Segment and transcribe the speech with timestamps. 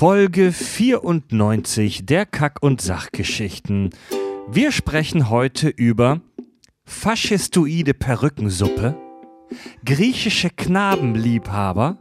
[0.00, 3.90] Folge 94 der Kack- und Sachgeschichten.
[4.50, 6.22] Wir sprechen heute über
[6.86, 8.96] faschistoide Perückensuppe,
[9.84, 11.98] griechische Knabenliebhaber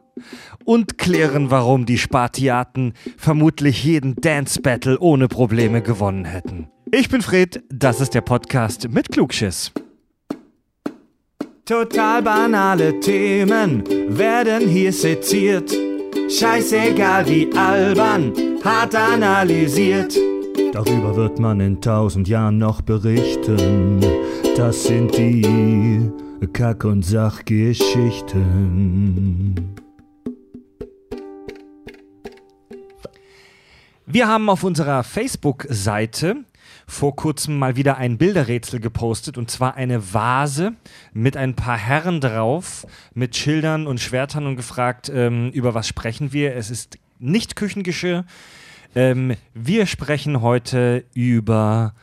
[0.64, 6.70] und klären, warum die Spartiaten vermutlich jeden Dance Battle ohne Probleme gewonnen hätten.
[6.94, 9.74] Ich bin Fred, das ist der Podcast mit Klugschiss.
[11.66, 15.89] Total banale Themen werden hier seziert.
[16.30, 18.32] Scheißegal wie albern,
[18.64, 20.16] hart analysiert.
[20.72, 24.00] Darüber wird man in tausend Jahren noch berichten.
[24.56, 26.12] Das sind die
[26.54, 29.56] Kack- und Sachgeschichten.
[34.06, 36.46] Wir haben auf unserer Facebook-Seite
[36.90, 40.74] vor kurzem mal wieder ein Bilderrätsel gepostet und zwar eine Vase
[41.14, 46.34] mit ein paar Herren drauf, mit Schildern und Schwertern und gefragt, ähm, über was sprechen
[46.34, 46.56] wir.
[46.56, 48.26] Es ist nicht Küchengeschirr.
[48.96, 51.94] Ähm, wir sprechen heute über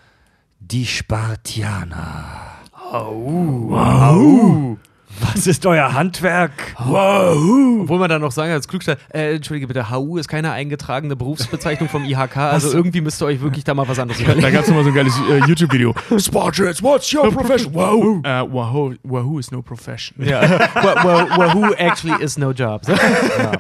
[0.60, 2.42] die Spartianer.
[2.72, 3.74] Au.
[3.74, 4.78] Au.
[5.20, 6.74] Was ist euer Handwerk?
[6.78, 7.80] Wow.
[7.82, 11.88] Obwohl man dann noch sagen als Klugstein, äh, entschuldige bitte, HU ist keine eingetragene Berufsbezeichnung
[11.88, 14.52] vom IHK, also irgendwie müsst ihr euch wirklich da mal was anderes Da überlegen.
[14.52, 15.94] gab es mal so ein geiles äh, YouTube-Video.
[16.18, 17.74] Spartans, what's your profession?
[17.74, 18.20] Wahoo.
[18.24, 20.24] Äh, Wahoo, Wahoo is no profession.
[20.24, 20.42] Ja.
[20.74, 22.82] Wa- wa- Wahoo actually is no job.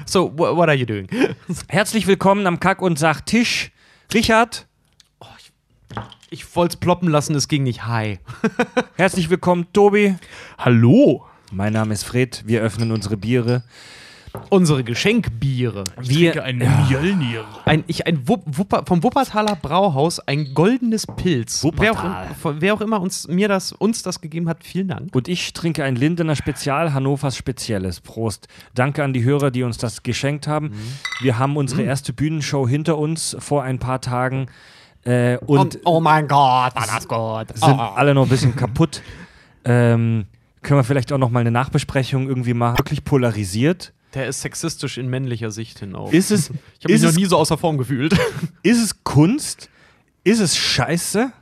[0.04, 1.08] So, wha- what are you doing?
[1.68, 3.70] Herzlich willkommen am Kack- und Sachtisch.
[4.14, 4.66] Richard,
[6.30, 7.86] Ich wollte es ploppen lassen, es ging nicht.
[7.86, 8.18] Hi.
[8.96, 10.16] herzlich willkommen Tobi.
[10.58, 11.24] Hallo.
[11.56, 12.42] Mein Name ist Fred.
[12.44, 13.62] Wir öffnen unsere Biere.
[14.50, 15.84] Unsere Geschenkbiere.
[15.98, 17.46] Wir, ein Mjölnir.
[17.64, 21.66] Ein, ich, ein Wupp, Wupper, vom Wuppertaler Brauhaus ein goldenes Pilz.
[21.78, 25.16] Wer auch, wer auch immer uns, mir das, uns das gegeben hat, vielen Dank.
[25.16, 28.02] und ich trinke ein Lindener Spezial, Hannovers Spezielles.
[28.02, 28.48] Prost.
[28.74, 30.72] Danke an die Hörer, die uns das geschenkt haben.
[31.22, 34.48] Wir haben unsere erste Bühnenshow hinter uns vor ein paar Tagen.
[35.04, 37.56] Äh, und oh mein Gott, war das gut.
[37.56, 39.00] sind alle noch ein bisschen kaputt.
[39.64, 40.26] Ähm,
[40.66, 42.78] können wir vielleicht auch noch mal eine Nachbesprechung irgendwie machen?
[42.78, 43.92] Wirklich polarisiert.
[44.14, 46.12] Der ist sexistisch in männlicher Sicht hinauf.
[46.12, 48.14] Ist es, ich habe mich noch nie so außer Form gefühlt.
[48.62, 49.70] ist es Kunst?
[50.24, 51.32] Ist es Scheiße?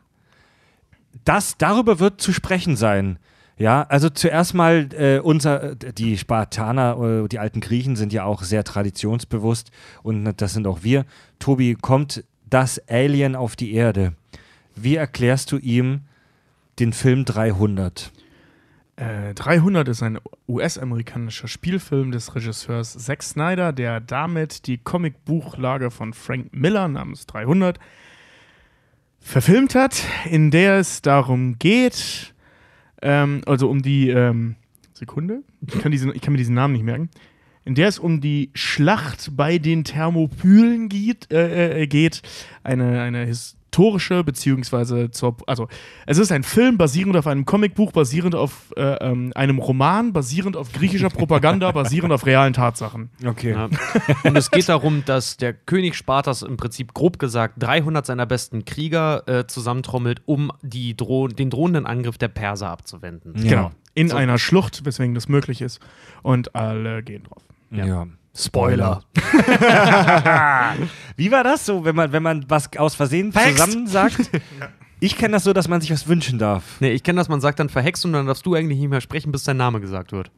[1.24, 3.18] Das, darüber wird zu sprechen sein.
[3.56, 8.42] Ja, also zuerst mal äh, unser, die Spartaner, äh, die alten Griechen sind ja auch
[8.42, 9.70] sehr traditionsbewusst
[10.02, 11.06] und das sind auch wir.
[11.38, 14.12] Tobi, kommt das Alien auf die Erde?
[14.74, 16.02] Wie erklärst du ihm
[16.78, 18.12] den Film 300?
[18.96, 20.18] Äh, 300 ist ein
[20.48, 27.80] US-amerikanischer Spielfilm des Regisseurs Zack Snyder, der damit die Comicbuchlage von Frank Miller namens 300
[29.18, 32.34] verfilmt hat, in der es darum geht,
[33.02, 34.54] ähm, also um die ähm,
[34.92, 37.10] Sekunde, ich kann, diesen, ich kann mir diesen Namen nicht merken,
[37.64, 42.22] in der es um die Schlacht bei den Thermopylen geht, äh, äh, geht.
[42.62, 43.26] Eine, eine
[43.74, 45.66] historische, beziehungsweise zur, also
[46.06, 50.56] es ist ein Film basierend auf einem Comicbuch, basierend auf äh, ähm, einem Roman, basierend
[50.56, 53.10] auf griechischer Propaganda, basierend auf realen Tatsachen.
[53.26, 53.50] Okay.
[53.50, 53.68] Ja.
[54.22, 58.64] Und es geht darum, dass der König Spartas im Prinzip grob gesagt 300 seiner besten
[58.64, 63.34] Krieger äh, zusammentrommelt, um die Dro den drohenden Angriff der Perser abzuwenden.
[63.38, 63.50] Ja.
[63.50, 63.70] Genau.
[63.94, 64.16] In So.
[64.16, 65.80] einer Schlucht, weswegen das möglich ist.
[66.22, 67.42] Und alle gehen drauf.
[67.70, 68.06] Ja.
[68.36, 69.02] Spoiler.
[71.16, 74.30] Wie war das so, wenn man, wenn man was aus Versehen zusammen sagt?
[75.00, 76.62] Ich kenne das so, dass man sich was wünschen darf.
[76.80, 79.02] Nee, ich kenne das, man sagt dann verhext und dann darfst du eigentlich nicht mehr
[79.02, 80.30] sprechen, bis dein Name gesagt wird.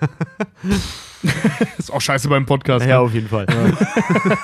[1.76, 2.86] Ist auch scheiße beim Podcast.
[2.86, 2.98] ne?
[2.98, 3.46] auf jeden Fall.
[3.50, 4.38] Ja.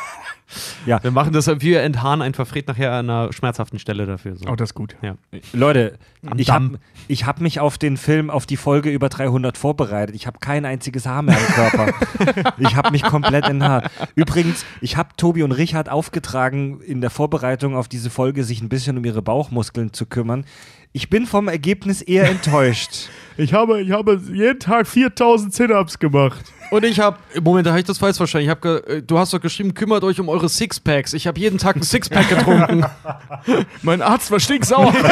[0.85, 4.37] Wir machen das, wir entharren einfach Fred nachher an einer schmerzhaften Stelle dafür.
[4.37, 4.49] So.
[4.49, 4.97] Oh, das ist gut.
[5.03, 5.15] Ja.
[5.53, 6.79] Leute, Am ich habe
[7.09, 10.15] ich hab mich auf den Film, auf die Folge über 300 vorbereitet.
[10.15, 12.55] Ich habe kein einziges Haar mehr am Körper.
[12.59, 13.91] ich habe mich komplett enthaart.
[14.15, 18.69] Übrigens, ich habe Tobi und Richard aufgetragen, in der Vorbereitung auf diese Folge sich ein
[18.69, 20.45] bisschen um ihre Bauchmuskeln zu kümmern.
[20.93, 23.09] Ich bin vom Ergebnis eher enttäuscht.
[23.37, 26.45] Ich habe, ich habe jeden Tag 4000 Sit-Ups gemacht.
[26.71, 28.45] Und ich habe, Moment, da habe ich das falsch verstanden.
[28.45, 31.15] Ich hab äh, du hast doch geschrieben, kümmert euch um eure Sixpacks.
[31.15, 32.87] Ich habe jeden Tag ein Sixpack getrunken.
[33.83, 34.93] Mein Arzt war stinksauer.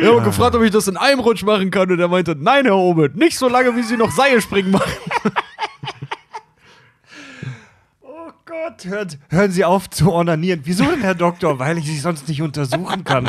[0.00, 1.90] Ich habe gefragt, ob ich das in einem Rutsch machen kann.
[1.90, 4.90] Und er meinte, nein, Herr Oben, nicht so lange, wie Sie noch Seilspringen machen.
[8.02, 10.60] Oh Gott, hört, hören Sie auf zu ornanieren.
[10.64, 11.58] Wieso denn, Herr Doktor?
[11.58, 13.26] Weil ich Sie sonst nicht untersuchen kann.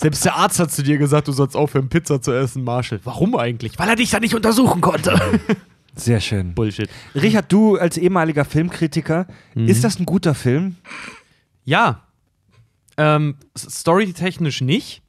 [0.00, 3.00] Selbst der Arzt hat zu dir gesagt, du sollst aufhören, Pizza zu essen, Marshall.
[3.04, 3.78] Warum eigentlich?
[3.78, 5.18] Weil er dich da nicht untersuchen konnte.
[5.94, 6.54] Sehr schön.
[6.54, 6.90] Bullshit.
[7.14, 10.76] Richard, du als ehemaliger Filmkritiker, ist das ein guter Film?
[11.64, 12.02] Ja.
[12.98, 15.02] Ähm, storytechnisch nicht.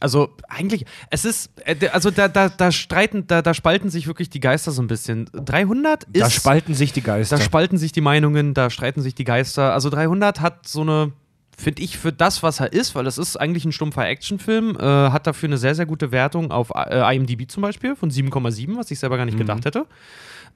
[0.00, 4.30] Also eigentlich, es ist, äh, also da, da, da streiten, da, da spalten sich wirklich
[4.30, 5.26] die Geister so ein bisschen.
[5.32, 6.22] 300 ist.
[6.22, 7.36] Da spalten sich die Geister.
[7.36, 9.74] Da spalten sich die Meinungen, da streiten sich die Geister.
[9.74, 11.12] Also 300 hat so eine,
[11.60, 14.82] finde ich, für das, was er ist, weil es ist eigentlich ein stumpfer Actionfilm, äh,
[14.82, 18.90] hat dafür eine sehr, sehr gute Wertung auf äh, IMDb zum Beispiel von 7,7, was
[18.90, 19.86] ich selber gar nicht gedacht hätte.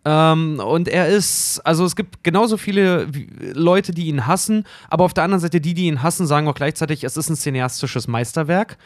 [0.07, 3.07] Ähm, und er ist, also es gibt genauso viele
[3.55, 6.55] Leute, die ihn hassen, aber auf der anderen Seite, die, die ihn hassen, sagen auch
[6.55, 8.77] gleichzeitig, es ist ein cineastisches Meisterwerk.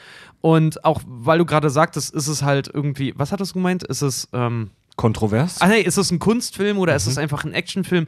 [0.41, 3.83] Und auch, weil du gerade sagtest, ist es halt irgendwie, was hattest du gemeint?
[3.83, 5.61] Ist es, ähm, Kontrovers?
[5.61, 8.07] Ah, nee, ist es ein Kunstfilm oder ist es einfach ein Actionfilm,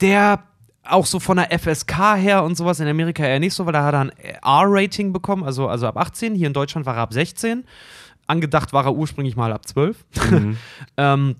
[0.00, 0.42] der
[0.92, 3.84] auch so von der FSK her und sowas in Amerika eher nicht so, weil da
[3.84, 6.34] hat er ein R-Rating bekommen, also, also ab 18.
[6.34, 7.64] Hier in Deutschland war er ab 16.
[8.26, 10.04] Angedacht war er ursprünglich mal ab 12.
[10.96, 11.36] ähm,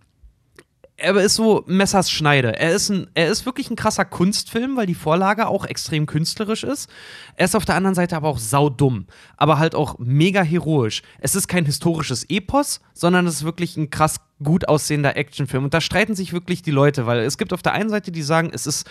[1.00, 2.58] er ist so Messers Schneide.
[2.58, 6.62] Er ist, ein, er ist wirklich ein krasser Kunstfilm, weil die Vorlage auch extrem künstlerisch
[6.62, 6.90] ist.
[7.36, 9.06] Er ist auf der anderen Seite aber auch saudumm,
[9.36, 11.02] aber halt auch mega heroisch.
[11.18, 15.64] Es ist kein historisches Epos, sondern es ist wirklich ein krass gut aussehender Actionfilm.
[15.64, 18.22] Und da streiten sich wirklich die Leute, weil es gibt auf der einen Seite, die
[18.22, 18.88] sagen, es ist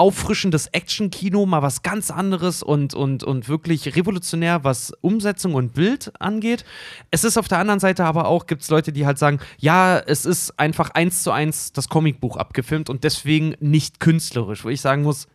[0.00, 6.10] auffrischendes Action-Kino, mal was ganz anderes und, und, und wirklich revolutionär, was Umsetzung und Bild
[6.18, 6.64] angeht.
[7.10, 9.98] Es ist auf der anderen Seite aber auch, gibt es Leute, die halt sagen, ja,
[9.98, 14.80] es ist einfach eins zu eins das Comicbuch abgefilmt und deswegen nicht künstlerisch, wo ich
[14.80, 15.28] sagen muss,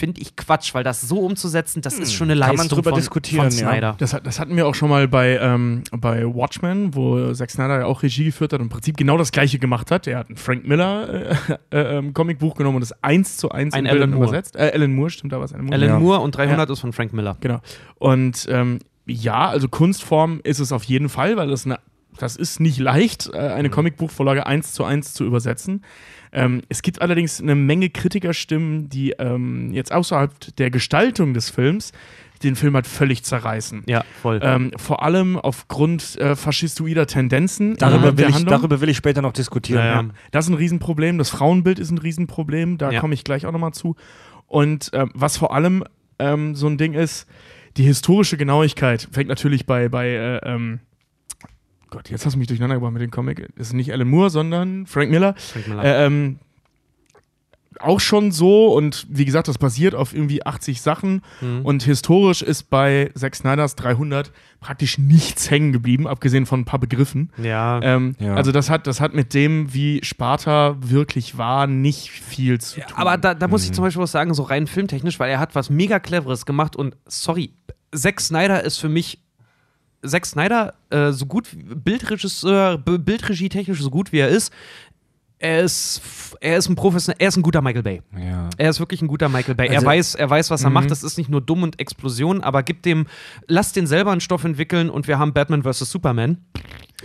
[0.00, 2.90] finde ich Quatsch, weil das so umzusetzen, das ist schon eine Kann Leistung man drüber
[2.90, 3.68] von, diskutieren, von ja.
[3.70, 3.94] Snyder.
[3.98, 7.80] Das, hat- das hatten wir auch schon mal bei, ähm, bei Watchmen, wo Zack Snyder
[7.80, 10.06] ja auch Regie geführt hat und im Prinzip genau das gleiche gemacht hat.
[10.06, 11.34] Er hat ein Frank Miller äh,
[11.76, 14.24] äh, ähm, Comicbuch genommen und es eins zu eins Ein in Bildern Moore.
[14.28, 14.56] übersetzt.
[14.56, 15.74] Äh, Alan Moore, stimmt, da war es Alan Moore.
[15.76, 15.98] Alan Ja.
[16.00, 17.36] Moore und 300 ist von Frank Miller.
[17.40, 17.60] Genau.
[17.98, 21.78] Und ähm, ja, also Kunstform ist es auf jeden Fall, weil das eine,
[22.18, 25.84] das ist nicht leicht, äh, eine Comicbuchvorlage eins zu eins zu übersetzen.
[26.32, 31.92] Ähm, es gibt allerdings eine Menge Kritikerstimmen, die ähm, jetzt außerhalb der Gestaltung des Films
[32.42, 33.82] den Film halt völlig zerreißen.
[33.86, 34.40] Ja, voll.
[34.42, 37.76] Ähm, vor allem aufgrund äh, faschistoider Tendenzen.
[37.76, 39.80] Darüber, innerhalb will ich, darüber will ich später noch diskutieren.
[39.80, 40.02] Ja, ja.
[40.02, 41.18] Ja, das ist ein Riesenproblem.
[41.18, 42.78] Das Frauenbild ist ein Riesenproblem.
[42.78, 43.00] Da Ja.
[43.00, 43.94] komme ich gleich auch nochmal zu.
[44.46, 45.84] Und ähm, was vor allem
[46.18, 47.26] ähm, so ein Ding ist,
[47.76, 50.80] die historische Genauigkeit fängt natürlich bei, bei äh, ähm,
[51.90, 53.48] Gott, jetzt hast du mich durcheinander gebracht mit dem Comic.
[53.56, 55.34] Das ist nicht Alan Moore, sondern Frank Miller.
[55.36, 55.84] Frank Miller.
[55.84, 56.38] Äh, ähm,
[57.78, 61.62] auch schon so und wie gesagt, das basiert auf irgendwie 80 Sachen Mhm.
[61.64, 66.80] und historisch ist bei Zack Snyders 300 praktisch nichts hängen geblieben, abgesehen von ein paar
[66.80, 67.30] Begriffen.
[67.38, 67.80] ja.
[67.82, 68.34] Ähm, Ja.
[68.34, 72.92] Also das hat, das hat mit dem, wie Sparta wirklich war, nicht viel zu tun.
[72.96, 73.66] Aber da, da muss Mhm.
[73.66, 76.76] ich zum Beispiel was sagen, so rein filmtechnisch, weil er hat was mega Cleveres gemacht
[76.76, 77.52] und sorry,
[77.94, 79.20] Zack Snyder ist für mich
[80.06, 84.52] Zack Snyder, äh, so gut Bildregisseur, Bildregie technisch so gut wie er ist,
[85.42, 86.02] er ist,
[86.42, 88.02] er ist ein professionell, er ist ein guter Michael Bay.
[88.18, 88.50] Ja.
[88.58, 89.68] Er ist wirklich ein guter Michael Bay.
[89.68, 90.74] er Also- weiß, er weiß, was er Mhm.
[90.74, 90.90] macht.
[90.90, 93.06] Das ist nicht nur dumm und Explosion, aber gib dem,
[93.46, 95.90] lass den selber einen Stoff entwickeln und wir haben Batman vs.
[95.90, 96.38] Superman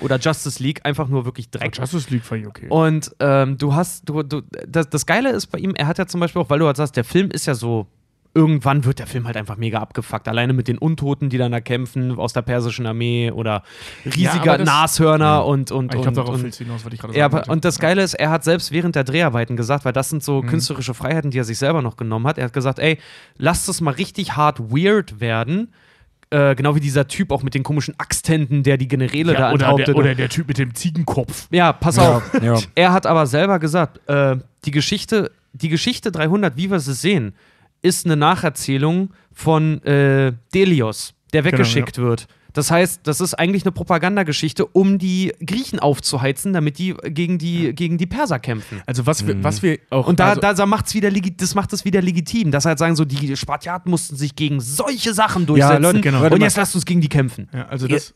[0.02, 1.78] oder Justice League einfach nur wirklich Dreck.
[1.78, 2.68] Justice League war okay.
[2.68, 6.06] Und ähm, du hast, du, du, das, das Geile ist bei ihm, er hat ja
[6.06, 7.88] zum Beispiel auch, weil du halt sagst, der Film ist ja so,
[8.36, 10.28] irgendwann wird der Film halt einfach mega abgefuckt.
[10.28, 13.64] Alleine mit den Untoten, die dann da kämpfen aus der persischen Armee oder
[14.06, 17.18] riesiger aber das- Nashörner und, und, ich und, glaube, darauf und hinaus, was ich gerade
[17.18, 20.10] ja, sagen und das Geile ist, er hat selbst während der Dreharbeiten gesagt, weil das
[20.10, 20.48] sind so Mhm.
[20.48, 22.38] künstlerische Freiheiten, die er sich selber noch genommen hat.
[22.38, 23.00] Er hat gesagt, ey,
[23.38, 25.74] lasst es mal richtig hart weird werden.
[26.32, 29.46] Äh, genau wie dieser Typ auch mit den komischen Axthänden, der die Generäle da ja,
[29.54, 29.88] oder, enthauptet.
[29.90, 31.48] der, oder der Typ mit dem Ziegenkopf.
[31.52, 32.42] ja, pass Ja, auf.
[32.42, 32.58] ja.
[32.74, 34.36] Er hat aber selber gesagt, äh,
[34.66, 37.34] die Geschichte, die Geschichte 300, wie wir sie sehen,
[37.86, 42.28] ist eine Nacherzählung von äh, Delios, der Genau, weggeschickt wird.
[42.56, 47.76] Das heißt, das ist eigentlich eine Propagandageschichte, um die Griechen aufzuheizen, damit die gegen die,
[47.76, 48.82] gegen die Perser kämpfen.
[48.86, 50.08] Also was wir, was wir auch.
[50.08, 52.52] Und da, also, da, macht's wieder das macht es wieder legitim.
[52.52, 55.84] Das halt sagen so, die Spartiaten mussten sich gegen solche Sachen durchsetzen.
[55.84, 56.26] Leute, genau.
[56.26, 57.50] Und jetzt lasst uns gegen die kämpfen.
[57.54, 58.14] ja, also das,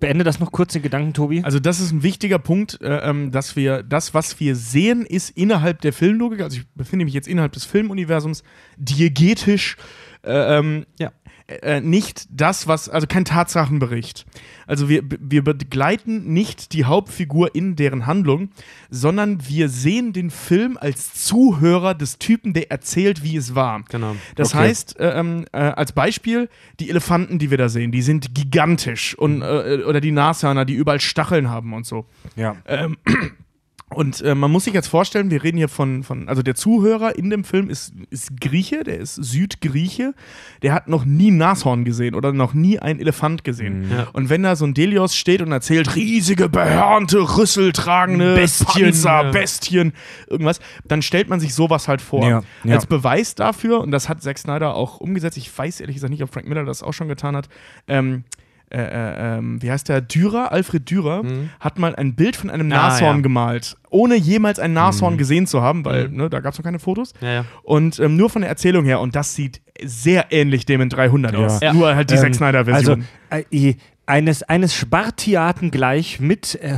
[0.00, 1.42] Beende das noch kurz, den Gedanken, Tobi.
[1.42, 5.30] Also das ist ein wichtiger Punkt, äh, ähm, dass wir das, was wir sehen, ist
[5.30, 8.42] innerhalb der Filmlogik, also ich befinde mich jetzt innerhalb des Filmuniversums,
[8.76, 9.76] diegetisch
[10.24, 11.12] äh, ähm, Ja.
[11.48, 14.26] Äh, nicht das, was, also kein Tatsachenbericht.
[14.66, 18.50] Also wir, wir begleiten nicht die Hauptfigur in deren Handlung,
[18.90, 23.84] sondern wir sehen den Film als Zuhörer des Typen, der erzählt, wie es war.
[23.88, 24.16] Genau.
[24.34, 24.58] Das Okay.
[24.64, 26.48] heißt, äh, ähm, äh, als Beispiel,
[26.80, 30.74] die Elefanten, die wir da sehen, die sind gigantisch und, äh, oder die Nashörner, die
[30.74, 32.06] überall Stacheln haben und so.
[32.34, 32.56] Ja.
[32.66, 32.96] Ähm,
[33.94, 37.16] und äh, man muss sich jetzt vorstellen, wir reden hier von, von also der Zuhörer
[37.16, 40.12] in dem Film ist, ist Grieche, der ist Südgrieche,
[40.62, 43.88] der hat noch nie ein Nashorn gesehen oder noch nie einen Elefant gesehen.
[43.88, 44.08] Ja.
[44.12, 49.30] Und wenn da so ein Delios steht und erzählt, riesige, behörnte, rüsseltragende Bestien, Panzer, ja.
[49.30, 49.92] Bestien,
[50.26, 52.28] irgendwas, dann stellt man sich sowas halt vor.
[52.28, 52.74] Ja, ja.
[52.74, 56.24] Als Beweis dafür, und das hat Zack Snyder auch umgesetzt, ich weiß ehrlich gesagt nicht,
[56.24, 57.48] ob Frank Miller das auch schon getan hat,
[57.86, 58.24] ähm,
[58.70, 61.50] äh, äh, ähm, wie heißt der, Dürer, Alfred Dürer, Mhm.
[61.60, 63.22] hat mal ein Bild von einem Ah, Nashorn ja.
[63.22, 65.18] gemalt, ohne jemals ein Nashorn Mhm.
[65.18, 66.16] gesehen zu haben, weil Mhm.
[66.16, 67.12] ne, da gab es noch keine Fotos.
[67.20, 67.44] Ja, ja.
[67.62, 71.32] Und ähm, nur von der Erzählung her, und das sieht sehr ähnlich dem in 300
[71.34, 71.38] Ja.
[71.46, 71.60] aus.
[71.60, 71.72] Ja.
[71.72, 73.04] Nur halt die Ähm, Zack Snyder-Version.
[73.30, 73.74] Also äh,
[74.06, 76.74] eines, eines Spartiaten gleich mit äh,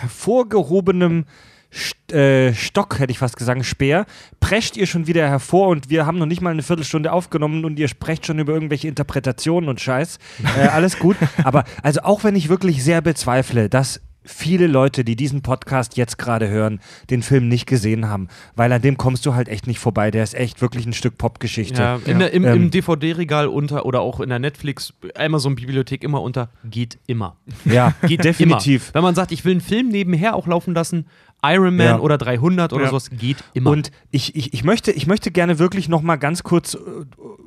[0.00, 1.24] hervorgehobenem
[1.72, 4.04] St äh, Stock, hätte ich fast gesagt, Speer,
[4.40, 7.78] prescht ihr schon wieder hervor und wir haben noch nicht mal eine Viertelstunde aufgenommen und
[7.78, 10.18] ihr sprecht schon über irgendwelche Interpretationen und Scheiß.
[10.58, 11.16] Äh, alles gut.
[11.44, 16.18] Aber also auch wenn ich wirklich sehr bezweifle, dass viele Leute, die diesen Podcast jetzt
[16.18, 19.78] gerade hören, den Film nicht gesehen haben, weil an dem kommst du halt echt nicht
[19.78, 20.10] vorbei.
[20.10, 21.80] Der ist echt wirklich ein Stück Popgeschichte.
[21.80, 26.22] Ja, in der, im, Ähm, im DVD-Regal unter oder auch in der Netflix, Amazon-Bibliothek immer
[26.22, 27.36] unter, geht immer.
[27.64, 28.88] Ja, Geht definitiv.
[28.88, 28.94] Immer.
[28.94, 31.06] Wenn man sagt, ich will einen Film nebenher auch laufen lassen,
[31.44, 31.98] Iron Man Ja.
[31.98, 32.90] oder 300 oder Ja.
[32.90, 33.70] sowas, geht immer.
[33.70, 36.78] Und ich, ich, ich, möchte, ich möchte gerne wirklich noch mal ganz kurz äh,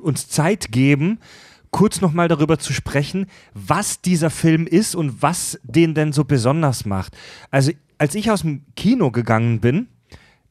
[0.02, 1.18] uns Zeit geben,
[1.70, 6.24] kurz noch mal darüber zu sprechen, was dieser Film ist und was den denn so
[6.24, 7.16] besonders macht.
[7.50, 9.88] Also, als ich aus dem Kino gegangen bin,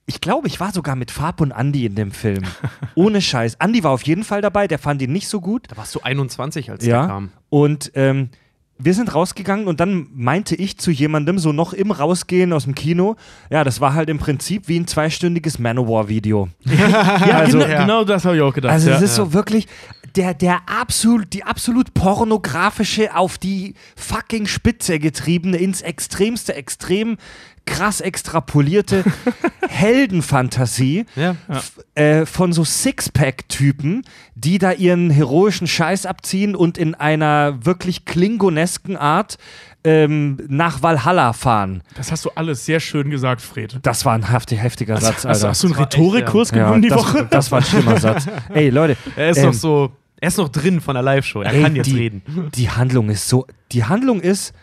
[0.07, 2.43] ich glaube, ich war sogar mit Farb und Andy in dem Film.
[2.95, 3.55] Ohne Scheiß.
[3.55, 5.65] Andy war auf jeden Fall dabei, der fand ihn nicht so gut.
[5.71, 7.07] da warst du 21, als der Ja.
[7.07, 7.31] kam.
[7.49, 8.29] Und ähm,
[8.77, 12.75] wir sind rausgegangen und dann meinte ich zu jemandem, so noch im Rausgehen aus dem
[12.75, 13.15] Kino,
[13.49, 16.49] ja, das war halt im Prinzip wie ein zweistündiges Manowar-Video.
[16.65, 18.73] ja, also- genau, genau das habe ich auch gedacht.
[18.73, 18.97] Also ja.
[18.97, 19.67] es ist so wirklich
[20.15, 27.17] der, der absolut, die absolut pornografische, auf die fucking Spitze getriebene, ins extremste Extrem
[27.65, 29.03] krass extrapolierte
[29.95, 31.35] Heldenfantasie Ja.
[31.49, 34.03] f- äh, von so Sixpack-Typen,
[34.35, 39.37] die da ihren heroischen Scheiß abziehen und in einer wirklich klingonesken Art
[39.83, 41.83] ähm, nach Valhalla fahren.
[41.95, 43.79] Das hast du alles sehr schön gesagt, Fred.
[43.83, 45.49] Das war ein heftig, heftiger Satz, Hast, Alter.
[45.49, 47.27] hast du einen Rhetorikkurs ja, genommen die das, Woche?
[47.29, 48.25] das war ein schlimmer Satz.
[48.53, 51.41] Ey, Leute, Er ist Ähm, noch so, er ist noch drin von der Live-Show.
[51.41, 52.21] Er Ey, kann jetzt die, reden.
[52.55, 53.45] Die Handlung ist so.
[53.71, 54.53] Die Handlung ist,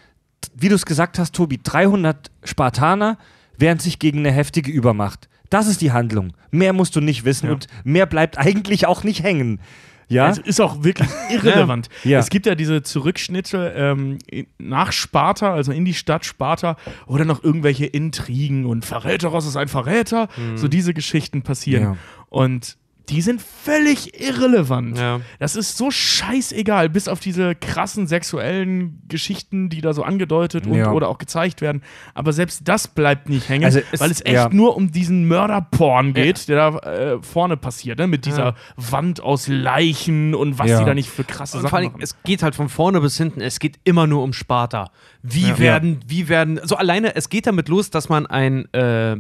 [0.57, 3.19] wie du es gesagt hast, Tobi, 300 Spartaner
[3.59, 5.29] wehren sich gegen eine heftige Übermacht.
[5.51, 6.33] Das ist die Handlung.
[6.51, 7.53] Mehr musst du nicht wissen Ja.
[7.53, 9.61] und mehr bleibt eigentlich auch nicht hängen.
[10.09, 10.29] Ja?
[10.31, 11.89] Es ist auch wirklich irrelevant.
[12.05, 12.19] Ja.
[12.19, 14.19] Es gibt ja diese Zurückschnitte ähm,
[14.59, 19.57] nach Sparta, also in die Stadt Sparta, wo dann noch irgendwelche Intrigen und Verräteros ist
[19.57, 21.83] ein Verräter, so diese Geschichten passieren.
[21.83, 21.97] Ja.
[22.29, 22.77] Und
[23.13, 24.99] die sind völlig irrelevant.
[24.99, 25.21] Ja.
[25.39, 30.75] Das ist so scheißegal, bis auf diese krassen sexuellen Geschichten, die da so angedeutet und,
[30.75, 30.91] Ja.
[30.93, 31.83] oder auch gezeigt werden.
[32.15, 34.49] Aber selbst das bleibt nicht hängen, Also es- weil es echt ja.
[34.51, 38.07] nur um diesen Mörderporn geht, der da äh, vorne passiert, ne?
[38.07, 38.55] mit dieser Ja.
[38.77, 40.79] Wand aus Leichen und was Ja.
[40.81, 42.03] die da nicht für krasse Und Sachen vor allem, machen.
[42.03, 44.91] es geht halt von vorne bis hinten, es geht immer nur um Sparta.
[45.23, 45.59] Wie Ja.
[45.59, 49.17] werden, wie werden, so alleine, es geht damit los, dass man einen äh,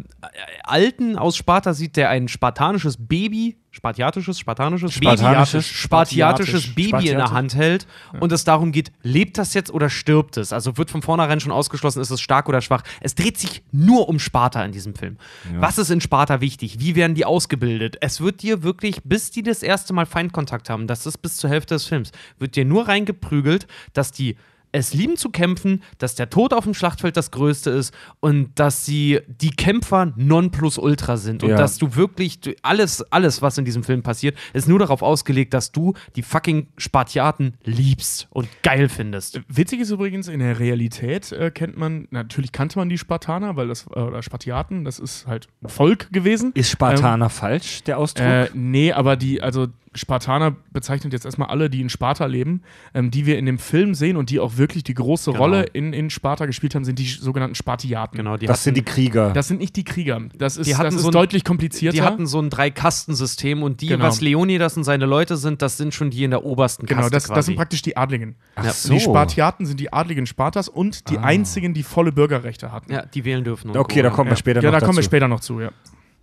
[0.64, 6.74] Alten aus Sparta sieht, der ein spartanisches Baby, spartiatisches, spartanisches, Spartanisches, Baby, spartiatisches Spartiatisch.
[6.74, 7.32] Baby in der.
[7.32, 7.86] Hand hält
[8.20, 10.52] und es darum geht, lebt das jetzt oder stirbt es?
[10.52, 12.82] Also wird von vornherein schon ausgeschlossen, ist es stark oder schwach.
[13.00, 15.16] Es dreht sich nur um Sparta in diesem Film.
[15.56, 16.78] Was ist in Sparta wichtig?
[16.78, 17.96] Wie werden die ausgebildet?
[18.00, 21.48] Es wird dir wirklich, bis die das erste Mal Feindkontakt haben, das ist bis zur
[21.48, 24.36] Hälfte des Films, wird dir nur reingeprügelt, dass die
[24.72, 28.86] es lieben zu kämpfen, dass der Tod auf dem Schlachtfeld das Größte ist und dass
[28.86, 31.56] sie die Kämpfer non plus ultra sind und Ja.
[31.56, 35.52] dass du wirklich du- alles, alles, was in diesem Film passiert, ist nur darauf ausgelegt,
[35.54, 39.40] dass du die fucking Spartiaten liebst und geil findest.
[39.48, 43.68] Witzig ist übrigens, in der Realität äh, kennt man, natürlich kannte man die Spartaner, weil
[43.68, 46.52] das, äh, oder Spartiaten, das ist halt ein Volk gewesen.
[46.54, 48.26] Ist Spartaner falsch, der Ausdruck?
[48.26, 52.62] Äh, nee, aber die, also Spartaner bezeichnet jetzt erstmal alle, die in Sparta leben,
[52.94, 55.42] ähm, die wir in dem Film sehen und die auch wirklich die große Genau.
[55.44, 58.16] Rolle in, in Sparta gespielt haben, sind die sogenannten Spartiaten.
[58.16, 59.30] Genau, die das sind die Krieger.
[59.32, 60.20] Das sind nicht die Krieger.
[60.36, 61.94] Das ist, Die hatten das ist so ein- deutlich komplizierter.
[61.96, 64.04] Die hatten so ein Drei-Kasten-System und die, Genau.
[64.04, 67.12] was Leonidas und seine Leute sind, das sind schon die in der obersten Genau, Kaste
[67.14, 67.34] das, quasi.
[67.38, 68.34] das sind praktisch die Adligen.
[68.56, 68.92] Ach ja, so.
[68.94, 71.22] Die Spartiaten sind die Adligen Spartas und die Ah.
[71.24, 72.92] einzigen, die volle Bürgerrechte hatten.
[72.92, 73.70] ja, die wählen dürfen.
[73.70, 74.36] Und Okay, da kommen wir Ja.
[74.36, 75.06] später ja, noch da kommen wir dazu.
[75.10, 75.70] später noch zu, ja.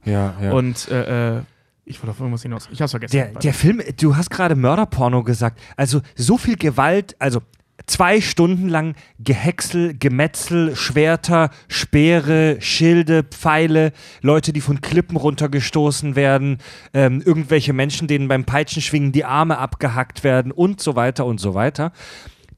[0.06, 0.52] Ja, ja.
[0.54, 1.42] Und äh, äh,
[1.90, 2.70] ich wollte auf irgendwas hinaus.
[2.72, 3.16] Ich hab's vergessen.
[3.16, 5.60] Der, der Film, du hast gerade Mörderporno gesagt.
[5.76, 7.42] Also so viel Gewalt, also
[7.88, 13.92] zwei Stunden lang Gehäcksel, Gemetzel, Schwerter, Speere, Schilde, Pfeile,
[14.22, 16.60] Leute, die von Klippen runtergestoßen werden,
[16.94, 21.56] ähm, irgendwelche Menschen, denen beim Peitschenschwingen die Arme abgehackt werden und so weiter und so
[21.56, 21.92] weiter.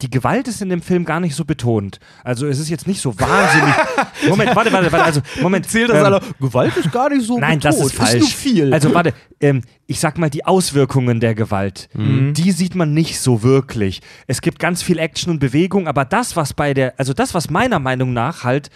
[0.02, 2.00] Die Gewalt ist in dem Film gar nicht so betont.
[2.24, 3.74] Also es ist jetzt nicht so wahnsinnig.
[4.28, 5.04] Moment, warte, warte, warte.
[5.04, 5.66] Also Moment.
[5.68, 6.20] Zählt das ähm, alle?
[6.40, 8.18] Gewalt ist gar nicht so Nein, das ist falsch.
[8.20, 8.74] nur viel.
[8.74, 12.34] Also warte, ähm, ich sag mal die Auswirkungen der Gewalt, Mhm.
[12.34, 14.02] die sieht man nicht so wirklich.
[14.26, 17.48] Es gibt ganz viel Action und Bewegung, aber das, was bei der, also das, was
[17.48, 18.70] meiner Meinung nach halt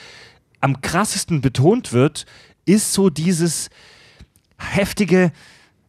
[0.60, 2.24] am krassesten betont wird,
[2.66, 3.68] ist so dieses
[4.58, 5.32] heftige,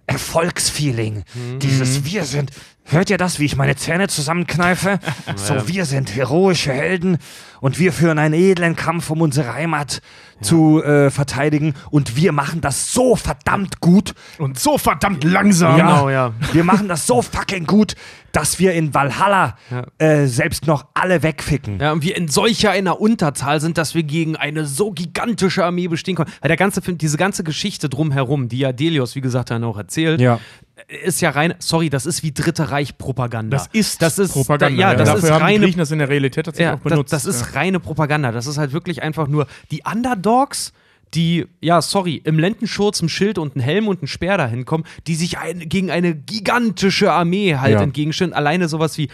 [0.09, 1.23] Erfolgsfeeling,
[1.61, 2.51] dieses Wir sind.
[2.89, 4.99] Hört ihr das, wie ich meine Zähne zusammenkneife?
[5.35, 7.17] So, wir sind heroische Helden
[7.61, 10.01] und wir führen einen edlen Kampf, um unsere Heimat
[10.41, 11.73] zu äh, verteidigen.
[11.91, 14.13] Und wir machen das so verdammt gut.
[14.37, 15.75] Und so verdammt langsam.
[15.75, 16.33] Genau, ja.
[16.53, 17.95] Wir machen das so fucking gut,
[18.31, 19.57] dass wir in Valhalla
[19.97, 21.79] äh, selbst noch alle wegficken.
[21.79, 25.87] Ja, und wir in solcher einer Unterzahl sind, dass wir gegen eine so gigantische Armee
[25.87, 26.31] bestehen können.
[26.41, 29.77] Weil der ganze Film, diese ganze Geschichte drumherum, die ja Delios, wie gesagt, dann auch
[29.77, 30.39] erzählt, Ja.
[30.87, 33.57] Ist ja rein, sorry, das ist wie Dritte Reich Propaganda.
[33.57, 34.81] Das ist, das ist Propaganda.
[34.81, 36.79] Da, ja, das Dafür ist haben reine Griechen das in der Realität tatsächlich ja, auch
[36.79, 37.11] benutzt.
[37.11, 37.59] Das, das ist ja.
[37.59, 38.31] reine Propaganda.
[38.31, 40.71] Das ist halt wirklich einfach nur die Underdogs,
[41.13, 44.85] die, ja, sorry, im Lendenschurz, im Schild und ein Helm und ein Speer dahin kommen,
[45.07, 47.81] die sich ein, gegen eine gigantische Armee halt Ja.
[47.81, 48.33] entgegenstellen.
[48.33, 49.09] Alleine sowas wie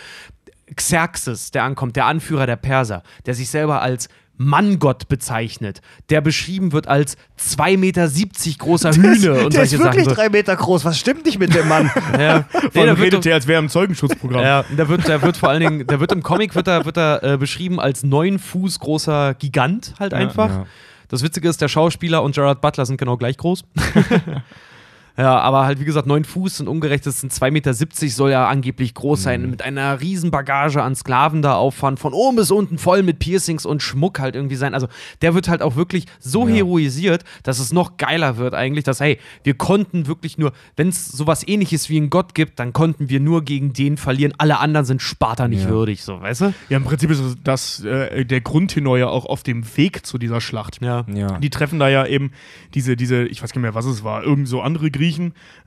[0.75, 6.71] Xerxes, der ankommt, der Anführer der Perser, der sich selber als Manngott bezeichnet, der beschrieben
[6.71, 8.09] wird als 2,70 Meter
[8.57, 10.15] großer Hühne und der solche ist wirklich Sachen.
[10.15, 10.85] drei Meter groß.
[10.85, 11.91] Was stimmt nicht mit dem Mann?
[12.19, 12.43] Ja.
[12.51, 14.41] Vor Nee, wird redet er, als wäre er im Zeugenschutzprogramm.
[14.41, 16.97] ja, der wird, der wird vor allen Dingen, der wird im Comic wird er, wird
[16.97, 20.49] er äh, beschrieben als neun Fuß großer Gigant halt einfach.
[20.49, 20.65] ja.
[21.09, 23.63] Das Witzige ist, der Schauspieler und Gerard Butler sind genau gleich groß.
[25.15, 28.96] Ja, aber halt, wie gesagt, neun Fuß sind umgerechnet, sind 2,70 Meter, soll ja angeblich
[28.96, 33.03] groß sein, mit einer riesen Bagage an Sklaven da auffahren, von oben bis unten voll
[33.03, 34.74] mit Piercings und Schmuck halt irgendwie sein.
[34.74, 34.88] Also
[35.22, 39.20] der wird halt auch wirklich so heroisiert, dass es noch geiler wird eigentlich, dass, hey,
[39.43, 43.20] wir konnten wirklich nur, wenn es sowas ähnliches wie einen Gott gibt, dann konnten wir
[43.20, 44.34] nur gegen den verlieren.
[44.39, 45.70] Alle anderen sind Sparta nicht Ja.
[45.70, 46.53] würdig, so, weißt du?
[46.70, 50.41] Ja, im Prinzip ist das äh, der Grundtenor ja auch auf dem Weg zu dieser
[50.41, 50.82] Schlacht.
[50.82, 51.05] Ja.
[51.13, 51.38] Ja.
[51.38, 52.32] Die treffen da ja eben
[52.74, 55.02] diese, diese, ich weiß gar nicht mehr, was es war, irgend so andere Griechen.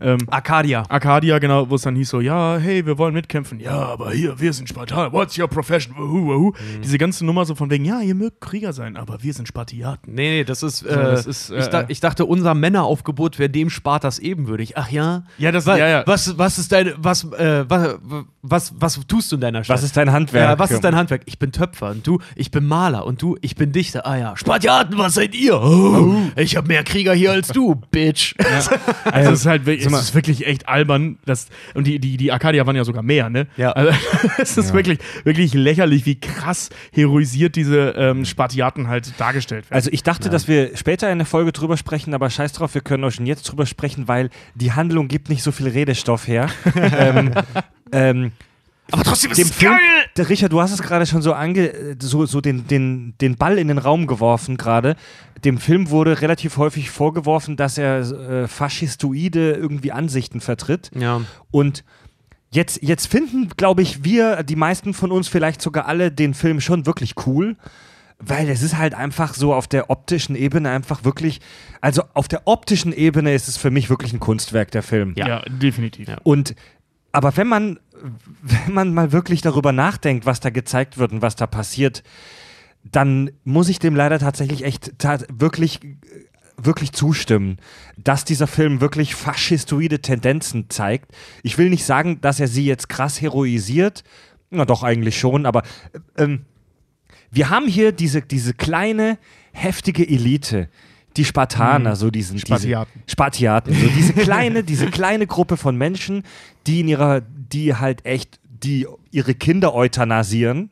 [0.00, 0.84] Ähm, Arcadia.
[0.88, 3.60] Arcadia, genau, wo es dann hieß so, ja, hey, wir wollen mitkämpfen.
[3.60, 5.12] Ja, aber hier, wir sind Spartaner.
[5.12, 5.94] What's your profession?
[5.96, 6.52] Wuhu, wuhu.
[6.82, 10.14] Diese ganze Nummer so von wegen, ja, ihr mögt Krieger sein, aber wir sind Spartiaten.
[10.14, 13.50] Nee, nee, das ist, äh, das ist, äh, ich, da, ich dachte, unser Männeraufgebot wäre
[13.50, 14.76] dem Spartas ebenbürtig.
[14.76, 15.24] Ach ja?
[15.38, 16.02] Ja, das- was, ja, ja.
[16.06, 17.98] Was, was ist deine, was, äh, was,
[18.42, 19.76] was, was tust du in deiner Stadt?
[19.76, 20.50] Was ist dein Handwerk?
[20.50, 21.22] Ja, was ist dein Handwerk?
[21.26, 24.06] Ich bin Töpfer und du, ich bin Maler und du, ich bin Dichter.
[24.06, 25.60] Ah ja, Spartiaten, was seid ihr?
[25.60, 28.34] Oh, ich habe mehr Krieger hier als du, Bitch.
[29.04, 31.18] Also es ist halt es ist wirklich echt albern.
[31.24, 33.46] Das, und die, die, die Arcadia waren ja sogar mehr, ne?
[33.56, 33.72] Ja.
[33.72, 33.92] Also,
[34.38, 39.76] es ist wirklich, wirklich lächerlich, wie krass heroisiert diese ähm, Spartiaten halt dargestellt werden.
[39.76, 42.80] Also ich dachte, dass wir später in der Folge drüber sprechen, aber scheiß drauf, wir
[42.80, 46.48] können auch schon jetzt drüber sprechen, weil die Handlung gibt nicht so viel Redestoff her.
[46.76, 47.32] ähm,
[47.92, 48.32] ähm,
[48.92, 49.76] aber trotzdem dem Film,
[50.16, 53.36] der Richard, du hast es gerade schon so ange, äh, so, so den, den, den
[53.36, 54.96] Ball in den Raum geworfen gerade.
[55.44, 60.90] Dem Film wurde relativ häufig vorgeworfen, dass er äh, faschistoide irgendwie Ansichten vertritt.
[60.94, 61.22] Ja.
[61.50, 61.84] Und
[62.50, 66.60] jetzt, jetzt finden, glaube ich, wir, die meisten von uns, vielleicht sogar alle, den Film
[66.60, 67.56] schon wirklich cool.
[68.18, 71.42] Weil es ist halt einfach so auf der optischen Ebene einfach wirklich,
[71.82, 75.12] also auf der optischen Ebene ist es für mich wirklich ein Kunstwerk, der Film.
[75.28, 75.42] ja.
[75.50, 76.08] definitiv.
[76.08, 76.16] Ja.
[76.22, 76.54] Und
[77.16, 77.78] aber wenn man,
[78.42, 82.02] wenn man mal wirklich darüber nachdenkt, was da gezeigt wird und was da passiert,
[82.92, 84.92] dann muss ich dem leider tatsächlich echt
[85.28, 85.80] wirklich,
[86.56, 87.58] wirklich zustimmen,
[87.96, 91.12] dass dieser Film wirklich faschistoide Tendenzen zeigt.
[91.42, 94.04] Ich will nicht sagen, dass er sie jetzt krass heroisiert,
[94.50, 95.62] na doch eigentlich schon, aber
[96.16, 96.44] ähm,
[97.30, 99.18] wir haben hier diese, diese kleine,
[99.52, 100.68] heftige Elite,
[101.16, 102.92] die Spartaner, so diesen Spartiaten.
[102.94, 106.22] Diese, Spartiaten, so diese kleine, diese kleine Gruppe von Menschen,
[106.66, 110.70] die in ihrer, die halt echt, die ihre Kinder euthanasieren.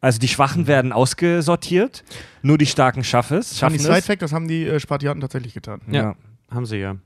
[0.00, 2.04] Also die Schwachen werden ausgesortiert,
[2.42, 3.58] nur die Starken schaffen es.
[3.58, 4.06] Schaffen Side es.
[4.06, 5.80] Fact, das haben die äh, Spartiaten tatsächlich getan.
[5.90, 6.02] Ja.
[6.02, 6.16] Ja.
[6.50, 6.96] Haben sie ja.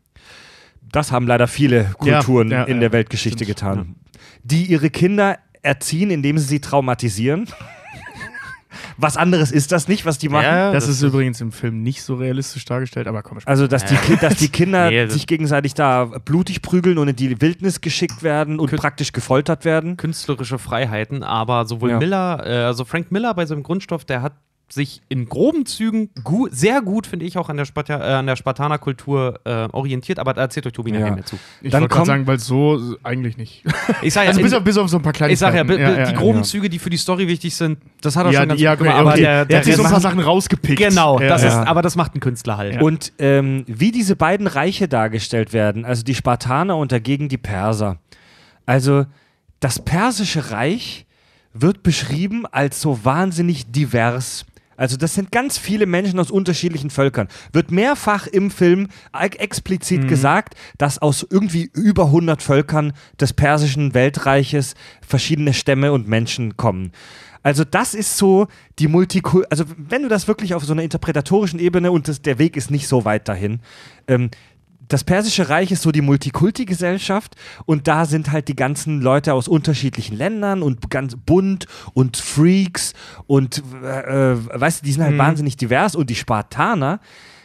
[0.91, 3.59] Das haben leider viele Kulturen Ja, ja, in ja, der Weltgeschichte stimmt.
[3.59, 3.95] getan.
[4.43, 7.49] Die ihre Kinder erziehen, indem sie sie traumatisieren.
[8.97, 10.45] Was anderes ist das nicht, was die machen.
[10.45, 13.85] Ja, Das, das ist übrigens im Film nicht so realistisch dargestellt, aber komm, Also, dass
[13.85, 17.41] die, Ki- dass die Kinder Nee, das- sich gegenseitig da blutig prügeln und in die
[17.41, 19.97] Wildnis geschickt werden und Kün- praktisch gefoltert werden.
[19.97, 21.99] künstlerische Freiheiten, aber sowohl Ja.
[21.99, 24.33] Miller, äh, also Frank Miller bei seinem Grundstoff, der hat
[24.73, 28.27] sich in groben Zügen gu sehr gut, finde ich, auch an der, Sparta äh, an
[28.27, 31.01] der Spartanerkultur äh, orientiert, aber da erzählt euch Tobi Ja.
[31.01, 31.37] nachher mehr zu.
[31.61, 33.65] ich wollte gerade sagen, weil so eigentlich nicht.
[34.03, 35.77] Ich sag ja, Also bis auf, bis auf so ein paar ich sag ja, bi-
[35.77, 36.43] die groben ja.
[36.45, 38.75] Züge, die für die Story wichtig sind, das hat er ja, schon ganz die, ja,
[38.75, 39.21] gut gemacht, okay, aber okay.
[39.21, 40.79] der, er der hat sich so ein paar Sachen rausgepickt.
[40.79, 41.49] Genau, ja, das ja.
[41.49, 42.81] Ist, aber das macht ein Künstler halt.
[42.81, 47.99] Und ähm, wie diese beiden Reiche dargestellt werden, also die Spartaner und dagegen die Perser.
[48.65, 49.05] Also
[49.61, 51.07] das persische Reich
[51.53, 54.47] wird beschrieben als so wahnsinnig divers.
[54.77, 57.29] Also das sind ganz viele Menschen aus unterschiedlichen Völkern.
[57.53, 64.75] Wird mehrfach im Film explizit gesagt, dass aus irgendwie über 100 Völkern des persischen Weltreiches
[65.07, 66.93] verschiedene Stämme und Menschen kommen.
[67.43, 68.47] Also das ist so
[68.79, 69.47] die Multikul...
[69.51, 72.71] Also wenn du das wirklich auf so einer interpretatorischen Ebene und das, der Weg ist
[72.71, 73.61] nicht so weit dahin,
[74.07, 74.31] ähm,
[74.93, 79.49] das Persische Reich ist so die Multikulti-Gesellschaft und da sind halt die ganzen Leute aus
[79.49, 82.93] unterschiedlichen Ländern und ganz bunt und Freaks
[83.27, 87.01] und äh, äh, weißt du, die sind halt wahnsinnig divers und die Spartaner,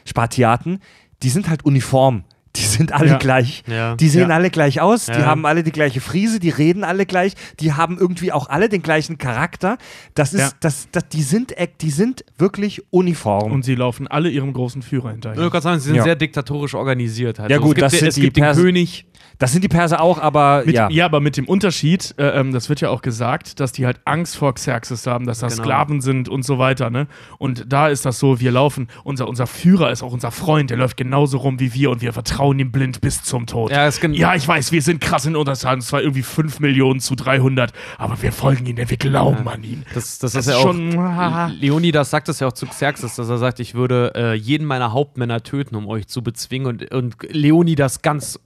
[0.06, 0.80] Spartiaten,
[1.24, 2.26] die sind halt uniform.
[2.58, 3.18] Die sind alle Ja.
[3.18, 3.64] gleich.
[3.68, 3.96] Ja.
[3.96, 4.36] Die sehen Ja.
[4.36, 5.26] alle gleich aus, die Ja.
[5.26, 8.82] haben alle die gleiche Frise, die reden alle gleich, die haben irgendwie auch alle den
[8.82, 9.78] gleichen Charakter.
[10.16, 10.50] Das ist, Ja.
[10.60, 13.52] das, das, die sind, echt- die sind wirklich uniform.
[13.52, 15.38] Und sie laufen alle ihrem großen Führer Ich hinterher.
[15.38, 16.04] würde gerade sagen, sie sind Ja.
[16.04, 17.40] sehr diktatorisch organisiert.
[17.40, 17.50] Halt.
[17.52, 19.06] Ja, Also gut, es gibt, das sind es die gibt den Perser- König.
[19.40, 20.90] das sind die Perser auch, aber Mit, ja.
[20.90, 21.06] ja.
[21.06, 24.36] aber mit dem Unterschied, äh, ähm, das wird ja auch gesagt, dass die halt Angst
[24.38, 25.64] vor Xerxes haben, dass das Genau.
[25.64, 27.08] Sklaven sind und so weiter, ne?
[27.38, 30.78] Und da ist das so, wir laufen, unser, unser Führer ist auch unser Freund, der
[30.78, 33.72] läuft genauso rum wie wir und wir vertrauen ihm blind bis zum Tod.
[33.72, 37.16] Ja, ja, ich weiß, wir sind krass in Unterzahl, es war irgendwie 5 Millionen zu
[37.16, 39.84] 300, aber wir folgen ihm, denn wir glauben an ihn.
[39.94, 40.74] Das, das, Das ist ja ist auch.
[40.74, 44.66] schon- Leonidas sagt das ja auch zu Xerxes, dass er sagt, ich würde äh, jeden
[44.66, 46.68] meiner Hauptmänner töten, um euch zu bezwingen.
[46.68, 48.40] Und, und Leonidas ganz,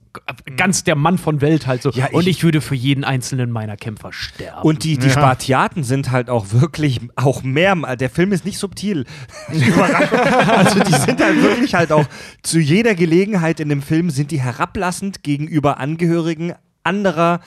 [0.56, 1.90] ganz der Mann von Welt halt so.
[1.90, 4.62] Ja, ich- und ich würde für jeden einzelnen meiner Kämpfer sterben.
[4.62, 5.12] Und die, die Ja.
[5.12, 7.74] Spartiaten sind halt auch wirklich auch mehr.
[7.96, 9.04] Der Film ist nicht subtil.
[10.48, 12.06] Also die sind halt wirklich halt auch
[12.42, 17.40] zu jeder Gelegenheit in dem Film sind die herablassend gegenüber Angehörigen anderer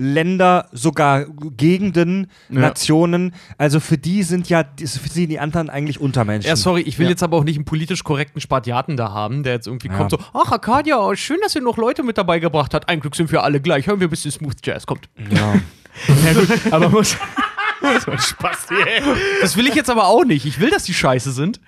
[0.00, 1.24] Länder, sogar
[1.56, 2.60] Gegenden, Ja.
[2.60, 3.34] Nationen.
[3.58, 6.48] Also für die sind ja die- für die, die anderen eigentlich Untermenschen.
[6.48, 7.10] Ja, sorry, ich will Ja.
[7.10, 9.96] jetzt aber auch nicht einen politisch korrekten Spartiaten da haben, der jetzt irgendwie Ja.
[9.96, 12.88] kommt so, ach Arcadia, schön, dass ihr noch Leute mit dabei gebracht habt.
[12.88, 13.88] Ein Glück sind wir alle gleich.
[13.88, 15.08] Hören wir ein bisschen Smooth Jazz, kommt.
[15.30, 15.54] ja.
[16.24, 17.16] Ja gut, aber muss...
[18.04, 19.02] so ein Spaß hier.
[19.40, 20.46] Das will ich jetzt aber auch nicht.
[20.46, 21.60] Ich will, dass die scheiße sind.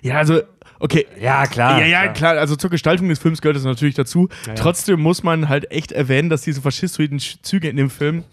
[0.00, 0.42] Ja, also,
[0.84, 1.80] okay, ja, klar.
[1.80, 2.36] ja, ja, klar.
[2.38, 4.28] Also zur Gestaltung des Films gehört das natürlich dazu.
[4.46, 4.54] ja.
[4.54, 8.24] Trotzdem muss man halt echt erwähnen, dass diese faschistoiden Sch- Züge in dem Film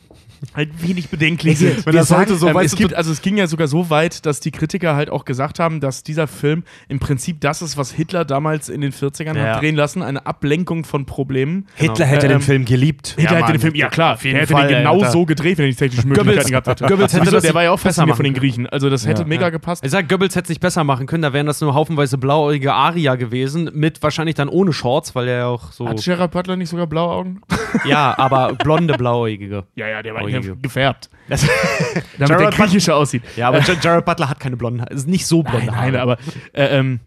[0.55, 1.85] halt wenig bedenklich sind.
[1.85, 4.39] wir Wir sagen- so, ähm, es gibt, also es ging ja sogar so weit, dass
[4.39, 8.25] die Kritiker halt auch gesagt haben, dass dieser Film im Prinzip das ist, was Hitler
[8.25, 9.43] damals in den 40ern Ja.
[9.55, 11.67] hat drehen lassen, eine Ablenkung von Problemen.
[11.75, 13.09] Hitler hätte Ähm, den Film geliebt.
[13.09, 13.51] Hitler Ja, hätte Mann.
[13.53, 15.11] den Film, ja klar, der hätte Fall, den genau Alter.
[15.11, 16.85] so gedreht, wenn er die technischen Möglichkeiten gehabt hätte.
[16.87, 18.67] Goebbels hätte das der war ja auch besser von den Griechen.
[18.67, 19.27] Also das hätte Ja.
[19.27, 19.85] mega gepasst.
[19.85, 22.73] Ich sag, Goebbels hätte es nicht besser machen können, da wären das nur haufenweise blauäugige
[22.73, 25.87] Arier gewesen, mit wahrscheinlich dann ohne Shorts, weil er ja auch so.
[25.87, 27.41] Hat Gerard Butler nicht sogar blaue Augen?
[27.85, 29.63] ja, aber blonde blauäugige.
[29.75, 30.53] Ja, ja, der war Je.
[30.61, 31.09] gefärbt.
[31.29, 31.41] Das,
[32.17, 33.23] Damit der Gerard griechischer aussieht.
[33.35, 34.93] ja, aber Jared Butler hat keine blonden Haare.
[34.93, 35.91] Ist nicht so blonde Nein, Haare.
[35.91, 36.17] nein, aber
[36.53, 36.99] äh, ähm,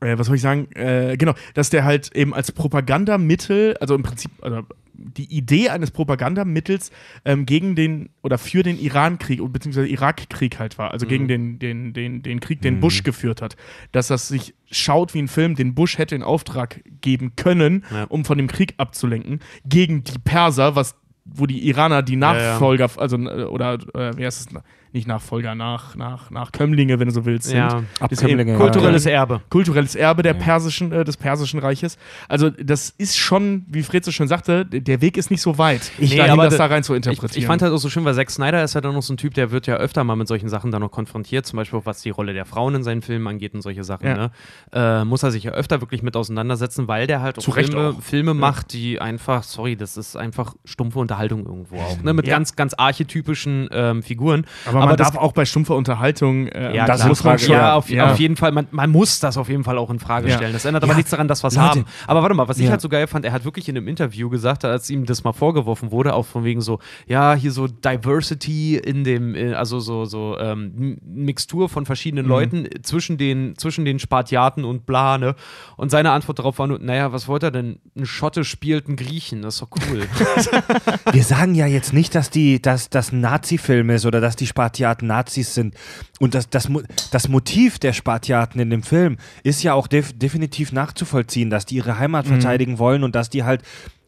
[0.00, 0.68] äh, was soll ich sagen?
[0.74, 4.62] Äh, genau, dass der halt eben als Propagandamittel, also im Prinzip, also
[5.00, 6.90] die Idee eines Propagandamittels
[7.24, 11.10] ähm, gegen den oder für den Irankrieg und beziehungsweise Irakkrieg halt war, also Mhm.
[11.10, 13.56] gegen den, den, den, den Krieg, den Bush geführt hat,
[13.92, 18.04] dass das sich schaut wie ein Film, den Bush hätte in Auftrag geben können, Ja.
[18.08, 20.96] um von dem Krieg abzulenken, gegen die Perser, was
[21.34, 22.18] wo die Iraner die ja.
[22.18, 24.62] Nachfolger, also äh, oder äh, wie heißt es,
[24.92, 27.58] nicht Nachfolger, nach, nach, nach Kömmlinge, wenn du so willst, sind.
[27.58, 27.82] Ja.
[28.00, 28.56] Abkömmlinge, eben ja.
[28.56, 29.40] Kulturelles Erbe.
[29.50, 30.40] kulturelles Erbe der Ja.
[30.40, 31.98] persischen, äh, des persischen Reiches.
[32.28, 35.90] Also das ist schon, wie Fred so schön sagte, der Weg ist nicht so weit,
[35.98, 37.40] Nee, dahin, aber das da- rein zu Ich, interpretieren.
[37.40, 39.16] ich fand halt auch so schön, weil Zack Snyder ist ja dann noch so ein
[39.18, 41.86] Typ, der wird ja öfter mal mit solchen Sachen dann noch konfrontiert, zum Beispiel auch
[41.86, 44.06] was die Rolle der Frauen in seinen Filmen angeht und solche Sachen.
[44.08, 44.30] Ne?
[44.72, 48.02] Äh, muss er sich ja öfter wirklich mit auseinandersetzen, weil der halt auch Filme, auch.
[48.02, 52.02] Filme macht, die einfach, sorry, das ist einfach stumpfe Unterhaltung irgendwo auch.
[52.02, 52.12] Ne?
[52.14, 52.34] Mit Ja.
[52.34, 54.46] ganz, ganz archetypischen ähm, Figuren.
[54.66, 57.74] aber man das- darf auch bei stumpfer Unterhaltung, äh, Ja, das muss man schon- ja,
[57.74, 58.10] auf, ja.
[58.12, 58.52] auf jeden Fall.
[58.52, 60.52] Man, man muss das auf jeden Fall auch in Frage stellen.
[60.52, 61.84] Das ändert aber nichts daran, dass wir es haben.
[62.06, 64.28] Aber warte mal, was ich halt so geil fand, er hat wirklich in einem Interview
[64.28, 68.76] gesagt, als ihm das mal vorgeworfen wurde, auch von wegen so, ja, hier so Diversity
[68.76, 72.30] in dem, äh, also so, so ähm, Mixtur von verschiedenen Mhm.
[72.30, 75.34] Leuten zwischen den, zwischen den Spartiaten und bla, ne?
[75.76, 77.78] Und seine Antwort darauf war nur, naja, was wollte er denn?
[77.96, 80.06] Ein Schotte spielt einen Griechen, das ist doch cool.
[81.12, 84.46] Wir sagen ja jetzt nicht, dass die, dass das ein Nazi-Film ist oder dass die
[84.46, 84.67] Spartiaten
[85.06, 85.74] Nazis sind.
[86.18, 86.68] Und das, das,
[87.10, 91.76] das Motiv der Spartiaten in dem Film ist ja auch def definitiv nachzuvollziehen, dass die
[91.76, 93.62] ihre Heimat verteidigen wollen und dass die halt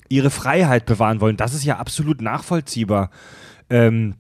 [0.09, 1.37] ihre Freiheit bewahren wollen.
[1.37, 3.11] Das ist ja absolut nachvollziehbar.
[3.71, 4.15] Ähm,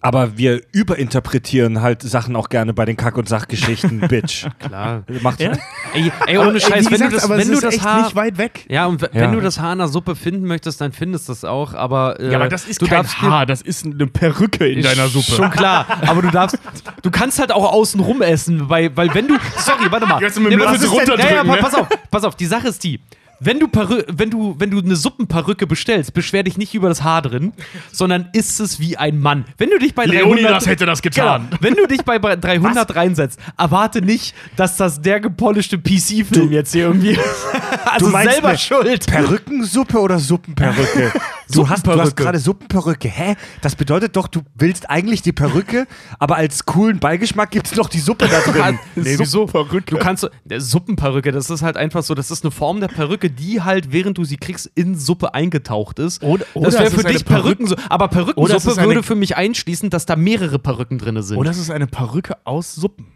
[0.00, 4.46] aber wir überinterpretieren halt Sachen auch gerne bei den Kack- und Sachgeschichten, Bitch.
[4.58, 5.02] Klar.
[5.22, 5.52] Macht, Ja?
[5.94, 8.38] Ey, ey ohne äh, Scheiß, wenn du das, wenn du ist das Haar, nicht weit
[8.38, 8.66] weg.
[8.68, 9.08] Ja, und Ja.
[9.12, 12.20] wenn du das Haar in der Suppe finden möchtest, dann findest du es auch, aber
[12.20, 15.08] äh, Ja, aber das ist du kein darfst Haar, das ist eine Perücke in deiner
[15.08, 15.32] Suppe.
[15.32, 16.58] Schon klar, aber du darfst,
[17.02, 20.20] du kannst halt auch außen rum essen, weil, weil wenn du, sorry, warte mal.
[20.20, 21.56] du mit dem Löffel runterdrücken, ja, ja, ne?
[21.60, 23.00] pass auf, pass auf, die Sache ist die.
[23.40, 27.02] Wenn du, Perü wenn, du, wenn du eine Suppenperücke bestellst, beschwer dich nicht über das
[27.02, 27.52] Haar drin,
[27.92, 29.44] sondern isst es wie ein Mann.
[29.58, 30.24] Wenn du dich bei 300...
[30.24, 31.48] Leonidas hätte das getan.
[31.50, 36.72] Genau, wenn du dich bei 300 reinsetzt, erwarte nicht, dass das der gepolischte PC-Film jetzt
[36.72, 37.18] hier irgendwie...
[37.84, 39.06] also Du meinst selber schuld.
[39.06, 41.12] Perückensuppe oder Suppenperücke?
[41.52, 43.08] Du hast, du hast gerade Suppenperücke.
[43.08, 43.36] Hä?
[43.60, 45.86] Das bedeutet doch, du willst eigentlich die Perücke,
[46.18, 48.78] aber als coolen Beigeschmack gibt es noch die Suppe da drin.
[48.96, 49.46] Nee, wieso?
[49.46, 49.94] Suppenperücke.
[49.94, 50.28] Du kannst
[50.58, 54.18] Suppenperücke, das ist halt einfach so, das ist eine Form der Perücke, die halt, während
[54.18, 56.22] du sie kriegst, in Suppe eingetaucht ist.
[56.22, 57.82] Oder- das oder wäre es für dich Perückensuppe.
[57.90, 58.16] Aber Oder
[58.56, 61.36] es Perückensuppe würde für mich einschließen, dass da mehrere Perücken drin sind.
[61.36, 63.06] Oder es ist eine Perücke aus Suppen.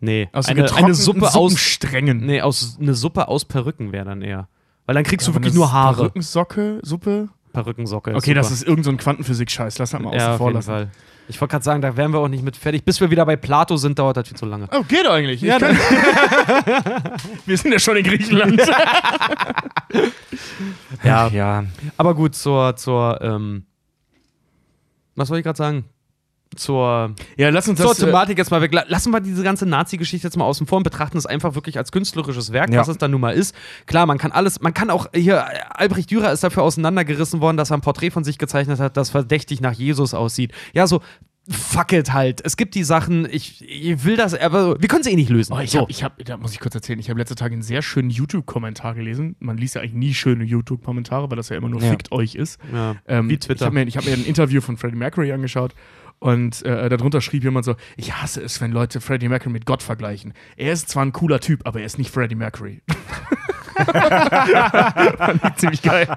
[0.00, 1.32] nee, Aus eine, eine Suppe aus.
[1.32, 2.26] Suppensträngen.
[2.26, 4.48] Nee, aus, eine Suppe aus Perücken wäre dann eher.
[4.86, 5.96] Weil dann kriegst du Aber wirklich das nur Haare.
[5.96, 7.28] Perückensocke, Suppe.
[7.62, 8.14] Perückensocke.
[8.14, 8.54] Okay, das super.
[8.54, 9.78] ist irgendein so Quantenphysik-Scheiß.
[9.78, 10.70] Lass das mal ja, außen auf vor lassen.
[10.70, 10.90] Fall.
[11.28, 12.84] Ich wollte gerade sagen, da wären wir auch nicht mit fertig.
[12.84, 14.66] Bis wir wieder bei Plato sind, dauert das viel zu lange.
[14.72, 15.42] Oh, geht eigentlich.
[15.42, 15.76] Ja, dann.
[17.46, 18.62] Wir sind ja schon in Griechenland.
[21.04, 21.64] Ja, ja.
[21.96, 23.66] aber gut, zur, zur, ähm,
[25.16, 25.84] was wollte ich gerade sagen?
[26.56, 28.00] Zur, Ja, lass uns zur das.
[28.00, 28.72] äh, Thematik jetzt mal weg.
[28.72, 31.76] La- Lassen wir diese ganze Nazi-Geschichte jetzt mal außen vor und betrachten es einfach wirklich
[31.78, 32.80] als künstlerisches Werk, Ja.
[32.80, 33.54] was es dann nun mal ist.
[33.86, 37.56] Klar, man kann alles, man kann auch, hier, äh, Albrecht Dürer ist dafür auseinandergerissen worden,
[37.58, 40.52] dass er ein Porträt von sich gezeichnet hat, das verdächtig nach Jesus aussieht.
[40.72, 41.00] Ja, so,
[41.50, 42.42] fuck it halt.
[42.44, 45.54] Es gibt die Sachen, ich, ich will das, aber wir können es eh nicht lösen.
[45.54, 45.80] Oh, ich so.
[45.80, 48.10] hab, ich hab, da muss ich kurz erzählen, ich habe letzte Tage einen sehr schönen
[48.10, 49.34] YouTube-Kommentar gelesen.
[49.38, 51.90] Man liest ja eigentlich nie schöne YouTube-Kommentare, weil das ja immer nur Ja.
[51.90, 52.58] fickt euch ist.
[52.72, 53.64] ja, Ähm, wie Ich Twitter.
[53.66, 55.74] habe mir, ich hab mir ein Interview von Freddie Mercury angeschaut
[56.18, 59.82] und äh, darunter schrieb jemand so: Ich hasse es, wenn Leute Freddie Mercury mit Gott
[59.82, 60.34] vergleichen.
[60.56, 62.82] Er ist zwar ein cooler Typ, aber er ist nicht Freddie Mercury.
[65.56, 66.08] Ziemlich geil.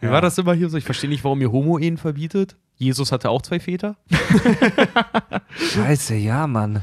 [0.00, 0.76] Wie war das immer hier so?
[0.76, 2.56] Ich verstehe nicht, warum ihr Homo-Ehen verbietet.
[2.76, 3.96] Jesus hatte auch zwei Väter.
[5.74, 6.82] Scheiße, ja, Mann.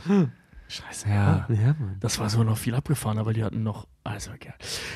[0.69, 1.07] Scheiße.
[1.07, 1.47] Ja.
[1.49, 1.97] Ja, Mann.
[2.01, 3.87] Das war so noch viel abgefahren, aber die hatten noch.
[4.03, 4.53] Also, geil.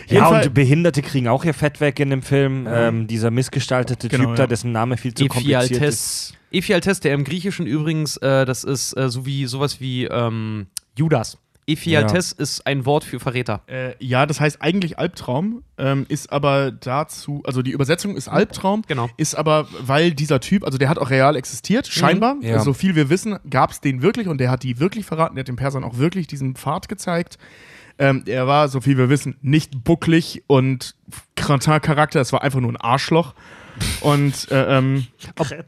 [0.08, 2.66] Ja, und Behinderte kriegen auch ihr Fett weg in dem Film.
[2.66, 2.88] Ja.
[2.88, 4.48] Ähm, dieser missgestaltete Genau, Typ da, ja.
[4.48, 5.72] dessen Name viel zu kompliziert ist.
[5.72, 6.34] Ephialtes.
[6.52, 11.38] Ephialtes, der im Griechischen übrigens, äh, das ist äh, so wie sowas wie ähm, Judas.
[11.74, 13.62] Ephialtes ist ein Wort für Verräter.
[13.68, 18.84] Äh, ja, das heißt eigentlich Albtraum, ähm, ist aber dazu, also die Übersetzung ist Albtraum,
[18.88, 19.10] Genau.
[19.18, 22.60] ist aber, weil dieser Typ, also der hat auch real existiert, scheinbar, Ja.
[22.60, 25.42] so viel wir wissen, gab es den wirklich und der hat die wirklich verraten, der
[25.44, 27.38] hat den Persern auch wirklich diesen Pfad gezeigt.
[28.00, 30.96] Ähm, er war, so viel wir wissen, nicht bucklig und
[31.36, 33.34] Cretin-Charakter, es war einfach nur ein Arschloch.
[34.02, 35.08] Und äh, ähm,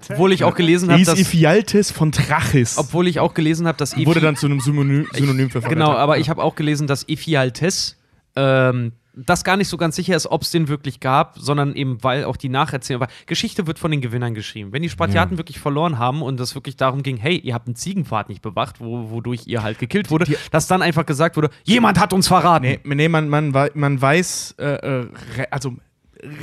[0.09, 2.77] Obwohl ich auch gelesen habe, dass, Ephialtes von Trachis.
[2.77, 5.69] obwohl ich auch gelesen habe, dass wurde dann zu einem Synonym, Synonym für Verräter.
[5.79, 7.97] Genau, aber ich habe auch gelesen, dass Ephialtes
[8.35, 12.03] ähm, das gar nicht so ganz sicher ist, ob es den wirklich gab, sondern eben,
[12.03, 13.09] weil auch die Nacherzählung war.
[13.27, 14.71] Geschichte wird von den Gewinnern geschrieben.
[14.71, 17.75] Wenn die Spartiaten wirklich verloren haben und es wirklich darum ging, hey, ihr habt einen
[17.75, 21.51] Ziegenpfad nicht bewacht, wo, wodurch ihr halt gekillt wurde, Die- dass dann einfach gesagt wurde,
[21.63, 22.65] jemand hat uns verraten.
[22.65, 25.07] Nee, nee man, man, man weiß, äh, äh,
[25.51, 25.75] also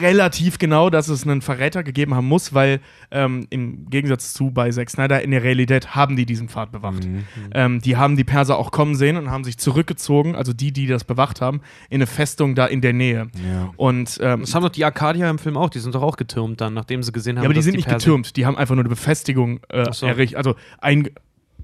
[0.01, 4.71] relativ genau, dass es einen Verräter gegeben haben muss, weil ähm, im Gegensatz zu bei
[4.71, 7.09] Zack Snyder in der Realität haben die diesen Pfad bewacht.
[7.53, 10.87] Ähm, die haben die Perser auch kommen sehen und haben sich zurückgezogen, also die, die
[10.87, 13.29] das bewacht haben, in eine Festung da in der Nähe.
[13.51, 13.71] Ja.
[13.77, 16.61] Und ähm, Das haben doch die Arkadier im Film auch, die sind doch auch getürmt
[16.61, 18.57] dann, nachdem sie gesehen haben, ja, aber die dass sind nicht Perser- getürmt, die haben
[18.57, 20.07] einfach nur eine Befestigung äh, so.
[20.07, 21.09] errichtet, also ein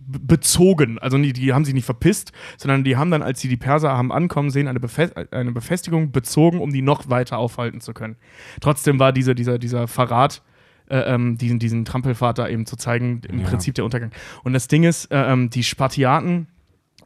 [0.07, 3.57] bezogen, also die, die haben sich nicht verpisst, sondern die haben dann, als sie die
[3.57, 7.93] Perser haben ankommen sehen, eine, Befe eine Befestigung bezogen, um die noch weiter aufhalten zu
[7.93, 8.17] können.
[8.61, 10.43] Trotzdem war diese, dieser, dieser Verrat,
[10.89, 13.49] äh, ähm, diesen, diesen Trampelpfad da eben zu zeigen, im Ja.
[13.49, 14.13] Prinzip der Untergang.
[14.45, 16.47] Und das Ding ist, äh, ähm, die Spartiaten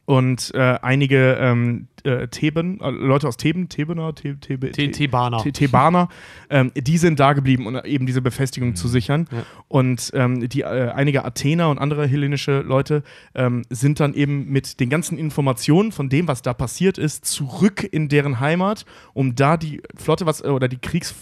[0.05, 5.39] und äh, einige ähm, äh, Theben, äh, Leute aus Theben, Thebener, The Thebe, T- Thebaner.
[5.39, 6.09] The- Thebaner,
[6.49, 9.27] ähm, die sind da geblieben, um eben diese Befestigung zu sichern.
[9.31, 9.43] Ja.
[9.67, 13.03] Und ähm, die, äh, einige Athener und andere hellenische Leute
[13.35, 17.87] ähm, sind dann eben mit den ganzen Informationen von dem, was da passiert ist, zurück
[17.89, 21.13] in deren Heimat, um da die Flotte, was äh, oder die Kriegs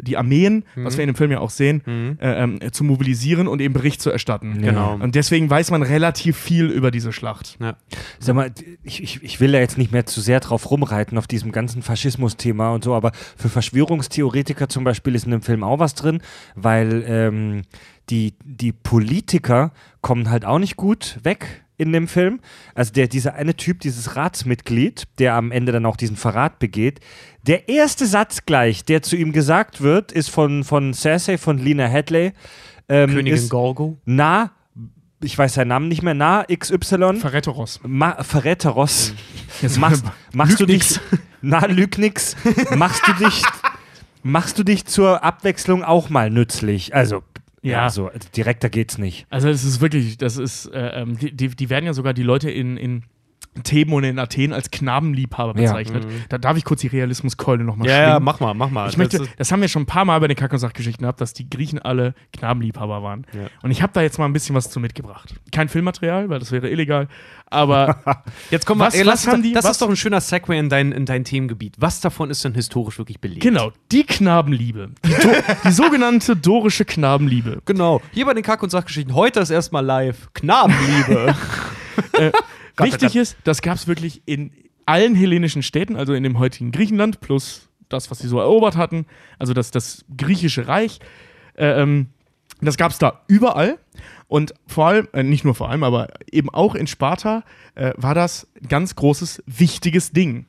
[0.00, 2.18] die Armeen, was wir in dem Film ja auch sehen, Mhm.
[2.20, 4.60] äh, ähm, zu mobilisieren und eben Bericht zu erstatten.
[4.60, 4.94] Genau.
[4.94, 7.56] Und deswegen weiß man relativ viel über diese Schlacht.
[7.60, 7.76] Ja.
[8.18, 8.50] Sag mal,
[8.82, 11.82] ich, ich, ich will da jetzt nicht mehr zu sehr drauf rumreiten auf diesem ganzen
[11.82, 16.20] Faschismus-Thema und so, aber für Verschwörungstheoretiker zum Beispiel ist in dem Film auch was drin,
[16.54, 17.62] weil ähm,
[18.10, 22.40] die, die Politiker kommen halt auch nicht gut weg in dem Film.
[22.74, 27.00] Also der, dieser eine Typ, dieses Ratsmitglied, der am Ende dann auch diesen Verrat begeht,
[27.46, 31.86] der erste Satz gleich, der zu ihm gesagt wird, ist von, von Cersei, von Lena
[31.86, 32.32] Headley.
[32.88, 33.98] Ähm, Königin ist, Gorgo.
[34.04, 34.52] na,
[35.22, 37.16] ich weiß seinen Namen nicht mehr, na, XY.
[37.16, 37.80] Verräteros.
[37.82, 39.14] Ma Verräteros.
[39.62, 41.00] Jetzt Machst, machst du dich.
[41.40, 42.36] Na, lüg nix.
[42.76, 43.42] Machst du dich.
[44.22, 46.94] Machst du dich zur Abwechslung auch mal nützlich?
[46.94, 47.22] Also,
[47.70, 49.26] ja, so direkter geht's nicht.
[49.30, 52.22] Also es ist wirklich, das ist, äh, ähm, die, die, die werden ja sogar die
[52.22, 53.04] Leute in, in
[53.62, 55.70] Theben und in Athen als Knabenliebhaber Ja.
[55.72, 56.06] bezeichnet.
[56.28, 58.10] Da darf ich kurz die Realismuskeule nochmal Ja, schwingen.
[58.10, 58.88] ja, mach mal, mach mal.
[58.88, 61.20] Ich möchte, Das haben wir schon ein paar Mal bei den Kack- und Sachgeschichten gehabt,
[61.20, 63.26] dass die Griechen alle Knabenliebhaber waren.
[63.32, 63.42] Ja.
[63.62, 65.34] Und ich habe da jetzt mal ein bisschen was zu mitgebracht.
[65.52, 67.06] Kein Filmmaterial, weil das wäre illegal.
[67.46, 67.98] Aber
[68.50, 70.58] Jetzt kommen wir, Was- ey, was haben die- das was- ist doch ein schöner Segway
[70.58, 71.74] in dein, in dein Themengebiet.
[71.78, 73.42] Was davon ist denn historisch wirklich belegt?
[73.42, 74.90] genau, die Knabenliebe.
[75.04, 75.28] Die, Do
[75.64, 77.62] die sogenannte dorische Knabenliebe.
[77.66, 78.00] Genau.
[78.12, 79.14] Hier bei den Kack- und Sachgeschichten.
[79.14, 80.28] Heute ist erstmal live.
[80.34, 81.34] Knabenliebe.
[82.76, 83.22] Gott, Wichtig Gott.
[83.22, 84.52] ist, das gab es wirklich in
[84.86, 89.06] allen hellenischen Städten, also in dem heutigen Griechenland, plus das, was sie so erobert hatten,
[89.38, 90.98] also das, das griechische Reich.
[91.54, 92.08] Äh, ähm,
[92.60, 93.78] das gab es da überall.
[94.26, 98.14] Und vor allem, äh, nicht nur vor allem, aber eben auch in Sparta äh, war
[98.14, 100.46] das ein ganz großes, wichtiges Ding.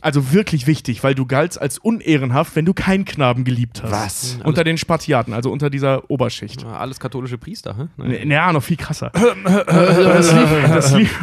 [0.00, 3.92] Also wirklich wichtig, weil du galtst als unehrenhaft, wenn du keinen Knaben geliebt hast.
[3.92, 4.38] Was?
[4.44, 6.64] Unter den Spartiaten, also unter dieser Oberschicht.
[6.64, 7.86] Alles katholische Priester, hä?
[7.96, 9.10] Nee, Ja, noch viel krasser.
[9.66, 11.18] das, lief, das, lief,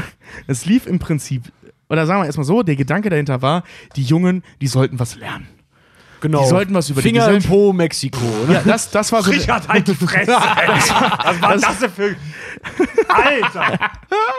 [0.48, 1.44] das lief im Prinzip,
[1.90, 3.64] oder sagen wir erstmal so, der Gedanke dahinter war,
[3.96, 5.48] die Jungen, die sollten was lernen.
[6.22, 6.42] Genau.
[6.44, 8.20] Die sollten was über die Finger im Gesellschaft- Po, Mexiko.
[8.48, 8.54] Ne?
[8.56, 9.30] Ja, das, das war so.
[9.32, 10.32] Richard, halt die Fresse.
[10.32, 12.16] Was war das denn für.
[13.10, 13.92] Alter!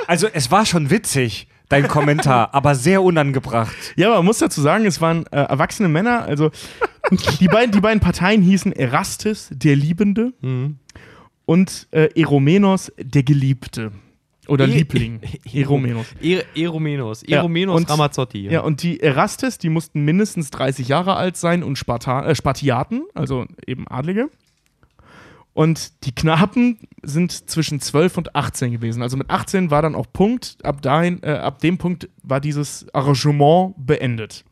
[0.08, 3.74] Also, es war schon witzig, dein Kommentar, aber sehr unangebracht.
[3.96, 6.50] Ja, aber man muss dazu sagen, es waren äh, erwachsene Männer, also
[7.40, 10.32] die beiden, die beiden Parteien hießen Erastes, der Liebende,
[11.44, 13.92] und äh, Eromenos, der Geliebte.
[14.48, 15.20] Oder E- Liebling.
[15.52, 16.06] Eromenos.
[16.22, 17.22] E Eromenos.
[17.26, 18.48] Ja, Eromenos und- Ramazzotti.
[18.48, 23.02] Ja, und die Erastes, die mussten mindestens 30 Jahre alt sein und Sparta äh, Spartiaten,
[23.14, 24.30] also eben Adlige.
[25.56, 29.00] Und die Knaben sind zwischen 12 und 18 gewesen.
[29.00, 32.84] Also mit 18 war dann auch Punkt, ab, dahin, äh, ab dem Punkt war dieses
[32.92, 34.44] Arrangement beendet.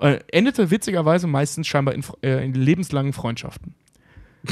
[0.00, 3.76] Äh, endete witzigerweise meistens scheinbar in, äh, in lebenslangen Freundschaften.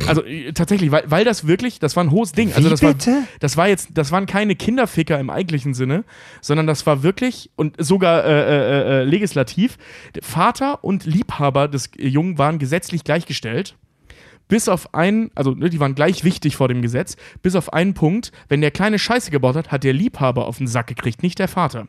[0.06, 2.52] Also äh, tatsächlich, weil, weil das wirklich, das war ein hohes Ding.
[2.52, 3.24] Also Wie das war, bitte?
[3.40, 6.04] das war jetzt, das waren keine Kinderficker im eigentlichen Sinne,
[6.40, 9.76] sondern das war wirklich und sogar äh, äh, legislativ.
[10.22, 13.74] Vater und Liebhaber des Jungen waren gesetzlich gleichgestellt.
[14.50, 17.94] Bis auf einen, also ne, die waren gleich wichtig vor dem Gesetz, bis auf einen
[17.94, 21.38] Punkt, wenn der kleine Scheiße gebaut hat, hat der Liebhaber auf den Sack gekriegt, nicht
[21.38, 21.86] der Vater.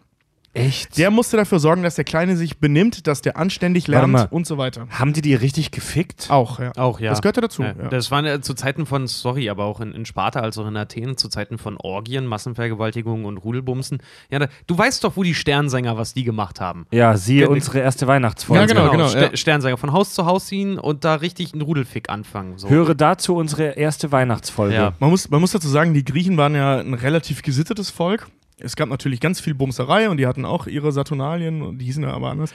[0.54, 0.98] Echt?
[0.98, 4.58] Der musste dafür sorgen, dass der Kleine sich benimmt, dass der anständig lernt und so
[4.58, 4.88] weiter.
[4.90, 6.30] Haben die die richtig gefickt?
[6.30, 6.74] Auch, ja.
[6.76, 7.10] Auch, ja.
[7.10, 7.62] Das gehörte dazu.
[7.64, 7.74] Ja.
[7.82, 7.88] Ja.
[7.88, 10.76] Das waren ja zu Zeiten von, sorry, aber auch in, in Sparta als auch in
[10.76, 14.00] Athen, zu Zeiten von Orgien, Massenvergewaltigungen und Rudelbumsen.
[14.30, 16.86] Ja, da, du weißt doch, wo die Sternsänger, was die gemacht haben.
[16.92, 18.62] Ja, siehe Ge- unsere erste Weihnachtsfolge.
[18.62, 19.08] Ja, genau, genau.
[19.08, 19.38] Ster ja.
[19.38, 22.58] Sternsänger von Haus zu Haus ziehen und da richtig einen Rudelfick anfangen.
[22.58, 22.70] So.
[22.70, 24.76] Höre dazu unsere erste Weihnachtsfolge.
[24.76, 24.94] Ja.
[25.00, 28.28] Man muss, man muss dazu sagen, die Griechen waren ja ein relativ gesittetes Volk.
[28.64, 32.04] Es gab natürlich ganz viel Bumserei und die hatten auch ihre Saturnalien und die hießen
[32.04, 32.54] ja aber anders.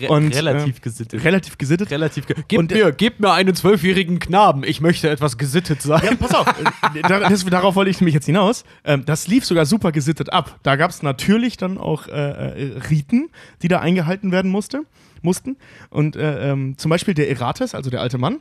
[0.00, 1.24] Re und, relativ äh, gesittet.
[1.24, 1.90] Relativ gesittet.
[1.90, 4.64] relativ ge Gebt Und- mir, gebt mir einen zwölfjährigen Knaben.
[4.64, 6.02] Ich möchte etwas gesittet sein.
[6.04, 8.64] Ja, pass auf, äh, da, das, darauf wollte ich nämlich jetzt hinaus.
[8.84, 10.58] Ähm, das lief sogar super gesittet ab.
[10.62, 13.28] Da gab es natürlich dann auch äh, äh, Riten,
[13.62, 14.82] die da eingehalten werden musste,
[15.22, 15.56] mussten.
[15.90, 18.38] Und äh, ähm, zum Beispiel der Erates, also der alte Mann,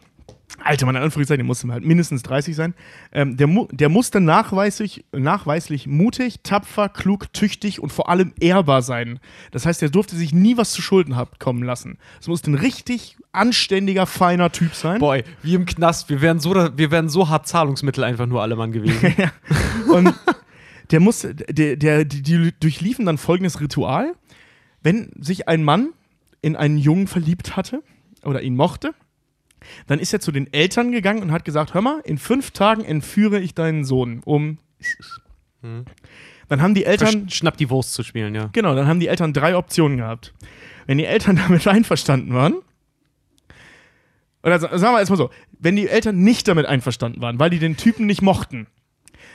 [0.63, 2.73] alte Mann in Anführungszeichen, der musste halt mindestens 30 sein,
[3.11, 8.81] ähm, der, mu der musste nachweislich, nachweislich mutig, tapfer, klug, tüchtig und vor allem ehrbar
[8.81, 9.19] sein.
[9.51, 11.97] Das heißt, er durfte sich nie was zu Schulden haben kommen lassen.
[12.19, 14.99] Es musste ein richtig anständiger, feiner Typ sein.
[14.99, 16.09] Boy, wie im Knast.
[16.09, 19.13] Wir wären so, wir wären so hart Zahlungsmittel einfach nur alle Mann gewesen.
[19.89, 20.13] Und
[20.91, 24.13] der musste, der, der, die, die durchliefen dann folgendes Ritual.
[24.81, 25.89] Wenn sich ein Mann
[26.41, 27.83] in einen Jungen verliebt hatte
[28.23, 28.93] oder ihn mochte,
[29.87, 32.83] dann ist er zu den Eltern gegangen und hat gesagt: Hör mal, in fünf Tagen
[32.83, 34.59] entführe ich deinen Sohn um.
[36.49, 38.49] Dann haben die Eltern, Schnapp die Wurst zu spielen, ja.
[38.53, 40.33] genau, dann haben die Eltern drei Optionen gehabt.
[40.85, 42.55] Wenn die Eltern damit einverstanden waren,
[44.43, 47.59] oder sa- sagen wir erstmal so, wenn die Eltern nicht damit einverstanden waren, weil die
[47.59, 48.67] den Typen nicht mochten,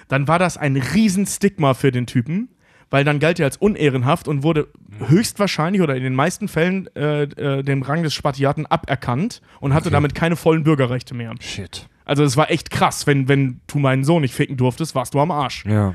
[0.09, 2.49] dann war das ein Riesenstigma für den Typen,
[2.93, 4.69] weil dann galt er als unehrenhaft und wurde
[5.09, 9.91] höchstwahrscheinlich oder in den meisten Fällen äh, äh, dem Rang des Spartiaten aberkannt und hatte
[9.91, 11.35] damit keine vollen Bürgerrechte mehr.
[11.41, 11.89] Shit.
[12.05, 15.21] Also es war echt krass, wenn, wenn du meinen Sohn nicht ficken durftest, warst du
[15.21, 15.65] am Arsch.
[15.65, 15.95] Ja.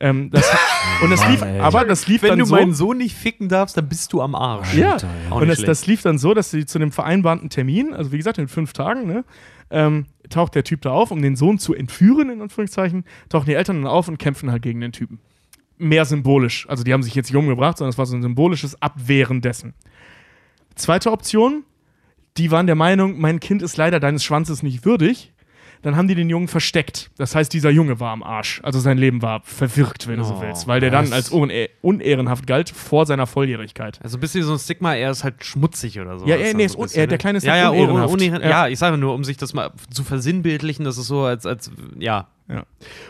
[0.00, 0.50] Ähm, das,
[1.02, 1.60] und das Mann, lief, ey.
[1.60, 2.56] aber das lief Wenn dann du so.
[2.56, 4.74] meinen Sohn nicht ficken darfst, dann bist du am Arsch.
[4.74, 5.36] Ja, Alter, ja.
[5.36, 8.38] Und das, das lief dann so, dass sie zu dem vereinbarten Termin, also wie gesagt,
[8.38, 9.24] in fünf Tagen, ne,
[9.70, 13.54] ähm, taucht der Typ da auf, um den Sohn zu entführen, in Anführungszeichen, tauchen die
[13.54, 15.20] Eltern dann auf und kämpfen halt gegen den Typen.
[15.78, 16.66] Mehr symbolisch.
[16.68, 19.74] Also die haben sich jetzt nicht umgebracht, sondern es war so ein symbolisches Abwehren dessen.
[20.74, 21.64] Zweite Option,
[22.36, 25.32] die waren der Meinung, mein Kind ist leider deines Schwanzes nicht würdig.
[25.82, 27.10] Dann haben die den Jungen versteckt.
[27.18, 28.60] Das heißt, dieser Junge war am Arsch.
[28.64, 30.66] Also sein Leben war verwirkt, wenn du so Oh, willst.
[30.66, 34.00] Weil der dann als une unehrenhaft galt vor seiner Volljährigkeit.
[34.02, 36.26] Also ein bisschen so ein Stigma, er ist halt schmutzig oder so.
[36.26, 37.18] Ja, nee, ist so un- bisschen, er- der ne?
[37.18, 38.12] Kleine ist ja, halt ja, unehrenhaft.
[38.12, 38.44] unehrenhaft.
[38.44, 38.50] Ja.
[38.66, 38.68] Ja.
[38.68, 42.28] ich sage nur, um sich das mal zu versinnbildlichen, das ist so, als, als ja.
[42.48, 42.64] Ja.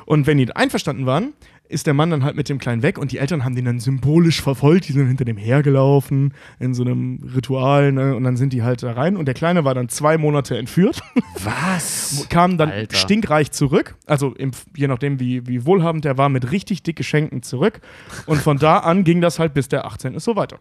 [0.05, 1.35] Und wenn die einverstanden waren,
[1.68, 3.80] ist der Mann dann halt mit dem Kleinen weg und die Eltern haben den dann
[3.80, 8.14] symbolisch verfolgt, die sind hinter dem hergelaufen in so einem Ritual ne?
[8.16, 11.03] und dann sind die halt da rein und der Kleine war dann zwei Monate entführt,
[11.45, 12.26] Was?
[12.28, 12.97] kam dann Alter.
[12.97, 17.43] stinkreich zurück, also im, je nachdem wie, wie wohlhabend der war, mit richtig dick Geschenken
[17.43, 17.80] zurück
[18.26, 20.59] und von da an ging das halt bis der 18 ist so weiter.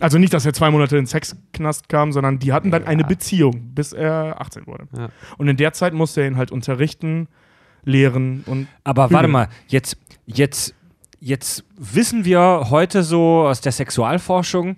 [0.00, 3.74] Also nicht, dass er zwei Monate in Sexknast kam, sondern die hatten dann eine Beziehung,
[3.74, 4.86] bis er 18 wurde.
[4.96, 5.08] Ja.
[5.38, 7.26] Und in der Zeit musste er ihn halt unterrichten,
[7.88, 9.14] lehren und Aber Bügel.
[9.16, 10.74] warte mal, jetzt, jetzt,
[11.20, 14.76] jetzt wissen wir heute so aus der Sexualforschung,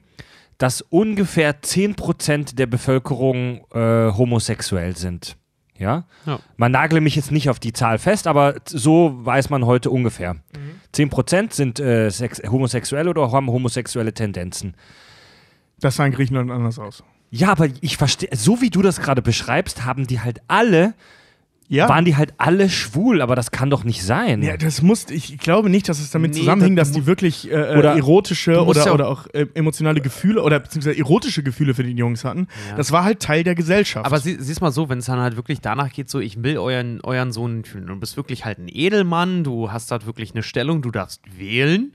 [0.58, 5.36] dass ungefähr 10% der Bevölkerung äh, homosexuell sind.
[5.78, 6.04] Ja?
[6.26, 6.38] Ja.
[6.58, 10.36] Man nagle mich jetzt nicht auf die Zahl fest, aber so weiß man heute ungefähr.
[10.94, 14.74] 10% sind äh, sex homosexuell oder haben homosexuelle Tendenzen.
[15.80, 17.02] das sah in Griechenland anders aus.
[17.30, 20.94] Ja, aber ich verstehe, so wie du das gerade beschreibst, haben die halt alle,
[21.72, 24.42] Ja, waren die halt alle schwul, aber das kann doch nicht sein.
[24.42, 27.48] ja das muss, ich glaube nicht, dass es damit Nee, zusammenhing, das dass die wirklich
[27.48, 31.44] äh, Oder- oder, erotische oder, ja auch- oder auch äh, emotionale Gefühle oder beziehungsweise erotische
[31.44, 32.48] Gefühle für die Jungs hatten.
[32.70, 32.76] Ja.
[32.76, 34.04] Das war halt Teil der Gesellschaft.
[34.04, 36.58] Aber sie, siehst mal so, wenn es dann halt wirklich danach geht, so, ich will
[36.58, 37.86] euren, euren Sohn fühlen.
[37.86, 41.92] Du bist wirklich halt ein Edelmann, du hast halt wirklich eine Stellung, du darfst wählen,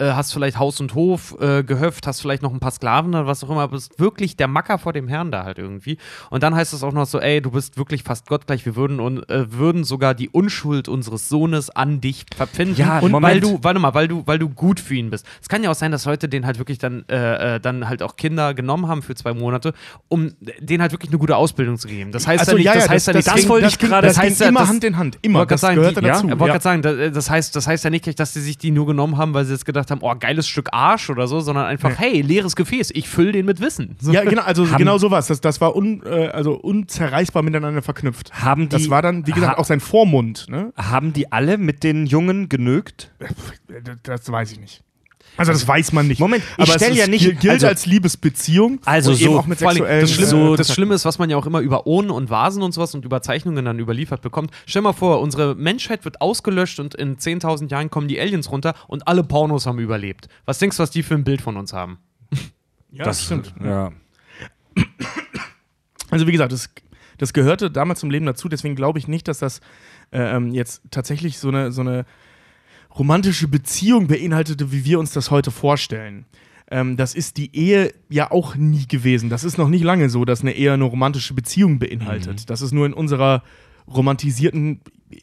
[0.00, 3.26] äh, hast vielleicht Haus und Hof äh, gehöft, hast vielleicht noch ein paar Sklaven oder
[3.26, 5.98] was auch immer, bist wirklich der Macker vor dem Herrn da halt irgendwie.
[6.30, 9.00] Und dann heißt es auch noch so, ey, du bist wirklich fast gottgleich, wir würden,
[9.00, 12.76] und, äh, würden sogar die Unschuld unseres Sohnes an dich verpfinden.
[12.76, 13.44] Ja, und weil Moment.
[13.44, 15.26] du, warte mal, weil du, weil du gut für ihn bist.
[15.42, 18.02] Es kann ja auch sein, dass Leute den halt wirklich dann, äh, äh, dann halt
[18.02, 19.74] auch Kinder genommen haben für zwei Monate,
[20.08, 22.12] um denen halt wirklich eine gute Ausbildung zu geben.
[22.12, 23.72] Das heißt also, ja nicht, ja, ja, das heißt ja nicht, das ging- wollte das
[23.72, 25.40] ich gerade- Das, das heißt immer das- Hand in Hand, immer.
[25.40, 26.00] wollte Das sagen, die, dazu.
[26.28, 26.46] Ja, wollte ja.
[26.52, 29.16] gerade sagen, da- das heißt, das heißt ja nicht, dass sie sich die nur genommen
[29.16, 32.20] haben, weil sie jetzt gedacht haben, oh, geiles Stück Arsch oder so, sondern einfach, hey,
[32.20, 33.96] leeres Gefäß, ich fülle den mit Wissen.
[34.00, 34.12] So.
[34.12, 35.26] Ja, genau, also Haben- genau sowas.
[35.28, 38.32] Das, das war un, äh, also unzerreißbar miteinander verknüpft.
[38.32, 40.46] Haben die, Das war dann, wie gesagt, ha- auch sein Vormund.
[40.48, 40.72] Ne?
[40.76, 43.12] Haben die alle mit den Jungen genügt?
[43.18, 44.82] Das, das weiß ich nicht.
[45.38, 46.18] Also das weiß man nicht.
[46.20, 48.80] Moment, ich Aber stell es ja nicht- gilt gilt also- als Liebesbeziehung.
[48.84, 51.46] Also so- auch mit sexuellen das, Schlimme, so- das Schlimme ist, was man ja auch
[51.46, 54.50] immer über Urnen und Vasen und sowas und über Zeichnungen dann überliefert bekommt.
[54.66, 58.74] Stell mal vor, unsere Menschheit wird ausgelöscht und in 10.000 Jahren kommen die Aliens runter
[58.88, 60.28] und alle Pornos haben überlebt.
[60.44, 61.98] Was denkst du, was die für ein Bild von uns haben?
[62.90, 63.52] Ja, das stimmt.
[63.62, 63.92] Ja.
[66.10, 66.70] Also wie gesagt, das,
[67.18, 68.48] das gehörte damals zum Leben dazu.
[68.48, 69.60] Deswegen glaube ich nicht, dass das
[70.10, 72.06] ähm, jetzt tatsächlich so eine, so eine
[72.98, 76.24] romantische Beziehung beinhaltete, wie wir uns das heute vorstellen.
[76.70, 79.30] Ähm, das ist die Ehe ja auch nie gewesen.
[79.30, 82.50] Das ist noch nicht lange so, dass eine Ehe eine romantische Beziehung beinhaltet.
[82.50, 83.42] Das ist nur in unserer
[83.86, 84.80] romantisierten,
[85.10, 85.22] ich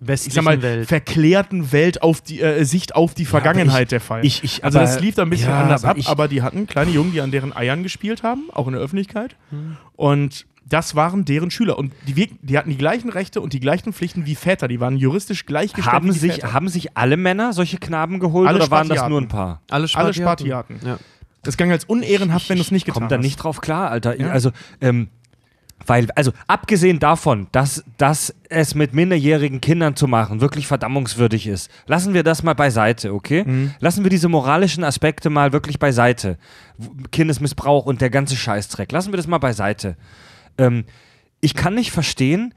[0.00, 0.88] Westlichen sag mal, Welt.
[0.88, 4.24] verklärten Welt auf die äh, Sicht auf die Vergangenheit ich- der Fall.
[4.24, 6.26] ich- ich- also aber- das lief da ein bisschen ja, anders aber ab, ich- aber
[6.26, 9.36] die hatten kleine Jungen, die an deren Eiern gespielt haben, auch in der Öffentlichkeit.
[9.94, 11.78] Und das waren deren Schüler.
[11.78, 14.68] Und die, die hatten die gleichen Rechte und die gleichen Pflichten wie Väter.
[14.68, 15.92] Die waren juristisch gleichgestellt.
[15.94, 16.52] Haben sich, Väter.
[16.52, 19.10] haben sich alle Männer solche Knaben geholt Alle oder waren das Spartiaten.
[19.10, 19.62] nur ein paar?
[19.70, 20.80] alle alle Spartiaten.
[20.84, 20.98] Ja.
[21.42, 23.22] Das ging als unehrenhaft, wenn du es nicht getan Kommt da hast.
[23.24, 24.18] nicht drauf klar, Alter.
[24.20, 24.28] Ja.
[24.30, 24.50] Also,
[24.80, 25.08] ähm,
[25.86, 31.70] weil, also abgesehen davon, dass, dass es mit minderjährigen Kindern zu machen wirklich verdammungswürdig ist,
[31.86, 33.44] lassen wir das mal beiseite, okay?
[33.46, 33.74] Mhm.
[33.80, 36.36] Lassen wir diese moralischen Aspekte mal wirklich beiseite.
[37.12, 38.92] Kindesmissbrauch und der ganze Scheißdreck.
[38.92, 39.96] Lassen wir das mal beiseite.
[40.58, 40.84] Ähm,
[41.40, 42.54] ich kann nicht verstehen,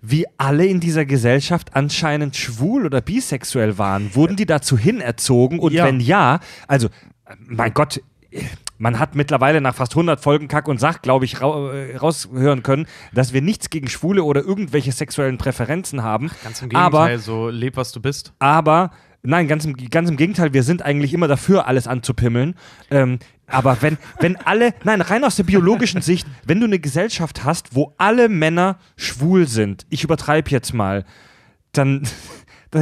[0.00, 4.14] wie alle in dieser Gesellschaft anscheinend schwul oder bisexuell waren.
[4.14, 5.58] Wurden die dazu hinerzogen?
[5.58, 5.84] Und Ja.
[5.86, 8.42] wenn ja, also, äh, mein Gott, äh,
[8.76, 12.86] man hat mittlerweile nach fast 100 Folgen Kack und Sach, glaube ich, äh, raushören können,
[13.14, 16.30] dass wir nichts gegen Schwule oder irgendwelche sexuellen Präferenzen haben.
[16.42, 18.32] Ganz im Gegenteil, aber, so leb, was du bist.
[18.40, 18.90] aber,
[19.24, 22.54] nein, ganz im, ganz im Gegenteil, wir sind eigentlich immer dafür, alles anzupimmeln.
[22.90, 27.44] Ähm, aber wenn, wenn alle, nein, rein aus der biologischen Sicht, wenn du eine Gesellschaft
[27.44, 31.04] hast, wo alle Männer schwul sind, ich übertreibe jetzt mal,
[31.72, 32.06] dann,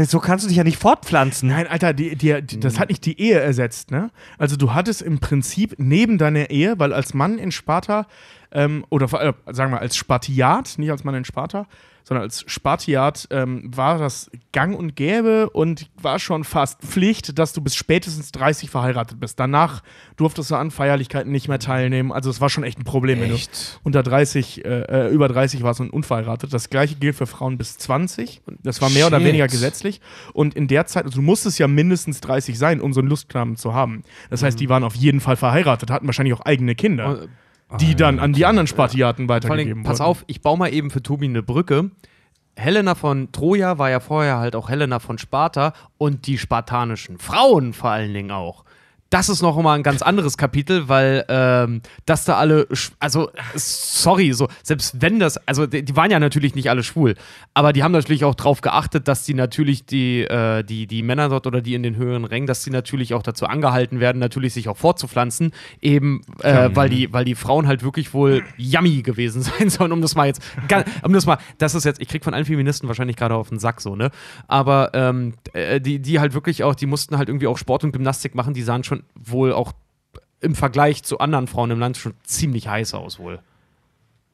[0.07, 1.49] so kannst du dich ja nicht fortpflanzen.
[1.49, 4.11] Nein, Alter, die, die, die, das hat nicht die Ehe ersetzt, ne?
[4.39, 8.07] Also du hattest im Prinzip neben deiner Ehe, weil als Mann in Sparta,
[8.53, 11.67] ähm, oder äh, sagen wir als Spartiat, nicht als Mann in Sparta,
[12.05, 17.53] sondern als Spartiat ähm, war das gang und gäbe und war schon fast Pflicht, dass
[17.53, 19.39] du bis spätestens 30 verheiratet bist.
[19.41, 19.83] Danach
[20.17, 22.13] durftest du an Feierlichkeiten nicht mehr teilnehmen.
[22.13, 23.81] Also es war schon echt ein Problem, wenn du Echt?
[23.83, 26.53] unter 30, äh, äh, über 30 warst und unverheiratet.
[26.53, 28.43] Das gleiche gilt für Frauen bis 20.
[28.63, 29.27] Das war mehr oder Shit.
[29.29, 30.01] weniger gesetzlich.
[30.33, 33.57] Und in der Zeit, also du musstest ja mindestens 30 sein, um so einen Lustknaben
[33.57, 34.03] zu haben.
[34.31, 37.29] Das heißt, die waren auf jeden Fall verheiratet, hatten wahrscheinlich auch eigene Kinder, Und,
[37.81, 40.09] die dann an die anderen Spartiaten Vor allem, weitergegeben pass wurden.
[40.09, 41.91] auf, ich baue mal eben für Tobi eine Brücke.
[42.57, 47.73] Helena von Troja war ja vorher halt auch Helena von Sparta und die spartanischen Frauen
[47.73, 48.65] vor allen Dingen auch.
[49.13, 52.67] Das ist noch mal ein ganz anderes Kapitel, weil ähm, dass da alle,
[52.99, 57.15] also sorry, so selbst wenn das, also die, die waren ja natürlich nicht alle schwul,
[57.53, 61.29] aber die haben natürlich auch darauf geachtet, dass die natürlich die, äh, die, die Männer
[61.29, 64.55] dort oder die in den höheren Rängen, dass die natürlich auch dazu angehalten werden, natürlich
[64.55, 65.53] sich auch fortzupflanzen,
[65.83, 70.01] eben äh, weil die, weil die Frauen halt wirklich wohl yummy gewesen sein sollen, um
[70.01, 70.41] das mal jetzt,
[71.03, 73.59] um das mal, das ist jetzt, ich krieg von allen Feministen wahrscheinlich gerade auf den
[73.59, 74.11] Sack so, ne?
[74.49, 77.93] Aber ähm, äh, die, die halt wirklich auch, die mussten halt irgendwie auch Sport und
[77.93, 79.73] Gymnastik machen, die sahen schon wohl auch
[80.41, 83.41] im Vergleich zu anderen Frauen im Land schon ziemlich heiß aus wohl.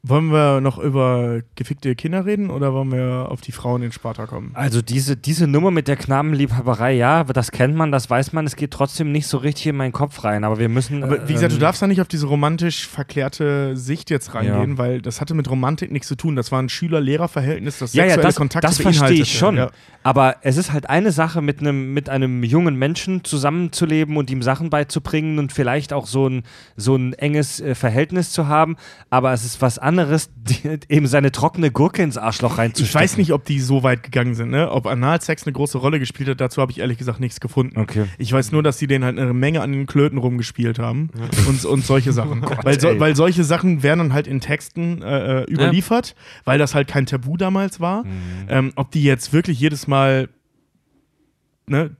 [0.04, 4.26] Wollen wir noch über gefickte Kinder reden oder wollen wir auf die Frauen in Sparta
[4.26, 4.52] kommen?
[4.54, 8.54] Also diese, diese Nummer mit der Knabenliebhaberei, ja, das kennt man, das weiß man, es
[8.54, 11.02] geht trotzdem nicht so richtig in meinen Kopf rein, aber wir müssen...
[11.02, 14.72] Aber wie gesagt, du ähm, darfst da nicht auf diese romantisch verklärte Sicht jetzt reingehen,
[14.72, 14.78] Ja.
[14.78, 16.36] weil das hatte mit Romantik nichts zu tun.
[16.36, 19.56] Das war ein Schüler-Lehrer-Verhältnis, das Ja, ja, sexuelle das, Kontakte das verstehe ich schon.
[19.56, 19.70] Ja.
[20.04, 24.42] Aber es ist halt eine Sache, mit einem, mit einem jungen Menschen zusammenzuleben und ihm
[24.42, 26.44] Sachen beizubringen und vielleicht auch so ein,
[26.76, 28.76] so ein enges äh, Verhältnis zu haben.
[29.10, 29.87] Aber es ist was anderes,
[30.36, 33.00] die, eben seine trockene Gurke ins Arschloch Ich reinzustecken.
[33.00, 34.70] weiß nicht, ob die so weit gegangen sind, ne?
[34.70, 37.78] Ob Analsex eine große Rolle gespielt hat, dazu habe ich ehrlich gesagt nichts gefunden.
[37.78, 38.06] Okay.
[38.18, 41.10] Ich weiß nur, dass die denen halt eine Menge an den Klöten rumgespielt haben
[41.46, 42.42] und, und solche Sachen.
[42.62, 46.14] weil, so, weil solche Sachen werden dann halt in Texten äh, äh, überliefert,
[46.44, 48.04] weil das halt kein Tabu damals war.
[48.48, 50.28] Ähm, ob die jetzt wirklich jedes Mal
[51.66, 51.96] ne,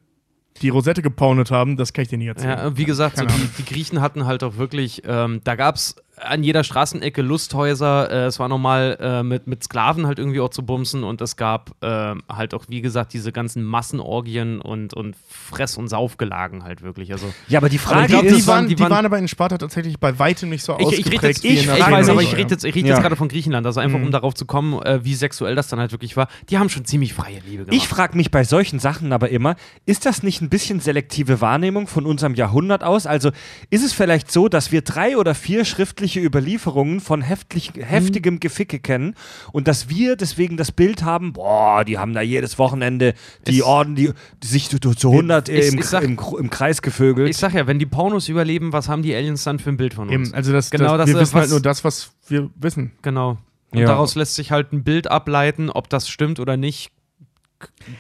[0.63, 2.59] die Rosette gepaunet haben, das kann ich dir nicht erzählen.
[2.59, 5.97] Ja, wie gesagt, so die, die Griechen hatten halt auch wirklich, ähm, da gab es
[6.23, 10.51] an jeder Straßenecke Lusthäuser, äh, es war nochmal äh, mit, mit Sklaven halt irgendwie auch
[10.51, 15.17] zu bumsen und es gab ähm, halt auch, wie gesagt, diese ganzen Massenorgien und, und
[15.29, 17.13] Fress- und Saufgelagen halt wirklich.
[17.13, 19.07] Also Ja, aber die Aber Frage ich glaub, ist, die, waren, die die waren- waren
[19.07, 21.71] aber in Sparta tatsächlich bei weitem nicht so ich, ich rede ausgeprägt ich, in ich
[21.71, 22.95] Athen weiß, aber so, ich rede jetzt, ich rede Ja.
[22.95, 24.07] jetzt gerade von Griechenland, also einfach Mhm.
[24.07, 26.29] um darauf zu kommen, äh, wie sexuell das dann halt wirklich war.
[26.51, 27.75] Die haben schon ziemlich freie Liebe gemacht.
[27.83, 29.57] Ich frage mich bei solchen Sachen aber immer,
[29.87, 33.07] ist das nicht ein bisschen selektive Wahrnehmung von unserem Jahrhundert aus?
[33.07, 33.31] Also
[33.71, 38.79] ist es vielleicht so, dass wir drei oder vier schriftliche Überlieferungen von heftlich, heftigem Geficke
[38.79, 39.15] kennen
[39.53, 43.15] und dass wir deswegen das Bild haben, boah, die haben da jedes Wochenende
[43.47, 46.51] die Es- Orden, die, die sich zu, zu 100 Ich- im, ich sag- im, im
[46.51, 47.29] Kreis gevögelt.
[47.29, 49.95] ich sag ja, wenn die Pornos überleben, was haben die Aliens dann für ein Bild
[49.95, 50.13] von uns?
[50.29, 52.51] Eben, also das, Genau, das, das wir ist wissen halt was- nur das, was wir
[52.57, 52.93] wissen.
[53.03, 53.39] Genau.
[53.71, 53.87] Und Ja.
[53.87, 56.91] daraus lässt sich halt ein Bild ableiten, ob das stimmt oder nicht.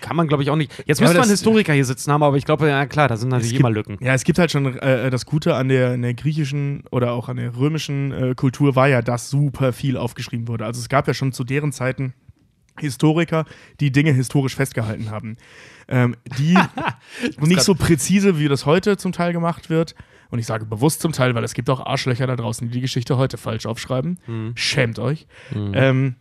[0.01, 0.71] Kann man, glaube ich, auch nicht.
[0.87, 3.31] Jetzt Ja, müsste man Historiker hier sitzen haben, aber ich glaube, ja klar, da sind
[3.31, 3.97] natürlich gibt- immer Lücken.
[4.01, 7.39] Ja, es gibt halt schon äh, das Gute an der, der griechischen oder auch an
[7.39, 10.65] der römischen äh, Kultur war ja, dass super viel aufgeschrieben wurde.
[10.65, 12.15] Also es gab ja schon zu deren Zeiten
[12.79, 13.45] Historiker,
[13.81, 15.37] die Dinge historisch festgehalten haben.
[15.89, 16.57] Ähm, die
[17.41, 19.95] nicht so präzise, wie das heute zum Teil gemacht wird.
[20.31, 22.81] Und ich sage bewusst zum Teil, weil es gibt auch Arschlöcher da draußen, die die
[22.83, 24.21] Geschichte heute falsch aufschreiben.
[24.27, 24.53] Hm.
[24.55, 25.27] Schämt euch.
[25.55, 26.17] Ähm,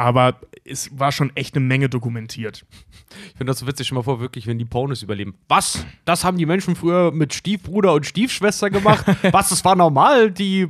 [0.00, 2.64] aber es war schon echt eine Menge dokumentiert.
[3.10, 5.34] Ich finde das so witzig, schon mal vor, wirklich, wenn die Pornos überleben.
[5.48, 5.84] Was?
[6.04, 9.04] Das haben die Menschen früher mit Stiefbruder und Stiefschwester gemacht?
[9.32, 9.50] Was?
[9.50, 10.68] Es war normal, die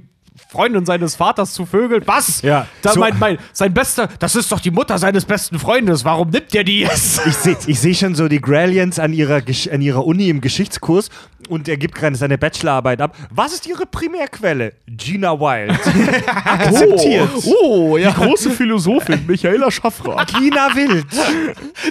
[0.48, 2.02] Freundin seines Vaters zu vögeln?
[2.06, 2.42] Was?
[2.42, 6.04] Ja, Da so- mein, mein, sein bester, das ist doch die Mutter seines besten Freundes.
[6.04, 7.20] Warum nimmt der die jetzt?
[7.26, 11.08] Ich sehe ich seh schon so die Grallians an ihrer, an ihrer Uni im Geschichtskurs
[11.48, 13.16] und er gibt gerade seine Bachelorarbeit ab.
[13.30, 14.72] Was ist ihre Primärquelle?
[14.86, 15.78] Gina Wild.
[16.44, 17.28] Akzeptiert.
[17.62, 18.10] Oh, ja.
[18.12, 20.32] Große Philosophin, Michaela Schaffrath.
[20.34, 21.06] Gina Wild.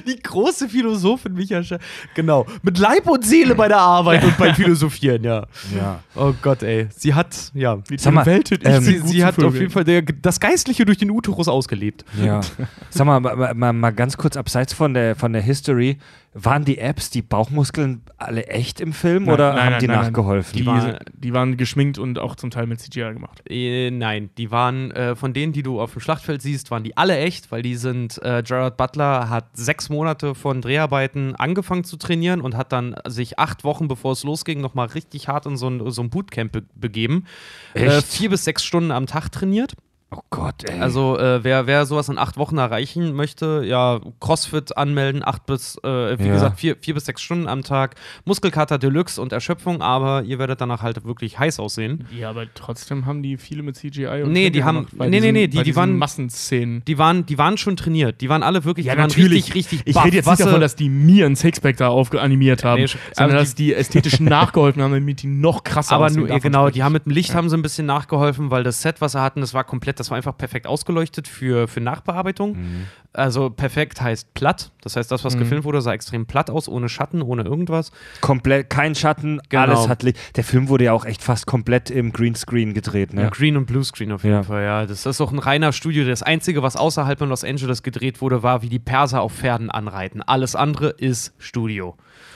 [0.07, 1.77] Die große Philosophin Micha Scha
[2.15, 2.45] Genau.
[2.61, 5.45] Mit Leib und Seele bei der Arbeit und beim Philosophieren, ja.
[5.75, 5.99] Ja.
[6.15, 6.87] Oh Gott, ey.
[6.95, 7.77] Sie hat, ja.
[7.97, 11.11] Sag mal, Weltet, ähm, Sie, sie hat auf jeden Fall der, das Geistliche durch den
[11.11, 12.05] Uterus ausgelebt.
[12.23, 12.41] Ja.
[12.89, 15.97] Sag mal, mal, mal, mal ganz kurz abseits von der, von der History.
[16.34, 19.88] Waren die Apps, die Bauchmuskeln alle echt im Film Nein, oder nein, haben nein, die
[19.88, 20.57] nachgeholfen?
[20.57, 23.41] Die, war- die waren geschminkt und auch zum Teil mit CGI gemacht.
[23.49, 26.95] Äh, nein, die waren äh, von denen, die du auf dem Schlachtfeld siehst, waren die
[26.95, 31.97] alle echt, weil die sind, äh, Gerard Butler hat sechs Monate von Dreharbeiten angefangen zu
[31.97, 35.67] trainieren und hat dann sich acht Wochen, bevor es losging, nochmal richtig hart in so
[35.67, 37.25] ein, so ein Bootcamp be begeben.
[37.73, 39.73] Äh, vier bis sechs Stunden am Tag trainiert.
[40.12, 40.80] Oh Gott, ey.
[40.80, 45.78] Also äh, wer, wer sowas in acht Wochen erreichen möchte, ja, CrossFit anmelden, acht bis,
[45.84, 46.34] äh, wie Ja.
[46.34, 47.95] gesagt, vier, vier bis sechs Stunden am Tag,
[48.26, 52.07] Muskelkater Deluxe und Erschöpfung, aber ihr werdet danach halt wirklich heiß aussehen.
[52.18, 55.20] Ja, aber trotzdem haben die viele mit CGI und Nee, die haben- gemacht, nee, nee,
[55.20, 56.84] diesen- nee, die- bei die diesen waren- Massenszenen.
[56.86, 59.45] Die waren, die waren schon trainiert, die waren alle wirklich, Ja, die waren natürlich.
[59.45, 60.05] richtig, richtig Ich buff.
[60.05, 63.36] rede jetzt Was nicht davon, dass die mir ein Sixpack da aufgeanimiert haben, Nee, sondern
[63.36, 66.22] aber dass die ästhetisch nachgeholfen haben, damit die noch krasser aber aussehen.
[66.24, 68.82] ja, Davon genau, die haben mit dem Licht haben sie ein bisschen nachgeholfen, weil das
[68.82, 72.54] Set, was sie hatten, das war komplett, das war einfach perfekt ausgeleuchtet für, für Nachbearbeitung.
[72.58, 72.86] Mhm.
[73.14, 74.72] Also perfekt heißt platt.
[74.82, 77.91] Das heißt, das, was gefilmt wurde, sah extrem platt aus, ohne Schatten, ohne irgendwas.
[78.22, 79.64] komplett kein Schatten, Genau.
[79.64, 80.38] alles hat Licht.
[80.38, 83.24] Der Film wurde ja auch echt fast komplett im Greenscreen gedreht, ne?
[83.24, 83.30] Ja.
[83.30, 84.43] Green und Bluescreen auf jeden Ja.
[84.43, 84.86] Fall, ja.
[84.86, 86.06] Das ist auch ein reiner Studio.
[86.06, 89.70] Das Einzige, was außerhalb von Los Angeles gedreht wurde, war, wie die Perser auf Pferden
[89.72, 90.22] anreiten.
[90.22, 91.95] Alles andere ist Studio.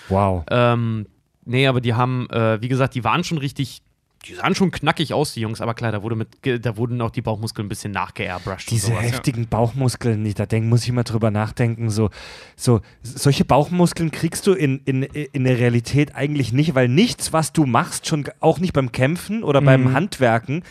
[0.09, 0.43] Wow.
[0.49, 1.05] Ähm,
[1.45, 3.81] Nee, aber die haben, äh, wie gesagt, die waren schon richtig,
[4.25, 7.09] die sahen schon knackig aus, die Jungs, aber klar, da, wurde mit, da wurden auch
[7.11, 8.71] die Bauchmuskeln ein bisschen nachgeairbrushed.
[8.71, 9.03] Diese sowas.
[9.03, 11.89] heftigen Bauchmuskeln, die- da denk, muss ich mal drüber nachdenken.
[11.89, 12.09] So,
[12.55, 17.51] so, solche Bauchmuskeln kriegst du in, in, in der Realität eigentlich nicht, weil nichts, was
[17.51, 20.63] du machst, schon auch nicht beim Kämpfen oder beim Handwerken,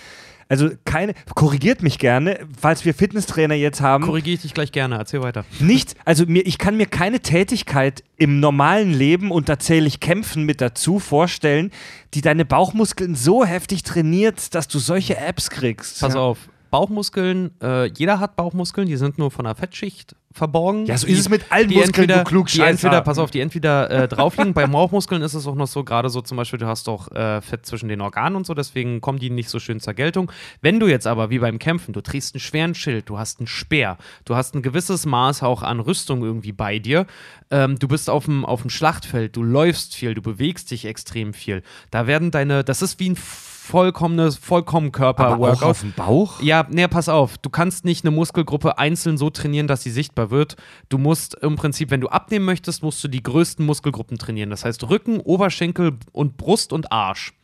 [0.49, 4.05] also keine, korrigiert mich gerne, falls wir Fitnesstrainer jetzt haben.
[4.05, 5.45] Korrigiere ich dich gleich gerne, erzähl weiter.
[5.61, 10.01] Nicht, also mir, ich kann mir keine Tätigkeit im normalen Leben und da zähle ich
[10.01, 11.71] Kämpfen mit dazu vorstellen,
[12.15, 16.01] die deine Bauchmuskeln so heftig trainiert, dass du solche Apps kriegst.
[16.01, 20.87] Pass auf, Bauchmuskeln, äh, jeder hat Bauchmuskeln, die sind nur von der Fettschicht verborgen.
[20.87, 22.65] Ja, so ist es mit allen die Muskeln, entweder, du Klugscheißer.
[22.65, 24.55] Die entweder, pass auf, die entweder äh, drauf liegen.
[24.55, 27.41] Bei Bauchmuskeln ist es auch noch so, gerade so zum Beispiel, du hast doch äh,
[27.41, 30.31] Fett zwischen den Organen und so, deswegen kommen die nicht so schön zur Geltung.
[30.61, 33.47] Wenn du jetzt aber, wie beim Kämpfen, du trägst einen schweren Schild, du hast einen
[33.47, 37.07] Speer, du hast ein gewisses Maß auch an Rüstung irgendwie bei dir,
[37.51, 41.35] ähm, du bist auf dem, auf dem Schlachtfeld, du läufst viel, du bewegst dich extrem
[41.35, 41.63] viel.
[41.91, 43.17] Da werden deine, das ist wie ein
[43.63, 45.63] vollkommenes, vollkommen aber Körper-Workout.
[45.63, 46.43] auch auf dem Bauch?
[46.43, 47.39] Ja, nee, pass auf.
[47.39, 50.57] Du kannst nicht eine Muskelgruppe einzeln so trainieren, dass sie sichtbar wird.
[50.89, 54.51] Du musst im Prinzip, wenn du abnehmen möchtest, musst du die größten Muskelgruppen trainieren.
[54.51, 57.35] Das heißt Rücken, Oberschenkel und Brust und Arsch.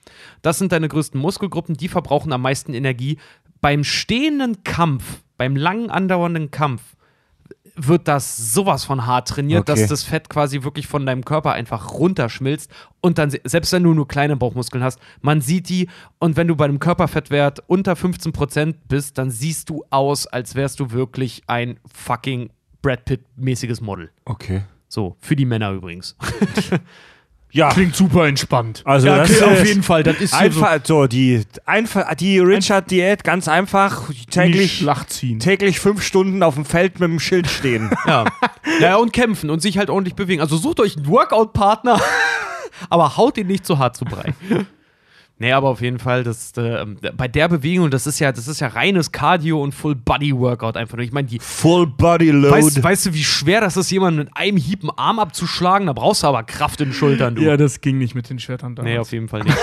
[0.42, 3.18] Das sind deine größten Muskelgruppen, die verbrauchen am meisten Energie.
[3.60, 6.82] Beim stehenden Kampf, beim lang andauernden Kampf,
[7.86, 9.80] wird das sowas von hart trainiert, Okay.
[9.80, 12.70] dass das Fett quasi wirklich von deinem Körper einfach runterschmilzt
[13.00, 16.48] und dann, se- selbst wenn du nur kleine Bauchmuskeln hast, man sieht die und wenn
[16.48, 21.42] du bei einem Körperfettwert unter 15% bist, dann siehst du aus, als wärst du wirklich
[21.46, 22.50] ein fucking
[22.82, 24.10] Brad Pitt-mäßiges Model.
[24.24, 24.62] Okay.
[24.88, 26.16] So, für die Männer übrigens.
[27.50, 28.82] Ja, Klingt super entspannt.
[28.84, 31.42] also Ja, das okay, auf ist jeden Fall, das ist hier so- einfach so die
[31.64, 35.38] einfach die Richard Diät ganz einfach täglich Schlacht ziehen.
[35.40, 37.90] täglich fünf Stunden auf dem Feld mit dem Schild stehen.
[38.06, 38.24] Ja.
[38.80, 40.40] ja, und kämpfen und sich halt ordentlich bewegen.
[40.42, 41.98] Also sucht euch einen Workout-Partner,
[42.90, 44.34] aber haut ihn nicht zu hart zu Brei.
[45.40, 46.84] Nee, aber auf jeden Fall, das, äh,
[47.16, 51.04] bei der Bewegung, das ist ja, das ist ja reines Cardio und Full-Body-Workout einfach nur.
[51.04, 51.38] Ich meine, die.
[51.38, 52.50] Full Body Load.
[52.50, 55.86] Weißt, weißt du, wie schwer das ist, jemanden mit einem Hieb einen Arm abzuschlagen?
[55.86, 57.42] Da brauchst du aber Kraft in den Schultern, du.
[57.42, 58.92] Ja, das ging nicht mit den Schwertern damals.
[58.92, 59.56] nee, auf jeden Fall nicht.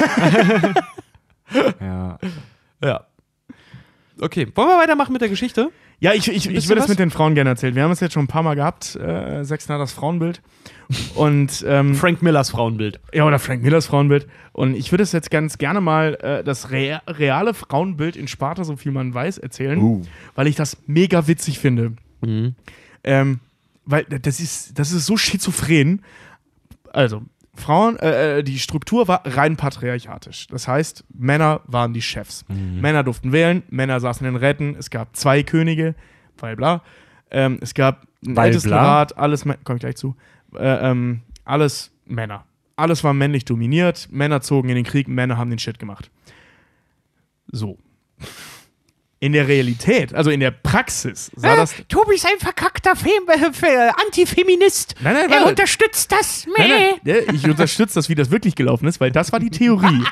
[1.82, 2.20] ja.
[2.82, 3.06] ja.
[4.22, 5.72] Okay, wollen wir weitermachen mit der Geschichte?
[6.00, 6.88] Ja, ich, ich, ich es was?
[6.88, 7.76] mit den Frauen gerne erzählen.
[7.76, 10.42] Wir haben es jetzt schon ein paar Mal gehabt, äh, Zack Snyders Frauenbild.
[11.16, 13.00] Und, ähm, Frank Millers Frauenbild.
[13.14, 14.28] ja, oder Frank Millers Frauenbild.
[14.52, 18.64] Und ich würde es jetzt ganz gerne mal äh, das rea reale Frauenbild in Sparta,
[18.64, 20.02] so viel man weiß, erzählen, Uh.
[20.36, 21.94] weil ich das mega witzig finde.
[22.22, 22.56] Mhm.
[23.04, 23.40] Ähm,
[23.86, 26.02] weil das ist, das ist so schizophren.
[26.92, 27.24] Also,
[27.56, 30.48] Frauen, äh, äh, die Struktur war rein patriarchatisch.
[30.48, 32.46] Das heißt, Männer waren die Chefs.
[32.50, 35.96] Männer durften wählen, Männer saßen in den Räten, es gab zwei Könige,
[36.38, 36.82] weil bla.
[37.32, 40.16] Ähm, es gab einen Weil Ältestenrat, alles, Mä- komm ich gleich zu,
[40.56, 42.46] äh, ähm, alles Männer.
[42.76, 46.12] Alles war männlich dominiert, Männer zogen in den Krieg, Männer haben den Shit gemacht.
[47.52, 47.78] So.
[49.22, 53.90] In der Realität, also in der Praxis, sah das Tobi ist ein verkackter Fem äh,
[54.06, 54.96] Antifeminist.
[55.02, 56.46] Nein, nein, Er unterstützt das.
[56.58, 59.50] Nein, nein, ja, ich unterstütze das, wie das wirklich gelaufen ist, weil das war die
[59.50, 60.04] Theorie.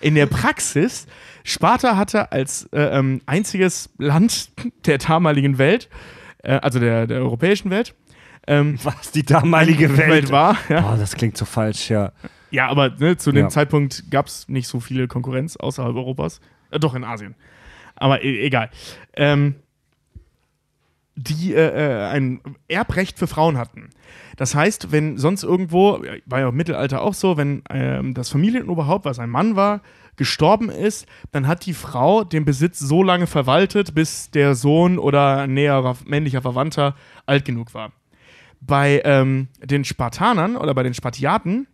[0.00, 1.06] In der Praxis,
[1.42, 4.50] Sparta hatte als äh, ähm, einziges Land
[4.86, 5.88] der damaligen Welt,
[6.44, 7.94] äh, also der, der europäischen Welt,
[8.46, 10.56] ähm, Was die damalige Welt, war.
[10.68, 12.12] Ja, Oh, das klingt so falsch, ja.
[12.50, 13.48] ja aber ne, zu dem Ja.
[13.48, 16.40] Zeitpunkt gab es nicht so viele Konkurrenz außerhalb Europas.
[16.70, 17.34] Äh, doch in Asien.
[17.96, 18.70] Aber e egal.
[19.14, 19.56] Ähm,
[21.16, 23.90] die äh, äh, ein Erbrecht für Frauen hatten.
[24.36, 29.04] Das heißt, wenn sonst irgendwo, war ja im Mittelalter auch so, wenn ähm, das Familienoberhaupt,
[29.04, 29.80] was ein Mann war,
[30.16, 35.46] gestorben ist, dann hat die Frau den Besitz so lange verwaltet, bis der Sohn oder
[35.46, 36.94] näherer männlicher Verwandter
[37.26, 37.92] alt genug war.
[38.60, 41.66] Bei ähm, den Spartanern oder bei den Spartiaten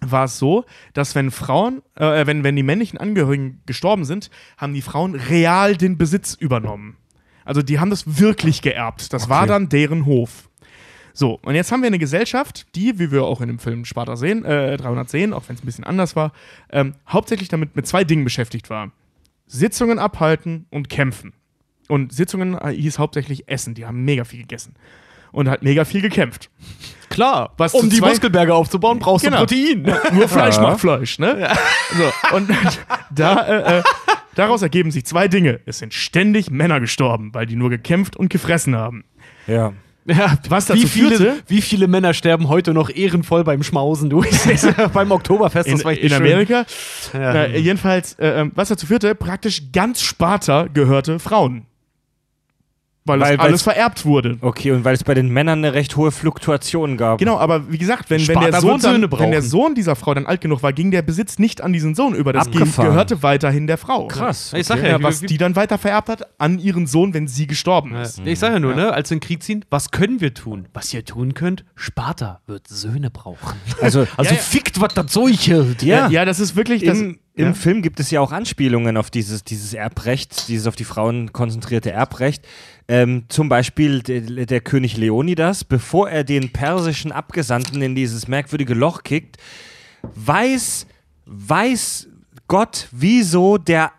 [0.00, 4.74] war es so, dass wenn Frauen, äh, wenn, wenn die männlichen Angehörigen gestorben sind, haben
[4.74, 6.96] die Frauen real den Besitz übernommen.
[7.44, 9.12] Also die haben das wirklich geerbt.
[9.12, 9.48] Das war Okay.
[9.48, 10.48] dann deren Hof.
[11.12, 14.16] So, und jetzt haben wir eine Gesellschaft, die, wie wir auch in dem Film Sparta
[14.16, 16.32] sehen, äh, 300 sehen, auch wenn es ein bisschen anders war,
[16.70, 18.92] ähm, hauptsächlich damit mit zwei Dingen beschäftigt war.
[19.46, 21.32] Sitzungen abhalten und kämpfen.
[21.88, 23.74] Und Sitzungen äh, hieß hauptsächlich Essen.
[23.74, 24.76] Die haben mega viel gegessen.
[25.32, 26.50] Und halt mega viel gekämpft.
[27.08, 29.44] Klar, Was um die Muskelberge aufzubauen, brauchst Genau.
[29.44, 29.82] du Protein.
[30.14, 30.62] Nur Fleisch Ja.
[30.62, 31.48] macht Fleisch, ne?
[31.96, 32.48] So, und
[33.10, 33.82] da, äh, äh,
[34.36, 35.60] daraus ergeben sich zwei Dinge.
[35.66, 39.04] Es sind ständig Männer gestorben, weil die nur gekämpft und gefressen haben.
[39.48, 39.72] Ja.
[40.06, 44.08] Ja, Was dazu wie viele, führte- wie viele Männer sterben heute noch ehrenvoll beim Schmausen,
[44.08, 44.22] du?
[44.24, 46.22] Ich seh's beim Oktoberfest, In, das war in richtig schön.
[46.26, 46.64] Amerika.
[47.12, 47.32] Ja.
[47.34, 51.66] Na, jedenfalls, äh, ähm, was dazu führte, praktisch ganz Sparta gehörte Frauen.
[53.10, 54.38] Weil, Weil- das alles vererbt wurde.
[54.40, 57.18] Okay, und weil es bei den Männern eine recht hohe Fluktuation gab.
[57.18, 59.42] Genau, aber wie gesagt, wenn, wenn, der Sohn dann, wenn der.
[59.42, 62.32] Sohn dieser Frau dann alt genug war, ging der Besitz nicht an diesen Sohn über.
[62.32, 64.06] Das gehörte weiterhin der Frau.
[64.08, 64.52] Krass.
[64.54, 64.86] Ich sag okay.
[64.86, 67.92] ja, Ja, was wie- die dann weiter vererbt hat an ihren Sohn, wenn sie gestorben
[67.92, 68.20] Ja, ist.
[68.24, 70.68] Ich sage ja nur, ne, als wir in den Krieg ziehen, was können wir tun?
[70.72, 73.38] Was ihr tun könnt, Sparta wird Söhne brauchen.
[73.80, 75.82] Also, Also fickt, was das Zeug hält.
[75.82, 76.08] ja.
[76.08, 76.98] Ja, das ist wirklich das.
[76.98, 77.52] Im, Im ja.
[77.54, 81.90] Film gibt es ja auch Anspielungen auf dieses, dieses Erbrecht, dieses auf die Frauen konzentrierte
[81.90, 82.44] Erbrecht.
[82.90, 88.74] Ähm, zum Beispiel der, der König Leonidas, bevor er den persischen Abgesandten in dieses merkwürdige
[88.74, 89.36] Loch kickt,
[90.02, 90.88] weiß,
[91.24, 92.08] weiß
[92.48, 93.92] Gott, wieso der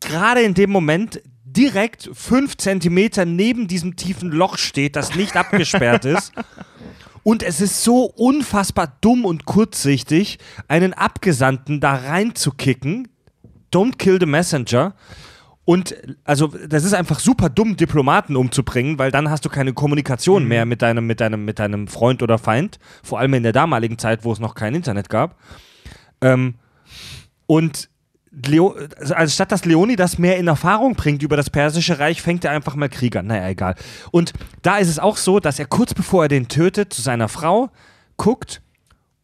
[0.00, 6.06] gerade in dem Moment direkt fünf Zentimeter neben diesem tiefen Loch steht, das nicht abgesperrt
[6.06, 6.32] ist.
[7.22, 13.08] Und es ist so unfassbar dumm und kurzsichtig, einen Abgesandten da reinzukicken.
[13.70, 14.94] Don't kill the messenger.
[15.64, 15.94] Und
[16.24, 20.64] also, das ist einfach super dumm, Diplomaten umzubringen, weil dann hast du keine Kommunikation mehr
[20.64, 22.78] mit deinem, mit deinem, mit deinem Freund oder Feind.
[23.02, 25.36] Vor allem in der damaligen Zeit, wo es noch kein Internet gab.
[26.22, 26.54] Ähm,
[27.46, 27.88] und
[28.32, 32.52] Leo, also statt dass Leonidas mehr in Erfahrung bringt über das Persische Reich, fängt er
[32.52, 33.26] einfach mal Krieg an.
[33.26, 33.74] Naja, egal.
[34.12, 34.32] Und
[34.62, 37.70] da ist es auch so, dass er kurz bevor er den tötet, zu seiner Frau
[38.16, 38.62] guckt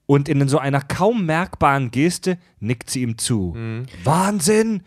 [0.06, 3.54] und in so einer kaum merkbaren Geste nickt sie ihm zu.
[4.04, 4.82] Wahnsinn!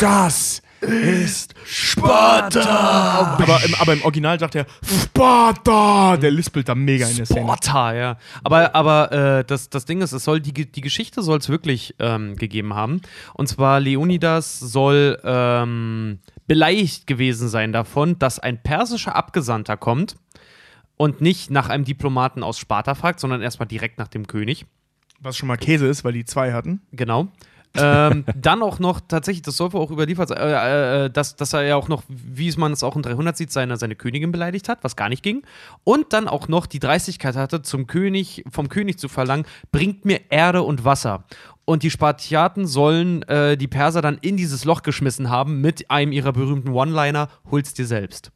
[0.00, 3.36] Das ist Sparta!
[3.40, 6.16] aber, im, aber im Original sagt er Sparta!
[6.16, 7.40] Der lispelt da mega in der Szene.
[7.40, 8.18] Sparta, ja.
[8.44, 11.94] Aber, aber äh, das, das Ding ist, es soll die, die Geschichte soll es wirklich
[11.98, 13.00] ähm, gegeben haben.
[13.34, 20.16] Und zwar Leonidas soll ähm, beleidigt gewesen sein davon, dass ein persischer Abgesandter kommt
[20.96, 24.66] und nicht nach einem Diplomaten aus Sparta fragt, sondern erstmal direkt nach dem König.
[25.20, 26.82] Was schon mal Käse ist, weil die zwei hatten.
[26.92, 27.28] Genau.
[27.80, 31.52] Ähm, dann auch noch tatsächlich, das soll wohl auch überliefert sein, äh, äh, dass, dass
[31.52, 34.68] er ja auch noch, wie man es auch in 300 sieht, seine, seine Königin beleidigt
[34.68, 35.42] hat, was gar nicht ging.
[35.84, 40.20] Und dann auch noch die Dreistigkeit hatte, zum König, vom König zu verlangen, bringt mir
[40.30, 41.24] Erde und Wasser.
[41.64, 46.12] Und die Spartiaten sollen äh, die Perser dann in dieses Loch geschmissen haben mit einem
[46.12, 48.30] ihrer berühmten One-Liner, hol's dir selbst.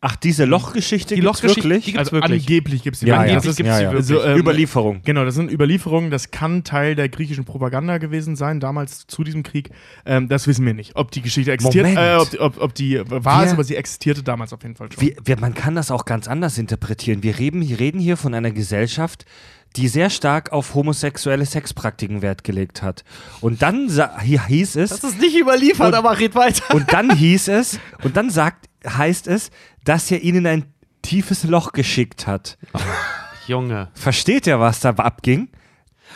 [0.00, 1.84] Ach, diese Lochgeschichte Die gibt's Lochgeschichte, wirklich?
[1.86, 2.42] die gibt's Also wirklich.
[2.42, 3.30] angeblich gibt es die Ja, wirklich.
[3.30, 3.36] ja.
[3.36, 3.92] Das ist, gibt's ja, ja.
[3.92, 4.16] wirklich.
[4.16, 5.00] Also, ähm, Überlieferung.
[5.04, 6.10] Genau, das sind Überlieferungen.
[6.12, 9.70] Das kann Teil der griechischen Propaganda gewesen sein, damals zu diesem Krieg.
[10.06, 10.94] Ähm, das wissen wir nicht.
[10.94, 14.22] Ob die Geschichte existiert, äh, ob, ob, ob die wahr ist, Wir- aber sie existierte
[14.22, 15.02] damals auf jeden Fall schon.
[15.02, 17.24] Wir, wir, man kann das auch ganz anders interpretieren.
[17.24, 19.24] Wir reden, wir reden hier von einer Gesellschaft,
[19.76, 23.04] die sehr stark auf homosexuelle Sexpraktiken Wert gelegt hat.
[23.40, 23.88] Und dann
[24.20, 26.74] hieß es, Das ist nicht überliefert, Und- aber red weiter.
[26.74, 29.50] und dann hieß es, und dann sagt, heißt es,
[29.84, 30.64] dass er ihnen ein
[31.02, 32.58] tiefes Loch geschickt hat.
[33.46, 33.88] Junge.
[33.94, 35.48] Versteht er, was da abging?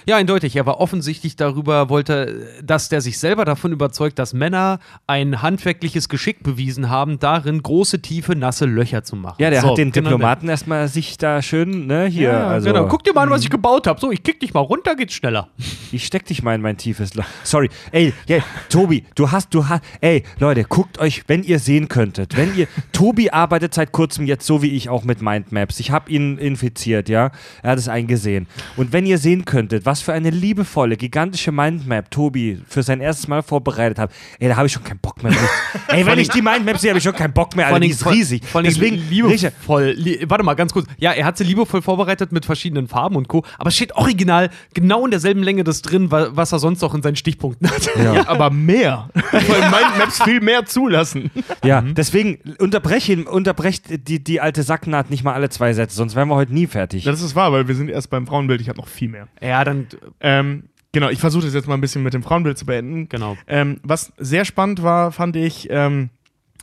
[0.06, 0.56] Ja, eindeutig.
[0.56, 6.08] Er war offensichtlich darüber, wollte, dass der sich selber davon überzeugt, dass Männer ein handwerkliches
[6.08, 9.36] Geschick bewiesen haben, darin große, tiefe, nasse Löcher zu machen.
[9.38, 12.68] Ja, der So, hat den genau Diplomaten erstmal sich da schön, ne, hier, Ja, also.
[12.72, 12.86] genau.
[12.88, 14.00] Guck dir mal an, was ich gebaut habe.
[14.00, 15.48] So, ich kick dich mal runter, geht's schneller.
[15.92, 17.24] Ich steck dich mal in mein tiefes Loch.
[17.44, 17.68] Sorry.
[17.90, 18.38] Ey, ja,
[18.68, 22.66] Tobi, du hast, du hast, ey, Leute, guckt euch, wenn ihr sehen könntet, wenn ihr,
[22.92, 25.78] Tobi arbeitet seit kurzem jetzt so wie ich auch mit Mindmaps.
[25.80, 27.30] Ich habe ihn infiziert, ja.
[27.62, 28.46] Er hat es eingesehen.
[28.76, 33.28] Und wenn ihr sehen könntet, was für eine liebevolle, gigantische Mindmap Tobi für sein erstes
[33.28, 35.32] Mal vorbereitet hat, ey, da habe ich schon keinen Bock mehr.
[35.88, 37.80] ey, wenn ich die Mindmap sehe, habe ich schon keinen Bock mehr, Alter.
[37.80, 38.42] Die ist riesig.
[38.54, 39.94] Allem Deswegen, liebevoll.
[39.96, 40.86] Li warte mal, ganz kurz.
[40.98, 43.44] Ja, er hat sie liebevoll vorbereitet mit verschiedenen Farben und Co.
[43.58, 46.94] Aber es steht original genau in derselben Länge das drin, wa- was er sonst auch
[46.94, 47.90] in seinen Stichpunkten hat.
[48.02, 49.08] Ja, aber mehr.
[49.32, 51.30] Weil Mindmaps viel mehr zulassen.
[51.64, 56.14] Ja, deswegen unterbreche ihn, unterbrecht die, die alte Sacknaht nicht mal alle zwei Sätze, sonst
[56.14, 57.04] wären wir heute nie fertig.
[57.04, 58.60] Das ist wahr, weil wir sind erst beim Frauenbild.
[58.60, 59.26] Ich habe noch viel mehr.
[59.40, 59.81] Ja, dann.
[60.20, 63.08] Ähm, genau, ich versuche das jetzt mal ein bisschen mit dem Frauenbild zu beenden.
[63.08, 63.36] Genau.
[63.46, 66.10] Ähm, was sehr spannend war, fand ich, ähm,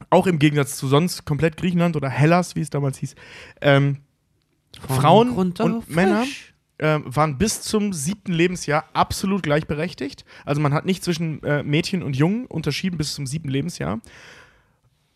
[0.10, 3.16] auch im Gegensatz zu sonst komplett Griechenland oder Hellas, wie es damals hieß,
[3.62, 3.98] ähm,
[4.88, 6.54] Frauen und auf Männer frisch.
[6.78, 10.26] äh, waren bis zum siebten Lebensjahr absolut gleichberechtigt.
[10.46, 14.00] Also man hat nicht zwischen äh, Mädchen und Jungen unterschieden bis zum siebten Lebensjahr.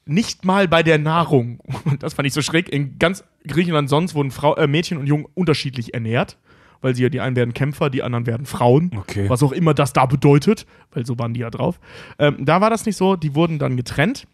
[0.06, 1.60] Nicht mal bei der Nahrung.
[1.86, 2.70] Und das fand ich so schräg.
[2.70, 6.38] In ganz Griechenland sonst wurden Frau, äh, Mädchen und Jungen unterschiedlich ernährt.
[6.84, 8.92] Weil sie ja, die einen werden Kämpfer, die anderen werden Frauen.
[8.96, 9.30] Okay.
[9.30, 10.68] Was auch immer das da bedeutet.
[10.92, 11.80] Weil so waren die ja drauf.
[12.20, 13.16] Ähm, da war das nicht so.
[13.16, 14.28] Die wurden dann getrennt.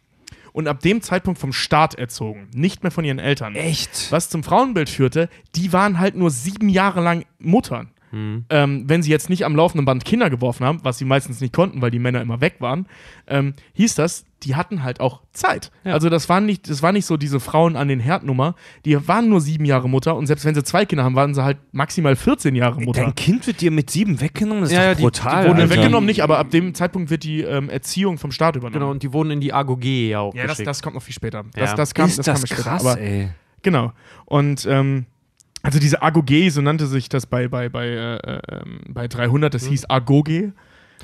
[0.52, 2.47] Und ab dem Zeitpunkt vom Staat erzogen.
[2.56, 3.54] Nicht mehr von ihren Eltern.
[3.54, 4.12] Echt?
[4.12, 7.91] Was zum Frauenbild führte, die waren halt nur sieben Jahre lang Muttern.
[8.12, 8.45] Hm.
[8.49, 11.53] ähm, wenn sie jetzt nicht am laufenden Band Kinder geworfen haben, was sie meistens nicht
[11.53, 12.88] konnten, weil die Männer immer weg waren,
[13.28, 15.70] ähm, hieß das, die hatten halt auch Zeit.
[15.84, 15.93] Ja.
[15.93, 18.55] Also das war nicht, das war nicht so diese Frauen an den Herdnummer,
[18.86, 21.43] die waren nur sieben Jahre Mutter und selbst wenn sie zwei Kinder haben, waren sie
[21.43, 23.01] halt maximal 14 Jahre Mutter.
[23.03, 24.62] Dein Kind wird dir mit sieben weggenommen?
[24.64, 25.43] Das ist Ja, doch die- brutal.
[25.43, 25.76] die wurden Wurde Alter.
[25.76, 28.74] weggenommen nicht, aber ab dem Zeitpunkt wird die ähm, Erziehung vom Staat übernommen.
[28.80, 30.68] Genau, und die wurden in die AGOG ja auch Ja, das, geschickt.
[30.68, 31.43] das kommt noch viel später.
[31.53, 31.76] Das, Ja.
[31.76, 32.62] das kam, ist das das, kam später.
[32.64, 33.30] krass, aber, ey.
[33.62, 33.91] Genau.
[34.26, 35.05] Und ähm,
[35.62, 39.53] also diese Agoge, so nannte sich das bei, bei, bei, äh, äh, ähm, bei 300,
[39.53, 40.53] das hieß Agoge.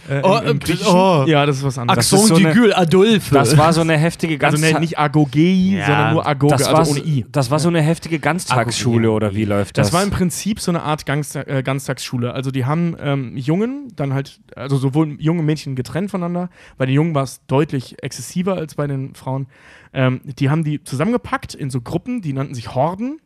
[0.09, 0.93] Äh, Oh, im, im äh, Griechischen.
[0.93, 1.23] oh.
[1.25, 2.11] Ja, das ist was anderes.
[2.11, 3.33] Ist so eine- Adolphe.
[3.33, 6.67] Das war so eine heftige also Ganzta ne, nicht Agoge, Ja, sondern nur Agoge, das,
[6.67, 7.25] war, also ohne I.
[7.31, 9.11] das war so eine heftige Ganztagsschule Agoge.
[9.11, 9.87] oder wie läuft das?
[9.87, 12.33] Das war im Prinzip so eine Art Ganzta äh, Ganztagsschule.
[12.33, 16.49] Also die haben ähm, Jungen dann halt, also sowohl Junge Mädchen getrennt voneinander.
[16.77, 19.47] Bei den Jungen war es deutlich exzessiver als bei den Frauen.
[19.93, 23.19] Ähm, die haben die zusammengepackt in so Gruppen, die nannten sich Horden.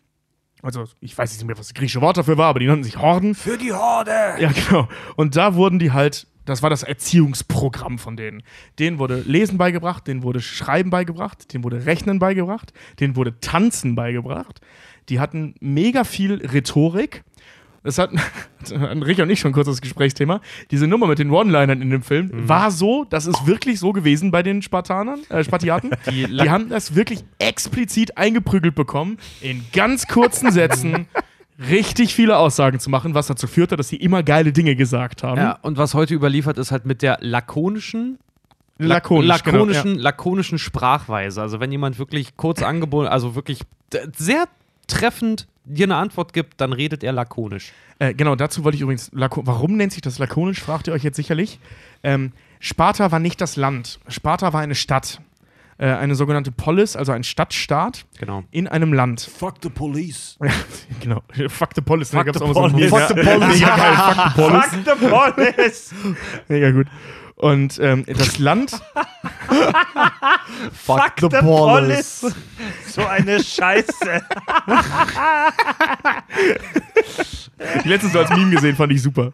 [0.62, 2.97] Also ich weiß nicht mehr, was das griechische Wort dafür war, aber die nannten sich
[2.97, 3.36] Horden.
[3.36, 4.36] Für die Horde!
[4.39, 4.88] Ja, genau.
[5.16, 8.43] Und da wurden die halt, das war das Erziehungsprogramm von denen.
[8.78, 13.95] Denen wurde Lesen beigebracht, denen wurde Schreiben beigebracht, denen wurde Rechnen beigebracht, denen wurde Tanzen
[13.95, 14.60] beigebracht.
[15.07, 17.24] Die hatten mega viel Rhetorik.
[17.84, 18.12] Das hat,
[18.72, 20.42] Rick und ich schon kurz das Gesprächsthema.
[20.72, 24.32] Diese Nummer mit den One-Linern in dem Film war so, das ist wirklich so gewesen
[24.32, 25.92] bei den Spartanern, äh, Spartiaten.
[26.10, 31.08] Die Die, haben das wirklich explizit eingeprügelt bekommen, in ganz kurzen Sätzen
[31.70, 35.40] richtig viele Aussagen zu machen, was dazu führte, dass sie immer geile Dinge gesagt haben.
[35.40, 38.20] Ja, und was heute überliefert ist halt mit der lakonischen
[38.82, 41.42] Lakonisch, lakonischen, genau, lakonischen Sprachweise.
[41.42, 43.60] Also wenn jemand wirklich kurz angeboten, also wirklich
[44.16, 44.46] sehr
[44.88, 47.72] treffend dir eine Antwort gibt, dann redet er lakonisch.
[48.00, 51.04] Äh, genau, dazu wollte ich übrigens, Lako warum nennt sich das lakonisch, fragt ihr euch
[51.04, 51.60] jetzt sicherlich.
[52.04, 54.00] Ähm, Sparta war nicht das Land.
[54.08, 55.22] Sparta war eine Stadt.
[55.78, 58.44] Äh, eine sogenannte Polis, also ein Stadtstaat Genau.
[58.52, 59.22] in einem Land.
[59.22, 60.38] Fuck the police.
[61.00, 61.24] genau.
[61.48, 62.10] Fuck the Polis.
[62.10, 62.90] Fuck the auch noch so police.
[62.90, 63.62] Fuck the police.
[63.62, 64.72] Fuck the Polis.
[64.84, 65.94] the police!
[66.50, 66.88] Mega gut.
[67.40, 68.72] Und ähm, das Land,
[70.74, 72.26] Fuck the police!
[72.86, 74.22] So eine Scheiße.
[77.86, 79.32] letztens so als Meme gesehen, fand ich super.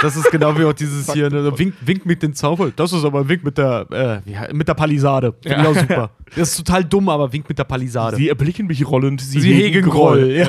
[0.00, 2.72] Das ist genau wie auch dieses hier, ne, Wink, Wink mit den Zaunfall.
[2.76, 5.34] Das ist aber ein Wink mit der, äh, mit der Palisade.
[5.44, 5.66] Ja.
[5.66, 6.10] auch super.
[6.36, 8.16] Das ist total dumm, aber Wink mit der Palisade.
[8.16, 10.30] Sie erblicken mich rollend, sie, Sie hegen Groll.
[10.30, 10.46] Ja.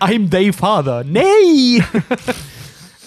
[0.00, 1.04] I'm day father.
[1.04, 1.82] Nee!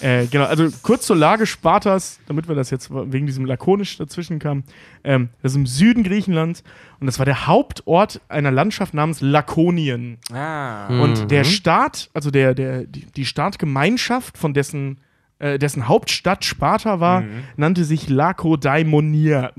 [0.00, 4.38] Äh, genau, also kurz zur Lage Spartas, damit wir das jetzt wegen diesem lakonisch dazwischen
[4.38, 4.64] kamen.
[5.04, 6.62] Ähm, das ist im Süden Griechenlands
[7.00, 10.18] und das war der Hauptort einer Landschaft namens Lakonien.
[10.32, 10.88] Ah.
[11.02, 14.98] Und der Staat, also der, der, die, die Staatgemeinschaft, von dessen,
[15.38, 17.24] äh, dessen Hauptstadt Sparta war,
[17.56, 19.52] nannte sich Lakodaimonia.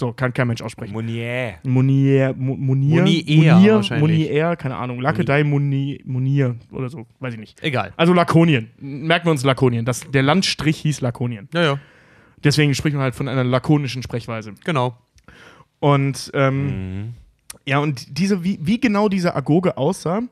[0.00, 0.92] So, kann kein Mensch aussprechen.
[0.94, 1.56] Monier.
[1.62, 3.04] Monier, Munier,
[3.74, 4.00] wahrscheinlich.
[4.00, 5.00] Munier, keine Ahnung.
[5.00, 7.62] Lakodaimonier Munier oder so, weiß ich nicht.
[7.62, 7.92] Egal.
[7.98, 8.70] Also Lakonien.
[8.80, 9.84] Merken wir uns Lakonien.
[9.84, 11.48] Das, der Landstrich hieß Lakonien.
[11.52, 11.78] Ja, ja.
[12.42, 14.54] Deswegen spricht man halt von einer lakonischen Sprechweise.
[14.64, 14.96] Genau.
[15.80, 16.66] Und ähm,
[17.02, 17.14] Mhm.
[17.66, 20.22] ja, und diese, wie, wie genau diese Agoge aussah,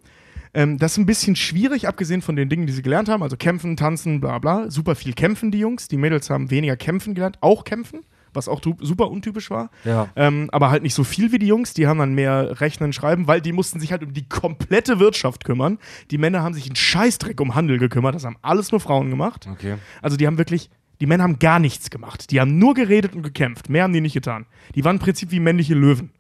[0.54, 3.22] ähm, das ist ein bisschen schwierig, abgesehen von den Dingen, die sie gelernt haben.
[3.22, 4.70] Also kämpfen, tanzen, bla bla.
[4.70, 5.88] Super viel kämpfen die Jungs.
[5.88, 8.00] Die Mädels haben weniger kämpfen gelernt, auch kämpfen,
[8.38, 9.70] was auch super untypisch war.
[9.84, 10.08] Ja.
[10.16, 11.74] Ähm, aber halt nicht so viel wie die Jungs.
[11.74, 15.44] Die haben dann mehr Rechnen, Schreiben, weil die mussten sich halt um die komplette Wirtschaft
[15.44, 15.78] kümmern.
[16.10, 18.14] Die Männer haben sich einen Scheißdreck um Handel gekümmert.
[18.14, 19.46] Das haben alles nur Frauen gemacht.
[19.50, 19.76] Okay.
[20.00, 20.70] Also die haben wirklich,
[21.00, 22.30] die Männer haben gar nichts gemacht.
[22.30, 23.68] Die haben nur geredet und gekämpft.
[23.68, 24.46] Mehr haben die nicht getan.
[24.74, 26.10] Die waren im Prinzip wie männliche Löwen.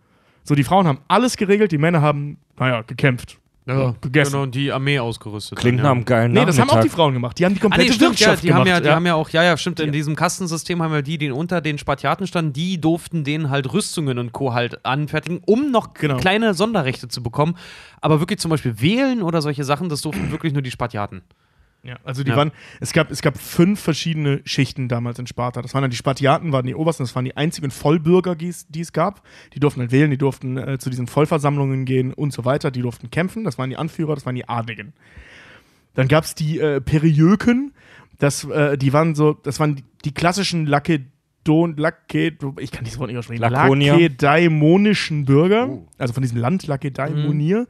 [0.44, 3.38] So, die Frauen haben alles geregelt, die Männer haben, naja, gekämpft.
[3.68, 4.32] Ja, gegessen.
[4.32, 5.58] Genau, und die Armee ausgerüstet.
[5.58, 5.92] Klingt dann, nach ja.
[5.96, 6.88] einem geilen Nee, das haben auch die.
[6.88, 7.38] Frauen gemacht.
[7.38, 8.82] Die haben die Ah, nee, komplette stimmt, ja, Wirtschaft die haben gemacht.
[8.84, 11.30] ja, die haben ja auch, ja, ja, stimmt, in diesem Kastensystem haben wir die, die
[11.30, 14.54] unter den Spartiaten standen, die durften denen halt Rüstungen und Co.
[14.54, 16.16] halt anfertigen, um noch Genau.
[16.16, 17.56] kleine Sonderrechte zu bekommen.
[18.00, 21.22] Aber wirklich zum Beispiel wählen oder solche Sachen, das durften wirklich nur die Spartiaten.
[21.84, 22.36] Ja, also die Ja.
[22.36, 22.50] waren,
[22.80, 25.62] es gab, es gab fünf verschiedene Schichten damals in Sparta.
[25.62, 28.66] Das waren dann die Spartiaten, waren die Obersten, das waren die einzigen Vollbürger, die es,
[28.68, 29.22] die es gab.
[29.54, 32.70] Die durften halt wählen, die durften äh, zu diesen Vollversammlungen gehen und so weiter.
[32.72, 34.92] Die durften kämpfen, das waren die Anführer, das waren die Adligen.
[35.94, 37.72] Dann gab es die äh, Periöken,
[38.18, 42.98] das, äh, die waren so, das waren die, die klassischen Lakedon, Lake, ich kann dieses
[42.98, 43.92] Wort nicht aussprechen, Lakonier.
[43.94, 45.88] lakedaimonischen Bürger, Oh.
[45.96, 47.66] also von diesem Land Lakedaimonier.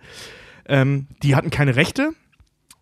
[0.66, 2.12] Ähm, die hatten keine Rechte,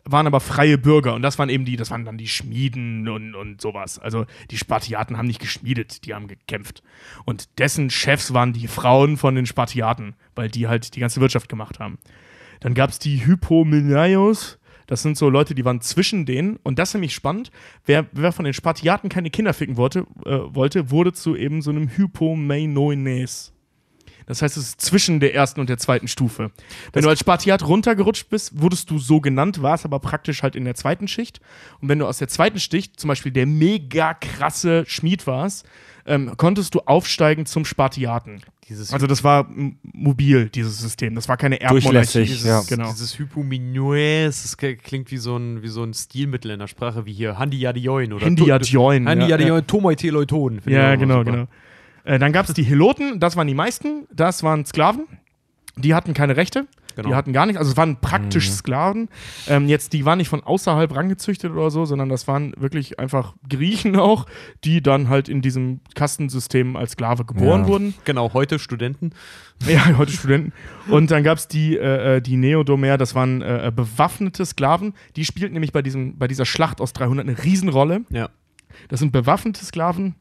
[0.07, 3.35] waren aber freie Bürger und das waren eben die, das waren dann die Schmieden und,
[3.35, 3.99] und sowas.
[3.99, 6.83] Also die Spartiaten haben nicht geschmiedet, die haben gekämpft.
[7.25, 11.49] Und dessen Chefs waren die Frauen von den Spartiaten, weil die halt die ganze Wirtschaft
[11.49, 11.99] gemacht haben.
[12.61, 16.91] Dann gab es die Hypomeniaios, das sind so Leute, die waren zwischen denen und das
[16.91, 17.51] ist nämlich spannend.
[17.85, 21.71] Wer, wer von den Spartiaten keine Kinder ficken wollte, äh, wollte wurde zu eben so
[21.71, 23.53] einem Hypomeinoines.
[24.27, 26.51] Das heißt, es ist zwischen der ersten und der zweiten Stufe.
[26.93, 30.65] Wenn du als Spartiat runtergerutscht bist, wurdest du so genannt, warst aber praktisch halt in
[30.65, 31.41] der zweiten Schicht.
[31.81, 35.67] Und wenn du aus der zweiten Schicht, zum Beispiel der mega krasse Schmied warst,
[36.07, 38.43] ähm, konntest du aufsteigen zum Spartiaten.
[38.69, 39.49] Dieses, Also das war
[39.83, 41.15] mobil, dieses System.
[41.15, 41.85] Das war keine Erbmonarchie.
[41.85, 42.63] Durchlässig, Dieses, ja.
[42.69, 42.91] Genau.
[42.91, 47.13] dieses Hypominös, das klingt wie so, ein, wie so ein Stilmittel in der Sprache, wie
[47.13, 49.09] hier Handi Yadioin oder Handy Adjoin.
[49.09, 49.37] Handi ja, ja.
[49.37, 50.61] Yadioin, Tomai Teleuton.
[50.67, 51.47] Ja, genau, genau.
[52.07, 55.07] Äh, dann gab es die Heloten, das waren die meisten, das waren Sklaven.
[55.77, 57.11] Die hatten keine Rechte, Genau.
[57.11, 59.11] die hatten gar nichts, also es waren praktisch Sklaven.
[59.49, 63.35] Ähm, jetzt, die waren nicht von außerhalb rangezüchtet oder so, sondern das waren wirklich einfach
[63.51, 64.25] Griechen auch,
[64.65, 67.67] die dann halt in diesem Kastensystem als Sklave geboren Ja.
[67.69, 67.95] wurden.
[68.07, 69.11] Genau, heute Studenten.
[69.67, 70.53] Ja, heute Studenten.
[70.89, 74.95] Und dann gab es die, äh, äh, die Neodomer, das waren äh, äh, bewaffnete Sklaven.
[75.17, 78.03] Die spielten nämlich bei, diesem, bei dieser Schlacht aus 300 eine Riesenrolle.
[78.11, 78.31] Ja.
[78.89, 80.15] Das sind bewaffnete Sklaven,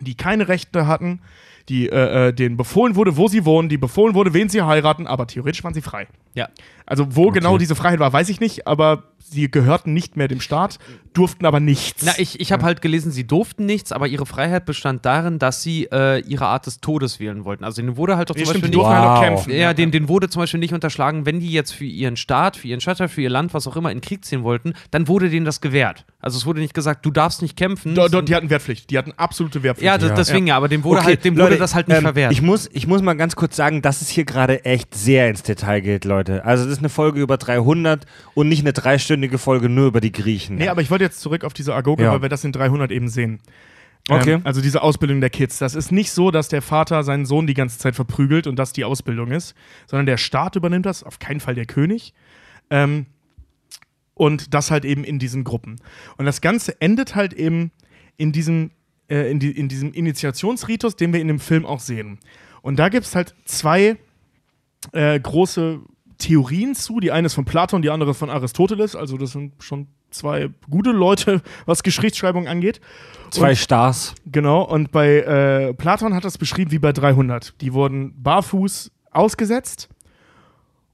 [0.00, 1.20] die keine Rechte hatten,
[1.68, 5.06] die äh, äh, denen befohlen wurde, wo sie wohnen, die befohlen wurde, wen sie heiraten,
[5.06, 6.08] aber theoretisch waren sie frei.
[6.34, 6.48] Ja.
[6.86, 10.40] Also wo genau diese Freiheit war, weiß ich nicht, aber sie gehörten nicht mehr dem
[10.40, 10.78] Staat,
[11.12, 12.04] durften aber nichts.
[12.04, 15.62] Na, ich, ich habe halt gelesen, sie durften nichts, aber ihre Freiheit bestand darin, dass
[15.62, 17.64] sie äh, ihre Art des Todes wählen wollten.
[17.64, 18.86] Also denen wurde halt doch zum Nee, stimmt, Beispiel nicht.
[18.88, 19.24] halt Wow.
[19.24, 19.52] kämpfen.
[19.52, 22.68] Ja, den, den wurde zum Beispiel nicht unterschlagen, wenn die jetzt für ihren Staat, für
[22.68, 25.44] ihren Stadtteil, für ihr Land, was auch immer, in Krieg ziehen wollten, dann wurde denen
[25.46, 26.04] das gewährt.
[26.20, 27.94] Also es wurde nicht gesagt, du darfst nicht kämpfen.
[27.94, 29.86] Do, do, die hatten Wehrpflicht, die hatten absolute Wehrpflicht.
[29.86, 32.02] ja, das, deswegen ja, aber dem wurde halt, dem wurde Leute, das halt nicht ähm,
[32.02, 32.32] verwehrt.
[32.32, 35.42] Ich muss, ich muss mal ganz kurz sagen, dass es hier gerade echt sehr ins
[35.42, 36.44] Detail geht, Leute.
[36.44, 38.04] Also das ist eine Folge über 300
[38.34, 40.56] und nicht eine dreistündige Folge nur über die Griechen.
[40.56, 42.12] Nee, aber ich wollte jetzt zurück auf diese Agoge, Ja.
[42.12, 43.40] weil wir das in 300 eben sehen.
[44.08, 44.32] Okay.
[44.34, 45.58] Ähm, also diese Ausbildung der Kids.
[45.58, 48.72] Das ist nicht so, dass der Vater seinen Sohn die ganze Zeit verprügelt und das
[48.72, 49.54] die Ausbildung ist,
[49.86, 52.14] sondern der Staat übernimmt das, auf keinen Fall der König.
[52.70, 53.06] Ähm,
[54.14, 55.76] und das halt eben in diesen Gruppen.
[56.18, 57.70] Und das Ganze endet halt eben
[58.16, 58.70] in diesem,
[59.08, 62.18] äh, in, die, in diesem Initiationsritus, den wir in dem Film auch sehen.
[62.62, 63.96] Und da gibt es halt zwei
[64.92, 65.80] äh, große
[66.20, 67.00] Theorien zu.
[67.00, 68.94] Die eine ist von Platon, die andere von Aristoteles.
[68.94, 72.80] Also das sind schon zwei gute Leute, was Geschichtsschreibung angeht.
[73.30, 74.14] Zwei Stars.
[74.26, 77.60] Genau, und bei äh, Platon hat das beschrieben wie bei 300.
[77.60, 79.88] Die wurden barfuß ausgesetzt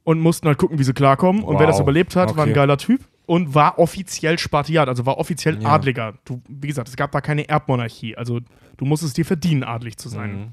[0.04, 1.42] und mussten halt gucken, wie sie klarkommen.
[1.42, 1.82] Und wer das Wow.
[1.82, 2.54] überlebt hat, war ein Okay.
[2.54, 5.70] geiler Typ und war offiziell Spartiat, also war offiziell Ja.
[5.70, 6.14] Adliger.
[6.24, 8.16] Du, wie gesagt, es gab da keine Erbmonarchie.
[8.16, 8.40] Also
[8.76, 10.36] du musstest dir verdienen, adlig zu sein.
[10.36, 10.48] Mhm.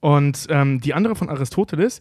[0.00, 2.00] Und ähm, die andere von Aristoteles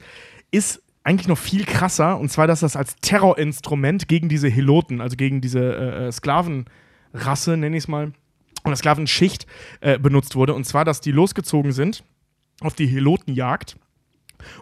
[0.52, 5.16] ist eigentlich noch viel krasser, und zwar, dass das als Terrorinstrument gegen diese Heloten, also
[5.16, 8.12] gegen diese äh, äh, Sklavenrasse, nenne ich es mal,
[8.66, 9.48] oder Sklavenschicht
[9.82, 10.54] äh, benutzt wurde.
[10.54, 12.04] Und zwar, dass die losgezogen sind
[12.62, 13.78] auf die Helotenjagd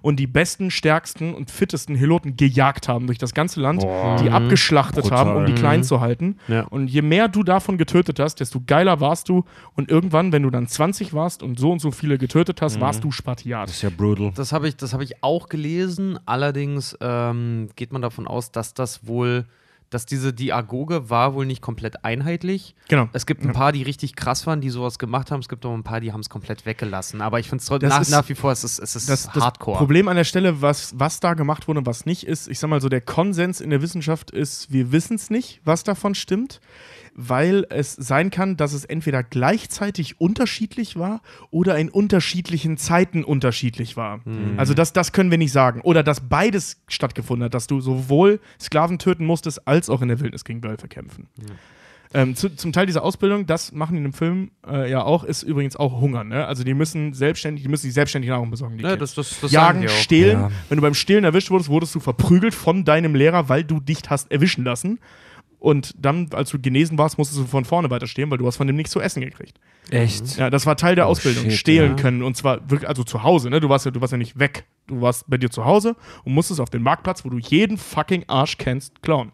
[0.01, 4.17] und die besten, stärksten und fittesten Heloten gejagt haben durch das ganze Land, Boah.
[4.21, 5.17] die abgeschlachtet Brutal.
[5.17, 6.37] haben, um die klein zu halten.
[6.47, 6.63] Ja.
[6.63, 9.45] Und je mehr du davon getötet hast, desto geiler warst du.
[9.75, 13.03] Und irgendwann, wenn du dann 20 warst und so und so viele getötet hast, warst
[13.03, 13.67] du Spartiat.
[13.69, 14.31] Das ist ja brutal.
[14.35, 16.19] Das habe ich, das hab ich auch gelesen.
[16.25, 19.45] Allerdings ähm, geht man davon aus, dass das wohl,
[19.89, 22.75] dass diese Diagoge war wohl nicht komplett einheitlich.
[22.89, 23.07] Genau.
[23.13, 25.39] Es gibt ein paar, die richtig krass waren, die sowas gemacht haben.
[25.39, 27.21] Es gibt auch ein paar, die haben es komplett weggelassen.
[27.21, 29.29] Aber ich finde es trotzdem Das nach, nach wie vor, es ist, es ist Das,
[29.31, 29.77] das Hardcore.
[29.77, 32.69] Problem an der Stelle, was, was da gemacht wurde und was nicht ist, ich sag
[32.69, 36.59] mal so, der Konsens in der Wissenschaft ist, wir wissen es nicht, was davon stimmt,
[37.17, 43.97] weil es sein kann, dass es entweder gleichzeitig unterschiedlich war oder in unterschiedlichen Zeiten unterschiedlich
[43.97, 44.21] war.
[44.55, 45.81] Also das, das können wir nicht sagen.
[45.81, 50.19] Oder dass beides stattgefunden hat, dass du sowohl Sklaven töten musstest, als auch in der
[50.19, 51.27] Wildnis gegen Wölfe kämpfen.
[52.13, 55.23] Ähm, zu, zum Teil dieser Ausbildung, das machen die in dem Film äh, ja auch,
[55.23, 56.23] ist übrigens auch Hunger.
[56.23, 56.45] Ne?
[56.45, 58.77] Also die müssen selbstständig, die müssen sich selbstständig Nahrung besorgen.
[58.77, 60.39] Die ja, das, das, das sagen Jagen, stehlen.
[60.39, 60.51] Ja.
[60.69, 63.99] Wenn du beim Stehlen erwischt wurdest, wurdest du verprügelt von deinem Lehrer, weil du dich
[64.07, 64.99] hast erwischen lassen.
[65.67, 68.55] Und dann, als du genesen warst, musstest du von vorne weiter stehen, weil du hast
[68.55, 69.59] von dem nichts zu essen gekriegt.
[69.89, 70.37] Echt?
[70.37, 71.43] Ja, das war Teil der Oh, Ausbildung.
[71.43, 72.01] shit, Stehlen ja.
[72.01, 72.23] können.
[72.23, 73.59] Und zwar wirklich, also zu Hause, ne?
[73.59, 74.63] Du warst ja, du warst ja nicht weg.
[74.87, 78.23] Du warst bei dir zu Hause und musstest auf den Marktplatz, wo du jeden fucking
[78.27, 79.33] Arsch kennst, klauen.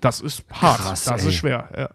[0.00, 0.78] Das ist hart.
[0.78, 1.30] Krass, das ey.
[1.30, 1.68] ist schwer.
[1.76, 1.90] Ja.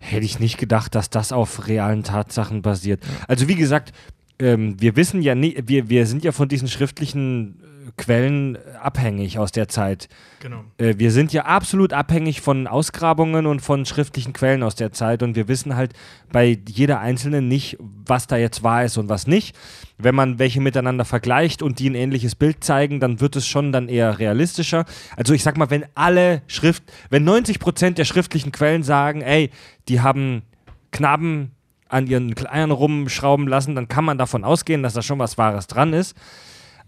[0.00, 3.04] Hätte ich nicht gedacht, dass das auf realen Tatsachen basiert.
[3.28, 3.92] Also wie gesagt,
[4.40, 7.62] ähm, wir wissen ja nicht, wir, wir sind ja von diesen schriftlichen
[7.96, 10.08] Quellen äh, abhängig aus der Zeit.
[10.40, 10.64] Genau.
[10.78, 15.22] Äh, wir sind ja absolut abhängig von Ausgrabungen und von schriftlichen Quellen aus der Zeit
[15.22, 15.92] und wir wissen halt
[16.32, 19.56] bei jeder einzelnen nicht, was da jetzt wahr ist und was nicht.
[19.98, 23.72] Wenn man welche miteinander vergleicht und die ein ähnliches Bild zeigen, dann wird es schon
[23.72, 24.84] dann eher realistischer.
[25.16, 29.50] Also ich sag mal, wenn alle Schrift, wenn 90 Prozent der schriftlichen Quellen sagen, ey,
[29.88, 30.42] die haben
[30.90, 31.52] Knaben
[31.90, 35.66] an ihren Eiern rumschrauben lassen, dann kann man davon ausgehen, dass da schon was Wahres
[35.66, 36.16] dran ist.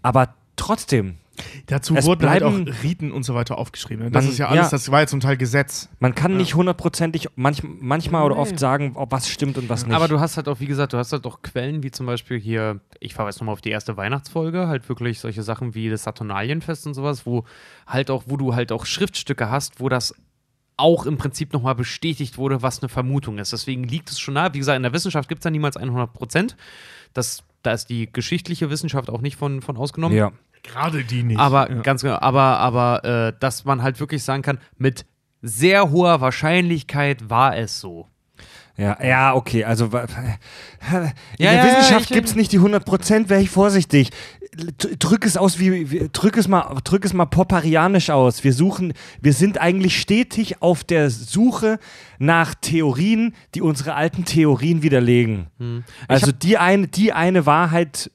[0.01, 1.17] Aber trotzdem,
[1.65, 4.05] Dazu Es wurden halt bleiben- auch Riten und so weiter aufgeschrieben.
[4.05, 4.11] ne?
[4.11, 4.69] Das Man- ist ja alles, ja.
[4.69, 5.89] das war ja zum Teil Gesetz.
[5.99, 8.41] Man kann nicht hundertprozentig manch, manchmal oder Nee.
[8.41, 9.95] oft sagen, ob was stimmt und was nicht.
[9.95, 12.39] Aber du hast halt auch, wie gesagt, du hast halt auch Quellen wie zum Beispiel
[12.39, 16.85] hier, ich verweise nochmal auf die erste Weihnachtsfolge, halt wirklich solche Sachen wie das Saturnalienfest
[16.85, 17.45] und sowas, wo
[17.87, 20.13] halt auch, wo du halt auch Schriftstücke hast, wo das
[20.77, 23.53] auch im Prinzip nochmal bestätigt wurde, was eine Vermutung ist.
[23.53, 24.53] Deswegen liegt es schon nahe.
[24.53, 26.55] Wie gesagt, in der Wissenschaft gibt es ja niemals 100 Prozent.
[27.15, 30.15] Das, da ist die geschichtliche Wissenschaft auch nicht von, von ausgenommen.
[30.15, 30.31] ja.
[30.65, 31.37] Gerade die nicht.
[31.41, 31.81] Aber ja.
[31.81, 35.05] ganz genau, aber, aber äh, dass man halt wirklich sagen kann, mit
[35.41, 38.07] sehr hoher Wahrscheinlichkeit war es so.
[38.77, 43.27] Ja, ja, okay, also in Ja, der ja, Wissenschaft ich- gibt es nicht die 100%,
[43.27, 44.11] wäre ich vorsichtig.
[44.99, 48.43] Drück es aus wie, wie drück es mal drück es mal popperianisch aus.
[48.43, 51.79] Wir suchen, wir sind eigentlich stetig auf der Suche
[52.19, 55.47] nach Theorien, die unsere alten Theorien widerlegen.
[56.07, 58.11] Also die eine die eine Wahrheit,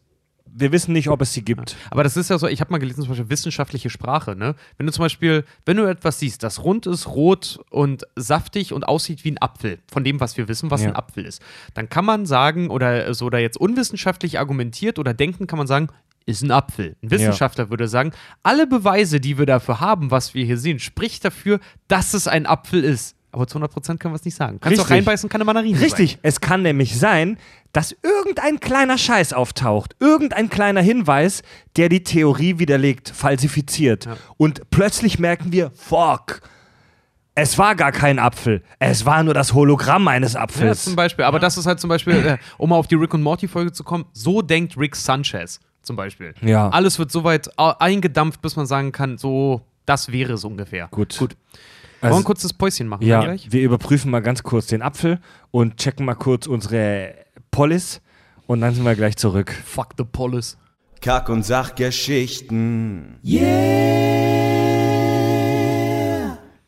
[0.61, 1.77] wir wissen nicht, ob es sie gibt.
[1.91, 4.57] Aber das ist ja so, ich habe mal gelesen, zum Beispiel wissenschaftliche Sprache, ne?
[4.77, 8.89] Wenn du zum Beispiel, wenn du etwas siehst, das rund ist, rot und saftig und
[8.89, 10.89] aussieht wie ein Apfel, von dem, was wir wissen, was Ja.
[10.89, 11.41] ein Apfel ist,
[11.75, 15.89] dann kann man sagen, oder so, oder jetzt unwissenschaftlich argumentiert oder denken, kann man sagen,
[16.29, 16.95] ist ein Apfel.
[17.03, 18.13] Ein Wissenschaftler würde sagen,
[18.43, 21.59] alle Beweise, die wir dafür haben, was wir hier sehen, spricht dafür,
[21.89, 23.17] dass es ein Apfel ist.
[23.33, 24.59] Aber zu 100% können wir es nicht sagen.
[24.61, 24.97] Kannst du auch Richtig.
[24.97, 27.39] reinbeißen, kann eine Mandarine Richtig, es kann nämlich sein,
[27.73, 31.43] dass irgendein kleiner Scheiß auftaucht, irgendein kleiner Hinweis,
[31.77, 34.07] der die Theorie widerlegt, falsifiziert.
[34.07, 34.17] Ja.
[34.37, 36.41] Und plötzlich merken wir, fuck,
[37.35, 40.85] es war gar kein Apfel, es war nur das Hologramm eines Ja, Apfels.
[40.85, 41.25] zum Beispiel.
[41.25, 43.85] Aber das ist halt zum Beispiel, äh, um mal auf die Rick und Morty-Folge zu
[43.85, 46.35] kommen, so denkt Rick Sanchez zum Beispiel.
[46.43, 46.69] Ja.
[46.69, 50.87] Alles wird so weit eingedampft, bis man sagen kann, so, das wäre es ungefähr.
[50.93, 51.19] Gut.
[51.19, 51.35] Gut.
[52.01, 53.05] Also- Wollen wir ein kurzes Päuschen machen?
[53.05, 53.51] ja, gleich?
[53.51, 55.19] wir überprüfen mal ganz kurz den Apfel
[55.51, 57.15] und checken mal kurz unsere
[57.51, 58.01] Polis
[58.47, 59.51] und dann sind wir gleich zurück.
[59.65, 60.57] Fuck the Polis.
[61.01, 63.17] Kack- und Sachgeschichten.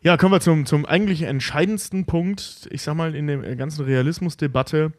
[0.03, 4.93] Ja, kommen wir zum, zum eigentlich entscheidendsten Punkt, ich sag mal, in der ganzen Realismusdebatte.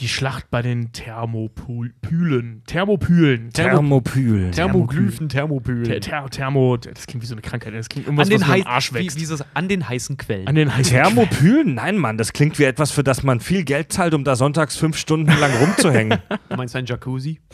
[0.00, 2.62] Die Schlacht bei den Thermopylen.
[2.66, 3.50] Thermopylen.
[3.50, 4.50] Thermopyl.
[4.52, 6.00] Thermoglyphen, Ther Thermopylen.
[6.00, 7.74] Ther Thermo, das klingt wie so eine Krankheit.
[7.74, 9.20] Das klingt irgendwas, An den, was mir hei im Arsch wie, wächst.
[9.20, 10.46] wie das, an den heißen Quellen.
[10.46, 11.74] An den heißen Thermopylen?
[11.74, 14.76] Nein, Mann, das klingt wie etwas, für das man viel Geld zahlt, um da sonntags
[14.76, 16.18] fünf Stunden lang rumzuhängen.
[16.48, 17.40] du meinst ein Jacuzzi?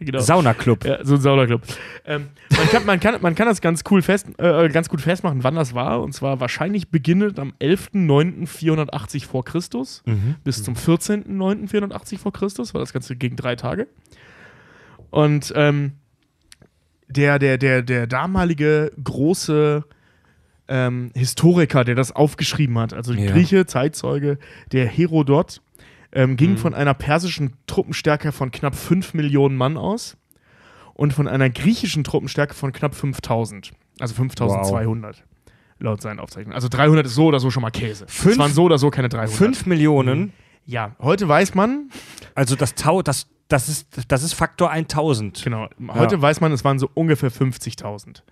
[0.00, 0.18] Genau.
[0.20, 0.84] Saunaclub.
[0.84, 1.62] Ja, so ein Saunaclub.
[2.06, 5.44] Ähm, man, kann, man, kann, man kann das ganz cool fest, äh, ganz gut festmachen,
[5.44, 6.00] wann das war.
[6.00, 10.02] Und zwar wahrscheinlich beginnend am 11.09.480 vor Christus
[10.42, 12.72] bis zum 14.09.480 vor Christus.
[12.72, 13.88] War das Ganze gegen drei Tage.
[15.10, 15.92] Und ähm,
[17.08, 19.84] der, der, der, der damalige große
[20.68, 23.32] ähm, Historiker, der das aufgeschrieben hat, also Ja.
[23.32, 24.38] Grieche, Zeitzeuge,
[24.72, 25.60] der Herodot,
[26.12, 30.16] ähm, ging von einer persischen Truppenstärke von knapp 5 Millionen Mann aus
[30.94, 33.70] und von einer griechischen Truppenstärke von knapp 5000.
[34.00, 35.24] Also 5200.
[35.78, 36.54] Laut seinen Aufzeichnungen.
[36.54, 38.04] Also 300 ist so oder so schon mal Käse.
[38.06, 39.30] Fünf- es waren so oder so keine 300.
[39.34, 40.32] Fünf Millionen,
[40.66, 41.88] Ja, heute weiß man,
[42.34, 45.42] also das Tau, das, das, ist, das ist Faktor 1000.
[45.42, 48.22] genau, heute weiß man, es waren so ungefähr 50.000.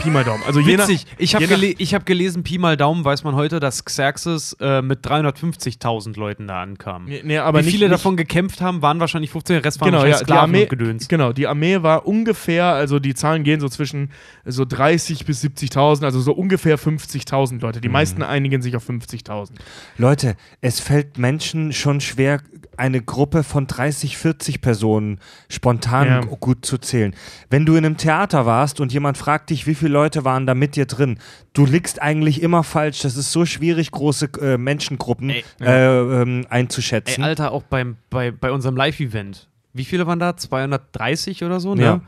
[0.00, 0.42] Pi mal Daumen.
[0.46, 1.06] Also je nach- Witzig.
[1.18, 4.82] Ich habe gele ich hab gelesen, Pi mal Daumen weiß man heute, dass Xerxes äh,
[4.82, 7.04] mit 350.000 Leuten da ankam.
[7.06, 9.80] Nee, nee, aber Wie nicht, viele nicht, davon gekämpft haben, waren wahrscheinlich 15, der Rest
[9.80, 11.08] waren Genau, ja, die Sklaven Armee, und Gedöns.
[11.08, 14.10] genau, die Armee war ungefähr, also die Zahlen gehen so zwischen
[14.44, 17.78] so 30 bis 70.000, also so ungefähr 50.000 Leute.
[17.78, 17.82] Mhm.
[17.82, 19.50] Die meisten einigen sich auf 50.000.
[19.98, 22.40] Leute, es fällt Menschen schon schwer,
[22.76, 26.20] eine Gruppe von 30, 40 Personen spontan Ja.
[26.20, 27.14] gut zu zählen.
[27.50, 30.54] Wenn du in einem Theater warst und jemand fragt dich, wie viele Leute waren da
[30.54, 31.18] mit dir drin,
[31.52, 33.00] du liegst eigentlich immer falsch.
[33.00, 35.44] Das ist so schwierig, große äh, Menschengruppen Ey.
[35.60, 37.22] äh, ähm, Ey, einzuschätzen.
[37.22, 39.48] Alter, auch beim, bei, bei unserem Live-Event.
[39.74, 40.36] Wie viele waren da?
[40.36, 41.82] 230 oder so, ne?
[41.82, 42.00] Ja.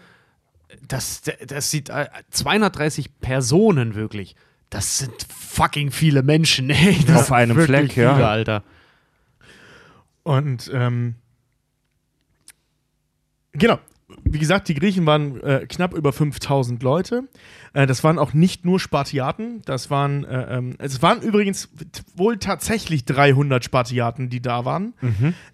[0.88, 4.34] Das, das sieht äh, 230 Personen wirklich.
[4.70, 6.96] Das sind fucking viele Menschen, ey.
[7.06, 8.14] Das Auf einem Fleck, ja.
[8.14, 8.62] Viele, Alter.
[10.24, 11.14] Und ähm,
[13.52, 13.78] genau,
[14.24, 17.24] wie gesagt, die Griechen waren äh, knapp über 5000 Leute.
[17.72, 21.68] Äh, das waren auch nicht nur Spartiaten, das waren, äh, ähm, es waren übrigens
[22.16, 24.94] wohl tatsächlich 300 Spartiaten, die da waren.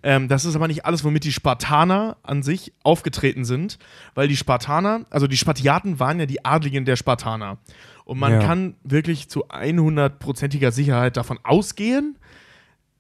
[0.03, 3.79] Ähm, das ist aber nicht alles, womit die Spartaner an sich aufgetreten sind,
[4.15, 7.59] weil die Spartaner, also die Spartiaten waren ja die Adligen der Spartaner.
[8.05, 8.39] Und man Ja.
[8.41, 12.17] kann wirklich zu 100%iger Sicherheit davon ausgehen,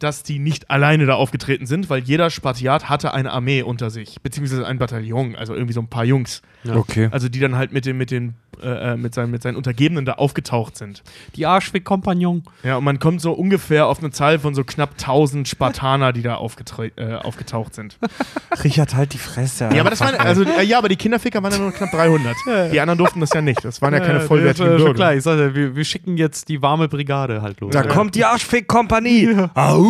[0.00, 4.20] dass die nicht alleine da aufgetreten sind, weil jeder Spartiat hatte eine Armee unter sich,
[4.22, 6.42] beziehungsweise ein Bataillon, also irgendwie so ein paar Jungs.
[6.68, 7.08] Okay.
[7.10, 10.04] Also die dann halt mit, den, mit, den, äh, äh, mit, seinen, mit seinen Untergebenen
[10.04, 11.02] da aufgetaucht sind.
[11.36, 12.42] Die Arschweg-Kompagnon.
[12.62, 16.22] Ja, und man kommt so ungefähr auf eine Zahl von so knapp 1000 Spartaner, die
[16.22, 17.98] da äh, aufgetaucht sind.
[18.64, 19.70] Richard, halt die Fresse.
[19.72, 22.36] Ja, aber das waren, also, äh, ja, aber die Kinderficker waren ja nur knapp 300.
[22.72, 23.64] Die anderen durften das ja nicht.
[23.64, 24.94] Das waren ja keine vollwertigen Schon Bürger.
[24.94, 27.72] klar, ich sagte, wir, wir schicken jetzt die warme Brigade halt los.
[27.72, 29.48] Da kommt die Arschfick-Kompanie.
[29.54, 29.89] Au.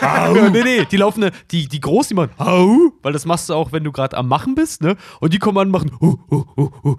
[0.00, 3.48] Ja, nee, nee, die laufen, ne- die, die groß, die machen, au, weil das machst
[3.48, 4.96] du auch, wenn du gerade am Machen bist, ne?
[5.20, 6.96] Und die kommen an und machen, hu, hu, hu,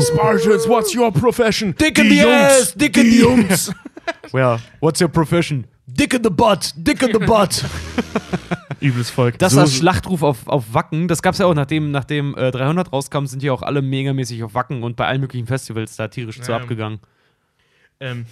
[0.00, 1.74] Spartans, what's your profession?
[1.80, 3.72] Dick in Die the Jungs, ass, dick in die the Jungs.
[4.32, 5.66] Ja, what's your profession?
[5.86, 7.64] Dick in the butt, dick in the butt.
[8.80, 9.38] Übles Volk.
[9.38, 11.08] Das So- war das Schlachtruf auf, auf Wacken.
[11.08, 14.54] Das gab's ja auch, nachdem, nachdem äh, 300 rauskam, sind die auch alle megamäßig auf
[14.54, 16.58] Wacken und bei allen möglichen Festivals da tierisch zu Ja.
[17.98, 18.26] Ähm,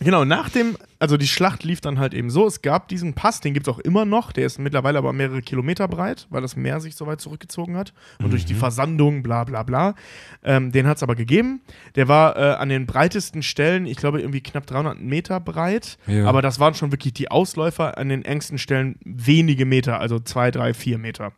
[0.00, 3.40] genau, nach dem, also die Schlacht lief dann halt eben so, es gab diesen Pass,
[3.40, 6.56] den gibt es auch immer noch, der ist mittlerweile aber mehrere Kilometer breit, weil das
[6.56, 9.94] Meer sich so weit zurückgezogen hat und durch die Versandung, bla bla bla.
[10.42, 11.60] Ähm, den hat es aber gegeben.
[11.94, 16.26] Der war äh, an den breitesten Stellen, ich glaube irgendwie knapp 300 Meter breit, Ja.
[16.26, 20.50] aber das waren schon wirklich die Ausläufer an den engsten Stellen wenige Meter, also zwei,
[20.50, 21.32] drei, vier Meter.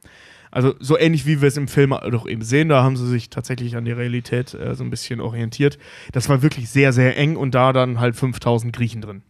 [0.51, 3.31] Also so ähnlich wie wir es im Film doch eben sehen, da haben sie sich
[3.31, 5.79] tatsächlich an die Realität äh, so ein bisschen orientiert.
[6.13, 9.23] Das war wirklich sehr, sehr eng und da dann halt 5000 Griechen drin.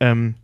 [0.00, 0.34] Ähm,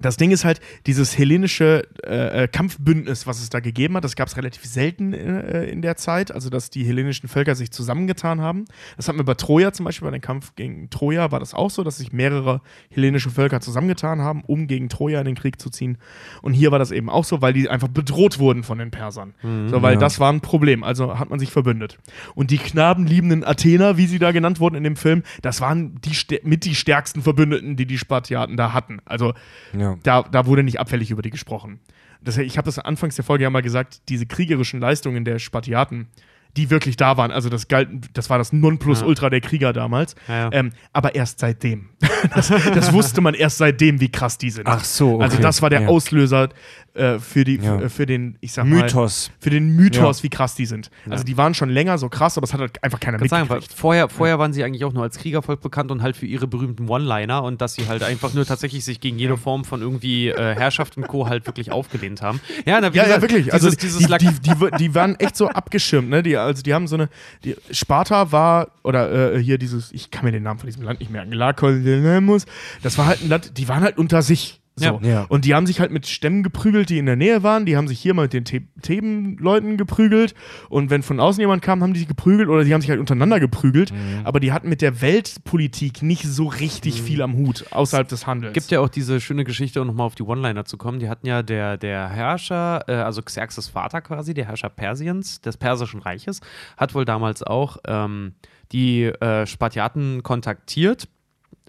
[0.00, 4.16] das Ding ist halt, dieses hellenische äh, äh, Kampfbündnis, was es da gegeben hat, das
[4.16, 8.40] gab es relativ selten äh, in der Zeit, also dass die hellenischen Völker sich zusammengetan
[8.40, 8.64] haben.
[8.96, 11.70] Das hatten wir bei Troja zum Beispiel, bei dem Kampf gegen Troja war das auch
[11.70, 15.68] so, dass sich mehrere hellenische Völker zusammengetan haben, um gegen Troja in den Krieg zu
[15.70, 15.98] ziehen.
[16.40, 19.34] Und hier war das eben auch so, weil die einfach bedroht wurden von den Persern.
[19.42, 20.00] so, weil ja.
[20.00, 21.98] das war ein Problem, also hat man sich verbündet.
[22.34, 26.16] Und die knabenliebenden Athener, wie sie da genannt wurden in dem Film, das waren die
[26.42, 29.00] mit die stärksten Verbündeten, die die Spartiaten da hatten.
[29.04, 29.34] Also
[29.76, 29.89] Ja.
[30.02, 31.80] Da, da wurde nicht abfällig über die gesprochen.
[32.22, 36.08] Das, ich habe das anfangs der Folge ja mal gesagt, diese kriegerischen Leistungen der Spartiaten,
[36.56, 40.34] die wirklich da waren, also das galt, das war das Nonplusultra der Krieger damals, Ja,
[40.34, 40.52] ja.
[40.52, 41.90] Ähm, aber erst seitdem.
[42.34, 44.66] das, das wusste man erst seitdem, wie krass die sind.
[44.66, 45.24] Ach so, okay.
[45.24, 45.88] Also das war der Ja.
[45.88, 46.48] Auslöser
[46.94, 47.78] äh, für, die, Ja.
[47.78, 49.30] für, für den, ich sag mal, Mythos.
[49.38, 50.22] für den Mythos, Ja.
[50.24, 50.90] wie krass die sind.
[51.08, 53.48] Also die waren schon länger so krass, aber es hat halt einfach keiner Kann sagen,
[53.48, 53.78] weil mitgekriegt.
[53.80, 56.88] vorher, vorher waren sie eigentlich auch nur als Kriegervolk bekannt und halt für ihre berühmten
[56.88, 60.54] One-Liner und dass sie halt einfach nur tatsächlich sich gegen jede Form von irgendwie äh,
[60.54, 61.28] Herrschaft und Co.
[61.28, 62.40] halt wirklich aufgelehnt haben.
[62.66, 63.52] Ja, na, wie Ja, gesagt, ja, wirklich.
[63.52, 66.22] Also Dieses, die, dieses die, Lack- die, die, die waren echt so abgeschirmt, ne?
[66.22, 67.08] Die, also die haben so eine.
[67.44, 71.00] Die, Sparta war, oder äh, hier dieses, ich kann mir den Namen von diesem Land
[71.00, 72.46] nicht merken, Lakonemus,
[72.82, 74.59] das war halt ein Land, die waren halt unter sich.
[74.76, 75.00] So.
[75.02, 75.26] Ja.
[75.28, 77.66] Und die haben sich halt mit Stämmen geprügelt, die in der Nähe waren.
[77.66, 80.34] Die haben sich hier mal mit den The Thebenleuten geprügelt.
[80.68, 83.00] Und wenn von außen jemand kam, haben die sich geprügelt oder die haben sich halt
[83.00, 83.92] untereinander geprügelt.
[84.24, 88.54] Aber die hatten mit der Weltpolitik nicht so richtig viel am Hut, außerhalb des Handels.
[88.54, 90.98] gibt ja auch diese schöne Geschichte, um nochmal auf die One-Liner zu kommen.
[90.98, 95.56] Die hatten ja der, der Herrscher, äh, also Xerxes Vater quasi, der Herrscher Persiens, des
[95.56, 96.40] Persischen Reiches,
[96.76, 98.32] hat wohl damals auch ähm,
[98.72, 101.08] die äh, Spartiaten kontaktiert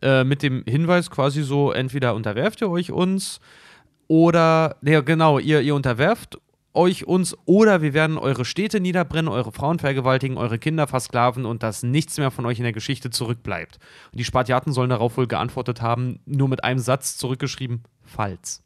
[0.02, 3.40] äh, mit dem Hinweis quasi so, entweder unterwerft ihr euch uns
[4.08, 6.38] oder, ja genau, ihr, ihr unterwerft
[6.74, 11.64] euch uns oder wir werden eure Städte niederbrennen, eure Frauen vergewaltigen, eure Kinder versklaven und
[11.64, 13.80] dass nichts mehr von euch in der Geschichte zurückbleibt.
[14.12, 18.64] Und die Spartiaten sollen darauf wohl geantwortet haben, nur mit einem Satz zurückgeschrieben, falls.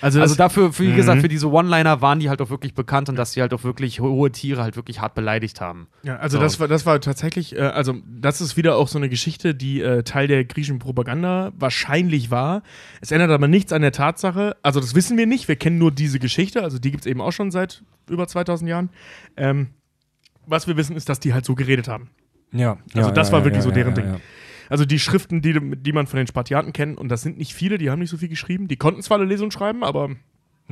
[0.00, 0.96] Also, Also dafür, für, wie Mhm.
[0.96, 3.64] gesagt, für diese One-Liner waren die halt auch wirklich bekannt und dass sie halt auch
[3.64, 5.88] wirklich hohe Tiere halt wirklich hart beleidigt haben.
[6.02, 6.42] Ja, also So.
[6.42, 9.80] das war das war tatsächlich, äh, also das ist wieder auch so eine Geschichte, die
[9.80, 12.62] äh, Teil der griechischen Propaganda wahrscheinlich war.
[13.00, 15.90] Es ändert aber nichts an der Tatsache, also das wissen wir nicht, wir kennen nur
[15.92, 18.90] diese Geschichte, also die gibt es eben auch schon seit über 2000 Jahren.
[19.36, 19.68] Ähm,
[20.46, 22.10] was wir wissen, ist, dass die halt so geredet haben.
[22.52, 22.78] Ja.
[22.94, 24.20] Also ja, das ja, war ja, wirklich so ja, deren ja, Ding.
[24.70, 27.76] Also die Schriften, die, die man von den Spartiaten kennt, und das sind nicht viele,
[27.76, 28.68] die haben nicht so viel geschrieben.
[28.68, 30.10] Die konnten zwar alle lesen und schreiben, aber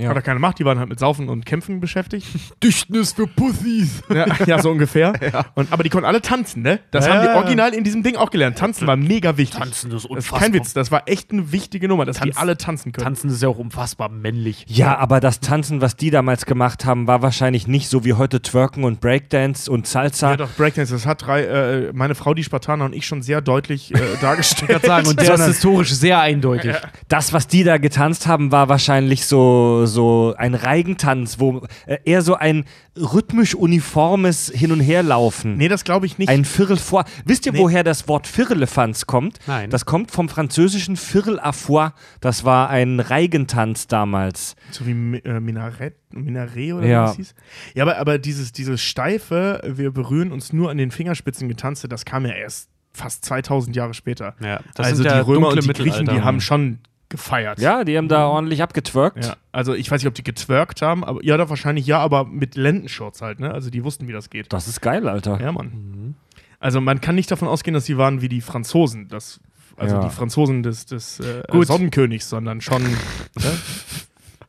[0.00, 0.08] Ja.
[0.10, 0.58] hat er keine gemacht.
[0.58, 2.26] Die waren halt mit Saufen und Kämpfen beschäftigt.
[2.62, 4.02] Dichtnis für Pussys.
[4.12, 5.12] ja, ja, so ungefähr.
[5.54, 6.80] Und, aber die konnten alle tanzen, ne?
[6.90, 7.36] Das Ja, haben die ja.
[7.36, 8.58] original in diesem Ding auch gelernt.
[8.58, 9.58] Tanzen war mega wichtig.
[9.58, 10.40] Tanzen ist Das ist unfassbar.
[10.40, 13.04] kein Witz, das war echt eine wichtige Nummer, dass die Tanz- alle tanzen können.
[13.04, 14.64] Tanzen ist ja auch unfassbar männlich.
[14.68, 18.40] Ja, aber das Tanzen, was die damals gemacht haben, war wahrscheinlich nicht so wie heute
[18.42, 20.30] Twerken und Breakdance und Salsa.
[20.30, 23.40] Ja, doch, Breakdance, das hat drei, äh, meine Frau, die Spartaner und ich schon sehr
[23.40, 24.70] deutlich äh, dargestellt.
[24.82, 26.74] Ich sagen, und der ist historisch sehr eindeutig.
[27.08, 32.22] Das, was die da getanzt haben, war wahrscheinlich so, so ein Reigentanz, wo äh, eher
[32.22, 32.64] so ein
[32.96, 35.56] rhythmisch uniformes Hin- und Herlaufen.
[35.56, 36.28] nee, das glaube ich nicht.
[36.28, 37.04] Ein Firl vor.
[37.24, 37.58] Wisst ihr, Nee.
[37.58, 39.38] woher das Wort Firlefanz kommt?
[39.46, 39.70] Nein.
[39.70, 41.92] Das kommt vom französischen Firl à foie.
[42.20, 44.56] Das war ein Reigentanz damals.
[44.70, 47.02] So wie äh, Minarett, Minaret oder Ja.
[47.04, 47.34] wie das hieß.
[47.74, 52.04] Ja, aber, aber dieses, dieses steife, wir berühren uns nur an den Fingerspitzen getanzte, das
[52.04, 54.34] kam ja erst fast 2000 Jahre später.
[54.42, 56.78] Ja, das also sind die ja Römer dunkle und die Griechen, die haben schon
[57.08, 57.58] gefeiert.
[57.60, 59.24] Ja, die haben da ordentlich abgetwerkt.
[59.24, 62.24] Ja, also ich weiß nicht, ob die getwerkt haben, aber ja, doch wahrscheinlich ja, aber
[62.24, 63.50] mit Lendenshorts halt, ne?
[63.52, 64.52] Also die wussten, wie das geht.
[64.52, 65.40] Das ist geil, Alter.
[65.40, 66.14] Ja, Mann.
[66.60, 69.40] Also man kann nicht davon ausgehen, dass sie waren wie die Franzosen, das,
[69.76, 70.04] also Ja.
[70.04, 71.42] die Franzosen des, des äh.
[71.64, 72.82] Sonnenkönigs, sondern schon.
[72.82, 72.92] ne?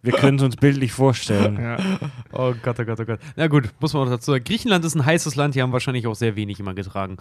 [0.01, 1.59] Wir können es uns bildlich vorstellen.
[1.61, 1.77] ja.
[2.31, 3.19] Oh Gott, oh Gott, oh Gott.
[3.35, 4.43] Na gut, muss man auch dazu sagen.
[4.45, 7.17] Griechenland ist ein heißes Land, die haben wahrscheinlich auch sehr wenig immer getragen.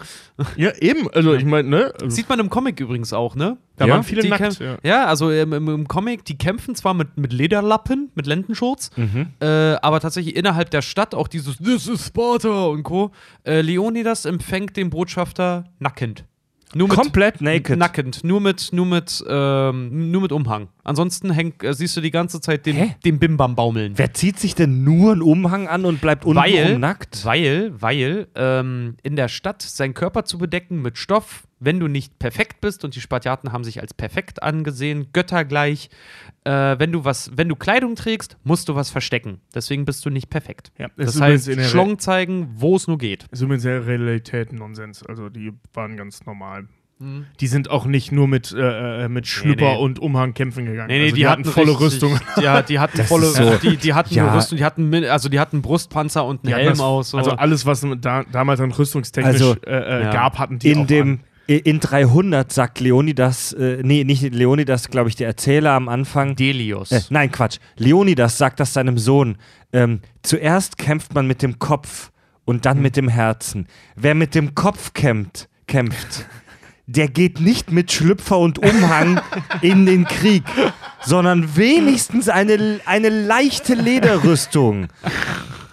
[0.55, 1.09] ja, eben.
[1.11, 1.93] Also ich meine, ne?
[1.95, 3.57] Also, Sieht man im Comic übrigens auch, ne?
[3.75, 4.59] da Ja, waren viele Die nackt.
[4.59, 4.77] Ja.
[4.83, 8.91] ja, also im, im, im Comic, die kämpfen zwar mit, mit Lederlappen, mit Lendenschurz,
[9.39, 13.11] äh, aber tatsächlich innerhalb der Stadt auch dieses This is Sparta und Co.
[13.43, 16.23] Äh, Leonidas empfängt den Botschafter nackend.
[16.75, 17.79] Nur mit, Komplett naked.
[17.79, 20.67] Nackend, nur mit, nur mit, ähm, nur mit Umhang.
[20.83, 22.95] Ansonsten häng, äh, siehst du die ganze Zeit den, Hä?
[23.03, 23.93] den Bimbam baumeln.
[23.95, 27.25] Wer zieht sich denn nur einen Umhang an und bleibt weil, untenrum nackt?
[27.25, 32.19] weil, weil ähm, in der Stadt seinen Körper zu bedecken mit Stoff, wenn du nicht
[32.19, 35.89] perfekt bist und die Spartiaten haben sich als perfekt angesehen, göttergleich,
[36.45, 39.41] äh, wenn du was, wenn du Kleidung trägst, musst du was verstecken.
[39.53, 40.71] Deswegen bist du nicht perfekt.
[40.77, 43.25] Ja, Das heißt, Re- Schlong zeigen, wo es nur geht.
[43.31, 45.03] Ist übrigens der Realität Nonsens.
[45.05, 46.67] Also die waren ganz normal.
[47.01, 47.27] Mhm.
[47.39, 49.77] Die sind auch nicht nur mit, äh, äh, mit Schlüpper nee.
[49.77, 50.87] und Umhang kämpfen gegangen.
[50.89, 52.19] Nee, nee, also die, hatten volle richtig- Rüstung.
[52.41, 54.27] Ja, die hatten Das volle so- die, die hatten Ja.
[54.27, 57.09] eine Rüstung, die hatten also die hatten Brustpanzer und einen Die hatten Helm das- aus.
[57.11, 57.17] So.
[57.17, 60.11] Also alles, was da, damals an rüstungstechnisch Also, äh, äh, ja.
[60.11, 61.19] gab, hatten die in auch dem an.
[61.57, 66.35] In 300 sagt Leonidas, äh, nee, nicht Leonidas, glaube ich, der Erzähler am Anfang.
[66.35, 66.91] Delios.
[66.91, 67.57] Äh, nein, Quatsch.
[67.75, 69.37] Leonidas sagt das seinem Sohn.
[69.73, 72.11] Ähm, zuerst kämpft man mit dem Kopf
[72.45, 73.67] und dann mit dem Herzen.
[73.95, 76.27] Wer mit dem Kopf kämpft, kämpft,
[76.85, 79.21] der geht nicht mit Schlüpfer und Umhang
[79.61, 80.43] in den Krieg,
[81.01, 84.87] sondern wenigstens eine, eine leichte Lederrüstung.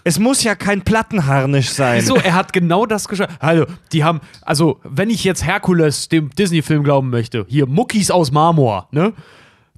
[0.07, 2.01] Es muss ja kein Plattenharnisch sein.
[2.01, 2.15] Wieso?
[2.15, 3.35] Er hat genau das geschafft.
[3.41, 8.31] Also, die haben, also, wenn ich jetzt Herkules, dem Disney-Film glauben möchte, hier Muckis aus
[8.31, 9.15] Marmor, ne?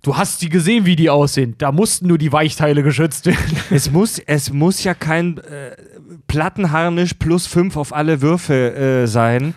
[0.02, 1.55] Du hast die gesehen, wie die aussehen.
[1.56, 3.56] Da mussten nur die Weichteile geschützt werden.
[3.70, 5.74] Es muss, es muss ja kein äh,
[6.26, 9.55] Plattenharnisch plus 5 auf alle Würfe äh, sein,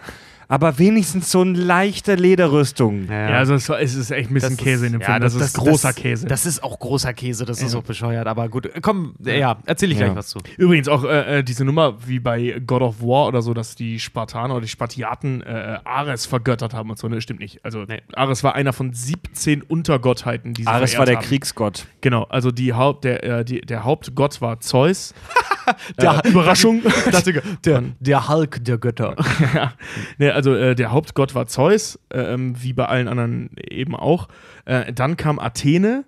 [0.51, 3.07] aber wenigstens so eine leichte Lederrüstung.
[3.09, 5.21] Ja, also es, ist echt ein bisschen Käse in dem Film.
[5.21, 6.27] Das, ist großer Käse.
[6.27, 8.27] Das ist auch großer Käse, das ist auch bescheuert.
[8.27, 10.15] Aber gut, komm, äh, ja, erzähl ich gleich Ja.
[10.17, 10.39] was zu.
[10.57, 13.97] Übrigens auch äh, äh, diese Nummer wie bei God of War oder so, dass die
[13.97, 17.63] Spartaner oder die Spartiaten äh, Ares vergöttert haben und so, ne, stimmt nicht.
[17.63, 18.01] Also Nee.
[18.13, 21.25] Ares war einer von 17 Untergottheiten, die sie Ares war der haben.
[21.25, 21.85] Genau.
[22.01, 25.13] Genau, also die Haupt, der, äh, die, der Hauptgott war Zeus.
[26.01, 26.81] Der- äh, Überraschung.
[27.65, 29.15] Der, der Hulk der Götter.
[29.53, 29.73] ja.
[30.17, 34.27] Ne, also äh, der Hauptgott war Zeus, äh, wie bei allen anderen eben auch.
[34.65, 36.05] Äh, dann kam Athene,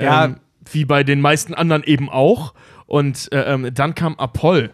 [0.00, 0.26] Ja.
[0.26, 0.36] ähm,
[0.70, 2.54] wie bei den meisten anderen eben auch.
[2.86, 4.70] Und äh, ähm, dann kam Apoll.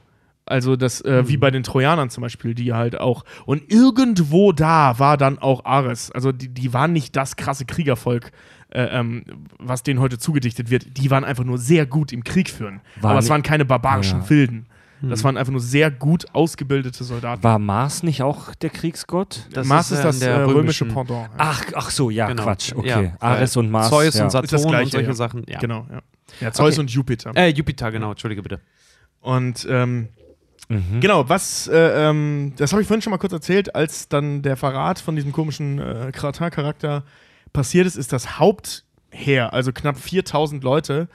[0.46, 3.24] Also das, äh, wie bei den Trojanern zum Beispiel, die halt auch.
[3.46, 6.10] Und irgendwo da war dann auch Ares.
[6.10, 8.32] Also die, die waren nicht das krasse Kriegervolk,
[8.70, 9.22] äh, ähm,
[9.60, 10.96] was denen heute zugedichtet wird.
[10.98, 12.80] Die waren einfach nur sehr gut im Krieg führen.
[13.00, 14.30] War Aber es waren keine barbarischen Ja.
[14.30, 14.66] Wilden.
[15.02, 17.43] Das waren einfach nur sehr gut ausgebildete Soldaten.
[17.43, 19.47] War Mars nicht auch der Kriegsgott?
[19.52, 21.10] Das Mars ist, ist, das äh, römische Pendant.
[21.10, 21.28] ja.
[21.39, 22.43] Ach, ach so, ja, Genau.
[22.43, 22.72] Quatsch.
[22.74, 22.89] Okay.
[22.89, 23.89] Ja, Ares und Mars.
[23.89, 24.24] Zeus ja.
[24.24, 25.14] und Saturn und Gleiche, solche ja.
[25.14, 25.44] Sachen.
[25.48, 25.59] Ja.
[25.59, 26.01] Genau, ja.
[26.40, 26.81] Ja, Zeus Okay.
[26.81, 27.32] und Jupiter.
[27.35, 28.60] Äh, Jupiter, genau, entschuldige bitte.
[29.20, 30.09] Und ähm,
[30.68, 31.01] Mhm.
[31.01, 34.56] genau, was, äh, ähm, das habe ich vorhin schon mal kurz erzählt, als dann der
[34.56, 37.02] Verrat von diesem komischen äh, Kratar-Charakter
[37.52, 41.09] passiert ist, ist das Hauptheer, also knapp 4000 Leute,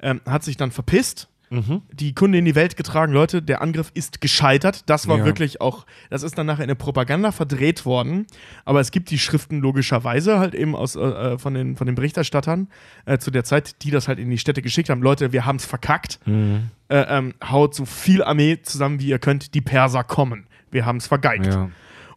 [0.00, 1.28] ähm, hat sich dann verpisst.
[1.50, 1.82] Mhm.
[1.92, 4.88] Die Kunde in die Welt getragen, Leute, der Angriff ist gescheitert.
[4.88, 5.24] Das war Ja.
[5.24, 8.26] wirklich auch, das ist dann nachher in der Propaganda verdreht worden.
[8.64, 11.96] Aber es gibt die Schriften logischerweise halt eben aus, äh, äh, von, den, von den
[11.96, 12.68] Berichterstattern
[13.04, 15.02] äh, zu der Zeit, die das halt in die Städte geschickt haben.
[15.02, 16.20] Leute, wir haben es verkackt.
[16.24, 16.70] Mhm.
[16.88, 19.54] Äh, ähm, haut so viel Armee zusammen, wie ihr könnt.
[19.54, 20.46] Die Perser kommen.
[20.70, 21.46] Wir haben es vergeigt.
[21.46, 21.68] Ja.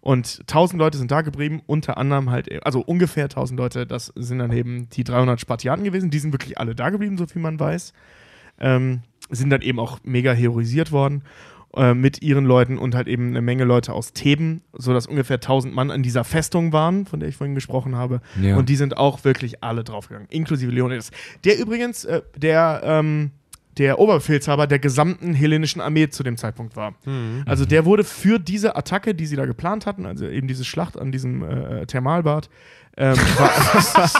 [0.02, 4.40] Und 1000 Leute sind da geblieben, unter anderem halt, also ungefähr 1000 Leute, das sind
[4.40, 6.10] dann eben die 300 Spartiaten gewesen.
[6.12, 7.94] Die sind wirklich alle da geblieben, so viel man weiß.
[8.60, 9.02] Ähm,
[9.36, 11.24] sind dann eben auch mega heroisiert worden
[11.76, 15.74] äh, mit ihren Leuten und halt eben eine Menge Leute aus Theben, sodass ungefähr 1000
[15.74, 18.22] Mann an dieser Festung waren, von der ich vorhin gesprochen habe.
[18.42, 18.58] Ja.
[18.58, 21.10] Und die sind auch wirklich alle draufgegangen, inklusive Leonidas.
[21.44, 23.32] Der übrigens, äh, der, ähm,
[23.80, 26.94] der Oberbefehlshaber der gesamten hellenischen Armee zu dem Zeitpunkt war.
[27.48, 30.96] Also der wurde für diese Attacke, die sie da geplant hatten, also eben diese Schlacht
[30.96, 32.52] an diesem äh, Thermalbad,
[32.98, 33.50] ähm, war,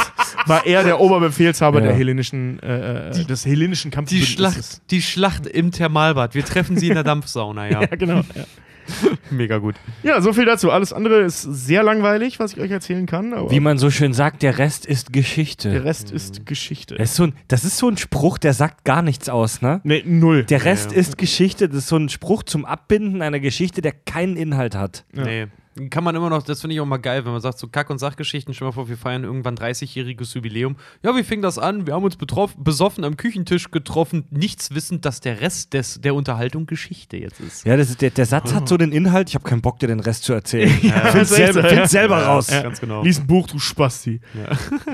[0.46, 1.86] war er der Oberbefehlshaber Ja.
[1.88, 4.34] der hellenischen, äh, äh, des hellenischen Die Kampfbündnisses.
[4.34, 6.34] Schlacht, die Schlacht im Thermalbad.
[6.34, 7.80] Wir treffen sie in der Dampfsauna, ja.
[7.82, 8.22] Ja, genau.
[8.34, 8.44] Ja.
[9.30, 9.76] Mega gut.
[10.02, 10.70] ja, so viel dazu.
[10.70, 13.32] Alles andere ist sehr langweilig, was ich euch erzählen kann.
[13.32, 15.70] Aber Wie man so schön sagt, der Rest ist Geschichte.
[15.70, 16.96] der Rest ist Geschichte.
[16.96, 19.80] Das ist, so ein, das ist so ein Spruch, der sagt gar nichts aus, ne?
[19.84, 20.44] nee, null.
[20.44, 20.98] Der Rest Ja.
[20.98, 21.68] ist Geschichte.
[21.68, 25.06] Das ist so ein Spruch zum Abbinden einer Geschichte, der keinen Inhalt hat.
[25.14, 25.24] Ja.
[25.24, 25.46] Nee.
[25.90, 27.90] Kann man immer noch, das finde ich auch mal geil, wenn man sagt, so Kack-
[27.90, 30.76] und Sachgeschichten, stell mal vor, wir feiern irgendwann 30-jähriges Jubiläum.
[31.02, 31.86] Ja, wie fing das an?
[31.86, 36.14] Wir haben uns betroffen, besoffen am Küchentisch getroffen, nichts wissend, dass der Rest des, der
[36.14, 37.64] Unterhaltung Geschichte jetzt ist.
[37.66, 39.88] Ja, das ist, der, der Satz hat so den Inhalt, ich habe keinen Bock, dir
[39.88, 40.70] den Rest zu erzählen.
[40.82, 42.00] Ja, Find's echt selber, so, find's ja.
[42.00, 42.50] selber raus.
[42.50, 43.02] Ja, ganz genau.
[43.02, 44.20] Lies ein Buch, du Spasti.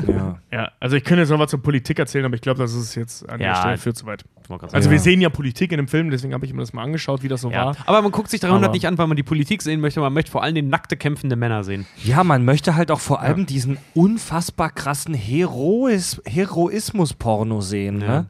[0.07, 0.39] Ja.
[0.51, 2.95] Ja, also ich könnte jetzt noch was zur Politik erzählen, aber ich glaube, das ist
[2.95, 3.53] jetzt an Ja.
[3.53, 4.25] der Stelle viel zu weit.
[4.55, 4.93] Also, Also Ja.
[4.93, 7.29] wir sehen ja Politik in dem Film, deswegen habe ich mir das mal angeschaut, wie
[7.29, 7.67] das so ja.
[7.67, 7.77] war.
[7.87, 10.13] Aber man guckt sich 300 Aber- nicht an, weil man die Politik sehen möchte, man
[10.13, 11.87] möchte vor allem den nackte kämpfende Männer sehen.
[12.05, 18.01] ja, man möchte halt auch vor allem diesen unfassbar krassen Herois Heroismus-Porno sehen.
[18.01, 18.07] Ja.
[18.09, 18.27] Ne?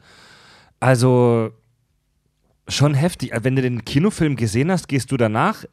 [0.81, 1.51] Also
[2.69, 3.33] schon heftig.
[3.43, 5.65] Wenn du den Kinofilm gesehen hast, gehst du danach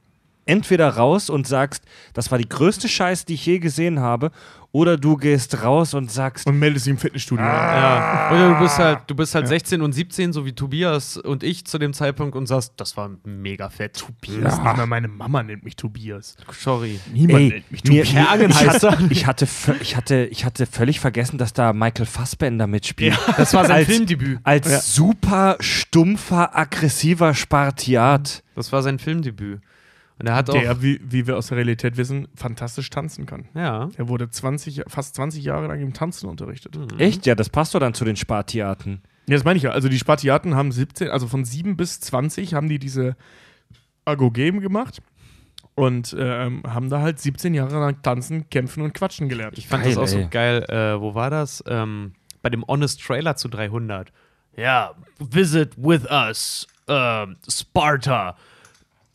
[0.48, 1.84] entweder raus und sagst,
[2.14, 4.32] das war die größte Scheiße, die ich je gesehen habe,
[4.74, 7.44] oder du gehst raus und sagst, Und meldest dich im Fitnessstudio.
[7.44, 8.30] Ja.
[8.32, 11.66] Oder du bist halt, du bist halt 16 und 17, so wie Tobias und ich
[11.66, 13.98] zu dem Zeitpunkt und sagst, das war mega fett.
[13.98, 16.36] Tobias, nicht mal meine Mama nennt mich Tobias.
[16.52, 17.00] Sorry.
[17.12, 18.14] Niemand Ey, nennt mich mir, Tobias.
[18.40, 19.48] mir, ich, heißt hatte, ich, hatte,
[19.82, 23.18] ich, hatte, ich hatte völlig vergessen, dass da Michael Fassbender mitspielt.
[23.38, 24.40] Das war sein Als- Filmdebüt.
[24.44, 24.80] Als Ja.
[24.80, 28.44] super stumpfer, aggressiver Spartiat.
[28.54, 29.62] Das war sein Filmdebüt.
[30.20, 30.60] Und er hat auch.
[30.60, 33.48] Der, wie, wie wir aus der Realität wissen, fantastisch tanzen kann.
[33.54, 33.90] ja.
[33.96, 36.78] Er wurde 20, fast 20 Jahre lang im Tanzen unterrichtet.
[36.98, 37.26] Echt?
[37.26, 39.02] Ja, das passt doch dann zu den Spartiaten.
[39.28, 39.72] Ja, das meine ich ja.
[39.72, 43.16] Also die Spartiaten haben 17, also von 7 bis 20 haben die diese
[44.06, 45.02] Agogem gemacht
[45.76, 49.58] und ähm, haben da halt 17 Jahre lang tanzen, kämpfen und quatschen gelernt.
[49.58, 50.28] Ich fand Geil, das auch so ey.
[50.32, 50.64] geil.
[50.70, 51.64] Äh, wo war das?
[51.68, 54.12] Ähm, bei dem Honest Trailer zu 300.
[54.56, 58.36] Ja, visit with us, ähm, Sparta.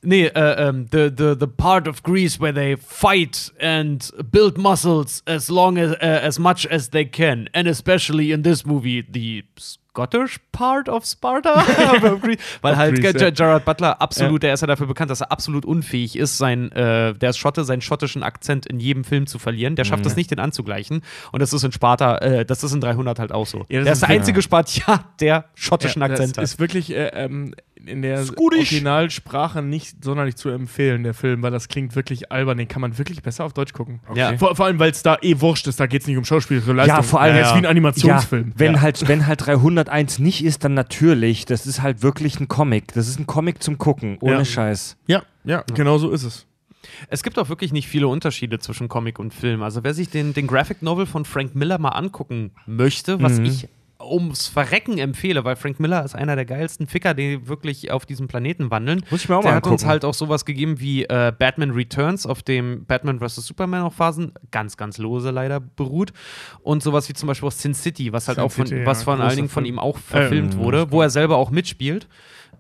[0.05, 5.23] Nee, äh, ähm, the, the, the part of Greece where they fight and build muscles
[5.27, 5.97] as long as, uh,
[6.27, 7.49] as much as they can.
[7.53, 9.45] And especially in this movie, the
[9.95, 11.55] Scottish part of Sparta.
[12.63, 13.31] Weil halt Greece, ja.
[13.31, 17.15] Gerard Butler absolut, der ist ja dafür bekannt, dass er absolut unfähig ist, sein, äh,
[17.15, 19.77] der ist Schotte, seinen schottischen Akzent in jedem Film zu verlieren.
[19.77, 21.03] Der schafft es nicht, den anzugleichen.
[21.31, 23.67] Und das ist in Sparta, äh, das ist in 300 halt auch so.
[23.69, 26.45] Ja, der ist ist der ja- einzige Spartiat, der schottischen Ja, Akzent das hat.
[26.45, 27.55] ist wirklich äh, ähm,
[27.87, 28.73] in der Scottish.
[28.73, 32.59] Originalsprache nicht sonderlich zu empfehlen, der Film, weil das klingt wirklich albern.
[32.59, 34.01] Den kann man wirklich besser auf Deutsch gucken.
[34.15, 34.37] Ja.
[34.39, 36.73] Vor, vor allem, weil es da eh wurscht ist, da geht es nicht um schauspielerische
[36.73, 36.97] Leistung.
[36.97, 38.49] Ja, vor allem- Es ist wie ein Animationsfilm.
[38.49, 38.81] Ja, wenn, Ja.
[38.81, 41.45] Halt, wenn halt 301 nicht ist, dann natürlich.
[41.47, 42.93] Das ist halt wirklich ein Comic.
[42.95, 44.45] Das ist ein Comic zum Gucken, ohne Ja.
[44.45, 44.97] Scheiß.
[45.07, 46.47] Ja, ja, genau so ist es.
[47.09, 49.63] Es gibt auch wirklich nicht viele Unterschiede zwischen Comic und Film.
[49.63, 53.45] Also wer sich den, den Graphic Novel von Frank Miller mal angucken möchte, was Mhm.
[53.45, 53.69] ich
[54.05, 58.29] ums Verrecken empfehle, weil Frank Miller ist einer der geilsten Ficker, die wirklich auf diesem
[58.29, 59.05] Planeten wandeln.
[59.11, 59.89] Muss ich mir auch der mal hat uns angucken.
[59.91, 63.37] halt auch sowas gegeben wie äh, Batman Returns, auf dem Batman vs.
[63.47, 66.13] Superman auch Phasen ganz, ganz lose leider beruht.
[66.63, 69.01] Und sowas wie zum Beispiel auch Sin City, was halt Sin auch von, City, was
[69.01, 72.09] ja, von allen Dingen von ihm auch verfilmt Ähm, wurde, wo er selber auch mitspielt.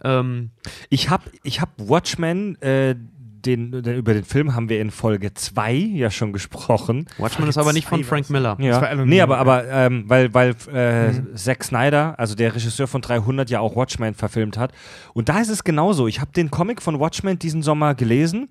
[0.04, 0.50] Ähm,
[0.88, 2.96] Ich habe ich hab Watchmen, äh,
[3.44, 7.06] den, den, über den Film haben wir in Folge 2 ja schon gesprochen.
[7.18, 8.30] Watchmen ist aber nicht von Frank.
[8.30, 8.56] Miller.
[8.60, 8.80] Ja.
[8.80, 13.02] war Alan Nee, aber, aber ähm, weil, weil äh, Zack Snyder, also der Regisseur von
[13.02, 14.72] 300, ja auch Watchmen verfilmt hat.
[15.14, 16.06] Und da ist es genauso.
[16.06, 18.48] Ich habe den Comic von Watchmen diesen Sommer gelesen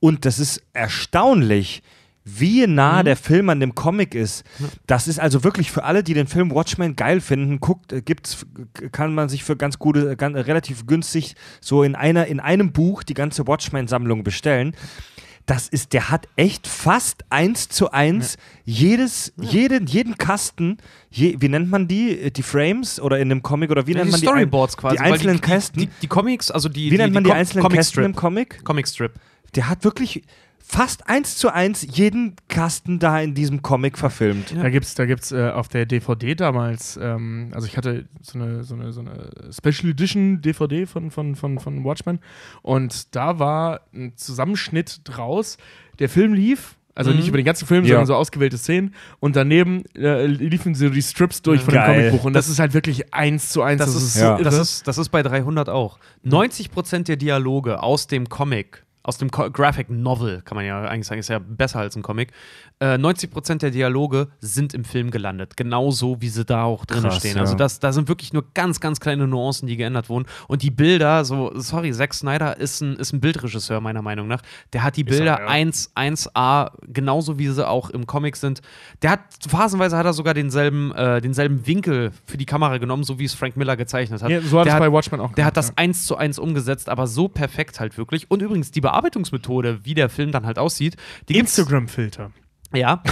[0.00, 1.82] und das ist erstaunlich,
[2.24, 4.44] wie nah der Film an dem Comic ist.
[4.86, 8.46] Das ist also wirklich für alle, die den Film Watchmen geil finden, guckt, äh, gibt's,
[8.92, 13.02] kann man sich für ganz gute, ganz, relativ günstig so in einer, in einem Buch
[13.02, 14.76] die ganze Watchmen-Sammlung bestellen.
[15.46, 20.76] Das ist, der hat echt fast eins zu eins jedes, jeden, jeden Kasten,
[21.10, 22.16] je, wie nennt man die?
[22.16, 24.26] Äh, Die Frames oder in einem Comic oder wie nennt die man die?
[24.26, 24.96] Storyboards ein- quasi.
[24.98, 25.80] Die einzelnen die, Kästen.
[25.80, 26.92] Die, die, Comics, also die.
[26.92, 28.20] wie nennt man die, einzelnen Comic Kästen im Strip.
[28.20, 28.64] Comic?
[28.64, 29.14] Comic Strip.
[29.56, 30.22] Der hat wirklich
[30.72, 34.54] fast eins zu eins jeden Kasten da in diesem Comic verfilmt.
[34.56, 38.64] Da gibt's, da gibt's äh, auf der DVD damals, ähm, also ich hatte so eine,
[38.64, 42.20] so eine, so eine Special Edition DVD von, von, von, von Watchmen
[42.62, 45.58] und da war ein Zusammenschnitt draus.
[45.98, 47.16] Der Film lief, also Mhm.
[47.18, 47.90] nicht über den ganzen Film, Ja.
[47.90, 51.86] sondern so ausgewählte Szenen und daneben äh, liefen so die Strips durch von Geil.
[51.94, 53.78] dem Comicbuch und das, ist halt wirklich eins zu eins.
[53.78, 54.38] Das, ist, Ja.
[54.38, 55.98] das, ist, das ist bei 300 auch.
[56.24, 61.18] 90% der Dialoge aus dem Comic, aus dem Graphic Novel, kann man ja eigentlich sagen,
[61.18, 62.32] ist ja besser als ein Comic.
[62.82, 65.56] Äh, 90% der Dialoge sind im Film gelandet.
[65.56, 67.36] Genauso wie sie da auch drin Krass, stehen.
[67.36, 67.42] ja.
[67.42, 70.26] Also das, da sind wirklich nur ganz, ganz kleine Nuancen, die geändert wurden.
[70.48, 74.42] Und die Bilder, so, sorry, Zack Snyder ist ein, ist ein Bildregisseur, meiner Meinung nach.
[74.72, 75.46] Der hat die Bilder er, ja.
[75.46, 78.62] 1, 1A, genauso wie sie auch im Comic sind.
[79.02, 83.20] Der hat, phasenweise hat er sogar denselben, äh, denselben Winkel für die Kamera genommen, so
[83.20, 84.28] wie es Frank Miller gezeichnet hat.
[84.28, 86.16] Ja, so hat der es hat, bei Watchmen auch der hat gemacht, das eins zu
[86.16, 88.28] eins umgesetzt, aber so perfekt halt wirklich.
[88.28, 90.64] Und übrigens, die Bearbeitungsmethode, wie der Film dann halt ja.
[91.26, 92.32] gibt's, Instagram-Filter.
[92.74, 93.02] Ja,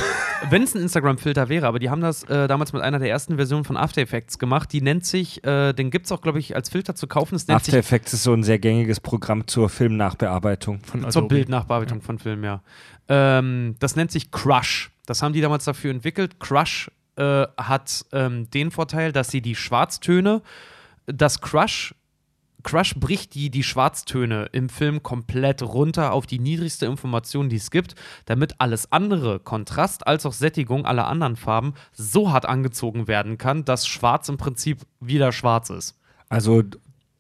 [0.49, 3.37] wenn es ein Instagram-Filter wäre, aber die haben das äh, damals mit einer der ersten
[3.37, 4.73] Versionen von After Effects gemacht.
[4.73, 7.35] Die nennt sich, äh, den gibt es auch, glaube ich, als Filter zu kaufen.
[7.35, 10.81] Das nennt After Effects ist so ein sehr gängiges Programm zur Filmnachbearbeitung.
[10.81, 11.35] Von zur Adobe.
[11.35, 12.63] Bildnachbearbeitung von Filmen, ja.
[13.09, 14.91] Ähm, das nennt sich Crush.
[15.07, 16.41] Das haben die damals dafür entwickelt.
[16.41, 20.43] Crush äh, hat ähm, den Vorteil, dass sie die Schwarztöne,
[21.07, 21.95] das Crush,
[22.63, 27.71] Crush bricht die, die Schwarztöne im Film komplett runter auf die niedrigste Information, die es
[27.71, 27.95] gibt,
[28.27, 33.65] damit alles andere, Kontrast als auch Sättigung aller anderen Farben, so hart angezogen werden kann,
[33.65, 35.97] dass Schwarz im Prinzip wieder schwarz ist.
[36.29, 36.63] Also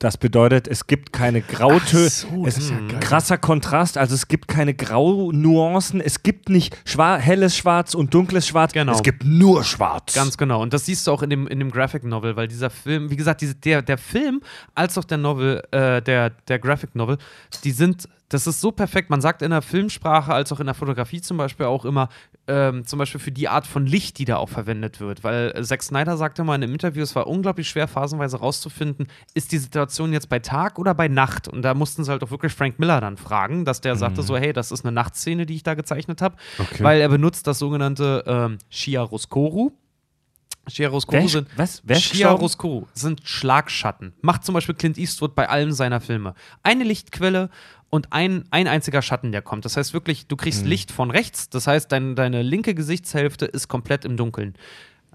[0.01, 2.09] das bedeutet, es gibt keine Grautöne.
[2.09, 7.19] So, es ist ja krasser Kontrast, also es gibt keine Graunuancen, es gibt nicht schwa
[7.19, 8.93] helles Schwarz und dunkles Schwarz, Genau.
[8.93, 10.15] es gibt nur Schwarz.
[10.15, 10.63] Ganz genau.
[10.63, 13.17] Und das siehst du auch in dem, in dem Graphic Novel, weil dieser Film, wie
[13.17, 14.41] gesagt, diese, der, der Film
[14.75, 17.19] als auch der Novel, äh, der, der Graphic Novel,
[17.63, 19.11] die sind, das ist so perfekt.
[19.11, 22.09] Man sagt in der Filmsprache als auch in der Fotografie zum Beispiel auch immer,
[22.47, 25.25] ähm, zum Beispiel für die Art von Licht, die da auch verwendet wird.
[25.25, 29.09] Weil äh, Zack Snyder sagte mal in einem Interview, es war unglaublich schwer, phasenweise rauszufinden,
[29.35, 31.49] ist die Situation jetzt bei Tag oder bei Nacht?
[31.49, 34.37] Und da mussten sie halt auch wirklich Frank Miller dann fragen, dass der sagte so,
[34.37, 36.37] hey, das ist eine Nachtszene, die ich da gezeichnet habe.
[36.59, 36.85] Okay.
[36.85, 39.73] Weil er benutzt das sogenannte ähm, Chiaroscuro.
[40.69, 41.83] Chiaroscuro sind was?
[41.89, 44.13] Chiaroscuro sind Schlagschatten.
[44.21, 46.35] Macht zum Beispiel Clint Eastwood bei allen seiner Filme.
[46.63, 47.51] Eine Lichtquelle
[47.91, 49.65] und ein, ein einziger Schatten, der kommt.
[49.65, 51.51] Das heißt wirklich, du kriegst Licht von rechts.
[51.51, 54.55] Das heißt, dein, deine linke Gesichtshälfte ist komplett im Dunkeln.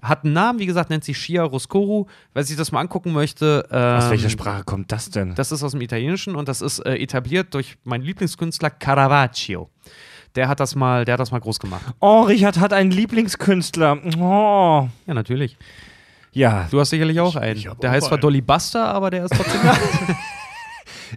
[0.02, 2.06] Hat einen Namen, wie gesagt, nennt sich Chiaroscuro.
[2.34, 3.64] Wer sich das mal angucken möchte.
[3.70, 5.34] Aus ähm, welcher Sprache kommt das denn?
[5.34, 9.70] das ist aus dem Italienischen und das ist äh, etabliert durch meinen Lieblingskünstler Caravaggio.
[10.34, 11.82] Der hat das mal, der hat das mal groß gemacht.
[12.00, 13.98] oh, Richard hat einen Lieblingskünstler.
[14.18, 14.86] Oh.
[15.06, 15.56] Ja, natürlich.
[16.32, 17.64] Ja, Du hast sicherlich auch einen.
[17.80, 18.18] der heißt zwar.
[18.18, 19.60] Dolly Buster, aber der ist trotzdem.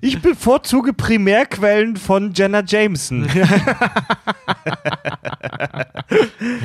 [0.01, 3.27] ich bevorzuge Primärquellen von Jenna Jameson.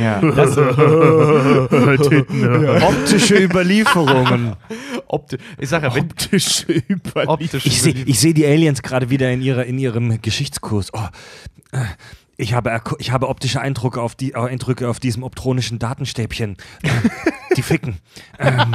[0.01, 0.23] ja.
[2.83, 4.57] Optische Überlieferungen.
[5.07, 7.29] Opti ich sag ja, Optische Überlieferung.
[7.29, 7.67] optisch.
[7.67, 10.93] Ich sehe seh die Aliens gerade wieder in, ihrer, in ihrem Geschichtskurs.
[10.93, 11.01] Oh,
[12.37, 16.57] ich, habe, ich habe optische Eindrücke auf, die, äh, Eindrücke auf diesem optronischen Datenstäbchen.
[16.83, 16.89] Äh,
[17.57, 17.99] die ficken.
[18.39, 18.75] Ähm,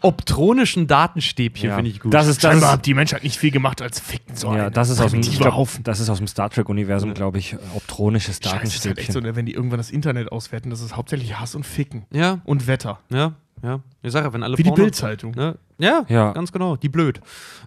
[0.00, 1.76] optronischen Datenstäbchen ja.
[1.76, 2.14] finde ich gut.
[2.14, 4.70] Das ist, das Scheinbar ist, hat die Menschheit nicht viel gemacht als ficken so ja,
[4.70, 7.54] das ist aus dem, glaub, das ist aus dem Star Trek-Universum, glaube ich.
[7.54, 9.22] äh, Optronisches Scheiße, das ist halt echt so, Datenstäbchen.
[9.24, 12.06] ne, wenn die irgendwann das Internet auswerten, das ist hauptsächlich Hass und Ficken.
[12.12, 13.00] ja, Und Wetter.
[13.10, 13.80] ja, ja.
[14.02, 15.32] Ich sag ja, wenn alle Wie die Frauen- Bildzeitung.
[15.34, 15.56] Ne?
[15.78, 16.32] Ja, Ja.
[16.32, 16.76] ganz genau.
[16.76, 17.20] Die blöd.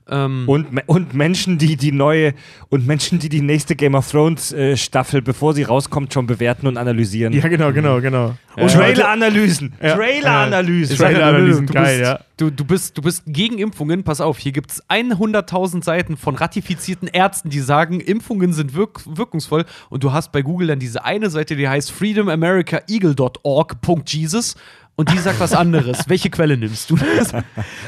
[0.09, 2.33] Ähm, Und, und Menschen, die die neue
[2.69, 6.65] und Menschen, die die nächste Game of Thrones äh, Staffel, bevor sie rauskommt, schon bewerten
[6.67, 7.33] und analysieren.
[7.33, 8.35] Ja, genau, genau, genau.
[8.55, 9.73] Und Trailer-Analysen.
[9.81, 9.95] Ja.
[9.95, 10.95] Trailer-Analysen.
[10.97, 12.19] Ja, Trailer-Analysen, du, geil, bist, ja.
[12.37, 14.03] du, du, bist, du bist gegen Impfungen.
[14.03, 19.01] Pass auf, hier gibt es 100.000 Seiten von ratifizierten Ärzten, die sagen, Impfungen sind wirk
[19.05, 19.65] wirkungsvoll.
[19.89, 24.55] Und du hast bei Google dann diese eine Seite, die heißt freedomamericaeagle.org.jesus
[24.99, 25.99] und die sagt was anderes.
[26.09, 26.97] Welche Quelle nimmst du?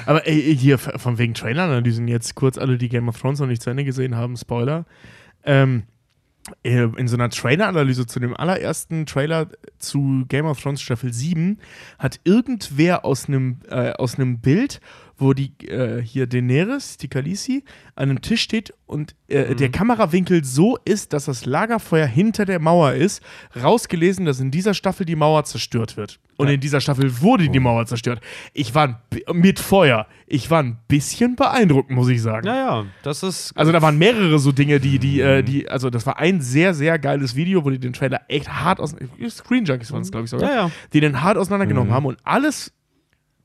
[0.05, 3.47] Aber ey, hier f- von wegen Trailer-Analysen jetzt kurz alle, die Game of Thrones noch
[3.47, 4.85] nicht zu Ende gesehen haben, Spoiler.
[5.43, 5.83] Ähm,
[6.63, 11.59] äh, in so einer Trailer-Analyse zu dem allerersten Trailer zu Game of Thrones Staffel 7
[11.99, 14.79] hat irgendwer aus einem äh, aus einem Bild,
[15.21, 17.63] wo die äh, hier Daenerys, die Khaleesi,
[17.95, 22.59] an einem Tisch steht und äh, der Kamerawinkel so ist, dass das Lagerfeuer hinter der
[22.59, 23.21] Mauer ist,
[23.61, 26.19] rausgelesen, dass in dieser Staffel die Mauer zerstört wird.
[26.37, 28.19] Und in dieser Staffel wurde die Mauer zerstört.
[28.53, 30.07] Ich war mit Feuer.
[30.25, 32.47] Ich war ein bisschen beeindruckt, muss ich sagen.
[32.47, 33.55] Naja, das ist.
[33.55, 36.73] Also da waren mehrere so Dinge, die, die, äh, die, also das war ein sehr,
[36.73, 38.95] sehr geiles Video, wo die den Trailer echt hart aus,
[39.29, 40.71] Screen Junkies waren es, glaube ich sogar, Ja, ja.
[40.93, 42.73] die den hart auseinandergenommen haben und alles,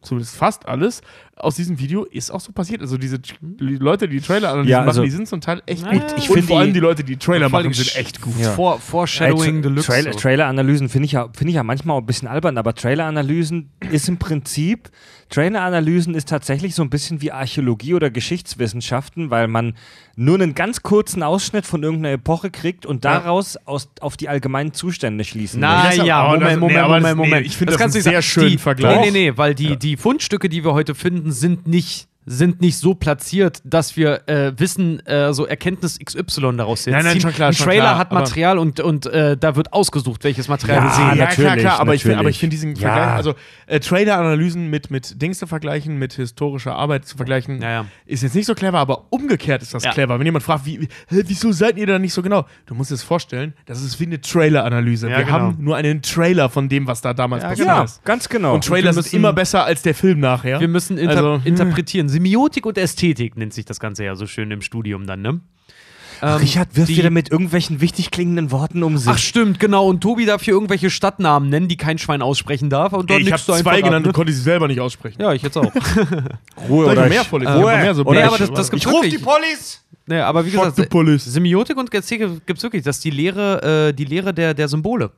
[0.01, 1.03] zumindest fast alles,
[1.38, 2.80] aus diesem Video ist auch so passiert.
[2.80, 6.02] Also diese die Leute, die Trailer-Analysen Ja, also- machen, die sind zum Teil echt gut.
[6.16, 8.34] Ich und finde vor allem die- die Leute, die Trailer machen, sind echt gut.
[8.38, 8.52] Ja.
[8.52, 9.86] Vor, Foreshadowing Tra- Deluxe.
[9.86, 10.18] Trailer, so.
[10.18, 14.08] Trailer-Analysen finde ich, ja, find ich ja manchmal auch ein bisschen albern, aber Trailer-Analysen ist
[14.08, 14.88] im Prinzip,
[15.28, 19.74] Trailer-Analysen ist tatsächlich so ein bisschen wie Archäologie oder Geschichtswissenschaften, weil man
[20.14, 24.72] nur einen ganz kurzen Ausschnitt von irgendeiner Epoche kriegt und daraus aus, auf die allgemeinen
[24.72, 25.98] Zustände schließen Na will.
[25.98, 27.46] Das ja, aber- Moment, das- nee, Moment, das- Moment, nee, Moment.
[27.46, 29.00] ich finde das einen du sehr schönen die, Vergleich.
[29.00, 32.77] Nee, nee, nee, weil die, die Fundstücke, die wir heute finden, sind nicht sind nicht
[32.78, 37.20] so platziert, dass wir äh, wissen, äh, so Erkenntnis XY daraus jetzt Nein, nein, ziehen.
[37.23, 40.24] schon klar, Ein schon Trailer klar, hat aber- Material und, und äh, da wird ausgesucht,
[40.24, 41.05] welches Material Ja, wir sehen.
[41.19, 42.39] ja, klar, natürlich, klar, aber ich finde natürlich.
[42.39, 42.89] find diesen Ja.
[42.93, 43.35] Vergleich, also
[43.66, 47.85] äh, Trailer-Analysen mit, mit Dings zu vergleichen, mit historischer Arbeit zu vergleichen, Ja, ja.
[48.07, 49.93] ist jetzt nicht so clever, aber umgekehrt ist das Ja.
[49.93, 50.19] clever.
[50.19, 52.44] Wenn jemand fragt, wie, wieso seid ihr da nicht so genau?
[52.66, 55.09] Du musst dir das vorstellen, das ist wie eine Trailer-Analyse.
[55.11, 55.36] Ja, Wir genau.
[55.39, 58.05] haben nur einen Trailer von dem, was da damals Ja, passiert Ja, ist.
[58.05, 58.55] ganz genau.
[58.55, 60.61] Und Trailer sind müssen- immer besser als der Film nachher.
[60.61, 61.47] Wir müssen inter Also, hm.
[61.47, 62.09] interpretieren.
[62.16, 65.40] Semiotik und Ästhetik nennt sich das Ganze ja so schön im Studium dann, ne?
[66.22, 69.06] Ähm, Richard wirft die- wieder mit irgendwelchen wichtig klingenden Worten um sich.
[69.06, 69.86] Ach stimmt, genau.
[69.86, 72.94] Und Tobi darf hier irgendwelche Stadtnamen nennen, die kein Schwein aussprechen darf.
[72.94, 75.18] Und dort Ey, ich habe zwei genannt ab, und konnte sie selber nicht aussprechen.
[75.18, 75.24] ne?
[75.24, 75.64] Ja, ich jetzt auch.
[76.70, 77.52] Ruhe ich oder noch mehr vorlesen?
[77.52, 77.74] Ruhe.
[77.74, 79.82] Ich mehr so ich- aber das, das gibt's ich ruf die Police!
[80.06, 81.20] Nee, aber wie Fuck gesagt.
[81.20, 82.82] Semiotik und Gerzäge gibt es wirklich.
[82.82, 85.10] Das ist die Lehre, äh, die Lehre der, der Symbole.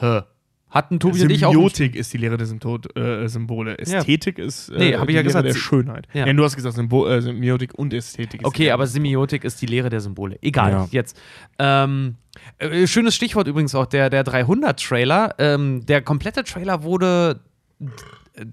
[0.00, 0.22] Hä?
[0.70, 1.52] Hatten Tobi und ich auch.
[1.52, 3.78] Semiotik ist die Lehre der Sympto äh, Symbole.
[3.78, 6.06] Ästhetik ist äh, Nee, hab ich ja Lehre gesagt, der Schönheit.
[6.12, 6.26] Ja.
[6.26, 6.32] Ja.
[6.32, 8.42] du hast gesagt Symbol, äh, Semiotik und Ästhetik.
[8.42, 10.36] ist Okay, aber der Semiotik ist die Lehre der Symbole.
[10.42, 10.88] Egal, Ja.
[10.90, 11.18] jetzt.
[11.58, 12.16] Ähm,
[12.58, 15.34] äh, schönes Stichwort übrigens auch, der, der 300-Trailer.
[15.38, 17.40] Ähm, der komplette Trailer wurde
[17.80, 17.86] äh,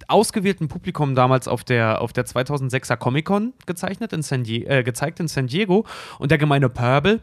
[0.07, 5.19] ausgewähltem Publikum damals auf der, auf der 2006er Comic-Con gezeichnet, in San Die äh, gezeigt
[5.19, 5.85] in San Diego.
[6.17, 7.19] Und der gemeine Purple,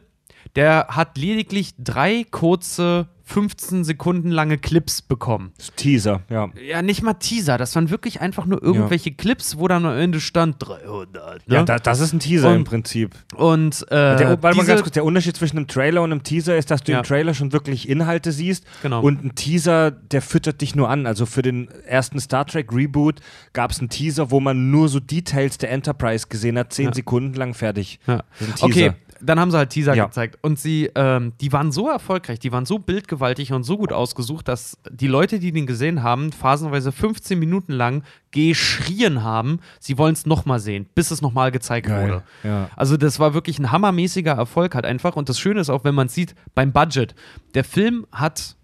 [0.56, 5.52] der hat lediglich drei kurze, 15 Sekunden lange Clips bekommen.
[5.76, 6.50] Teaser, ja.
[6.68, 10.20] Ja, nicht mal Teaser, das waren wirklich einfach nur irgendwelche Clips, wo dann am Ende
[10.20, 11.48] stand 300.
[11.48, 11.54] Ne?
[11.54, 13.14] Ja, da, das ist ein Teaser Und- im Prinzip.
[13.36, 16.56] Und äh, Der, warte mal ganz kurz, der Unterschied zwischen einem Trailer und einem Teaser
[16.56, 16.98] ist, dass du Ja.
[16.98, 19.02] im Trailer schon wirklich Inhalte siehst Genau.
[19.02, 21.06] und ein Teaser, der füttert dich nur an.
[21.06, 23.20] Also für den ersten Star Trek Reboot
[23.52, 26.94] gab es einen Teaser, wo man nur so Details der Enterprise gesehen hat, zehn Ja.
[26.94, 27.98] Sekunden lang fertig.
[28.06, 28.22] Ja.
[28.40, 28.92] Das Okay.
[29.24, 30.06] Dann haben sie halt Teaser Ja.
[30.06, 30.38] gezeigt.
[30.42, 34.48] Und sie, ähm, die waren so erfolgreich, die waren so bildgewaltig und so gut ausgesucht,
[34.48, 40.14] dass die Leute, die den gesehen haben, phasenweise 15 Minuten lang geschrien haben, sie wollen
[40.14, 42.22] es nochmal sehen, bis es nochmal gezeigt wurde.
[42.42, 42.68] Ja.
[42.76, 45.16] Also das war wirklich ein hammermäßiger Erfolg halt einfach.
[45.16, 47.14] Und das Schöne ist auch, wenn man sieht, beim Budget.
[47.54, 48.56] Der Film hat,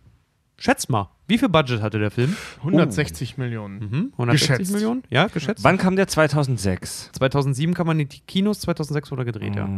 [0.59, 2.35] schätzt mal, wie viel Budget hatte der Film?
[2.63, 3.81] 160 Millionen.
[3.83, 4.13] Hm?
[4.13, 4.73] 160 Geschätzt.
[4.73, 5.03] Millionen?
[5.11, 5.63] Ja, geschätzt.
[5.63, 7.11] Wann kam der 2006?
[7.13, 9.69] 2007 kam man in die Kinos, 2006 wurde er gedreht, ja.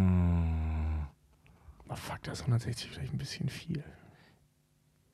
[1.91, 3.83] Oh, fuck, das ist 160 vielleicht ein bisschen viel.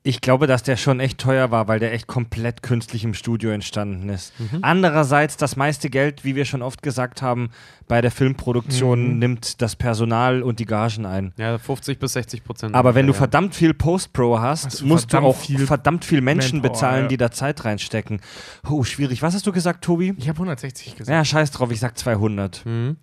[0.03, 3.51] Ich glaube, dass der schon echt teuer war, weil der echt komplett künstlich im Studio
[3.51, 4.39] entstanden ist.
[4.39, 4.59] Mhm.
[4.63, 7.51] Andererseits, das meiste Geld, wie wir schon oft gesagt haben,
[7.89, 9.19] bei der Filmproduktion Mhm.
[9.19, 11.33] nimmt das Personal und die Gagen ein.
[11.39, 12.77] Ja, 50 bis 60 Prozent.
[12.77, 13.19] Aber wenn du ja.
[13.19, 17.03] verdammt viel Post-Pro hast, Hast du musst du auch viel verdammt viel Menschen Manpower, bezahlen,
[17.03, 17.09] ja.
[17.09, 18.21] die da Zeit reinstecken.
[18.69, 19.23] Oh, schwierig.
[19.23, 20.15] Was hast du gesagt, Tobi?
[20.19, 21.09] Ich habe 160 gesagt.
[21.13, 22.65] Ja, scheiß drauf, ich sag 200.
[22.65, 22.97] Mhm.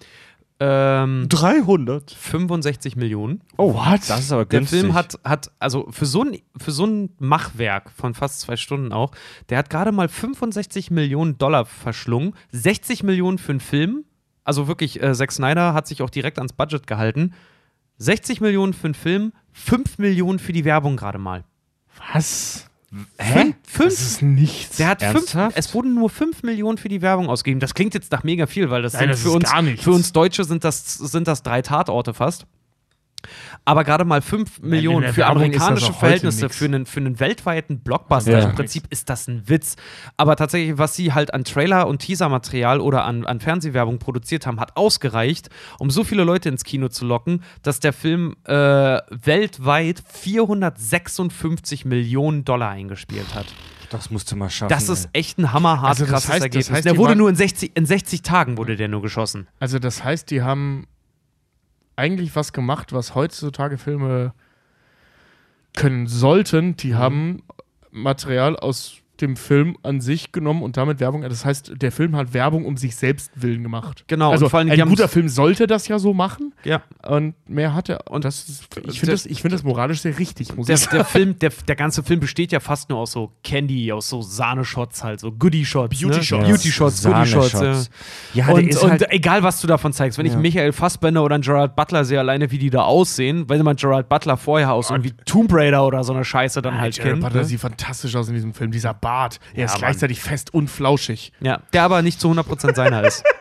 [0.59, 2.11] Ähm, 300?
[2.11, 3.41] 65 Millionen.
[3.57, 4.01] Oh, what?
[4.07, 4.79] Das ist aber Der günstig.
[4.81, 8.93] Film hat, hat also für so, ein, für so ein Machwerk von fast zwei Stunden
[8.93, 9.11] auch,
[9.49, 12.33] der hat gerade mal 65 Millionen Dollar verschlungen.
[12.51, 14.05] 60 Millionen für einen Film.
[14.43, 17.33] Also wirklich, äh, Zack Snyder hat sich auch direkt ans Budget gehalten.
[17.97, 21.43] 60 Millionen für einen Film, 5 Millionen für die Werbung gerade mal.
[22.13, 22.69] Was?
[23.17, 23.55] Hä?
[23.63, 23.91] Das Fünf?
[23.93, 24.77] ist nichts.
[24.77, 27.59] Der hat fünf, es wurden nur 5 Millionen für die Werbung ausgegeben.
[27.59, 30.13] Das klingt jetzt nach mega viel, weil das Nein, sind das für uns, für uns
[30.13, 32.45] Deutsche sind das, sind das drei Tatorte fast.
[33.65, 38.39] Aber gerade mal 5 Millionen für das amerikanische Verhältnisse, für einen, für einen weltweiten Blockbuster.
[38.39, 38.49] Ja.
[38.49, 39.75] Im Prinzip ist das ein Witz.
[40.17, 44.59] Aber tatsächlich, was sie halt an Trailer- und Teasermaterial oder an, an Fernsehwerbung produziert haben,
[44.59, 45.49] hat ausgereicht,
[45.79, 48.53] um so viele Leute ins Kino zu locken, dass der Film äh,
[49.09, 53.45] weltweit 456 Millionen Dollar eingespielt hat.
[53.89, 54.69] das musst du mal schaffen.
[54.69, 56.71] Das ist echt ein hammerhart Also das krasses heißt- das Ergebnis.
[56.71, 59.47] heißt, der wurde nur in 60, in 60 Tagen wurde der nur geschossen.
[59.59, 60.87] Also das heißt, die haben
[61.95, 64.33] eigentlich was gemacht, was heutzutage Filme
[65.75, 66.67] können sollten.
[66.67, 66.77] Mhm.
[66.77, 67.43] Die haben
[67.91, 71.21] Material aus dem Film an sich genommen und damit Werbung.
[71.23, 74.03] Das heißt, der Film hat Werbung um sich selbst willen gemacht.
[74.07, 76.81] Genau, Also und vor allem, ein guter Film sollte das ja so machen Ja.
[77.07, 78.11] und mehr hat er.
[78.11, 80.81] Und das ist, ich finde das, ich find das moralisch sehr richtig, muss Der, ich
[80.81, 80.97] sagen.
[80.97, 84.21] der Film, der, der ganze Film besteht ja fast nur aus so Candy, aus so
[84.21, 85.99] Sahne-Shots halt, so Goodie-Shots.
[85.99, 86.23] Beauty ne?
[86.23, 86.47] Shots.
[86.47, 87.59] Beauty-Shots, Goodie-Shots, ja.
[87.59, 87.89] Sahne-Shots.
[88.33, 90.39] Ja, der und, und halt, egal, was du davon zeigst, wenn ich Ja.
[90.39, 94.09] Michael Fassbender oder einen Gerard Butler sehe, alleine wie die da aussehen, wenn man Gerard
[94.09, 97.23] Butler vorher aus irgendwie Tomb Raider oder so eine Scheiße dann halt Jared kennt.
[97.23, 97.45] Butler Ne?
[97.45, 98.71] sieht fantastisch aus in diesem Film.
[98.71, 99.12] Dieser Bart,
[99.53, 99.79] er ist Mann.
[99.79, 101.31] gleichzeitig fest und flauschig.
[101.39, 103.23] Ja, der aber nicht zu 100% seiner ist.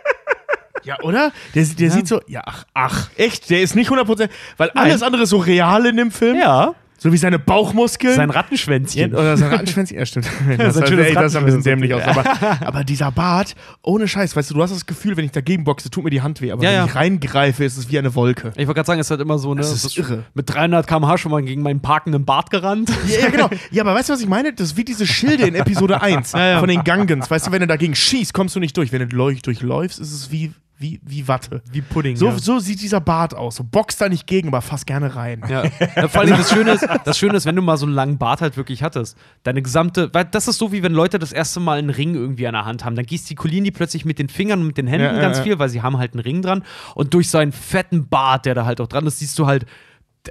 [0.84, 1.30] Ja, oder?
[1.54, 5.22] Der, der sieht so, ja, ach, ach, echt, der ist nicht 100%, weil alles andere
[5.22, 6.36] ist so real in dem Film.
[6.36, 8.14] ja, So wie seine Bauchmuskeln.
[8.14, 9.12] sein Rattenschwänzchen.
[9.12, 10.26] oder sein Rattenschwänzchen, ja, stimmt.
[10.58, 12.02] Das, schönes ey, das sah ein bisschen dämlich aus.
[12.04, 12.24] Aber,
[12.64, 15.90] aber dieser Bart, ohne Scheiß, weißt du, du hast das Gefühl, wenn ich dagegen boxe,
[15.90, 16.52] tut mir die Hand weh.
[16.52, 16.84] Aber Ja, wenn ja.
[16.86, 18.52] ich reingreife, ist es wie eine Wolke.
[18.56, 19.62] Ich wollte gerade sagen, es ist halt immer so, ne?
[19.62, 20.24] Das ist irre.
[20.34, 22.90] Mit 300 km/h schon mal gegen meinen parkenden Bart gerannt.
[23.08, 23.50] Ja, ja, genau.
[23.72, 24.52] Ja, aber weißt du, was ich meine?
[24.52, 26.30] Das ist wie diese Schilde in Episode 1
[26.60, 27.28] von den Gangans.
[27.28, 28.92] Weißt du, wenn du dagegen schießt, kommst du nicht durch.
[28.92, 30.52] Wenn du durchläufst, ist es wie,
[30.82, 31.62] wie, wie Watte.
[31.70, 32.16] Wie Pudding.
[32.16, 32.38] So, ja.
[32.38, 33.56] so sieht dieser Bart aus.
[33.56, 35.42] So boxt da nicht gegen, aber fast gerne rein.
[35.48, 35.64] Ja.
[35.96, 38.18] ja, vor allem das Schöne, ist, das Schöne ist, wenn du mal so einen langen
[38.18, 41.60] Bart halt wirklich hattest, deine gesamte, weil das ist so wie wenn Leute das erste
[41.60, 44.60] Mal einen Ring irgendwie an der Hand haben, dann gestikulieren die plötzlich mit den Fingern
[44.60, 45.44] und mit den Händen Ja, ja, ganz ja.
[45.44, 46.64] viel, weil sie haben halt einen Ring dran
[46.94, 49.66] und durch seinen fetten Bart, der da halt auch dran ist, siehst du halt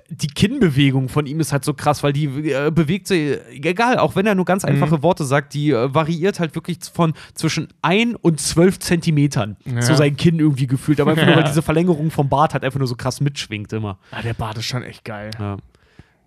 [0.09, 4.15] die Kinnbewegung von ihm ist halt so krass, weil die äh, bewegt sich, egal, auch
[4.15, 5.03] wenn er nur ganz einfache Mhm.
[5.03, 9.57] Worte sagt, die äh, variiert halt wirklich von zwischen 1 und 12 Zentimetern.
[9.65, 9.81] Ja.
[9.81, 11.01] So sein Kinn irgendwie gefühlt.
[11.01, 13.97] Aber einfach nur, weil diese Verlängerung vom Bart halt einfach nur so krass mitschwingt immer.
[14.11, 15.31] Ah, der Bart ist schon echt geil.
[15.37, 15.57] Ja.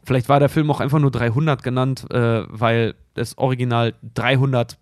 [0.05, 4.77] Vielleicht war der Film auch einfach nur 300 genannt, äh, weil das Original 300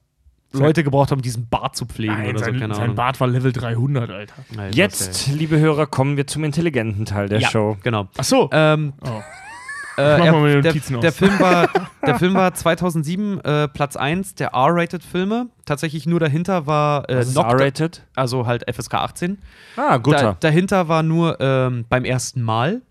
[0.53, 2.45] Leute gebraucht haben, diesen Bart zu pflegen Nein, oder so.
[2.45, 2.97] sein, Keine sein Ahnung.
[2.97, 4.35] Bart war Level 300, Alter.
[4.55, 7.77] Nein, Jetzt, liebe Hörer, kommen wir zum intelligenten Teil der ja, Show.
[7.83, 8.09] Genau.
[8.17, 8.49] Ach so.
[8.53, 9.09] Ähm, oh.
[9.99, 11.01] äh, mach er, mal meine der, aus.
[11.01, 11.69] der, Film war,
[12.07, 15.49] der Film war 2007 äh, Platz 1 der R-Rated-Filme.
[15.65, 18.03] Tatsächlich nur dahinter war äh, R-rated?
[18.15, 19.39] also halt FSK 18.
[19.77, 20.37] Ah, Da, guter.
[20.41, 22.83] dahinter war nur ähm, beim ersten Mal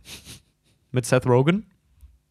[0.91, 1.65] mit Seth Rogen,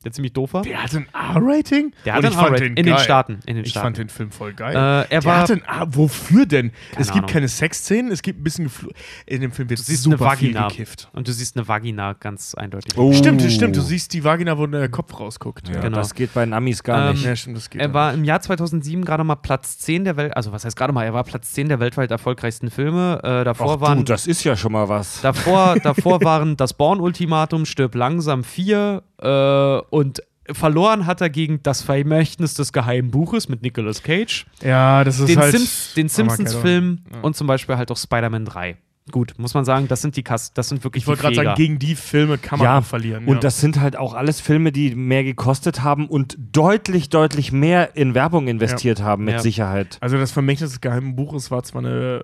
[0.04, 0.62] der ziemlich doof war.
[0.62, 1.92] Der hat ein R-Rating?
[2.06, 3.04] Der hat Und ein ich fand R-Rating den in den geil.
[3.04, 3.40] Staaten.
[3.46, 3.84] In den Ich Staaten.
[3.86, 4.74] fand den Film voll geil.
[4.74, 5.38] Äh, er der war.
[5.40, 5.62] hat ein
[5.94, 6.72] wofür denn?
[6.96, 7.26] es gibt Ahnung.
[7.30, 8.88] keine Sexszenen, es gibt ein bisschen Gefl
[9.26, 10.68] In dem Film wird Du siehst super eine viel Vagina.
[10.68, 11.08] gekifft.
[11.12, 12.96] Und du siehst eine Vagina ganz eindeutig.
[12.96, 13.12] Oh.
[13.12, 13.76] Stimmt, stimmt.
[13.76, 15.68] Du siehst die Vagina, wo der Kopf rausguckt.
[15.68, 15.96] Ja, Genau.
[15.98, 17.24] Das geht bei den Amis gar Ähm, nicht.
[17.24, 17.80] Ja, stimmt, das geht.
[17.82, 20.92] Er war im Jahr 2007 gerade mal Platz 10 der Welt, also was heißt gerade
[20.92, 23.20] mal, er war Platz 10 der weltweit erfolgreichsten Filme.
[23.22, 25.20] Äh, davor Ach waren du, das ist ja schon mal was.
[25.20, 30.22] davor, davor waren das Born-Ultimatum, Stirb langsam 4 äh, und
[30.52, 35.28] verloren hat er gegen Das Vermächtnis des geheimen Buches mit Nicolas Cage, ja, das ist
[35.28, 35.52] den, halt.
[35.52, 36.36] Sims, den Armageddon.
[36.36, 37.20] Simpsons-Film Ja.
[37.20, 38.76] und zum Beispiel halt auch Spider-Man 3.
[39.12, 41.48] Gut, muss man sagen, das sind die Kass, das sind wirklich Ich wollte die gerade
[41.48, 43.24] sagen, gegen die Filme kann man Ja, auch verlieren.
[43.26, 43.40] Und ja.
[43.40, 48.14] das sind halt auch alles Filme, die mehr gekostet haben und deutlich, deutlich mehr in
[48.14, 49.40] Werbung investiert haben, mit Ja.
[49.40, 49.98] Sicherheit.
[50.00, 52.22] Also das Vermächtnis des geheimen Buches war zwar eine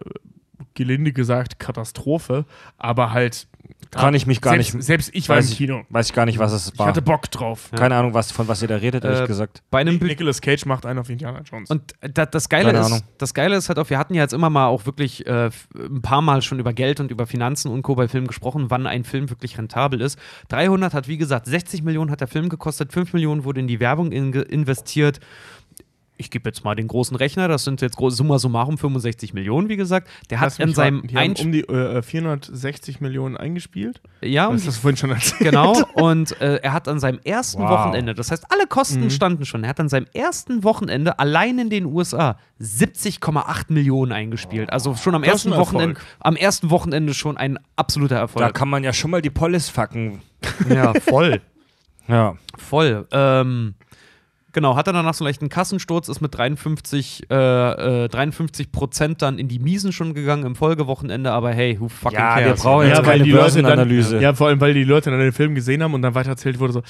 [0.75, 2.45] gelinde gesagt Katastrophe,
[2.79, 3.49] aber halt
[3.91, 4.85] Kann ich mich gar selbst, nicht.
[4.85, 5.83] Selbst ich war weiß im ich- Kino.
[5.91, 6.87] Weiß ich gar nicht, was es Ich war.
[6.89, 7.71] hatte Bock drauf.
[7.75, 9.63] Keine Ahnung, was, von was ihr da redet, ehrlich Äh, gesagt.
[9.71, 11.71] bei einem Nicolas Cage macht einen auf Indiana Jones.
[11.71, 13.01] Und da, das, Geile Keine ist, Ahnung.
[13.19, 16.03] das Geile ist halt auch, wir hatten ja jetzt immer mal auch wirklich äh, ein
[16.03, 17.95] paar Mal schon über Geld und über Finanzen und Co.
[17.95, 20.19] bei Filmen gesprochen, wann ein Film wirklich rentabel ist.
[20.49, 23.81] 300 hat, wie gesagt, 60 Millionen hat der Film gekostet, 5 Millionen wurde in die
[23.81, 25.21] Werbung in, investiert.
[26.19, 29.77] Ich gebe jetzt mal den großen Rechner, das sind jetzt summa summarum 65 Millionen, wie
[29.77, 30.09] gesagt.
[30.31, 34.01] Der hat in seinem die haben um die äh, 460 Millionen eingespielt.
[34.23, 35.41] ja, Das hast du vorhin schon erzählt.
[35.41, 37.71] Genau, und äh, er hat an seinem ersten Wow.
[37.71, 39.11] Wochenende, das heißt, alle Kosten Mhm.
[39.11, 44.73] standen schon, er hat an seinem ersten Wochenende allein in den USA 70,8 Millionen eingespielt.
[44.73, 48.55] Also schon am Das ersten ein Wochenende, am ersten Wochenende schon ein absoluter Da Erfolg.
[48.55, 50.21] kann man ja schon mal die Polis fucken.
[50.69, 51.41] ja, voll.
[52.09, 52.37] Ja.
[52.57, 53.05] Voll.
[53.11, 53.75] Ähm,
[54.57, 59.21] genau, hat er danach so einen leichten Kassensturz, ist mit 53, äh, äh, 53 Prozent
[59.23, 62.63] dann in die Miesen schon gegangen im Folgewochenende, aber hey, who fucking Ja, wir cares?
[62.63, 64.19] brauchen jetzt weil keine die Leute dann, Börsenanalyse.
[64.21, 66.59] ja, vor allem, weil die Leute dann den Film gesehen haben und dann weiter erzählt
[66.59, 66.83] wurde so,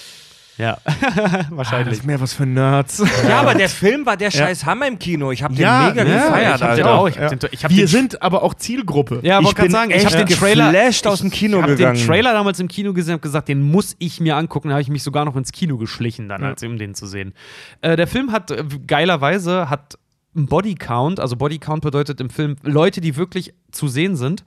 [0.58, 1.98] Ja, ah, das wahrscheinlich.
[1.98, 3.02] ist mehr was für Nerds.
[3.28, 5.30] Ja, aber der Film war der scheiß Hammer im Kino.
[5.30, 7.08] Ich habe den Ja, mega ja, gefeiert, ich hab den auch.
[7.08, 9.20] Ich hab den- ich hab Wir den- sind aber auch Zielgruppe.
[9.22, 11.62] Ja, Ich wollte gerade bin sagen, ich habe den Trailer geflasht aus dem Kino ich
[11.62, 11.98] hab gegangen.
[11.98, 14.68] den Trailer damals im Kino gesehen und gesagt, den muss ich mir angucken.
[14.68, 16.48] Da habe ich mich sogar noch ins Kino geschlichen, dann, Ja.
[16.48, 17.34] als um den zu sehen.
[17.82, 19.98] Äh, der Film hat äh, geilerweise hat
[20.34, 21.20] einen Bodycount.
[21.20, 24.44] Also Bodycount bedeutet im Film Leute, die wirklich zu sehen sind.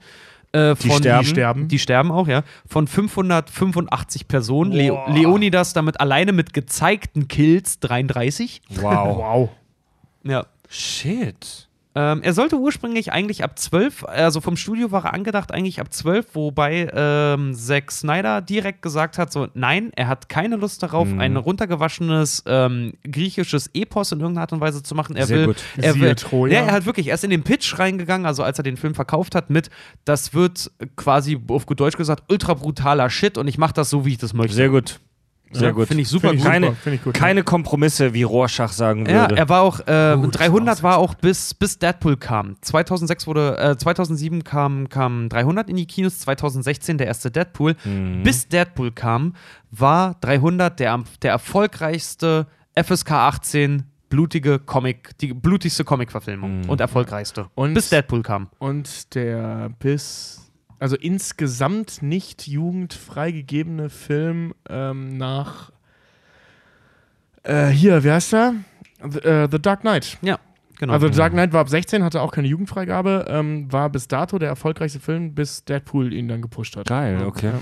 [0.52, 1.24] Äh, Die von, sterben.
[1.24, 1.68] Die sterben.
[1.68, 2.42] Die sterben auch, ja.
[2.66, 4.72] Von 585 Personen.
[4.72, 4.96] Le.
[5.08, 8.60] Leonidas damit alleine mit gezeigten Kills 33.
[8.70, 9.18] Wow.
[9.18, 9.48] Wow.
[10.24, 10.46] Ja.
[10.68, 11.68] Shit.
[11.96, 15.92] Ähm, er sollte ursprünglich eigentlich ab 12, also vom Studio war er angedacht eigentlich ab
[15.92, 21.08] 12, wobei ähm, Zack Snyder direkt gesagt hat, so nein, er hat keine Lust darauf,
[21.08, 21.18] Mhm.
[21.20, 25.16] ein runtergewaschenes ähm, griechisches Epos in irgendeiner Art und Weise zu machen.
[25.16, 25.56] Er Sehr will, gut.
[25.78, 26.54] er Siehe will, Troja.
[26.60, 29.34] ja, er hat wirklich erst in den Pitch reingegangen, also als er den Film verkauft
[29.34, 29.68] hat, mit,
[30.04, 34.04] das wird quasi auf gut Deutsch gesagt ultra brutaler Shit und ich mache das so,
[34.06, 34.54] wie ich das möchte.
[34.54, 35.00] Sehr gut.
[35.52, 35.88] Sehr Ja, gut.
[35.88, 36.52] Finde ich super Finde ich gut.
[36.52, 39.36] Keine, super, ich gut, keine Kompromisse, wie Rorschach sagen Ja, würde.
[39.36, 42.56] er war auch, äh, Gut, 300 war auch bis, bis Deadpool kam.
[42.60, 47.74] 2006 wurde, äh, 2007 kam, kam 300 in die Kinos, 2016 der erste Deadpool.
[47.84, 48.22] Mhm.
[48.22, 49.34] Bis Deadpool kam,
[49.72, 56.68] war 300 der, am- der erfolgreichste FSK 18 blutige Comic, die blutigste Comic-Verfilmung Mhm.
[56.70, 57.46] und erfolgreichste.
[57.54, 58.48] Und- bis Deadpool kam.
[58.58, 60.49] Und der bis,
[60.80, 65.70] also insgesamt nicht jugendfreigegebene Film ähm, nach,
[67.42, 68.54] äh, hier, wie heißt er?
[69.08, 70.16] The, äh, The Dark Knight.
[70.22, 70.38] Ja,
[70.78, 70.94] genau.
[70.94, 74.38] Also The Dark Knight war ab 16, hatte auch keine Jugendfreigabe, ähm, war bis dato
[74.38, 76.86] der erfolgreichste Film, bis Deadpool ihn dann gepusht hat.
[76.86, 77.52] Geil, okay.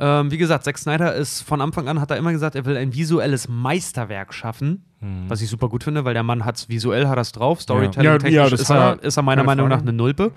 [0.00, 2.76] Ähm, wie gesagt, Zack Snyder ist von Anfang an, hat er immer gesagt, er will
[2.76, 4.84] ein visuelles Meisterwerk schaffen.
[4.98, 5.24] Hm.
[5.28, 8.34] Was ich super gut finde, weil der Mann hat visuell hat das drauf, Ja, Storytelling-technisch
[8.34, 10.32] ja, das ist, er, ist er meiner Meinung nach eine Nulpe.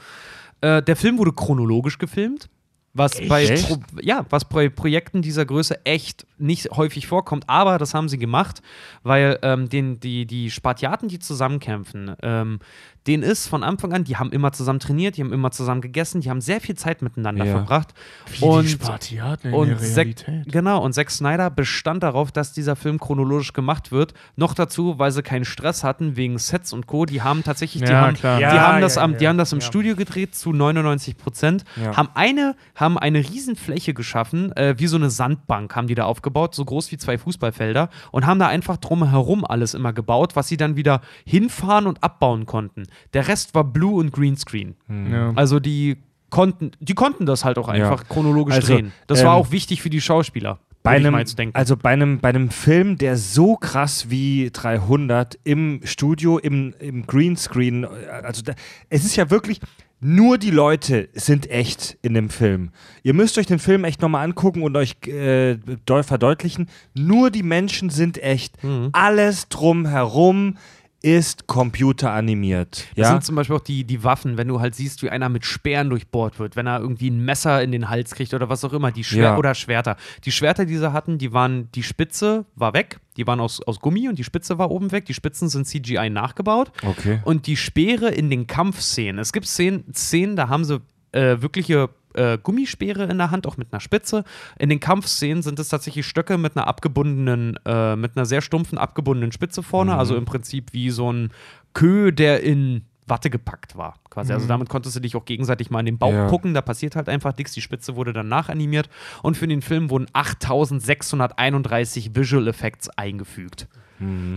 [0.62, 2.50] Äh, der Film wurde chronologisch gefilmt,
[2.98, 3.46] was bei?
[3.62, 8.18] Pro ja, was bei Projekten dieser Größe echt nicht häufig vorkommt, aber das haben sie
[8.18, 8.64] gemacht,
[9.04, 12.60] weil ähm, den, die, die Spartiaten, die zusammenkämpfen, ähm,
[13.08, 16.22] den ist von Anfang an, die haben immer zusammen trainiert, die haben immer zusammen gegessen,
[16.22, 17.52] die haben sehr viel Zeit miteinander Ja.
[17.54, 17.94] verbracht.
[18.32, 20.52] Wie und die Spartiaten in und der Zack, Realität.
[20.52, 24.14] genau, und Zack Snyder bestand darauf, dass dieser Film chronologisch gemacht wird.
[24.36, 27.06] Noch dazu, weil sie keinen Stress hatten wegen Sets und Co.
[27.06, 28.38] Die haben tatsächlich, die Ja, haben, klar.
[28.38, 29.66] die Ja, haben das, ja, am, ja, die haben das im ja.
[29.66, 31.96] Studio gedreht zu 99 Prozent, Ja.
[31.96, 36.56] haben eine, haben eine Riesenfläche geschaffen, äh, wie so eine Sandbank haben die da aufgebaut,
[36.56, 40.58] so groß wie zwei Fußballfelder und haben da einfach drumherum alles immer gebaut, was sie
[40.58, 42.84] dann wieder hinfahren und abbauen konnten.
[43.14, 44.76] Der Rest war Blue und Greenscreen.
[45.12, 45.32] Ja.
[45.36, 45.98] Also die
[46.30, 47.90] konnten, die konnten das halt auch Ja.
[47.90, 48.92] einfach chronologisch Also, drehen.
[49.08, 50.60] Das war ähm, auch wichtig für die Schauspieler.
[50.84, 51.56] bei einem, mal jetzt denken.
[51.56, 57.06] also bei einem, bei einem Film, der so krass wie 300 im Studio, im, im
[57.08, 57.86] Greenscreen,
[58.24, 58.54] also da,
[58.90, 59.60] es ist ja wirklich,
[60.00, 62.70] nur die Leute sind echt in dem Film.
[63.04, 65.58] Ihr müsst euch den Film echt nochmal angucken und euch äh,
[65.88, 68.64] deu- verdeutlichen, nur die Menschen sind echt.
[68.64, 68.90] Mhm.
[68.94, 70.56] Alles drumherum
[71.04, 72.88] ist computeranimiert.
[72.96, 73.12] Das Ja?
[73.12, 75.90] sind zum Beispiel auch die, die Waffen, wenn du halt siehst, wie einer mit Speeren
[75.90, 78.92] durchbohrt wird, wenn er irgendwie ein Messer in den Hals kriegt oder was auch immer,
[78.92, 79.38] die Schwer Ja.
[79.38, 79.96] oder Schwerter.
[80.26, 83.80] Die Schwerter, die sie hatten, die waren, die Spitze war weg, die waren aus, aus
[83.80, 85.06] Gummi und die Spitze war oben weg.
[85.06, 86.72] Die Spitzen sind CGI nachgebaut.
[86.84, 87.20] Okay.
[87.24, 89.20] Und die Speere in den Kampfszenen.
[89.20, 93.58] Es gibt Szenen, Szenen da haben sie äh, wirkliche äh, Gummispeere in der Hand, auch
[93.58, 94.24] mit einer Spitze.
[94.60, 98.78] In den Kampfszenen sind es tatsächlich Stöcke mit einer abgebundenen, äh, mit einer sehr stumpfen
[98.78, 99.96] abgebundenen Spitze vorne.
[99.98, 101.32] Also im Prinzip wie so ein
[101.74, 103.94] Kö, der in Watte gepackt war.
[104.10, 104.34] Quasi.
[104.34, 106.28] Also damit konntest du dich auch gegenseitig mal in den Bauch Ja.
[106.28, 106.54] pucken.
[106.54, 107.54] Da passiert halt einfach nichts.
[107.54, 108.90] Die Spitze wurde dann nachanimiert.
[109.24, 113.68] Und für den Film wurden 8631 Visual Effects eingefügt.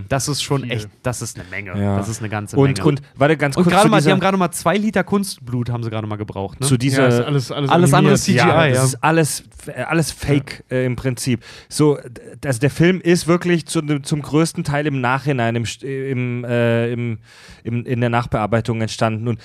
[0.09, 0.73] Das ist schon Viel.
[0.73, 1.79] echt, das ist eine Menge.
[1.79, 1.99] Ja.
[1.99, 2.89] Das ist eine ganze Und, Menge.
[2.89, 5.83] und warte ganz Und kurz gerade mal, die haben gerade mal zwei Liter Kunstblut, haben
[5.83, 6.61] sie gerade mal gebraucht.
[6.61, 6.67] Ne?
[6.67, 8.75] zu Ja, dieser ist alles, alles, Alles andere CGI, ja, ja.
[8.75, 11.45] das ist alles, äh, alles Fake äh, im Prinzip.
[11.69, 11.99] So,
[12.45, 16.93] also der Film ist wirklich zu, zum größten Teil im Nachhinein, im, St- im, äh,
[16.93, 17.19] im,
[17.63, 19.29] im, in der Nachbearbeitung entstanden.
[19.29, 19.41] Und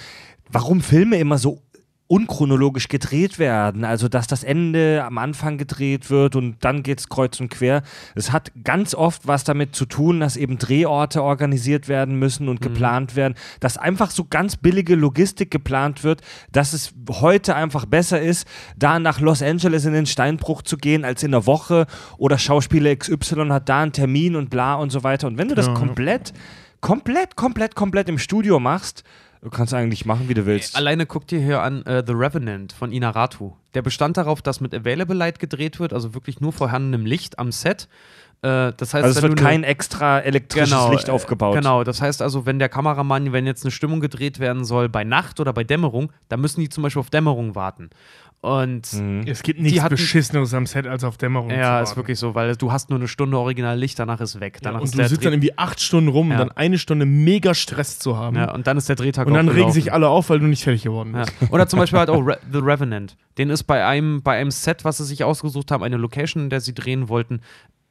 [0.49, 1.61] warum Filme immer so
[2.07, 7.09] unchronologisch gedreht werden, also dass das Ende am Anfang gedreht wird und dann geht es
[7.09, 7.81] kreuz und quer.
[8.13, 12.61] Es hat ganz oft was damit zu tun, dass eben Drehorte organisiert werden müssen und
[12.61, 16.21] geplant werden, dass einfach so ganz billige Logistik geplant wird,
[16.51, 21.05] dass es heute einfach besser ist, da nach Los Angeles in den Steinbruch zu gehen,
[21.05, 21.87] als in der Woche
[22.19, 25.25] oder Schauspieler XY hat da einen Termin und bla und so weiter.
[25.25, 25.73] Und wenn du das Ja.
[25.73, 26.33] komplett,
[26.81, 29.03] komplett, komplett, komplett im Studio machst,
[29.45, 30.75] du kannst eigentlich machen, wie du willst.
[30.75, 33.53] Alleine guck dir hier an äh, The Revenant von Inaratu.
[33.75, 37.51] Der bestand darauf, dass mit Available Light gedreht wird, also wirklich nur vorhandenem Licht am
[37.51, 37.87] Set.
[38.41, 41.55] Äh, das heißt, Also es wird du kein extra elektrisches Licht äh, aufgebaut.
[41.55, 45.03] Genau, das heißt also, wenn der Kameramann, wenn jetzt eine Stimmung gedreht werden soll bei
[45.03, 47.91] Nacht oder bei Dämmerung, dann müssen die zum Beispiel auf Dämmerung warten.
[48.41, 49.23] Und Mhm.
[49.25, 51.49] Es gibt nichts hatten- Beschisseneres am Set als auf Dämmerung.
[51.49, 54.39] zu ja, ist wirklich so, weil du hast nur eine Stunde Original Licht, danach ist
[54.39, 54.55] weg.
[54.57, 56.37] Ja, Danach und ist du der sitzt Dreh- dann irgendwie acht Stunden rum, Ja.
[56.37, 58.35] dann eine Stunde mega Stress zu haben.
[58.35, 60.63] ja, und dann ist der Drehtag und dann regen sich alle auf, weil du nicht
[60.63, 61.23] fertig geworden Ja.
[61.25, 61.33] bist.
[61.51, 63.17] Oder zum Beispiel halt auch Re The Revenant.
[63.39, 66.49] Den ist bei einem, bei einem Set, was sie sich ausgesucht haben, eine Location, in
[66.51, 67.41] der sie drehen wollten,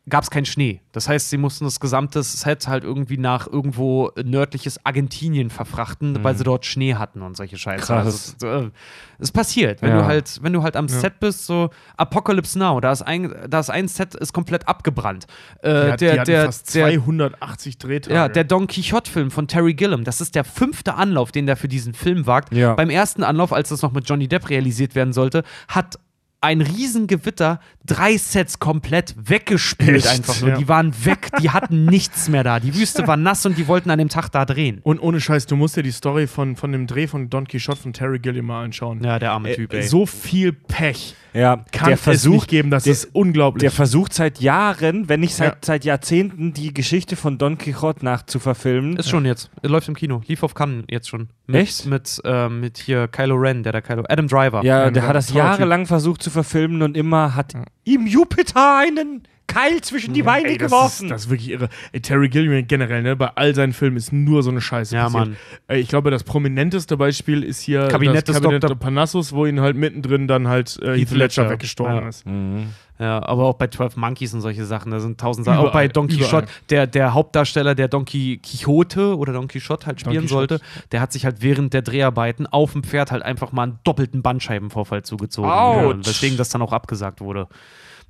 [0.08, 0.80] gab es keinen Schnee.
[0.92, 6.36] Das heißt, sie mussten das gesamte Set halt irgendwie nach irgendwo nördliches Argentinien verfrachten, weil
[6.36, 7.86] sie dort Schnee hatten und solche Scheiße.
[7.86, 8.04] Krass.
[8.06, 8.70] Also, so, äh,
[9.18, 10.00] es passiert, wenn Ja.
[10.00, 13.60] du halt, wenn du halt am Set bist, so Apocalypse Now, da ist ein, da
[13.60, 15.26] ist ein Set ist komplett abgebrannt.
[15.62, 18.14] Äh, hat, der, der, fast der, 280 Drehtage.
[18.14, 21.68] ja, der Don Quixote-Film von Terry Gilliam, das ist der fünfte Anlauf, den der für
[21.68, 22.52] diesen Film wagt.
[22.54, 22.74] Ja.
[22.74, 25.98] Beim ersten Anlauf, als das noch mit Johnny Depp realisiert werden sollte, hat
[26.44, 30.08] ein Riesengewitter drei Sets komplett weggespült Echt?
[30.08, 30.50] einfach nur.
[30.50, 30.56] Ja.
[30.56, 32.60] Die waren weg, die hatten nichts mehr da.
[32.60, 34.80] Die Wüste war nass und die wollten an dem Tag da drehen.
[34.84, 37.78] Und ohne Scheiß, du musst dir die Story von, von dem Dreh von Don Quixote
[37.80, 39.02] von Terry Gilliam mal anschauen.
[39.04, 39.82] Ja, der arme Äh, Typ, ey.
[39.82, 43.60] So viel Pech Ja, kann der es Versuch, nicht geben, das der, ist unglaublich.
[43.60, 45.58] der versucht seit Jahren, wenn nicht seit, Ja.
[45.62, 48.96] seit Jahrzehnten, die Geschichte von Don Quixote nachzuverfilmen.
[48.96, 49.50] Ist schon jetzt.
[49.62, 50.22] Läuft im Kino.
[50.26, 51.28] Lief auf Cannes jetzt schon.
[51.46, 51.84] Mit, Echt?
[51.86, 54.04] Mit, ähm, mit hier Kylo Ren, der da Kylo.
[54.08, 54.64] Adam Driver.
[54.64, 57.54] ja, der hat das jahrelang versucht zu verfilmen und immer hat
[57.84, 61.04] ihm Jupiter einen Keil zwischen die Beine Ey, das geworfen.
[61.06, 61.68] Ist, das ist wirklich irre.
[61.92, 65.04] Ey, Terry Gilliam generell, ne, bei all seinen Filmen ist nur so eine Scheiße Ja,
[65.04, 65.26] passiert.
[65.28, 65.36] Mann.
[65.68, 68.76] Ey, ich glaube, das prominenteste Beispiel ist hier Kabinett das des Kabinett Dr.
[68.76, 71.50] Parnassus, wo ihn halt mittendrin dann halt äh, Heath Heath Ledger Ledger.
[71.50, 72.08] weggestorben Ja.
[72.08, 72.26] ist.
[72.26, 72.66] Mhm.
[72.96, 75.58] Ja, aber auch bei 12 Monkeys und solche Sachen, da sind tausend Sachen.
[75.66, 80.00] Auch bei Don Quixote, der, der Hauptdarsteller, der Don Qui- Quixote oder Don Quixote halt
[80.00, 80.60] spielen sollte,
[80.92, 84.22] der hat sich halt während der Dreharbeiten auf dem Pferd halt einfach mal einen doppelten
[84.22, 85.50] Bandscheibenvorfall zugezogen.
[85.50, 86.06] Autsch.
[86.06, 87.48] Ja, weswegen das dann auch abgesagt wurde.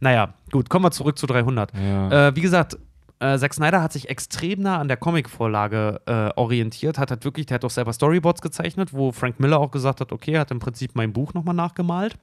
[0.05, 1.73] Naja, gut, kommen wir zurück zu 300.
[1.75, 2.29] Ja.
[2.29, 2.77] Äh, wie gesagt,
[3.21, 7.47] äh, Zack Snyder hat sich extrem nah an der Comicvorlage äh, orientiert, hat halt wirklich,
[7.47, 10.51] der hat auch selber Storyboards gezeichnet, wo Frank Miller auch gesagt hat, okay, er hat
[10.51, 12.19] im Prinzip mein Buch nochmal nachgemalt.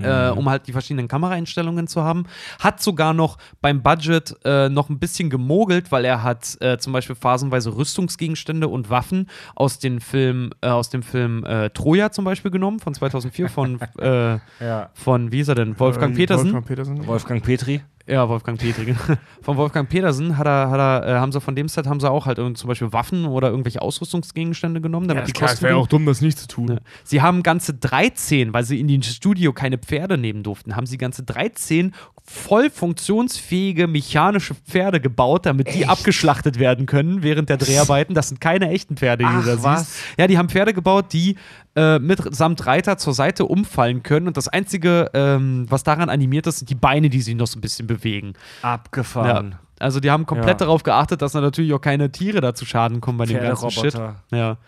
[0.00, 2.24] Äh, um halt die verschiedenen Kameraeinstellungen zu haben.
[2.58, 6.94] Hat sogar noch beim Budget äh, noch ein bisschen gemogelt, weil er hat äh, zum
[6.94, 12.24] Beispiel phasenweise Rüstungsgegenstände und Waffen aus, den Film, äh, aus dem Film äh, Troja zum
[12.24, 14.88] Beispiel genommen, von 2004, von, äh, Ja.
[14.94, 15.78] von wie ist er denn?
[15.78, 16.46] Wolfgang Petersen.
[16.46, 17.06] Wolfgang Petersen.
[17.06, 17.82] Wolfgang Petri.
[18.06, 18.94] Ja, Wolfgang Petri.
[19.42, 22.10] Von Wolfgang Petersen hat er, hat er, äh, haben sie von dem Set haben sie
[22.10, 25.76] auch halt zum Beispiel Waffen oder irgendwelche Ausrüstungsgegenstände genommen, damit Ja, die klar, es wäre
[25.76, 26.68] auch dumm, das nicht zu tun.
[26.68, 26.76] Ja.
[27.04, 30.98] Sie haben ganze 13, weil sie in dem Studio keine Pferde nehmen durften, haben sie
[30.98, 31.92] ganze 13
[32.24, 38.14] voll funktionsfähige mechanische Pferde gebaut, damit die abgeschlachtet werden können während der Dreharbeiten.
[38.14, 39.86] Das sind keine echten Pferde, die Ach, du da was?
[39.86, 40.18] siehst.
[40.18, 41.36] Ja, die haben Pferde gebaut, die
[41.74, 44.26] äh, mitsamt Reiter zur Seite umfallen können.
[44.28, 47.58] Und das Einzige, ähm, was daran animiert ist, sind die Beine, die sich noch so
[47.58, 48.34] ein bisschen bewegen.
[48.62, 49.52] Abgefahren.
[49.52, 49.58] Ja.
[49.78, 50.66] Also die haben komplett Ja.
[50.66, 53.70] darauf geachtet, dass da natürlich auch keine Tiere da zu Schaden kommen bei dem ganzen
[53.70, 53.94] Shit.
[54.30, 54.58] Ja.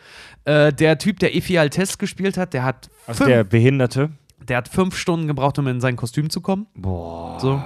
[0.44, 4.10] Äh, der Typ, der Efi Altes gespielt hat, der hat, Also fünf, der Behinderte.
[4.48, 6.66] der hat fünf Stunden gebraucht, um in sein Kostüm zu kommen.
[6.74, 7.39] Boah.
[7.39, 7.62] So.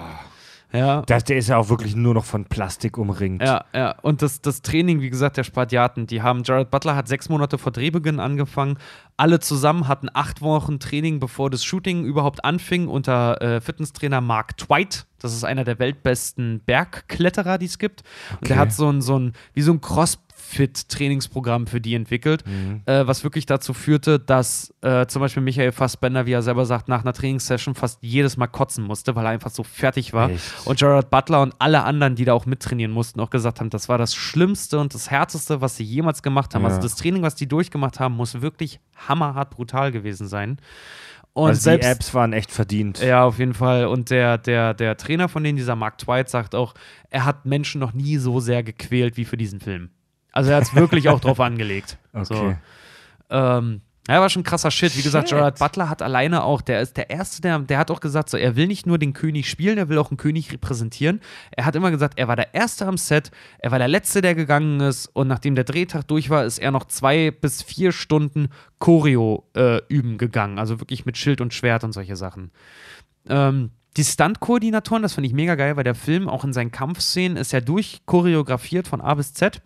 [0.72, 1.02] Ja.
[1.06, 3.40] Das, der ist ja auch wirklich nur noch von Plastik umringt.
[3.42, 3.94] Ja, ja.
[4.02, 7.56] Und das, das Training, wie gesagt, der Spartiaten, die haben, Jared Butler hat sechs Monate
[7.56, 8.76] vor Drehbeginn angefangen.
[9.16, 14.58] Alle zusammen hatten acht Wochen Training, bevor das Shooting überhaupt anfing, unter äh, Fitnesstrainer Mark
[14.58, 15.06] Twight.
[15.20, 18.02] Das ist einer der weltbesten Bergkletterer, die es gibt.
[18.40, 18.60] Und der Okay.
[18.66, 19.80] hat so ein, so ein, wie so ein
[20.38, 22.82] Crossfit-Trainingsprogramm für die entwickelt, Mhm.
[22.86, 26.88] äh, was wirklich dazu führte, dass äh, zum Beispiel Michael Fassbender, wie er selber sagt,
[26.88, 30.30] nach einer Trainingssession fast jedes Mal kotzen musste, weil er einfach so fertig war.
[30.30, 30.42] Echt?
[30.66, 33.88] Und Gerard Butler und alle anderen, die da auch mittrainieren mussten, auch gesagt haben, das
[33.88, 36.62] war das Schlimmste und das Härteste, was sie jemals gemacht haben.
[36.62, 36.68] Ja.
[36.68, 40.58] Also das Training, was die durchgemacht haben, muss wirklich hammerhart brutal gewesen sein.
[41.34, 43.00] Und also selbst, die Apps waren echt verdient.
[43.00, 43.86] ja, auf jeden Fall.
[43.86, 46.74] Und der, der, der Trainer von denen, dieser Mark Twight, sagt auch,
[47.10, 49.90] er hat Menschen noch nie so sehr gequält wie für diesen Film.
[50.38, 51.98] Also er hat es wirklich auch drauf angelegt.
[52.14, 52.24] Okay.
[52.24, 52.54] So.
[53.30, 54.96] Ähm, ja, war schon krasser Shit.
[54.96, 55.38] Wie gesagt, Shit.
[55.38, 58.36] Gerard Butler hat alleine auch, der ist der Erste, der, der hat auch gesagt, so,
[58.36, 61.20] er will nicht nur den König spielen, er will auch einen König repräsentieren.
[61.52, 64.34] Er hat immer gesagt, er war der Erste am Set, er war der Letzte, der
[64.34, 68.48] gegangen ist und nachdem der Drehtag durch war, ist er noch zwei bis vier Stunden
[68.78, 70.58] Choreo äh, üben gegangen.
[70.58, 72.50] Also wirklich mit Schild und Schwert und solche Sachen.
[73.28, 77.36] Ähm, die Stunt-Koordinatoren, das finde ich mega geil, weil der Film auch in seinen Kampfszenen
[77.36, 79.60] ist ja durchchoreografiert von A bis Z.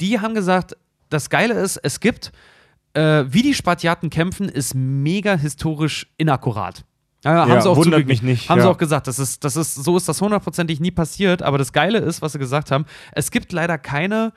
[0.00, 0.76] Die haben gesagt,
[1.10, 2.32] das Geile ist, es gibt,
[2.94, 6.84] äh, wie die Spartiaten kämpfen, ist mega historisch inakkurat.
[7.24, 8.72] Ja, haben Ja, sie auch wundert mich nicht, Haben sie ja.
[8.72, 11.42] auch gesagt, das ist, das ist, so ist das hundertprozentig nie passiert.
[11.42, 14.32] Aber das Geile ist, was sie gesagt haben, es gibt leider keine,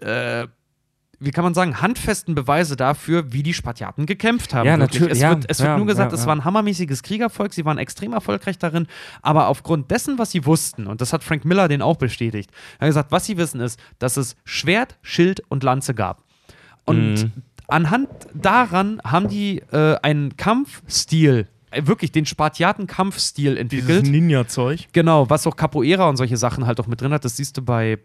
[0.00, 0.46] äh,
[1.22, 4.66] wie kann man sagen, handfesten Beweise dafür, wie die Spartiaten gekämpft haben.
[4.66, 5.00] Ja, wirklich.
[5.00, 7.52] natürlich, Es ja, wird, es wird ja, nur gesagt, ja, es war ein hammermäßiges Kriegervolk,
[7.52, 8.86] sie waren extrem erfolgreich darin,
[9.20, 12.86] aber aufgrund dessen, was sie wussten, und das hat Frank Miller den auch bestätigt, er
[12.86, 16.24] hat gesagt, was sie wissen ist, dass es Schwert, Schild und Lanze gab.
[16.86, 17.32] Und Mhm.
[17.68, 24.06] anhand daran haben die äh, einen Kampfstil, äh, wirklich den Spartiaten-Kampfstil Dieses entwickelt.
[24.10, 24.88] Ninja-Zeug.
[24.92, 27.24] Genau, was auch Capoeira und solche Sachen halt auch mit drin hat.
[27.24, 27.98] Das siehst du bei,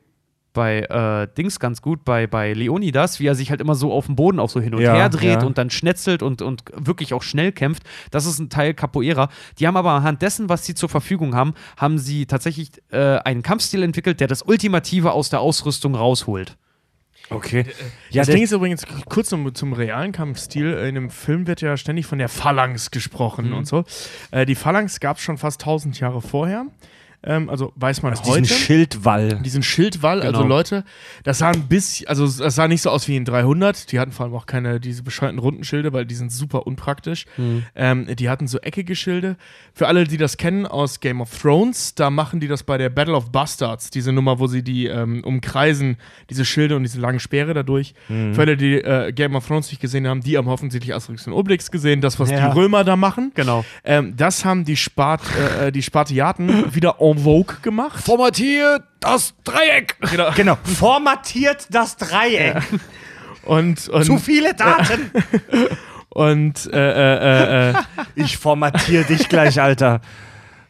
[0.55, 4.07] bei äh, Dings ganz gut, bei, bei Leonidas, wie er sich halt immer so auf
[4.07, 5.45] dem Boden auch so hin und Ja, her dreht ja.
[5.45, 7.83] und dann schnetzelt und, und wirklich auch schnell kämpft.
[8.09, 9.29] Das ist ein Teil Capoeira.
[9.59, 13.43] Die haben aber anhand dessen, was sie zur Verfügung haben, haben sie tatsächlich äh, einen
[13.43, 16.57] Kampfstil entwickelt, der das Ultimative aus der Ausrüstung rausholt.
[17.31, 17.65] Okay.
[18.11, 20.73] Ja, das Ding ist übrigens kurz zum, zum realen Kampfstil.
[20.73, 23.53] In dem Film wird ja ständig von der Phalanx gesprochen Mhm.
[23.57, 23.83] und so.
[24.31, 26.67] Äh, die Phalanx gab es schon fast 1000 Jahre vorher.
[27.25, 28.45] Ähm, also weiß man diesen heute.
[28.45, 29.39] Schildwall.
[29.43, 30.55] diesen Schildwall, also Genau.
[30.55, 30.83] Leute,
[31.23, 33.91] das sah ein bisschen, also das sah nicht so aus wie in 300.
[33.91, 37.25] Die hatten vor allem auch keine, diese bescheuerten runden Schilde, weil die sind super unpraktisch.
[37.75, 39.37] Ähm, die hatten so eckige Schilde.
[39.73, 42.89] Für alle, die das kennen aus Game of Thrones, da machen die das bei der
[42.89, 45.97] Battle of Bastards, diese Nummer, wo sie die ähm, umkreisen,
[46.29, 47.93] diese Schilde und diese langen Speere dadurch.
[48.07, 51.33] Für alle, die äh, Game of Thrones nicht gesehen haben, die haben offensichtlich Asterix und
[51.33, 52.49] Obelix gesehen, das, was Ja.
[52.51, 53.31] die Römer da machen.
[53.35, 53.65] Genau.
[53.83, 55.21] Ähm, das haben die, Spart,
[55.59, 58.03] äh, äh, die Spartiaten wieder en vogue gemacht.
[58.03, 59.97] Formatiert das Dreieck!
[60.11, 60.31] Genau.
[60.35, 60.57] Genau.
[60.63, 62.61] Formatiert das Dreieck.
[63.43, 65.11] Und, und, Zu viele Daten.
[66.09, 67.73] und äh, äh, äh, äh,
[68.15, 70.01] Ich formatiere dich gleich, Alter.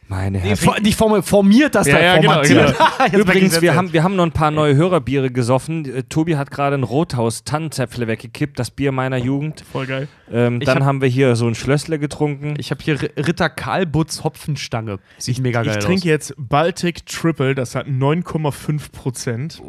[0.08, 0.56] Meine Herren.
[0.56, 2.74] For, nicht form, formiert das Ja, da ja, genau, formatiert.
[2.76, 2.88] genau.
[3.06, 5.84] Jetzt Übrigens, wir ich haben, wir haben noch ein paar neue Hörerbiere gesoffen.
[5.84, 9.64] Äh, Tobi hat gerade ein Rothaus Tannenzäpfle weggekippt, das Bier meiner Jugend.
[9.72, 10.06] voll geil.
[10.32, 12.54] Ähm, Ich dann hab- haben wir hier so ein Schlössle getrunken.
[12.58, 14.98] Ich habe hier Ritter Karlbutz Hopfenstange.
[15.18, 15.84] Sieht mega geil Ich aus.
[15.84, 19.60] trinke jetzt Baltic Triple, das hat 9,5 Prozent.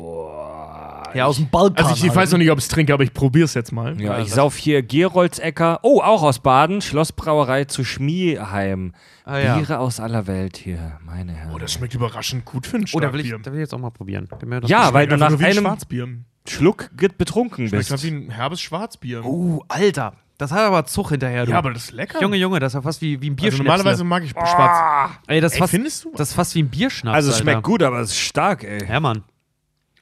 [1.14, 1.86] Ja, aus dem Balkan.
[1.86, 3.72] Also ich, ich weiß noch nicht, ob ich es trinke, aber ich probiere es jetzt
[3.72, 4.00] mal.
[4.02, 5.80] ja, ich sauf hier Geroldsecker.
[5.84, 6.82] Oh, auch aus Baden.
[6.82, 8.94] Schlossbrauerei zu Schmieheim.
[9.26, 9.58] Ah, ja.
[9.58, 11.52] Biere aus aller Welt hier, meine Herren.
[11.54, 13.44] Oh, das schmeckt überraschend gut für ein Oh, da will, ich, Starkbier.
[13.46, 14.28] da will ich jetzt auch mal probieren.
[14.40, 14.94] Gib mir das Ja, mal.
[14.94, 16.08] weil du nach einem Schwarzbier.
[16.48, 17.92] Schluck betrunken Schmeckt bist.
[17.92, 19.26] halt wie ein herbes Schwarzbier.
[19.26, 20.14] Uh, Alter.
[20.38, 21.52] Das hat aber Zug hinterher, du.
[21.52, 22.22] Ja, aber das ist lecker.
[22.22, 23.64] Junge, Junge, das ist ja fast wie, wie ein also Bierschnäpsle.
[23.66, 25.12] normalerweise mag ich schwarz.
[25.26, 26.12] Ey, das, ist Ey, fast, findest du?
[26.16, 27.16] das ist fast wie ein Bierschnaps.
[27.16, 27.66] Also es schmeckt Alter.
[27.68, 28.86] gut, aber es ist stark, ey.
[28.88, 29.24] Ja, Mann.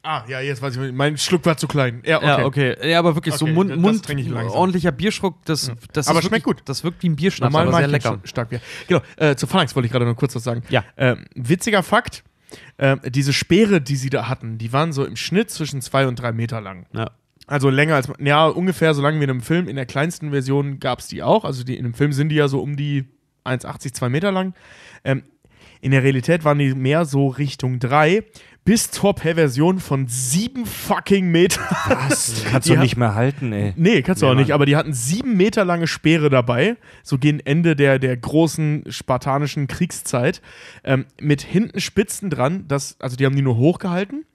[0.06, 0.92] Ah, ja, jetzt weiß ich.
[0.94, 2.04] Mein Schluck war zu klein.
[2.06, 2.28] Ja, okay.
[2.28, 2.92] Ja, okay.
[2.92, 4.48] Ja, aber wirklich so Okay, Mund, das Mund langsam.
[4.50, 6.70] ordentlicher Bierschluck, das, das Aber schmeckt wirklich, gut.
[6.70, 8.20] Das wirkt wie ein Bierschnaps, Normal aber sehr lecker.
[8.24, 8.62] stark Bier.
[8.88, 10.62] Genau, äh, zu Phalanx wollte ich gerade noch kurz was sagen.
[10.70, 10.84] Ja.
[10.96, 12.24] Ähm, witziger Fakt,
[12.78, 16.20] ähm, diese Speere, die sie da hatten, die waren so im Schnitt zwischen zwei und
[16.20, 16.86] drei Meter lang.
[16.94, 17.10] Ja.
[17.48, 19.68] Also länger als, ja, ungefähr so lang wie in einem Film.
[19.68, 21.46] In der kleinsten Version gab es die auch.
[21.46, 23.06] Also die, in einem Film sind die ja so um die
[23.44, 24.54] 1,80, 2 Meter lang.
[25.04, 25.24] Ähm,
[25.82, 28.24] in der Realität waren die mehr so Richtung 3
[28.66, 31.62] bis zur Perversion von 7 fucking Meter.
[32.10, 33.74] Das kannst Die du nicht mehr halten, ey.
[33.78, 34.56] Nee, kannst du Nee, auch nicht, Mann.
[34.56, 39.68] aber die hatten sieben Meter lange Speere dabei, so gegen Ende der, der großen spartanischen
[39.68, 40.42] Kriegszeit,
[40.84, 44.26] ähm, mit hinten Spitzen dran, das, also die haben die nur hochgehalten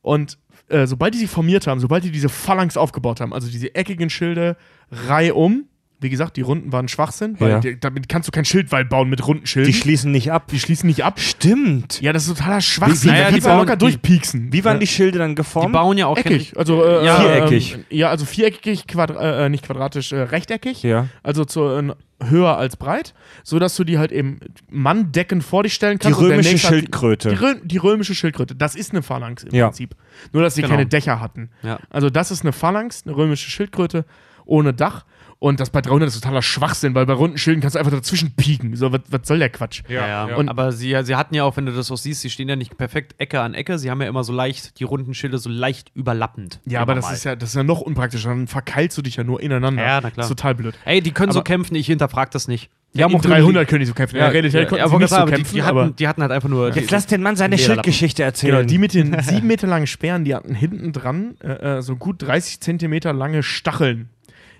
[0.00, 0.38] und
[0.68, 4.08] äh, sobald die sie formiert haben, sobald die diese Phalanx aufgebaut haben, also diese eckigen
[4.10, 4.56] Schilde
[4.90, 5.66] reihum,
[5.98, 7.60] wie gesagt, die Runden waren Schwachsinn, weil Ja.
[7.60, 9.72] die, damit kannst du kein Schildwall bauen mit runden Schilden.
[9.72, 10.48] Die schließen nicht ab.
[10.48, 11.18] die schließen nicht ab.
[11.18, 12.00] Stimmt.
[12.02, 13.10] Ja, das ist totaler Schwachsinn.
[13.10, 14.52] Wie- wie- ja, kannst die bauen- locker die- durchpieksen.
[14.52, 14.80] Wie waren ja.
[14.80, 15.72] die Schilde dann Die geformt?
[15.72, 17.74] bauen ja auch Eckig, also äh, Ja, Viereckig.
[17.74, 20.82] Ähm, ja, also viereckig, quadra äh, nicht quadratisch, äh, rechteckig.
[20.82, 21.08] Ja.
[21.22, 23.12] Also zu, äh, höher als breit,
[23.44, 24.40] so dass du die halt eben
[24.70, 26.20] manndeckend vor dich stellen Die kannst.
[26.20, 27.28] der römische die- Schildkröte.
[27.30, 28.54] Die, Rö die römische Schildkröte.
[28.54, 29.66] Das ist eine Phalanx im Ja.
[29.68, 29.94] Prinzip.
[30.32, 30.72] Nur, dass sie Genau.
[30.74, 31.50] keine Dächer hatten.
[31.62, 31.78] Ja.
[31.90, 34.04] Also, das ist eine Phalanx, eine römische Schildkröte
[34.46, 35.04] ohne Dach.
[35.38, 38.34] Und das bei 300 ist totaler Schwachsinn, weil bei runden Schilden kannst du einfach dazwischen
[38.36, 38.74] pieken.
[38.74, 39.82] So, was, was soll der Quatsch?
[39.88, 40.36] Ja, ja.
[40.36, 42.56] Und- aber sie, sie hatten ja auch, wenn du das so siehst, sie stehen ja
[42.56, 45.50] nicht perfekt Ecke an Ecke, sie haben ja immer so leicht, die runden Schilde so
[45.50, 46.60] leicht überlappend.
[46.64, 47.12] Ja, aber das mal.
[47.12, 48.30] ist ja, das ist ja noch unpraktischer.
[48.30, 49.82] Dann verkeilst du dich ja nur ineinander.
[49.82, 50.12] Ja, na klar.
[50.16, 50.74] Das ist total blöd.
[50.86, 52.70] Ey, die können so Aber- kämpfen, ich hinterfrag das nicht.
[52.94, 54.16] Die Ja, haben auch 300 können die so kämpfen.
[54.16, 56.74] Ja, konnten ja, sie wollte nicht so kämpfen, die, hatten, die hatten halt einfach nur.
[56.74, 57.58] Jetzt lass den Mann seine.
[57.58, 58.56] Schildgeschichte erzählen.
[58.56, 61.96] Genau, die mit den sieben Meter langen Speeren, die hatten hinten dran äh, äh, so
[61.96, 64.08] gut 30 Zentimeter lange Stacheln.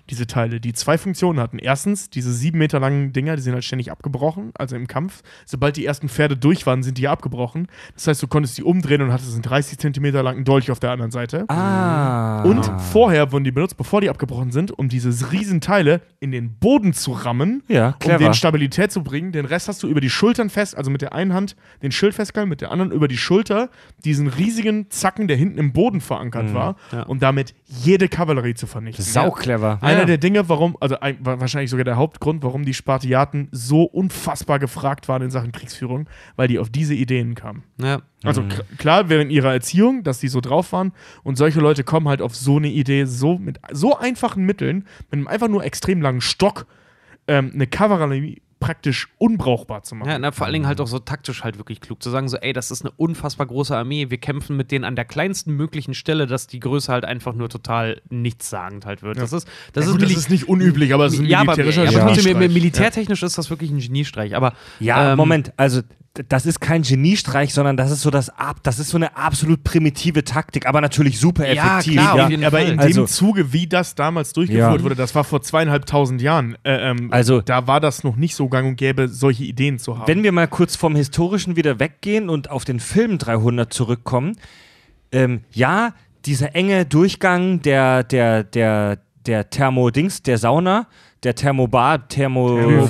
[0.09, 1.59] Diese Teile, die zwei Funktionen hatten.
[1.59, 5.21] Erstens, diese sieben Meter langen Dinger, die sind halt ständig abgebrochen, also im Kampf.
[5.45, 7.67] Sobald die ersten Pferde durch waren, sind die ja abgebrochen.
[7.95, 10.91] Das heißt, du konntest die umdrehen und hattest einen 30 Zentimeter langen Dolch auf der
[10.91, 11.45] anderen Seite.
[11.49, 12.43] ah.
[12.43, 16.57] Und vorher wurden die benutzt, bevor die abgebrochen sind, um diese riesen Teile in den
[16.57, 19.31] Boden zu rammen, Ja, um den Stabilität zu bringen.
[19.31, 22.13] Den Rest hast du über die Schultern fest, also mit der einen Hand den Schild
[22.13, 23.69] festgehalten, mit der anderen über die Schulter
[24.05, 27.03] diesen riesigen Zacken, der hinten im Boden verankert war, Ja.
[27.03, 29.03] um damit jede Kavallerie zu vernichten.
[29.03, 29.79] Sau clever.
[29.97, 33.83] Einer der Dinge, warum, also ein, war wahrscheinlich sogar der Hauptgrund, warum die Spartiaten so
[33.83, 37.63] unfassbar gefragt waren in Sachen Kriegsführung, weil die auf diese Ideen kamen.
[37.81, 38.01] Ja.
[38.23, 38.49] Also Mhm.
[38.77, 40.91] klar, während ihrer Erziehung, dass die so drauf waren
[41.23, 45.13] und solche Leute kommen halt auf so eine Idee, so mit so einfachen Mitteln, mit
[45.13, 46.65] einem einfach nur extrem langen Stock,
[47.27, 50.09] ähm, eine Kavallerie praktisch unbrauchbar zu machen.
[50.09, 52.37] Ja, na, vor allen Dingen halt auch so taktisch halt wirklich klug zu sagen, so,
[52.37, 55.93] ey, das ist eine unfassbar große Armee, wir kämpfen mit denen an der kleinsten möglichen
[55.93, 59.17] Stelle, dass die Größe halt einfach nur total nichtssagend halt wird.
[59.19, 61.39] Das ist, das Ja, ist, gut, das ist nicht unüblich, aber es ist ein ja,
[61.41, 62.47] aber, militärischer ja, aber trotzdem, Geniestreich.
[62.49, 64.35] mi- militärtechnisch ist das wirklich ein Geniestreich.
[64.35, 65.81] Aber Ja, ähm, Moment, also
[66.29, 69.63] das ist kein Geniestreich, sondern das ist so das ab, das ist so eine absolut
[69.63, 71.93] primitive Taktik, aber natürlich super Ja, effektiv.
[72.01, 72.23] klar, ja.
[72.25, 72.69] auf jeden aber Fall.
[72.71, 74.83] in Also- dem Zuge, wie das damals durchgeführt Ja.
[74.83, 78.49] wurde, das war vor zweieinhalbtausend Jahren, äh, ähm, Also- da war das noch nicht so
[78.49, 80.07] gang und gäbe, solche Ideen zu haben.
[80.07, 84.35] Wenn wir mal kurz vom Historischen wieder weggehen und auf den Film 300 zurückkommen,
[85.11, 85.93] ähm, ja,
[86.25, 90.87] dieser enge Durchgang der, der, der, der Thermodings, der Sauna,
[91.23, 92.87] der Thermobar, Thermo,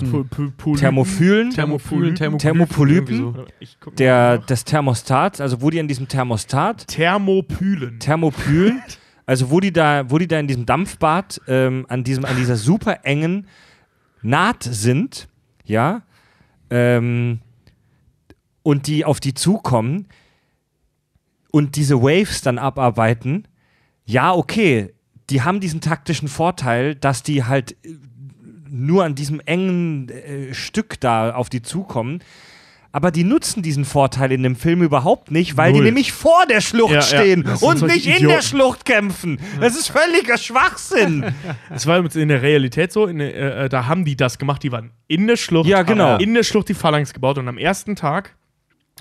[0.78, 3.46] Thermophylen, Thermophylen, Thermopolypen,
[3.98, 8.00] der, des Thermostats, also wo die an diesem Thermostat, Thermopylen.
[8.00, 8.82] Thermopylen,
[9.26, 12.58] also wo die da, wo die da in diesem Dampfbad ähm, an, diesem, an dieser
[12.58, 13.48] super engen
[14.22, 15.30] Naht sind,
[15.64, 16.02] ja,
[16.70, 17.40] ähm,
[18.64, 20.08] und die auf die zukommen
[21.52, 23.48] und diese Waves dann abarbeiten,
[24.06, 24.94] ja, okay,
[25.30, 27.76] die haben diesen taktischen Vorteil, dass die halt
[28.70, 32.20] nur an diesem engen äh, Stück da auf die zukommen.
[32.94, 35.82] Aber die nutzen diesen Vorteil in dem Film überhaupt nicht, weil Null.
[35.82, 38.36] die nämlich vor der Schlucht Ja, ja, stehen das sind und nicht in Idioten.
[38.36, 39.40] der Schlucht kämpfen.
[39.60, 41.26] Das ist völliger Schwachsinn.
[41.70, 44.72] Es war in der Realität so, in der, äh, da haben die das gemacht, die
[44.72, 46.18] waren in der Schlucht, Ja, genau.
[46.18, 48.36] in der Schlucht die Phalanx gebaut und am ersten Tag,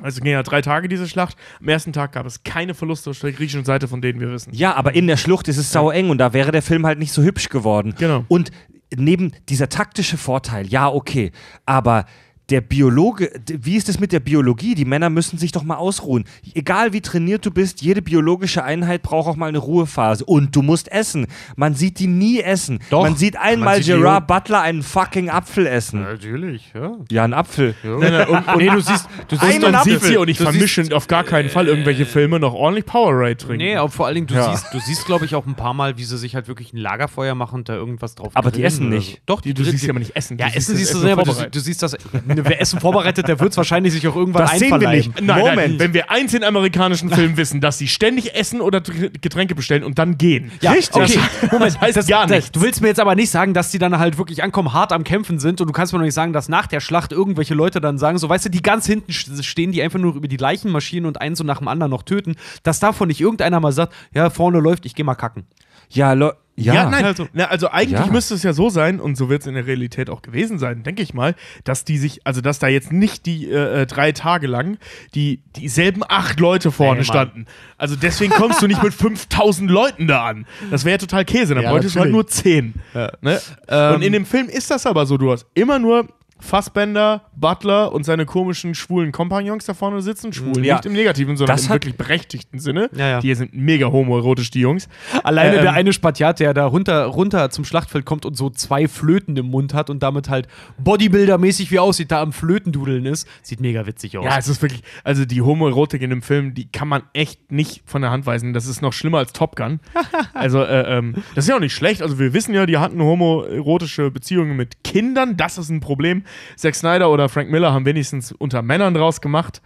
[0.02, 3.18] also ging ja drei Tage diese Schlacht, am ersten Tag gab es keine Verluste auf
[3.20, 4.52] der griechischen Seite, von denen wir wissen.
[4.52, 6.98] Ja, aber in der Schlucht ist es sau eng und da wäre der Film halt
[6.98, 7.94] nicht so hübsch geworden.
[7.98, 8.24] Genau.
[8.28, 8.51] Und
[8.94, 11.32] neben dieser taktische Vorteil, ja, okay,
[11.64, 12.06] aber
[12.51, 14.74] der Biologe, wie ist es mit der Biologie?
[14.77, 16.24] Die Männer müssen sich doch mal ausruhen.
[16.55, 20.24] Egal wie trainiert du bist, jede biologische Einheit braucht auch mal eine Ruhephase.
[20.24, 21.27] Und du musst essen.
[21.56, 22.78] Man sieht die nie essen.
[22.90, 23.02] Doch.
[23.02, 26.02] Man sieht einmal sieht die Gerard Butler einen fucking Apfel essen.
[26.02, 26.93] Natürlich, ja.
[27.10, 27.74] Ja, einen Apfel.
[27.82, 29.93] Nein, nein, und, und, Nee, du siehst, du Einen siehst man Apfel.
[29.94, 33.36] sieht sie und ich Du vermische auf gar keinen Fall irgendwelche Filme noch ordentlich Powerade
[33.36, 33.56] trinken.
[33.64, 34.55] Nee, aber vor allen Dingen, du Ja.
[34.55, 36.78] siehst, du siehst, glaube ich, auch ein paar Mal, wie sie sich halt wirklich ein
[36.78, 39.14] Lagerfeuer machen und da irgendwas drauf Aber die essen nicht.
[39.14, 39.18] So.
[39.27, 40.39] Doch, Die, du siehst ja aber nicht essen.
[40.39, 41.97] Ja, Du Essen siehst du selber, du, du siehst das.
[42.44, 45.20] Wer Essen vorbereitet, der wird es wahrscheinlich sich auch irgendwann Das sehen wir nicht.
[45.20, 45.56] Nein, Moment.
[45.56, 49.54] nein, wenn wir eins in amerikanischen Filmen wissen, dass sie ständig essen oder Tr- Getränke
[49.54, 50.50] bestellen und dann gehen.
[50.60, 51.18] Ja, Richtig.
[51.18, 51.18] okay.
[51.50, 52.52] Moment, Das heißt das, gar nichts.
[52.52, 55.04] Du willst mir jetzt aber nicht sagen, dass die dann halt wirklich ankommen, hart am
[55.04, 57.80] Kämpfen sind und du kannst mir noch nicht sagen, dass nach der Schlacht irgendwelche Leute
[57.80, 61.06] dann sagen, so weißt du, die ganz hinten stehen, die einfach nur über die Leichenmaschinen
[61.06, 64.30] und einen so nach dem anderen noch töten, dass davon nicht irgendeiner mal sagt, ja,
[64.30, 65.44] vorne läuft, ich geh mal kacken.
[65.90, 66.72] Ja, Lo ja.
[66.72, 68.10] Ja, nein, Also- also, also eigentlich Ja.
[68.10, 70.82] müsste es ja so sein, und so wird es in der Realität auch gewesen sein,
[70.84, 71.34] denke ich mal,
[71.64, 74.78] dass die sich, also dass da jetzt nicht die äh, äh, drei Tage lang
[75.14, 77.04] die dieselben acht Leute vorne Mann.
[77.04, 77.46] standen.
[77.76, 80.46] Also deswegen kommst du nicht mit 5000 Leuten da an.
[80.70, 82.72] Das wäre ja total Käse, dann Ja, bräuchtest du halt nur 10.
[83.20, 83.38] Ne?
[83.68, 86.08] Ähm, und in dem Film ist das aber so, du hast immer nur
[86.40, 90.32] Fassbender, Butler und seine komischen schwulen Kompagnons da vorne sitzen.
[90.32, 90.74] Schwul Ja.
[90.76, 92.88] nicht im negativen, sondern Das im wirklich berechtigten Sinne.
[92.96, 93.20] Ja, ja.
[93.20, 94.88] Die sind mega homoerotisch, die Jungs.
[95.22, 98.88] Alleine Ähm, der eine Spatiat, der da runter, runter zum Schlachtfeld kommt und so zwei
[98.88, 100.48] Flöten im Mund hat und damit halt
[100.82, 104.24] Bodybuilder-mäßig wie aussieht, da am Flötendudeln ist, sieht mega witzig aus.
[104.24, 107.82] Ja, es ist wirklich, also die Homoerotik in dem Film, die kann man echt nicht
[107.86, 108.52] von der Hand weisen.
[108.52, 109.80] Das ist noch schlimmer als Top Gun.
[110.34, 112.02] also, äh, ähm, das ist ja auch nicht schlecht.
[112.02, 115.36] Also, wir wissen ja, die hatten homoerotische Beziehungen mit Kindern.
[115.36, 116.24] Das ist ein Problem.
[116.56, 119.62] Zack Snyder oder Frank Miller haben wenigstens unter Männern draus gemacht.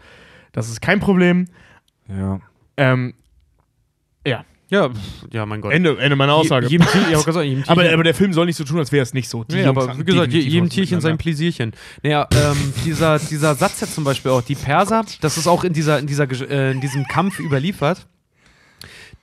[0.52, 1.46] Das ist kein Problem.
[2.08, 2.40] ja.
[2.76, 3.14] Ähm,
[4.26, 4.88] ja, ja,
[5.32, 5.72] ja, mein Gott.
[5.72, 6.66] Ende, Ende meiner Aussage.
[6.66, 8.92] Je, jedem Tier, ja, sagen, jedem aber, aber der Film soll nicht so tun, als
[8.92, 9.42] wäre es nicht so.
[9.42, 11.18] Die Nee, Jungs aber wie gesagt, je, jedem Tierchen sein.
[11.18, 11.72] Pläsierchen.
[12.04, 15.72] Naja, ähm, dieser, dieser Satz jetzt zum Beispiel auch, die Perser, das ist auch in,
[15.72, 18.06] dieser, in, dieser, äh, in diesem Kampf überliefert.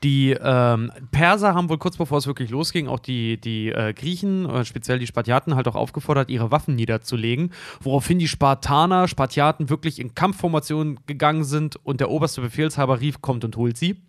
[0.03, 4.47] Die ähm, Perser haben wohl kurz bevor es wirklich losging, auch die, die äh, Griechen,
[4.47, 7.51] äh, speziell die Spartiaten, halt auch aufgefordert, ihre Waffen niederzulegen,
[7.81, 13.43] woraufhin die Spartaner, Spartiaten wirklich in Kampfformation gegangen sind und der oberste Befehlshaber rief, kommt
[13.43, 14.01] und holt sie.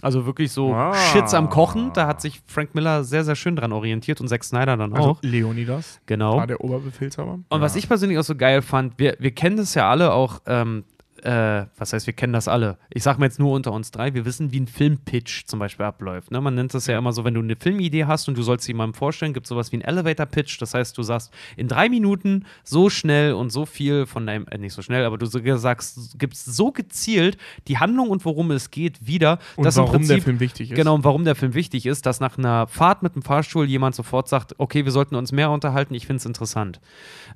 [0.00, 0.94] Also wirklich so Ah.
[0.94, 1.92] Shits am Kochen.
[1.92, 5.10] Da hat sich Frank Miller sehr, sehr schön dran orientiert und Zack Snyder dann Also
[5.10, 5.18] auch.
[5.22, 6.38] Leonidas Genau.
[6.38, 7.38] war der Oberbefehlshaber.
[7.48, 10.40] Und was ich persönlich auch so geil fand, wir, wir kennen das ja alle auch,
[10.46, 10.82] ähm,
[11.22, 12.78] äh, was heißt, wir kennen das alle.
[12.90, 15.86] Ich sag mal jetzt nur unter uns drei, wir wissen, wie ein Filmpitch zum Beispiel
[15.86, 16.30] abläuft.
[16.30, 16.40] Ne?
[16.40, 18.72] Man nennt das ja immer so, wenn du eine Filmidee hast und du sollst sie
[18.72, 20.60] jemandem vorstellen, gibt es sowas wie einen Elevator-Pitch.
[20.60, 24.58] Das heißt, du sagst in drei Minuten so schnell und so viel von deinem, äh,
[24.58, 27.38] nicht so schnell, aber du sagst, gibst so gezielt
[27.68, 30.70] die Handlung und worum es geht wieder, Und dass im warum der Prinzip Film wichtig
[30.72, 30.76] ist.
[30.76, 33.94] Genau, und warum der Film wichtig ist, dass nach einer Fahrt mit dem Fahrstuhl jemand
[33.94, 36.80] sofort sagt, okay, wir sollten uns mehr unterhalten, ich finde es interessant.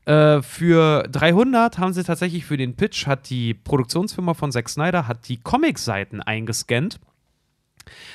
[0.07, 5.07] Äh, für 300 haben sie tatsächlich für den Pitch, hat die Produktionsfirma von Zack Snyder,
[5.09, 7.01] hat die Comic-Seiten eingescannt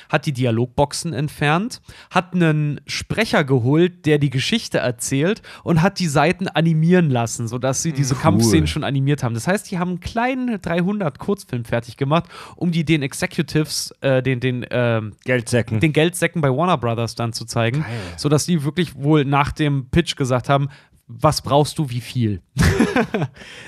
[0.08, 6.06] hat die Dialogboxen entfernt, hat einen Sprecher geholt, der die Geschichte erzählt und hat die
[6.06, 9.34] Seiten animieren lassen, sodass sie diese Kampfszenen schon animiert haben.
[9.34, 12.24] Das heißt, die haben einen kleinen 300 Kurzfilm fertig gemacht,
[12.56, 15.80] um die den Executives, äh, den, den, ähm, Geldsäcken.
[15.80, 17.84] den Geldsäcken bei Warner Brothers dann zu zeigen,
[18.16, 20.68] sodass die wirklich wohl nach dem Pitch gesagt haben,
[21.06, 22.42] was brauchst du, wie viel?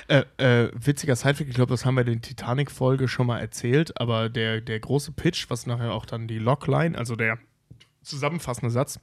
[0.07, 3.99] Äh, äh, witziger Sidefact, ich glaube, das haben wir in der Titanic-Folge schon mal erzählt,
[3.99, 7.39] aber der, der große Pitch, was nachher auch dann die Logline, also der
[8.03, 9.01] zusammenfassende Satz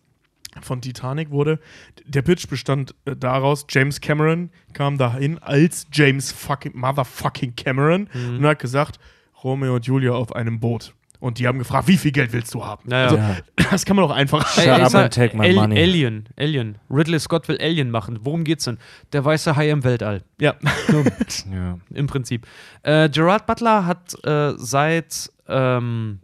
[0.62, 1.60] von Titanic wurde,
[2.06, 8.46] der Pitch bestand äh, daraus, James Cameron kam dahin als James fucking Motherfucking Cameron und
[8.46, 9.00] hat gesagt,
[9.44, 10.94] Romeo und Julia auf einem Boot.
[11.22, 12.82] Und die haben gefragt, wie viel Geld willst du haben?
[12.90, 13.04] Naja.
[13.06, 13.38] Also, Ja.
[13.72, 14.46] das kann man doch einfach.
[14.50, 15.80] Shut Ey, up and take my Al- money.
[15.80, 16.78] Alien, Alien.
[16.90, 18.20] Ridley Scott will Alien machen.
[18.24, 18.80] Worum geht's denn?
[19.14, 20.24] Der weiße Hai im Weltall.
[20.40, 20.56] Ja.
[21.54, 21.78] ja.
[21.94, 22.48] Im Prinzip.
[22.84, 26.20] Äh, Gerard Butler hat äh, seit, ähm,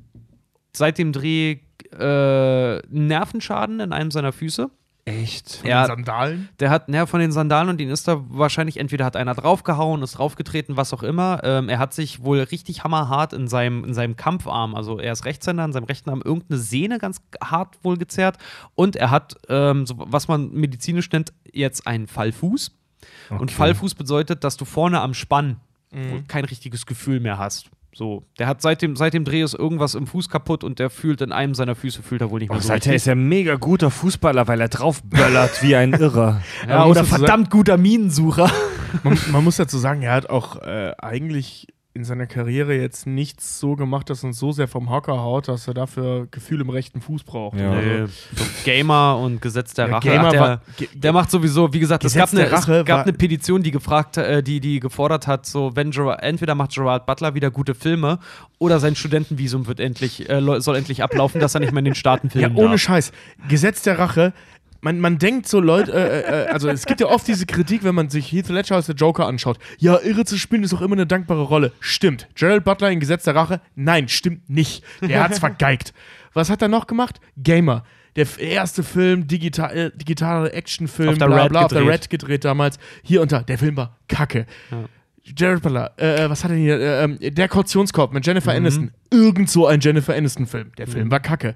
[0.74, 1.58] seit dem Dreh
[1.98, 4.70] äh, Nervenschaden in einem seiner Füße.
[5.08, 5.64] Echt?
[5.64, 5.86] Ja.
[5.86, 6.50] Sandalen.
[6.60, 10.04] Der hat, naja, von den Sandalen und den ist da wahrscheinlich entweder hat einer draufgehauen,
[10.04, 11.40] ist draufgetreten, was auch immer.
[11.46, 15.24] Ähm, er hat sich wohl richtig hammerhart in seinem, in seinem Kampfarm, also er ist
[15.24, 18.38] Rechtshänder, in seinem rechten Arm irgendeine Sehne ganz hart wohl gezerrt.
[18.76, 22.76] Und er hat, ähm, so, was man medizinisch nennt, jetzt einen Fallfuß.
[23.30, 25.62] Und Fallfuß bedeutet, dass du vorne am Spann
[25.92, 27.70] wohl kein richtiges Gefühl mehr hast.
[27.98, 30.92] So, der hat seit dem, seit dem Dreh ist irgendwas im Fuß kaputt und der
[30.92, 33.14] fühlt in einem seiner Füße fühlt er wohl nicht mehr Oh, so Alter, ist ja
[33.14, 36.40] ein mega guter Fußballer, weil er draufböllert wie ein Irrer.
[36.70, 38.52] Ja, oder verdammt guter Minensucher.
[39.02, 43.60] Man, man muss dazu sagen, er hat auch äh, eigentlich in seiner Karriere jetzt nichts
[43.60, 47.02] so gemacht, das uns so sehr vom Hocker haut, dass er dafür Gefühl im rechten
[47.02, 47.60] Fuß braucht.
[47.60, 47.72] Ja.
[47.72, 48.06] Also, Nee,
[48.36, 50.10] so Gamer und Gesetz der Ja, Rache.
[50.10, 50.62] Gamer Ach, der, war-
[50.94, 53.64] der macht sowieso, wie gesagt, es Gesetz gab, eine, der Rache es gab eine Petition,
[53.64, 57.52] die gefragt, äh, die, die gefordert hat, so wenn Gerard, entweder macht Gerard Butler wieder
[57.52, 58.20] gute Filme
[58.60, 61.96] oder sein Studentenvisum wird endlich, äh, soll endlich ablaufen, dass er nicht mehr in den
[61.96, 62.80] Staaten Ja, filmen ohne darf.
[62.82, 63.12] Scheiß.
[63.50, 64.34] Gesetz der Rache.
[64.82, 67.96] Man, man denkt so, Leute, äh, äh, also es gibt ja oft diese Kritik, wenn
[67.96, 69.58] man sich Heath Ledger als der Joker anschaut.
[69.80, 71.72] Ja, irre zu spielen ist auch immer eine dankbare Rolle.
[71.80, 72.28] Stimmt.
[72.36, 73.62] Gerald Butler in Gesetz der Rache?
[73.76, 74.84] Nein, stimmt nicht.
[75.02, 75.94] Der hat's vergeigt.
[76.34, 77.20] Was hat er noch gemacht?
[77.38, 77.84] Gamer.
[78.16, 81.94] Der erste Film, digital, äh, digitaler Actionfilm, Auf der bla Red bla, auf der gedreht.
[82.02, 82.80] Red gedreht damals.
[83.04, 84.46] Hier unter, der Film war kacke.
[85.36, 86.80] Jared Butler, äh, was hat er hier?
[86.80, 88.58] Äh, ähm, der Kautionskorb mit Jennifer Mhm.
[88.58, 88.92] Aniston.
[89.12, 90.72] Irgend so ein Jennifer Aniston-Film.
[90.78, 91.56] Der Film war kacke.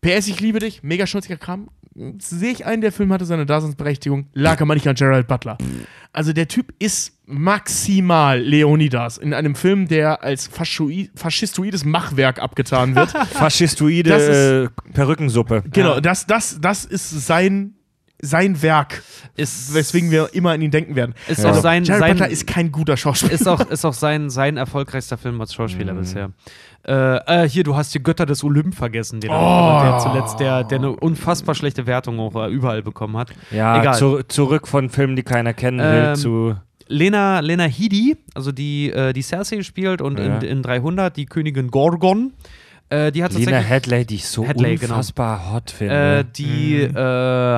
[0.00, 1.70] PS, ich liebe dich, mega schnulziger Kram.
[2.18, 5.56] Sehe ich ein, der Film hatte seine Daseinsberechtigung, lag aber nicht an Gerald Butler.
[6.12, 13.10] Also der Typ ist maximal Leonidas in einem Film, der als faschistoides Machwerk abgetan wird.
[13.32, 15.62] Faschistoide Das ist- äh, Perückensuppe.
[15.72, 16.00] genau, Ja.
[16.02, 17.72] das, das, das ist sein,
[18.20, 19.02] sein Werk,
[19.36, 21.14] Ist, weswegen wir immer an ihn denken werden.
[21.28, 21.50] ist Ja.
[21.50, 23.32] auch sein, Jared sein Butler ist kein guter Schauspieler.
[23.32, 25.98] ist auch, ist auch sein, sein erfolgreichster Film als Schauspieler Mhm.
[25.98, 26.30] bisher.
[26.88, 29.80] Äh, äh, hier, du hast die Götter des Olymp vergessen, den Oh.
[29.82, 33.30] der zuletzt, der, der eine unfassbar schlechte Wertung auch äh, überall bekommen hat.
[33.50, 33.94] Ja, Egal.
[33.94, 36.54] zu, zurück von Filmen, die keiner kennen will, Ähm, zu.
[36.88, 40.36] Lena, Lena Headey, also die, äh, die Cersei spielt und Ja.
[40.38, 42.32] in, in 300 die Königin Gorgon,
[42.90, 43.56] äh, die hat Lena.
[43.58, 44.92] Headley, die ich so Hadley, genau.
[44.94, 46.18] unfassbar hot finde.
[46.20, 46.96] Äh, die Mhm.
[46.96, 47.00] äh,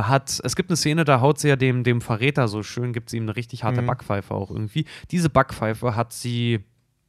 [0.04, 3.10] hat, es gibt eine Szene, da haut sie ja dem, dem Verräter so schön, gibt
[3.10, 3.86] sie ihm eine richtig harte Mhm.
[3.88, 4.86] Backpfeife auch irgendwie.
[5.10, 6.60] Diese Backpfeife hat sie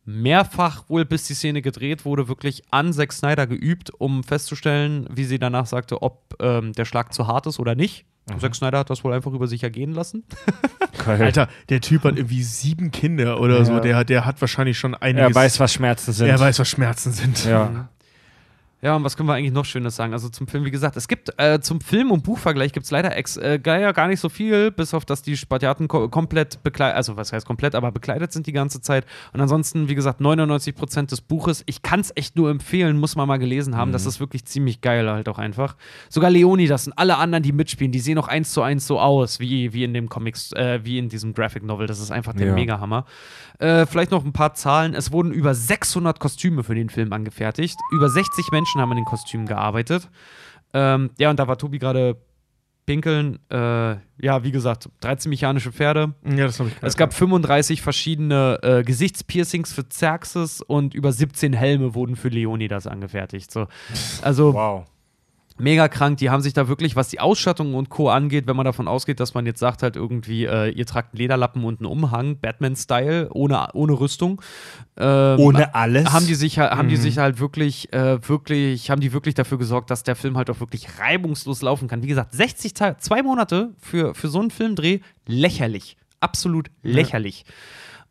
[0.09, 5.23] mehrfach wohl, bis die Szene gedreht wurde, wirklich an Zack Snyder geübt, um festzustellen, wie
[5.23, 8.05] sie danach sagte, ob ähm, der Schlag zu hart ist oder nicht.
[8.29, 8.39] Mhm.
[8.39, 10.23] Zack Snyder hat das wohl einfach über sich ergehen lassen.
[11.05, 11.21] Geil.
[11.21, 13.73] Alter, der Typ hat irgendwie sieben Kinder oder so.
[13.73, 13.79] Ja.
[13.79, 15.29] Der, der hat wahrscheinlich schon einiges.
[15.29, 16.27] er weiß, was Schmerzen sind.
[16.27, 17.45] er weiß, was Schmerzen sind.
[17.45, 17.89] Ja.
[18.81, 20.13] Ja, und was können wir eigentlich noch Schönes sagen?
[20.13, 23.13] Also zum Film, wie gesagt, es gibt äh, zum Film- und Buchvergleich gibt es leider
[23.17, 27.17] ex äh, gar nicht so viel, bis auf dass die Spartiaten ko komplett bekleidet, also
[27.17, 29.05] was heißt komplett, aber bekleidet sind die ganze Zeit.
[29.33, 33.27] Und ansonsten, wie gesagt, 99% des Buches, ich kann es echt nur empfehlen, muss man
[33.27, 33.91] mal gelesen haben.
[33.91, 35.75] Das ist wirklich ziemlich geil halt auch einfach.
[36.07, 39.41] Sogar Leonidas und alle anderen, die mitspielen, die sehen auch eins zu eins so aus,
[39.41, 41.87] wie, wie in dem Comics, äh, wie in diesem Graphic Novel.
[41.87, 42.53] Das ist einfach der Ja.
[42.53, 43.03] Mega-Hammer.
[43.59, 44.93] Äh, vielleicht noch ein paar Zahlen.
[44.93, 47.75] Es wurden über 600 Kostüme für den Film angefertigt.
[47.91, 50.09] Über 60 Menschen haben an den Kostümen gearbeitet.
[50.73, 52.15] Ähm, ja, und da war Tobi gerade
[52.85, 53.37] pinkeln.
[53.49, 56.15] Äh, ja, wie gesagt, 13 mechanische Pferde.
[56.25, 61.53] Ja, das habe ich Es gab 35 verschiedene äh, Gesichtspiercings für Xerxes und über 17
[61.53, 63.51] Helme wurden für Leonidas angefertigt.
[63.51, 63.67] So.
[64.23, 64.85] Also Wow.
[65.59, 66.17] Mega krank.
[66.17, 68.09] Die haben sich da wirklich, was die Ausstattung und Co.
[68.09, 71.19] angeht, wenn man davon ausgeht, dass man jetzt sagt, halt irgendwie, äh, ihr tragt einen
[71.19, 74.41] Lederlappen und einen Umhang, Batman-Style, ohne, ohne Rüstung.
[74.97, 76.11] Ähm, Ohne alles?
[76.11, 77.01] Haben die sich, ha- haben die Mhm.
[77.01, 80.59] sich halt wirklich, äh, wirklich, haben die wirklich dafür gesorgt, dass der Film halt auch
[80.59, 82.03] wirklich reibungslos laufen kann.
[82.03, 85.95] Wie gesagt, 60 Tage, zwei Monate für, für so einen Filmdreh, lächerlich.
[86.19, 87.45] Absolut lächerlich.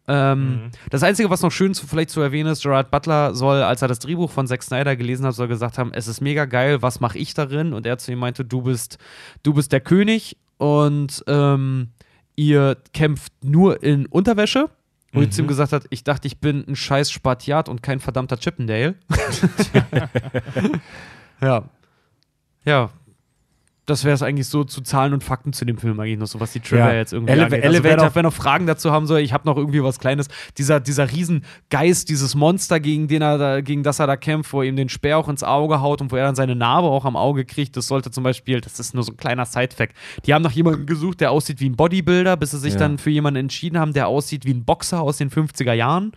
[0.08, 3.82] Ähm, Das Einzige, was noch schön zu, vielleicht zu erwähnen ist, Gerard Butler soll, als
[3.82, 6.80] er das Drehbuch von Zack Snyder gelesen hat, soll gesagt haben, es ist mega geil,
[6.82, 7.74] was mache ich darin?
[7.74, 8.98] Und er zu ihm meinte, du bist,
[9.42, 11.88] du bist der König und ähm,
[12.36, 14.70] ihr kämpft nur in Unterwäsche.
[15.12, 18.36] Wo zu ihm gesagt hat, ich dachte, ich bin ein scheiß Spartiat und kein verdammter
[18.38, 18.94] Chippendale.
[21.40, 21.64] ja.
[22.64, 22.90] Ja.
[23.88, 26.40] Das wäre es eigentlich so zu Zahlen und Fakten zu dem Film eigentlich noch, so
[26.40, 26.94] was die Trivia Ja.
[26.94, 27.64] jetzt irgendwie Ele- angeht.
[27.64, 29.98] Also wer, Elevator- noch, wer noch Fragen dazu haben soll, ich habe noch irgendwie was
[29.98, 30.28] Kleines.
[30.58, 34.60] Dieser, dieser Riesengeist, dieses Monster, gegen, den er da, gegen das er da kämpft, wo
[34.62, 37.06] er ihm den Speer auch ins Auge haut und wo er dann seine Narbe auch
[37.06, 39.94] am Auge kriegt, das sollte zum Beispiel, das ist nur so ein kleiner Side-Fact,
[40.26, 42.80] die haben noch jemanden gesucht, der aussieht wie ein Bodybuilder, bis sie sich Ja.
[42.80, 46.12] dann für jemanden entschieden haben, der aussieht wie ein Boxer aus den 50er Jahren.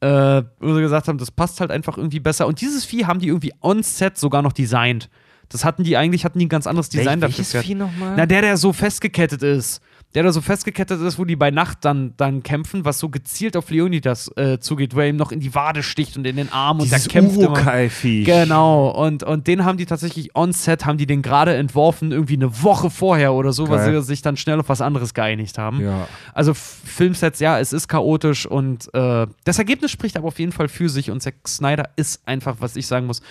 [0.00, 2.46] Äh, wo sie gesagt haben, das passt halt einfach irgendwie besser.
[2.46, 5.10] Und dieses Vieh haben die irgendwie on-set sogar noch designt.
[5.50, 7.62] Das hatten die eigentlich, hatten die ein ganz anderes Design Wel- dafür.
[7.62, 8.14] Vieh nochmal?
[8.16, 9.80] Na, der, der so festgekettet ist.
[10.12, 13.56] Der da so festgekettet ist, wo die bei Nacht dann, dann kämpfen, was so gezielt
[13.56, 16.50] auf Leonidas äh, zugeht, wo er ihm noch in die Wade sticht und in den
[16.50, 17.50] Arm und Dieses der kämpft immer.
[17.50, 18.26] Urukai-Viech.
[18.26, 22.60] Genau, und, und den haben die tatsächlich on-set, haben die den gerade entworfen, irgendwie eine
[22.60, 24.00] Woche vorher oder so, weil Geil.
[24.00, 25.80] sie sich dann schnell auf was anderes geeinigt haben.
[25.80, 26.08] Ja.
[26.34, 30.66] Also Filmsets, ja, es ist chaotisch und äh, das Ergebnis spricht aber auf jeden Fall
[30.66, 33.22] für sich und Zack Snyder ist einfach, was ich sagen muss.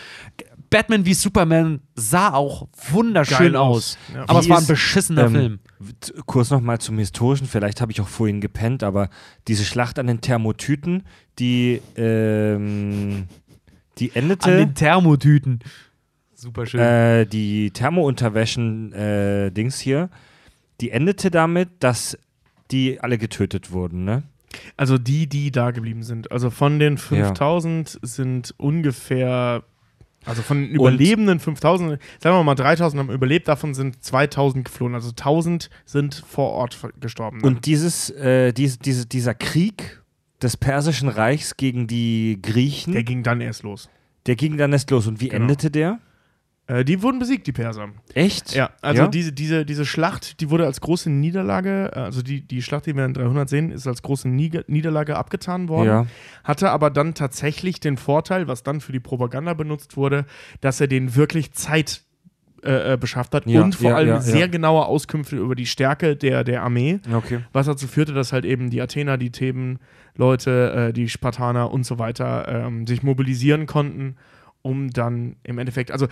[0.70, 3.98] Batman wie Superman sah auch wunderschön Geil aus, aus.
[4.14, 4.24] Ja.
[4.24, 5.60] aber Wie es war ein ist, beschissener ähm, Film.
[6.26, 9.10] Kurz nochmal zum Historischen, vielleicht habe ich auch vorhin gepennt, aber
[9.48, 11.04] diese Schlacht an den Thermotüten,
[11.40, 13.28] die, ähm,
[13.98, 15.60] die An endete, den Thermotüten.
[16.36, 16.80] Super schön.
[16.80, 20.10] äh, die Thermounterwäschen-Dings hier,
[20.82, 22.18] die endete damit, dass
[22.72, 24.24] die alle getötet wurden, ne?
[24.78, 26.32] Also die, die da geblieben sind.
[26.32, 29.64] Also von den 5000 sind ungefähr,
[30.26, 34.94] also von den überlebenden 5000, sagen wir mal 3000 haben überlebt, davon sind 2000 geflohen.
[34.96, 37.42] Also 1000 sind vor Ort gestorben.
[37.42, 40.02] Und dieses, äh, dies, diese, dieser Krieg
[40.42, 43.90] des Persischen Reichs gegen die Griechen, der der, ging dann erst los.
[44.36, 45.08] ging dann erst los.
[45.08, 45.44] Und wie Genau.
[45.44, 46.00] endete der?
[46.70, 47.90] Äh, die wurden besiegt, die Perser.
[48.14, 48.54] Echt?
[48.54, 49.08] Ja, also Ja?
[49.08, 52.96] Diese, diese, diese Schlacht, die wurde als große Niederlage, äh, also die, die Schlacht, die
[52.96, 55.88] wir in 300 sehen, ist als große Niederlage abgetan worden.
[55.88, 56.06] Ja.
[56.44, 60.26] Hatte aber dann tatsächlich den Vorteil, was dann für die Propaganda benutzt wurde,
[60.62, 62.04] dass er denen wirklich Zeit
[62.64, 64.22] äh, äh, beschafft hat Ja, und vor ja, allem ja.
[64.22, 67.40] sehr genaue Auskünfte über die Stärke der, der Armee, Okay.
[67.54, 69.80] was dazu führte, dass halt eben die Athener, die Theben,
[70.16, 74.18] Leute, äh, die Spartaner und so weiter ähm, sich mobilisieren konnten,
[74.62, 76.08] um dann im Endeffekt, also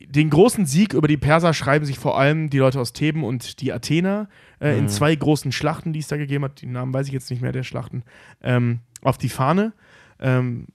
[0.00, 3.60] den großen Sieg über die Perser schreiben sich vor allem die Leute aus Theben und
[3.60, 4.28] die Athener
[4.60, 4.78] äh, Mhm.
[4.80, 7.42] in zwei großen Schlachten, die es da gegeben hat, die Namen weiß ich jetzt nicht
[7.42, 8.02] mehr der Schlachten,
[8.42, 9.72] ähm, auf die Fahne.
[10.20, 10.66] Ähm,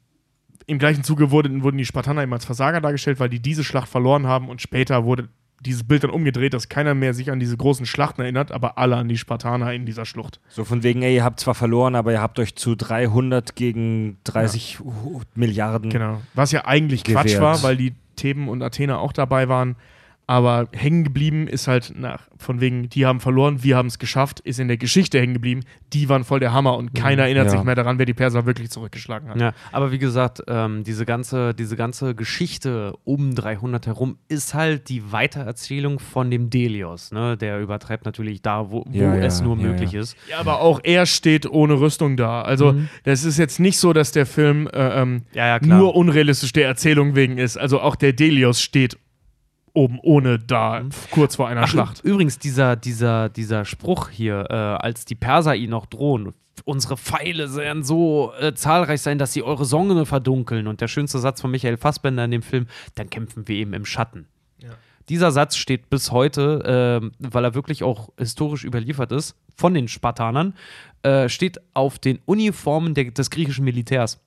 [0.68, 3.90] Im gleichen Zuge wurden, wurden die Spartaner eben als Versager dargestellt, weil die diese Schlacht
[3.90, 5.30] verloren haben und später wurde
[5.62, 8.96] dieses Bild dann umgedreht, dass keiner mehr sich an diese großen Schlachten erinnert, aber alle
[8.96, 10.40] an die Spartaner in dieser Schlucht.
[10.50, 14.18] So von wegen, ey, ihr habt zwar verloren, aber ihr habt euch zu 300 gegen
[14.24, 14.80] 30
[15.36, 15.90] Milliarden.
[15.90, 16.22] Genau.
[16.34, 17.42] Was ja eigentlich Quatsch Gewährt.
[17.42, 19.76] war, weil die Theben und Athener auch dabei waren.
[20.30, 24.40] Aber hängen geblieben ist halt nach, von wegen, die haben verloren, wir haben es geschafft,
[24.42, 25.62] ist in der Geschichte hängen geblieben.
[25.92, 27.50] Die waren voll der Hammer und keiner erinnert ja.
[27.50, 29.42] sich mehr daran, wer die Perser wirklich zurückgeschlagen hat.
[29.42, 34.90] Ja, aber wie gesagt, ähm, diese, ganze, diese ganze Geschichte um 300 herum ist halt
[34.90, 37.12] die Weitererzählung von dem Delios.
[37.12, 37.36] Ne?
[37.36, 40.02] Der übertreibt natürlich da, wo, wo Ja, ja, es nur ja, möglich ja.
[40.02, 40.16] ist.
[40.30, 42.44] Ja, aber auch er steht ohne Rüstung da.
[42.44, 45.80] Also, das ist jetzt nicht so, dass der Film äh, ähm, Ja, ja, klar.
[45.80, 47.58] nur unrealistisch der Erzählung wegen ist.
[47.58, 49.00] Also, auch der Delios steht
[49.80, 52.04] oben ohne da, kurz vor einer Ach, Schlacht.
[52.04, 56.34] Übrigens, dieser, dieser, dieser Spruch hier, äh, als die Perser ihn noch drohen,
[56.66, 60.68] unsere Pfeile werden so äh, zahlreich sein, dass sie eure Sonne verdunkeln.
[60.68, 63.86] Und der schönste Satz von Michael Fassbender in dem Film, dann kämpfen wir eben im
[63.86, 64.28] Schatten.
[65.10, 66.62] Dieser Satz steht bis heute,
[67.02, 70.54] ähm, weil er wirklich auch historisch überliefert ist, von den Spartanern,
[71.02, 74.22] äh, steht auf den Uniformen der, des griechischen Militärs.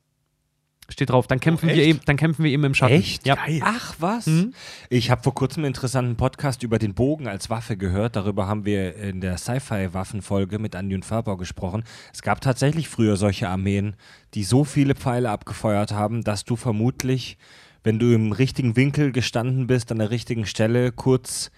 [0.93, 1.87] Steht drauf, dann kämpfen, wir echt?
[1.87, 2.93] eben, dann kämpfen wir eben im Schatten.
[2.93, 3.27] Echt?
[3.27, 3.39] Ja.
[3.63, 4.27] Ach was?
[4.27, 4.53] Mhm.
[4.91, 8.15] Ich habe vor kurzem einen interessanten Podcast über den Bogen als Waffe gehört.
[8.15, 11.85] Darüber haben wir in der Sci-Fi-Waffenfolge mit Anjun Farbau gesprochen.
[12.13, 13.97] Es gab tatsächlich früher solche Armeen,
[14.35, 17.39] die so viele Pfeile abgefeuert haben, dass du vermutlich,
[17.85, 21.51] wenn du im richtigen Winkel gestanden bist, an der richtigen Stelle kurz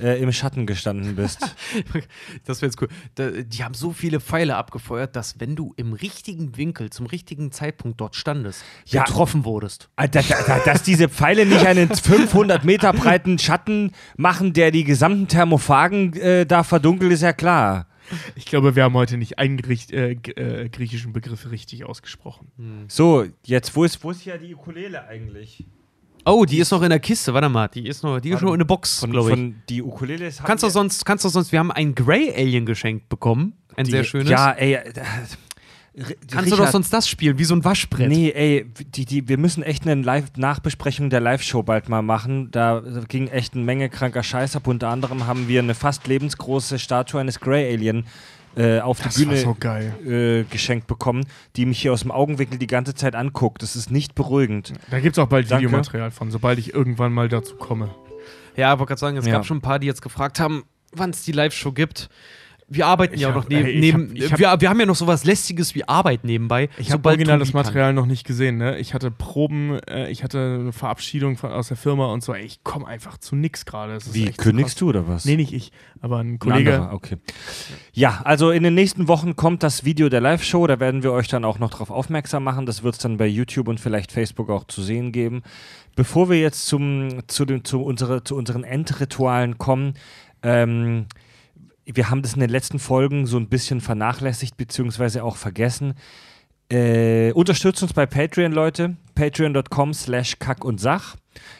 [0.00, 1.40] äh, im Schatten gestanden bist.
[2.44, 2.88] Das wäre jetzt cool.
[3.14, 7.52] Da, die haben so viele Pfeile abgefeuert, dass wenn du im richtigen Winkel, zum richtigen
[7.52, 9.04] Zeitpunkt dort standest, Ja.
[9.04, 9.88] getroffen wurdest.
[9.96, 14.84] Alter, da, da, dass diese Pfeile nicht einen 500 Meter breiten Schatten machen, der die
[14.84, 17.86] gesamten Thermophagen äh, da verdunkelt, ist ja klar.
[18.34, 22.48] Ich glaube, wir haben heute nicht einen Griech, äh, äh, griechischen Begriff richtig ausgesprochen.
[22.88, 25.64] So, jetzt, wo ist, wo ist ja die Ukulele eigentlich?
[26.24, 27.32] Oh, die ist noch in der Kiste.
[27.32, 29.36] Warte mal, die ist noch, die ist noch in der Box, Von, glaube ich.
[29.36, 30.44] von die Ukulele ist.
[30.44, 33.54] Kannst du sonst, kannst du sonst, wir haben ein Grey Alien geschenkt bekommen.
[33.76, 34.28] Ein die, sehr schönes.
[34.30, 34.78] Ja, ey.
[36.30, 38.08] Kannst du doch sonst das spielen, wie so ein Waschbrett.
[38.08, 42.50] Nee, ey, die, die, wir müssen echt eine Live Nachbesprechung der Live-Show bald mal machen.
[42.52, 44.66] Da ging echt eine Menge kranker Scheiß ab.
[44.68, 48.06] Unter anderem haben wir eine fast lebensgroße Statue eines Grey Alien
[48.56, 49.92] äh, auf Das die Bühne so geil.
[50.06, 51.26] äh, geschenkt bekommen,
[51.56, 53.62] die mich hier aus dem Augenwinkel die ganze Zeit anguckt.
[53.62, 54.72] Das ist nicht beruhigend.
[54.90, 55.66] Da gibt es auch bald Danke.
[55.66, 57.90] Videomaterial von, sobald ich irgendwann mal dazu komme.
[58.56, 59.32] Ja, ich wollte gerade sagen, es Ja.
[59.32, 62.08] gab schon ein paar, die jetzt gefragt haben, wann es die Live-Show gibt.
[62.72, 63.66] Wir arbeiten Ich ja auch hab- noch neben.
[63.66, 66.68] ey, neben hab- hab- wir, wir haben ja noch sowas Lästiges wie Arbeit nebenbei.
[66.78, 67.66] Ich habe original das Tobi kann.
[67.66, 68.58] Material noch nicht gesehen.
[68.58, 68.78] Ne?
[68.78, 72.32] Ich hatte Proben, äh, ich hatte eine Verabschiedung von, aus der Firma und so.
[72.32, 73.98] Ey, ich komme einfach zu nix gerade.
[74.12, 74.78] Wie, echt so kündigst krass.
[74.78, 75.24] du oder was?
[75.24, 76.74] Nee, nicht ich, aber ein Ein Kollege.
[76.76, 77.16] anderer, okay.
[77.92, 80.68] Ja, also in den nächsten Wochen kommt das Video der Live-Show.
[80.68, 82.66] Da werden wir euch dann auch noch darauf aufmerksam machen.
[82.66, 85.42] Das wird es dann bei YouTube und vielleicht Facebook auch zu sehen geben.
[85.96, 89.94] Bevor wir jetzt zum, zu, den, zu, unsere, zu unseren Endritualen kommen,
[90.44, 91.06] ähm,
[91.94, 95.94] wir haben das in den letzten Folgen so ein bisschen vernachlässigt beziehungsweise auch vergessen.
[96.70, 98.96] Äh, unterstützt uns bei Patreon, Leute.
[99.16, 101.16] Patreon.com slash kack und sach.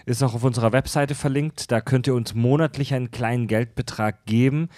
[0.06, 1.72] Ist auch auf unserer Webseite verlinkt.
[1.72, 4.68] Da könnt ihr uns monatlich einen kleinen Geldbetrag geben,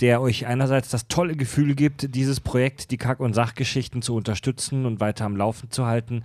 [0.00, 4.84] der euch einerseits das tolle Gefühl gibt, dieses Projekt, die Kack- und Sachgeschichten zu unterstützen
[4.84, 6.22] und weiter am Laufen zu halten.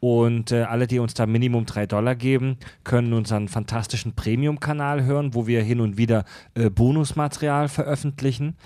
[0.00, 5.34] Und äh, alle, die uns da Minimum 3 Dollar geben, können unseren fantastischen Premium-Kanal hören,
[5.34, 8.56] wo wir hin und wieder äh, Bonusmaterial veröffentlichen.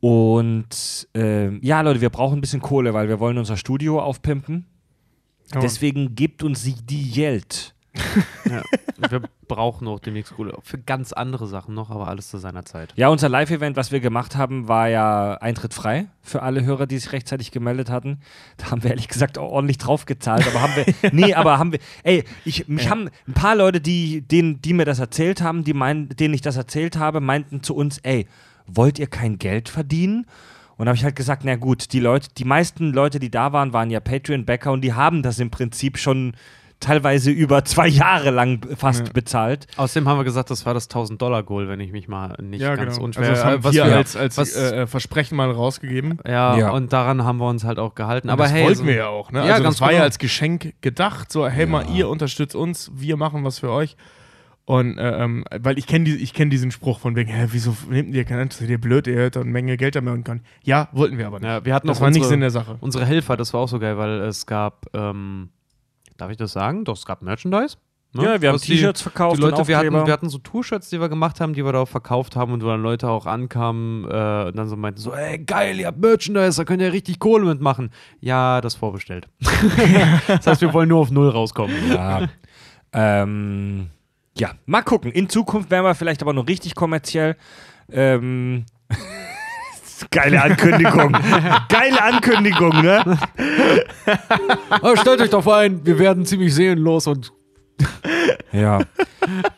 [0.00, 4.66] Und äh, ja, Leute, wir brauchen ein bisschen Kohle, weil wir wollen unser Studio aufpimpen.
[5.52, 5.60] Ja.
[5.60, 7.73] Deswegen gebt uns die Geld.
[8.50, 8.62] ja.
[9.08, 10.56] Wir brauchen auch demnächst Kohle.
[10.62, 12.92] Für ganz andere Sachen noch, aber alles zu seiner Zeit.
[12.96, 16.98] Ja, unser Live-Event, was wir gemacht haben, war ja Eintritt frei für alle Hörer, die
[16.98, 18.20] sich rechtzeitig gemeldet hatten.
[18.56, 20.46] Da haben wir ehrlich gesagt auch ordentlich drauf gezahlt.
[20.46, 24.22] Aber haben wir, nee, aber haben wir, ey, ich, mich haben ein paar Leute, die,
[24.22, 27.74] denen, die mir das erzählt haben, die meinen, denen ich das erzählt habe, meinten zu
[27.74, 28.26] uns, ey,
[28.66, 30.26] wollt ihr kein Geld verdienen?
[30.76, 33.72] Und habe ich halt gesagt, na gut, die Leute, die meisten Leute, die da waren,
[33.72, 36.34] waren ja Patreon-Backer und die haben das im Prinzip schon
[36.84, 39.12] teilweise über zwei Jahre lang fast Ja.
[39.12, 39.66] bezahlt.
[39.76, 42.94] Außerdem haben wir gesagt, das war das 1000-Dollar-Goal, wenn ich mich mal nicht Ja, ganz
[42.94, 43.06] genau.
[43.06, 43.22] unschwer...
[43.28, 46.18] Also das haben was wir als, als was- äh, äh, Versprechen mal rausgegeben.
[46.26, 46.70] ja, Ja.
[46.70, 48.30] und daran haben wir uns halt auch gehalten.
[48.30, 49.32] Aber das hey, wollten so- wir ja auch.
[49.32, 49.38] Ne?
[49.46, 49.98] Ja, also ganz das war genau.
[50.00, 51.32] ja als Geschenk gedacht.
[51.32, 53.96] So, hey mal, ihr unterstützt uns, wir machen was für euch.
[54.66, 57.76] Und äh, ähm, weil ich kenne die, ich kenn diesen Spruch von wegen, hä, wieso
[57.90, 58.60] nehmt ihr keinen Anschluss?
[58.60, 60.40] Seid ihr blöd, ihr hättet eine Menge Geld damit und kann.
[60.62, 61.46] Ja, wollten wir aber nicht.
[61.48, 62.76] Ja, wir hatten das war nicht unsere- Sinn der Sache.
[62.80, 65.50] Unsere Helfer, das war auch so geil, weil es gab, ähm,
[66.16, 66.84] darf ich das sagen?
[66.84, 67.76] Doch, es gab Merchandise.
[68.12, 68.24] ne?
[68.24, 71.00] Ja, wir haben T-Shirts verkauft Die Leute, und wir hatten, wir hatten so T-Shirts, die
[71.00, 74.04] wir gemacht haben, die wir da auch verkauft haben und wo dann Leute auch ankamen
[74.04, 77.18] äh, und dann so meinten so, ey, geil, ihr habt Merchandise, da könnt ihr richtig
[77.18, 77.90] Kohle mitmachen.
[78.20, 79.28] Ja, das vorbestellt.
[80.28, 81.74] das heißt, wir wollen nur auf Null rauskommen.
[81.90, 82.28] Ja.
[82.92, 83.90] ähm,
[84.36, 85.12] ja, mal gucken.
[85.12, 87.36] In Zukunft werden wir vielleicht aber noch richtig kommerziell.
[87.90, 88.64] Ähm,
[90.10, 91.12] geile Ankündigung.
[91.68, 93.18] geile Ankündigung, ne?
[94.70, 97.32] Aber stellt euch doch ein, wir werden ziemlich seelenlos und
[98.52, 98.78] Ja.
[98.80, 99.50] Na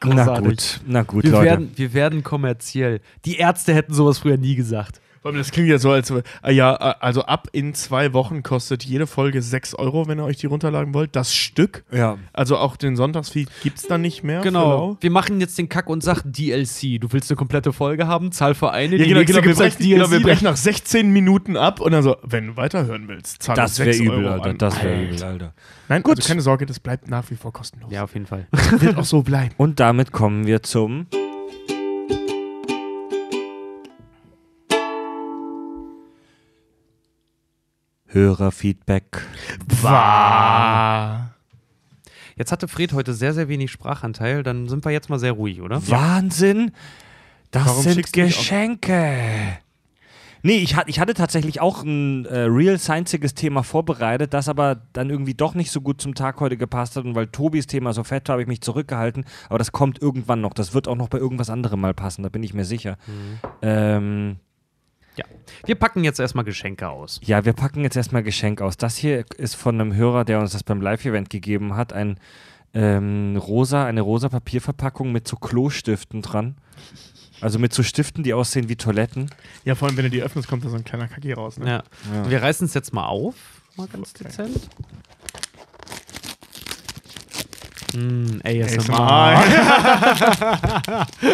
[0.00, 0.44] Großartig.
[0.44, 1.44] gut, na gut, wir Leute.
[1.44, 3.00] werden, wir werden kommerziell.
[3.24, 5.00] Die Ärzte hätten sowas früher nie gesagt.
[5.32, 6.22] Das klingt ja so, als äh,
[6.52, 10.36] ja, äh, also ab in zwei Wochen kostet jede Folge 6 Euro, wenn ihr euch
[10.36, 11.16] die runterladen wollt.
[11.16, 11.84] Das Stück.
[11.90, 12.18] ja.
[12.32, 14.40] Also auch den Sonntagsfeed gibt es dann nicht mehr.
[14.42, 14.96] Genau.
[15.00, 17.00] Wir machen jetzt den Kack- und Sach-DLC.
[17.00, 19.78] Du willst eine komplette Folge haben, zahl für eine, Ja, die genau, genau, wir, brechen,
[19.88, 20.22] genau, wir DLC.
[20.22, 23.78] brechen nach 16 Minuten ab und dann so, wenn du weiterhören willst, zahl Das uns
[23.80, 24.50] wäre 6 übel, Euro Alter.
[24.50, 24.58] an.
[24.58, 25.02] Das wäre Alter.
[25.08, 25.54] übel, Alter.
[25.88, 26.16] Nein, Gut.
[26.16, 27.90] also keine Sorge, das bleibt nach wie vor kostenlos.
[27.92, 28.46] Ja, auf jeden Fall.
[28.78, 29.54] wird auch so bleiben.
[29.56, 31.06] Und damit kommen wir zum
[38.14, 39.22] Hörerfeedback.
[39.82, 41.34] War.
[42.36, 44.42] Jetzt hatte Fred heute sehr, sehr wenig Sprachanteil.
[44.42, 45.86] Dann sind wir jetzt mal sehr ruhig, oder?
[45.88, 46.72] Wahnsinn!
[47.50, 49.18] Das Warum sind schickst du mich auf- Geschenke.
[50.46, 54.82] Nee, ich, hat, ich hatte tatsächlich auch ein äh, real scienziges Thema vorbereitet, das aber
[54.92, 57.04] dann irgendwie doch nicht so gut zum Tag heute gepasst hat.
[57.04, 59.24] Und weil Tobis Thema so fett war, habe ich mich zurückgehalten.
[59.48, 60.52] Aber das kommt irgendwann noch.
[60.52, 62.96] Das wird auch noch bei irgendwas anderem mal passen, da bin ich mir sicher.
[63.62, 64.36] Ähm,
[65.16, 65.24] Ja.
[65.66, 67.20] Wir packen jetzt erstmal Geschenke aus.
[67.22, 68.76] ja, wir packen jetzt erstmal Geschenk aus.
[68.76, 71.92] Das hier ist von einem Hörer, der uns das beim Live-Event gegeben hat.
[71.92, 72.18] Ein
[72.74, 76.56] ähm, rosa, eine rosa Papierverpackung mit so Klostiften dran.
[77.40, 79.30] Also mit so Stiften, die aussehen wie Toiletten.
[79.64, 81.58] Ja, vor allem, wenn du die öffnest, kommt da so ein kleiner Kacki raus.
[81.58, 81.66] Ne?
[81.66, 81.82] Ja.
[82.12, 82.30] Ja.
[82.30, 83.34] Wir reißen es jetzt mal auf.
[83.76, 84.24] Mal ganz Okay.
[84.24, 84.68] dezent.
[87.94, 89.00] Mm, ASMR.
[89.00, 91.06] ASMR.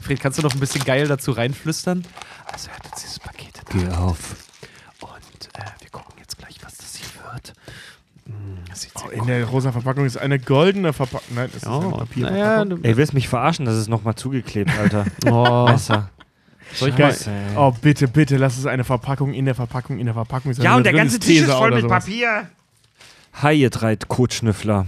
[0.00, 2.04] Fred, kannst du noch ein bisschen geil dazu reinflüstern?
[2.50, 4.36] Also, er hat jetzt dieses Paket in Geh auf.
[5.00, 7.52] Und äh, wir gucken jetzt gleich, was das hier wird.
[8.68, 11.34] Das sieht Oh, in der rosa Verpackung ist eine goldene Verpackung.
[11.34, 12.38] Nein, es ist eine Oh, Papierverpackung.
[12.38, 13.66] naja, du, Ey, willst mich verarschen?
[13.66, 15.06] Das ist nochmal zugeklebt, Alter.
[15.26, 16.10] oh, Messer.
[16.74, 17.08] soll ich Geil.
[17.08, 17.56] mal, Scheiße, ey.
[17.56, 20.64] Oh, bitte, bitte, lass es eine Verpackung in der Verpackung in der Verpackung sein.
[20.64, 22.04] Ja, und der ganze Tisch ist voll mit sowas.
[22.04, 22.48] Papier.
[23.34, 24.86] Hi, ihr drei Kotschnüffler.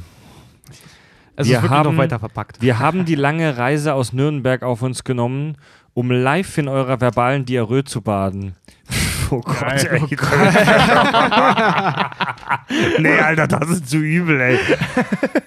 [1.37, 2.61] es wir haben- weiter verpackt.
[2.63, 5.57] Wir haben die lange Reise aus Nürnberg auf uns genommen,
[5.95, 8.55] um live in eurer verbalen Diarrhoe zu baden.
[9.31, 10.01] Oh Gott, Geil, ey.
[10.03, 10.07] oh
[13.01, 14.59] nee, Alter, das ist zu übel, ey.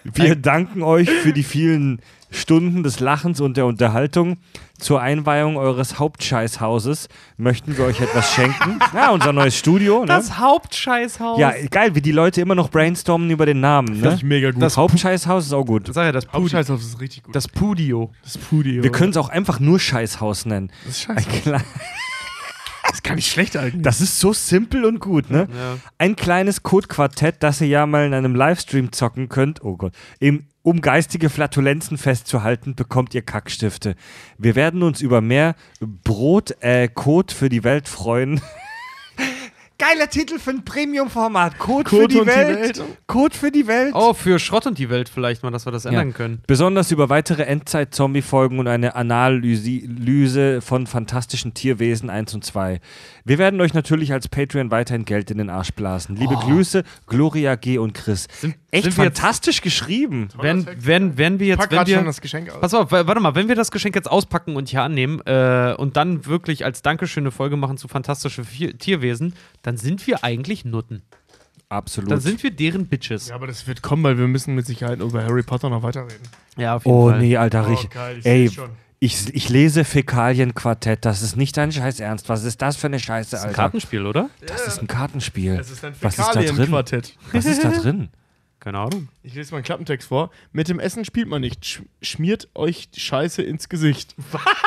[0.03, 4.37] Wir danken euch für die vielen Stunden des Lachens und der Unterhaltung.
[4.79, 8.79] Zur Einweihung eures Hauptscheißhauses möchten wir euch etwas schenken.
[8.93, 10.01] Ja, unser neues Studio.
[10.01, 10.05] Ne?
[10.07, 11.39] Das Hauptscheißhaus.
[11.39, 14.01] Ja, geil, wie die Leute immer noch brainstormen über den Namen.
[14.01, 14.15] Das Ne?
[14.17, 14.61] ist mega gut.
[14.61, 15.87] Das Hauptscheißhaus ist auch gut.
[15.93, 17.35] Sag ja, das, Hauptscheißhaus ist richtig gut.
[17.35, 18.11] das Pudio.
[18.23, 18.83] das Pudi.
[18.83, 20.71] Wir können es auch einfach nur Scheißhaus nennen.
[20.85, 21.61] Das ist kle-
[22.89, 23.81] Das kann nicht schlecht eigentlich.
[23.81, 25.47] Das ist so simpel und gut, ne?
[25.51, 25.77] Ja.
[25.97, 29.63] Ein kleines Codequartett, das ihr ja mal in einem Livestream zocken könnt.
[29.63, 29.93] Oh Gott.
[30.19, 33.95] Im, um geistige Flatulenzen festzuhalten, bekommt ihr Kackstifte.
[34.37, 38.41] Wir werden uns über mehr Brot, äh, Code für die Welt freuen.
[39.79, 41.59] Geiler Titel für ein Premium-Format.
[41.59, 42.77] Code, für Code die und die Welt.
[42.79, 42.83] Welt.
[43.05, 43.93] Code für die Welt.
[43.93, 46.41] Oh, für Schrott und die Welt vielleicht mal, dass wir das ändern können.
[46.47, 52.79] Besonders über weitere Endzeit-Zombie-Folgen und eine Analyse von fantastischen Tierwesen 1 und 2.
[53.27, 56.15] Wir werden euch natürlich als Patreon weiterhin Geld in den Arsch blasen.
[56.15, 57.77] Liebe Grüße, Gloria G.
[57.77, 58.27] und Chris.
[58.39, 60.29] Sind, Echt sind wir jetzt, fantastisch geschrieben.
[60.39, 62.61] wenn, wenn, wenn wir jetzt, Pack wenn grad schon wir, das Geschenk aus.
[62.61, 65.73] pass auf, wa- warte mal, wenn wir das Geschenk jetzt auspacken und hier annehmen äh,
[65.77, 70.23] und dann wirklich als Dankeschön eine Folge machen zu fantastische Vier- Tierwesen, dann sind wir
[70.23, 71.01] eigentlich Nutten.
[71.69, 72.09] Absolut.
[72.09, 73.27] Dann sind wir deren Bitches.
[73.27, 76.23] Ja, aber das wird kommen, weil wir müssen mit Sicherheit über Harry Potter noch weiterreden.
[76.55, 77.19] Ja, auf jeden oh Fall.
[77.19, 77.89] nee, Alter, Oh, richtig.
[77.89, 78.69] geil, ich Ey, seh's schon.
[78.99, 81.05] Ich, ich lese Fäkalienquartett.
[81.05, 82.29] Das ist nicht dein Scheiß Ernst.
[82.29, 83.61] Was ist das für eine Scheiße, Das ist ein Alter?
[83.63, 84.29] Kartenspiel, oder?
[84.45, 85.53] Das ist ein Kartenspiel.
[85.59, 86.47] Es ist ein Was ist da drin?
[86.47, 87.15] Fäkalienquartett.
[87.31, 88.09] Was ist da drin?
[88.59, 89.07] Keine Ahnung.
[89.21, 90.31] Ich lese mal einen Klappentext vor.
[90.51, 91.63] Mit dem Essen spielt man nicht.
[91.63, 94.15] Sch schmiert euch die Scheiße ins Gesicht.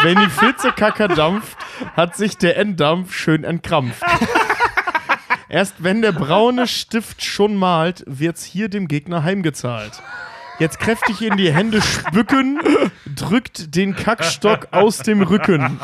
[0.02, 1.58] Wenn die Filzekacker dampft,
[1.94, 4.02] hat sich der Enddampf schön entkrampft.
[5.48, 10.00] Erst wenn der braune Stift schon malt, wird's hier dem Gegner heimgezahlt.
[10.60, 12.60] Jetzt kräftig in die Hände spücken,
[13.16, 15.80] drückt den Kackstock aus dem Rücken.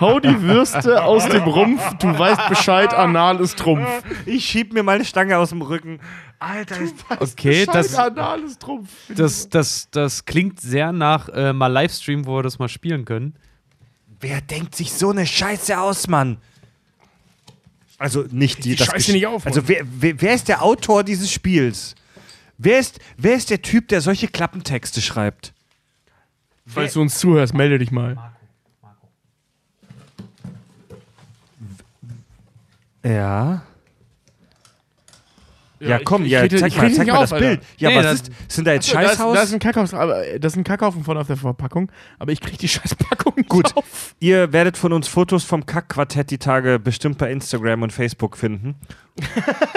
[0.00, 3.86] Hau die Würste aus dem Rumpf, du weißt Bescheid, Anal ist Trumpf.
[4.26, 6.00] Ich schieb mir meine Stange aus dem Rücken.
[6.38, 8.88] Alter, ist Okay, Bescheid, das, Anal ist Trumpf.
[9.14, 13.34] das, das, das klingt sehr nach äh, mal Livestream, wo wir das mal spielen können.
[14.20, 16.38] wer denkt sich so eine Scheiße aus, Mann?
[17.98, 19.52] Also nicht die, Die das Scheiße nicht auf, Mann.
[19.52, 21.94] Also wer, wer, wer ist der Autor dieses Spiels?
[22.58, 25.54] Wer ist, wer ist der Typ, der solche Klappentexte schreibt?
[26.66, 28.32] Falls du uns zuhörst, melde dich mal.
[33.04, 33.62] Ja.
[35.80, 37.50] Ja, komm, ich- ja, ich rede- zeig mal, zeig mal auf, das Bild.
[37.60, 37.62] Alter.
[37.78, 39.34] Ja, Nee, was das- ist, sind da jetzt Da ist, Scheißhaus?
[39.36, 42.40] da, ist ein Kackhaufen, aber das ist ein Kackhaufen von auf der Verpackung, aber ich
[42.40, 43.76] krieg die Scheißpackung nicht Gut.
[43.76, 44.14] auf.
[44.20, 48.74] Ihr werdet von uns Fotos vom Kackquartett die Tage bestimmt bei Instagram und Facebook finden.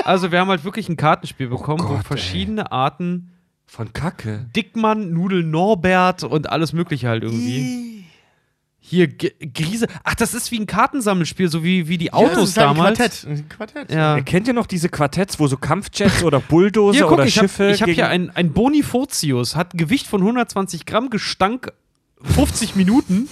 [0.06, 3.32] Also, wir haben halt wirklich ein Kartenspiel bekommen, wo Gott, verschiedene Arten
[3.65, 4.45] Von Kacke.
[4.56, 8.06] Dickmann, Nudel Norbert und alles Mögliche halt irgendwie.
[8.84, 9.86] Hier G Grise.
[10.03, 12.68] Ach, das ist wie ein Kartensammelspiel, so wie, wie die Ja, das Autos ist halt
[12.78, 12.99] damals.
[12.99, 13.28] Ein Quartett.
[13.28, 13.91] Ein Quartett.
[13.91, 14.22] Ja.
[14.22, 17.48] Kennt ihr noch diese Quartetts, wo so Kampfjets oder Bulldozer Hier, guck, oder ich habe
[17.48, 21.72] Schiffe hab gegen- hier ein, ein Bonifotius, hat ein Gewicht von 120 Gramm, Gestank
[22.23, 23.27] 50 Minuten,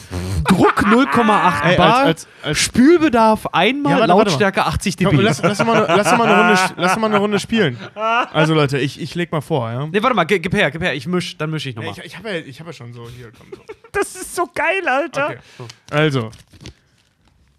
[0.47, 4.29] Druck 0,8 Ey, Bar, als- als- als- Spülbedarf einmal, Ja, warte, warte.
[4.31, 5.05] Lautstärke 80 dB.
[5.09, 7.77] Komm, lass, lass, mal, eine- lass, mal eine Runde, lass mal eine Runde spielen.
[7.95, 9.85] Also Leute, ich, ich leg mal vor, ja.
[9.87, 11.93] nee, warte mal, gib her, gib her, ich misch, dann mische ich nochmal.
[11.97, 13.61] Ich, ich habe ja, ich hab ja schon so, hier, komm so.
[13.91, 15.25] Das ist so geil, Alter.
[15.29, 15.37] Okay.
[15.89, 16.29] Also,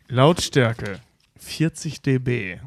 [0.09, 1.01] Lautstärke
[1.39, 2.59] 40 dB.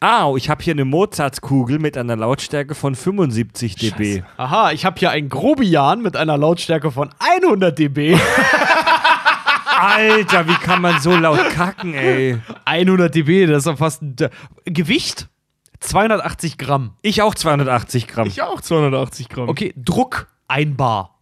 [0.00, 4.22] Au, ich habe hier eine Mozartskugel mit einer Lautstärke von 75 dB.
[4.36, 8.16] Aha, ich habe hier einen Grobian mit einer Lautstärke von 100 dB.
[9.76, 12.38] Alter, wie kann man so laut kacken, ey?
[12.64, 14.28] 100 dB, das ist doch fast ein D
[14.66, 15.28] Gewicht
[15.80, 16.92] 280 Gramm.
[17.02, 18.28] Ich auch 280 Gramm.
[18.28, 19.48] Ich auch 280 Gramm.
[19.48, 21.18] Okay, Druck 1 Bar.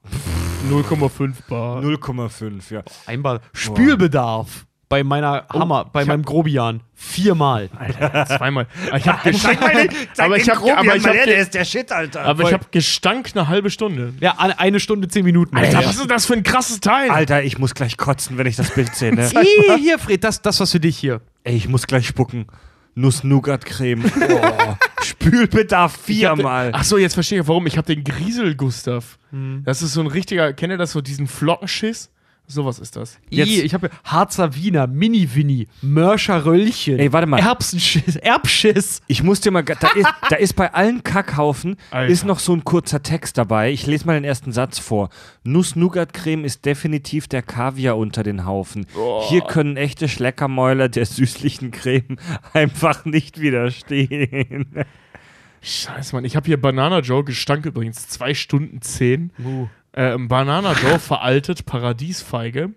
[0.68, 1.80] 0,5 Bar.
[1.80, 2.82] 0,5, ja.
[3.06, 3.40] Ein Bar.
[3.54, 7.68] Spülbedarf bei meiner Hammer, bei meinem Grobian viermal.
[8.36, 8.66] Zweimal.
[8.96, 9.58] Ich habe Gestank,
[10.12, 11.90] Zeig aber ich habe Grobian aber ich mal hab, her, der ge- ist der Shit,
[11.90, 12.22] Alter.
[12.22, 14.14] aber ich hab Gestank eine halbe Stunde.
[14.20, 15.56] Ja, eine Stunde, zehn Minuten.
[15.56, 15.88] Alter, Ja.
[15.88, 17.10] was ist das für ein krasses Teil?
[17.10, 19.28] Alter, ich muss gleich kotzen, wenn ich das Bild sehe, ne?
[19.28, 21.20] Hier, hier, Fred, das, das was für dich hier.
[21.42, 22.46] Ey, ich muss gleich spucken.
[22.94, 24.04] Nuss-Nougat-Creme.
[24.30, 24.74] Oh.
[25.02, 26.70] Spülbedarf viermal.
[26.72, 27.66] Ach so, jetzt verstehe ich warum.
[27.66, 29.18] Ich habe den Griesel Gustav.
[29.30, 29.62] Hm.
[29.64, 32.10] Das ist so ein richtiger, kennt ihr das so, diesen Flockenschiss?
[32.48, 33.18] Sowas ist das.
[33.28, 36.98] Jetzt- I, ich habe Harzer Wiener, Mini-Winnie, Mörscher Röllchen.
[36.98, 37.40] Ey, warte mal.
[37.40, 39.02] Erbsenschiss, Erbschiss.
[39.08, 42.12] Ich muss dir mal, da ist, da ist bei allen Kackhaufen Alter.
[42.12, 43.72] ist noch so ein kurzer Text dabei.
[43.72, 45.10] Ich lese mal den ersten Satz vor.
[45.44, 48.86] Nuss-Nougat-Creme ist definitiv der Kaviar unter den Haufen.
[49.28, 52.16] Hier können echte Schleckermäuler der süßlichen Creme
[52.52, 54.66] einfach nicht widerstehen.
[55.62, 56.24] Scheiße, Mann.
[56.24, 59.32] Ich habe hier Banana Joe, Gestank übrigens, 2 Stunden 10.
[59.44, 59.66] Uh.
[59.98, 62.74] Ähm, Banana Joe veraltet, Paradiesfeige,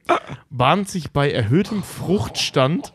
[0.50, 2.94] bahnt sich bei erhöhtem Fruchtstand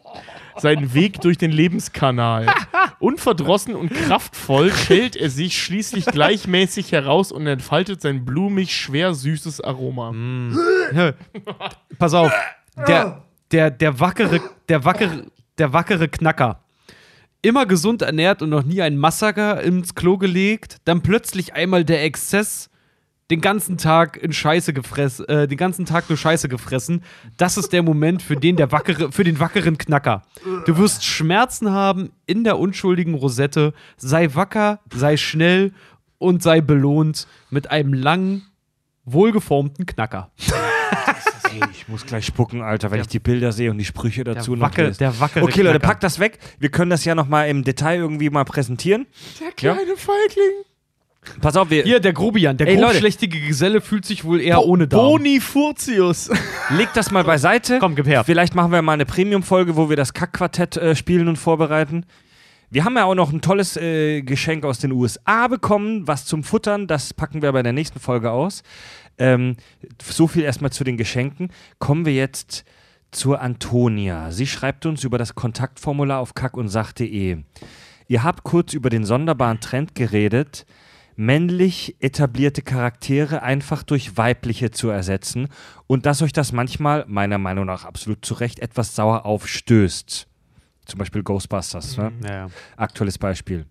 [0.57, 2.47] seinen Weg durch den Lebenskanal.
[3.01, 9.61] Unverdrossen und kraftvoll schält er sich schließlich gleichmäßig heraus und entfaltet sein blumig, schwer süßes
[9.61, 10.15] Aroma.
[11.99, 12.33] Pass auf,
[12.89, 14.41] der, der, der wackere,
[14.71, 15.27] der wackere,
[15.59, 16.61] der wackere Knacker.
[17.43, 22.03] Immer gesund ernährt und noch nie ein Massaker ins Klo gelegt, dann plötzlich einmal der
[22.03, 22.71] Exzess,
[23.31, 27.03] den ganzen Tag in Scheiße gefressen, äh, den ganzen Tag nur Scheiße gefressen.
[27.39, 30.23] Das ist der Moment für den der wackere, für den wackeren Knacker.
[30.67, 33.73] Du wirst Schmerzen haben in der unschuldigen Rosette.
[33.97, 35.73] Sei wacker, sei schnell
[36.19, 38.43] und sei belohnt mit einem langen,
[39.05, 40.31] wohlgeformten Knacker.
[41.51, 44.53] Ey, ich muss gleich spucken, Alter, wenn ich die Bilder sehe und die Sprüche dazu
[44.53, 44.99] Der, noch wacke, lese.
[44.99, 46.39] der wackere Okay, Leute, packt das weg.
[46.59, 49.07] Wir können das ja noch mal im Detail irgendwie mal präsentieren.
[49.41, 50.65] Der kleine Feigling.
[51.41, 55.01] Pass auf, wir Hier, der Grobian, der grobschlächtige Geselle fühlt sich wohl eher ohne Darm.
[55.01, 56.31] Bonifurtius.
[56.71, 57.79] legt das mal beiseite.
[57.79, 58.25] Komm, gib her.
[58.25, 62.07] Vielleicht machen wir mal eine Premium-Folge, wo wir das Kackquartett äh, spielen und vorbereiten.
[62.71, 66.43] Wir haben ja auch noch ein tolles äh, Geschenk aus den USA bekommen, was zum
[66.43, 66.87] Futtern.
[66.87, 68.63] Das packen wir bei der nächsten Folge aus.
[69.17, 69.57] Ähm,
[70.03, 71.51] so viel erstmal zu den Geschenken.
[71.79, 72.65] Kommen wir jetzt
[73.13, 74.33] zur Antonia.
[74.33, 77.39] Sie schreibt uns über das Kontaktformular auf kackundsach.de.
[78.09, 80.67] Ihr habt kurz über den sonderbaren Trend geredet,
[81.17, 85.49] männlich etablierte Charaktere einfach durch weibliche zu ersetzen
[85.87, 90.27] und dass euch das manchmal, meiner Meinung nach absolut zu Recht, etwas sauer aufstößt.
[90.87, 92.13] Zum Beispiel Ghostbusters, ne?
[92.29, 93.67] Ja, aktuelles Beispiel.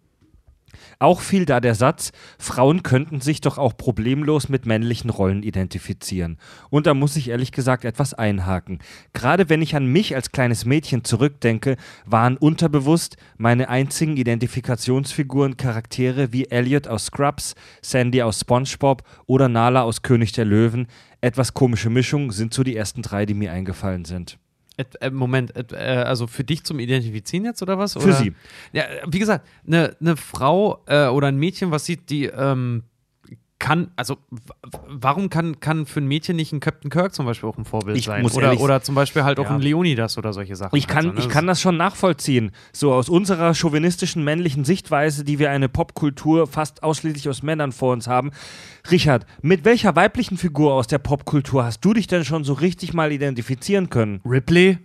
[1.00, 6.38] Auch fiel da der Satz, Frauen könnten sich doch auch problemlos mit männlichen Rollen identifizieren.
[6.70, 8.80] Und da muss ich ehrlich gesagt etwas einhaken.
[9.14, 16.34] Gerade wenn ich an mich als kleines Mädchen zurückdenke, waren unterbewusst meine einzigen Identifikationsfiguren Charaktere
[16.34, 20.88] wie Elliot aus Scrubs, Sandy aus SpongeBob oder Nala aus König der Löwen.
[21.22, 24.38] Etwas komische Mischung sind so die ersten drei, die mir eingefallen sind.
[24.78, 27.94] Äh, Moment, äh, also für dich zum Identifizieren jetzt oder was?
[27.94, 28.14] Für oder?
[28.14, 28.34] sie.
[28.72, 32.84] Ja, wie gesagt, eine ne Frau äh, oder ein Mädchen, was sieht, die ähm,
[33.64, 34.18] kann, also
[34.90, 37.98] warum kann, kann für ein Mädchen nicht ein Captain Kirk zum Beispiel auch ein Vorbild
[37.98, 38.26] Ich sein?
[38.26, 39.56] oder, oder zum Beispiel halt auch Ja.
[39.56, 40.76] ein Leonidas oder solche Sachen.
[40.76, 41.20] Ich kann, also, ne?
[41.22, 42.52] ich kann das schon nachvollziehen.
[42.74, 47.94] So aus unserer chauvinistischen männlichen Sichtweise, die wir eine Popkultur fast ausschließlich aus Männern vor
[47.94, 48.32] uns haben.
[48.92, 52.94] Richard, mit welcher weiblichen Figur aus der Popkultur hast du dich denn schon so richtig
[52.94, 54.20] mal identifizieren können?
[54.26, 54.78] Ripley?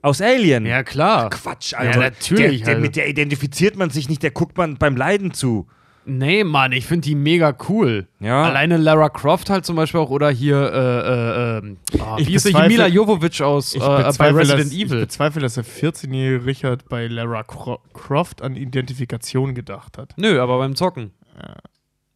[0.00, 0.64] Aus Alien?
[0.64, 1.28] Ja, klar.
[1.28, 1.98] Quatsch, Alter.
[2.00, 2.80] natürlich, Der, der, also.
[2.86, 5.66] Mit der identifiziert man sich nicht, der guckt man beim Leiden zu.
[6.08, 8.06] Nee, Mann, ich finde die mega cool.
[8.20, 8.44] Ja.
[8.44, 12.34] Alleine Lara Croft halt zum Beispiel auch oder hier, äh, äh, ähm, oh, Ich wie
[12.36, 15.00] ist bezweifle- Mila Jovovich aus äh, Ich bei bezweifle, Resident dass, ich Evil?
[15.00, 20.14] bezweifle, dass der 14-jährige Richard bei Lara Cro Croft an Identifikation gedacht hat.
[20.16, 21.10] Nö, aber beim Zocken.
[21.36, 21.56] Ja,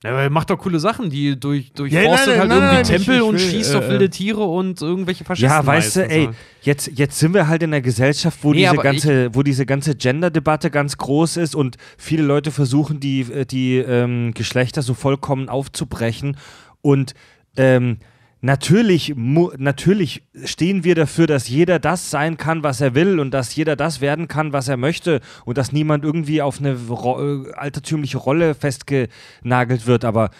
[0.02, 2.92] aber er macht doch coole Sachen, die durch, durchforstet Ja, nein, nein, halt nein, irgendwie
[2.92, 5.50] Tempel ich- ich und will, schießt äh, auf wilde Tiere und irgendwelche Faschisten.
[5.50, 6.28] Ja, weißt du, ey,
[6.62, 9.94] jetzt, jetzt sind wir halt in einer Gesellschaft, wo, Nee, diese ganze, wo diese ganze
[9.94, 15.48] Gender-Debatte ganz groß ist und viele Leute versuchen, die, äh, die ähm, Geschlechter so vollkommen
[15.50, 16.36] aufzubrechen.
[16.80, 17.14] Und
[17.56, 17.98] ähm,
[18.40, 23.54] natürlich, natürlich stehen wir dafür, dass jeder das sein kann, was er will und dass
[23.54, 28.18] jeder das werden kann, was er möchte und dass niemand irgendwie auf eine äh, altertümliche
[28.18, 30.04] Rolle festgenagelt wird.
[30.04, 30.30] Aber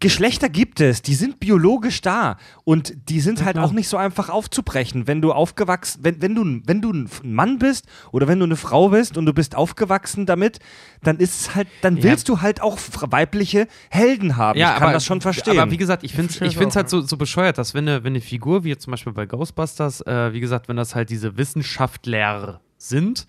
[0.00, 4.28] Geschlechter gibt es, die sind biologisch da und die sind halt auch nicht so einfach
[4.28, 5.06] aufzubrechen.
[5.06, 8.56] Wenn du aufgewachsen, wenn, wenn, du, wenn du ein Mann bist oder wenn du eine
[8.56, 10.58] Frau bist und du bist aufgewachsen damit,
[11.02, 12.02] dann ist es halt, dann Ja.
[12.04, 12.78] willst du halt auch
[13.10, 14.58] weibliche Helden haben.
[14.58, 15.58] ich kann das schon verstehen.
[15.58, 18.04] Aber wie gesagt, ich finde es ich find's halt so, so bescheuert, dass wenn eine,
[18.04, 21.10] wenn eine Figur, wie jetzt zum Beispiel bei Ghostbusters, äh, wie gesagt, wenn das halt
[21.10, 23.26] diese Wissenschaftler sind,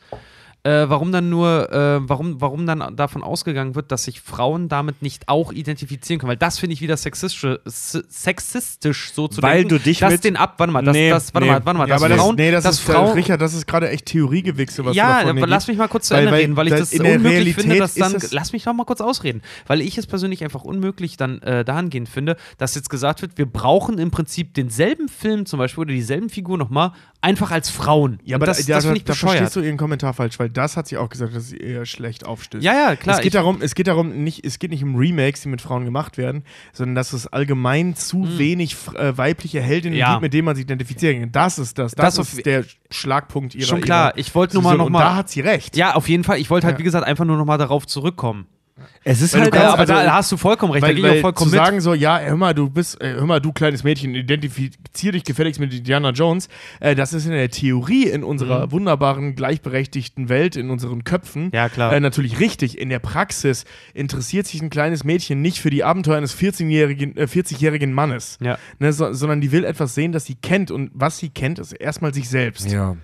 [0.65, 5.01] äh, warum dann nur, äh, warum, warum dann davon ausgegangen wird, dass sich Frauen damit
[5.01, 6.29] nicht auch identifizieren können?
[6.31, 7.45] Weil das finde ich wieder sexistisch,
[8.09, 9.69] sexistisch so zu Weil denken.
[9.69, 11.53] du dich dass mit- den ab, warte mal, dass, Nee, das, warte nee.
[11.53, 13.53] mal, warte mal, Ja, dass aber Frauen, das, nee, das dass ist, Frauen, Richard, das
[13.53, 16.55] ist gerade echt Theoriegewichse, was ja, du aber lass mich mal kurz zu Ende reden,
[16.55, 18.13] weil ich das unmöglich Realität finde, dass dann.
[18.13, 21.63] das- Lass mich doch mal kurz ausreden, weil ich es persönlich einfach unmöglich dann äh,
[21.63, 25.93] dahingehend finde, dass jetzt gesagt wird, wir brauchen im Prinzip denselben Film zum Beispiel oder
[25.93, 28.19] dieselben Figur nochmal einfach als Frauen.
[28.23, 29.37] Ja, Und aber das, da, das da, finde ich da bescheuert.
[29.37, 32.25] verstehst du ihren Kommentar falsch, weil das hat sie auch gesagt, dass sie eher schlecht
[32.25, 32.63] aufstößt.
[32.63, 33.17] ja, ja, klar.
[33.17, 35.85] es geht darum, es geht darum, nicht, es geht nicht um Remakes, die mit Frauen
[35.85, 36.43] gemacht werden,
[36.73, 39.97] sondern dass es allgemein zu wenig f- äh, weibliche Heldinnen.
[39.97, 40.11] Ja.
[40.13, 41.31] gibt, mit denen man sich identifizieren kann.
[41.31, 41.93] Das ist das.
[41.95, 43.67] Das, Das ist der Schlagpunkt ihrer.
[43.67, 44.77] Schon klar, ihrer ich wollte nur mal Diskussion.
[44.79, 45.75] noch Und mal- da hat sie recht.
[45.77, 46.39] ja, auf jeden Fall.
[46.39, 46.79] Ich wollte halt, Ja.
[46.79, 48.47] wie gesagt, einfach nur nochmal darauf zurückkommen.
[49.05, 50.95] Es ist Weil halt kannst Ja, aber also- da hast du vollkommen recht, da Weil,
[50.95, 51.65] gehe ich vollkommen zu mit.
[51.65, 55.23] sagen so, ja, hör mal, du bist, äh, hör mal, du kleines Mädchen, identifizier dich
[55.23, 56.49] gefälligst mit Indiana Jones.
[56.81, 61.51] Äh, das ist in der Theorie in unserer wunderbaren, gleichberechtigten Welt, in unseren Köpfen, Mhm.
[61.53, 61.93] Ja, klar.
[61.93, 62.77] Äh, natürlich richtig.
[62.77, 67.27] In der Praxis interessiert sich ein kleines Mädchen nicht für die Abenteuer eines 14-jährigen, äh,
[67.27, 68.57] 40-jährigen Mannes, Ja.
[68.79, 70.69] ne, so, sondern die will etwas sehen, das sie kennt.
[70.71, 72.71] Und was sie kennt, ist erstmal sich selbst.
[72.71, 72.95] ja.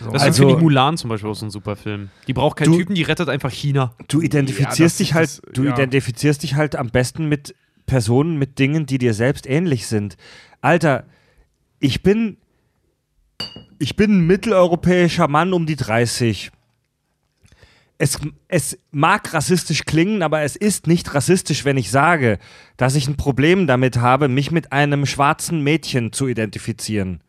[0.00, 0.10] So.
[0.10, 2.10] Das Also- finde ich Mulan zum Beispiel auch so ein super Film.
[2.26, 3.94] Die braucht keinen Du- Typen, die rettet einfach China.
[4.08, 5.72] Du Ja, identifizierst das dich halt, das- du ja.
[5.72, 7.54] identifizierst dich halt am besten mit
[7.86, 10.16] Personen, mit Dingen, die dir selbst ähnlich sind.
[10.60, 11.04] Alter,
[11.80, 12.36] ich bin,
[13.78, 16.50] ich bin ein mitteleuropäischer Mann um die 30.
[17.98, 22.38] Es, es mag rassistisch klingen, aber es ist nicht rassistisch, wenn ich sage,
[22.76, 27.20] dass ich ein Problem damit habe, mich mit einem schwarzen Mädchen zu identifizieren.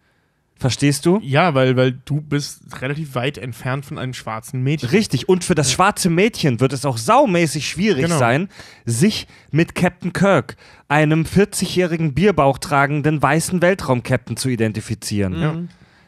[0.56, 1.20] Verstehst du?
[1.22, 4.90] Ja, weil, weil du bist relativ weit entfernt von einem schwarzen Mädchen.
[4.90, 5.28] Richtig.
[5.28, 8.18] Und für das schwarze Mädchen wird es auch saumäßig schwierig Genau.
[8.18, 8.48] sein,
[8.86, 10.56] sich mit Captain Kirk,
[10.88, 15.42] einem 40-jährigen Bierbauch tragenden weißen Weltraum-Captain zu identifizieren.
[15.42, 15.56] Ja.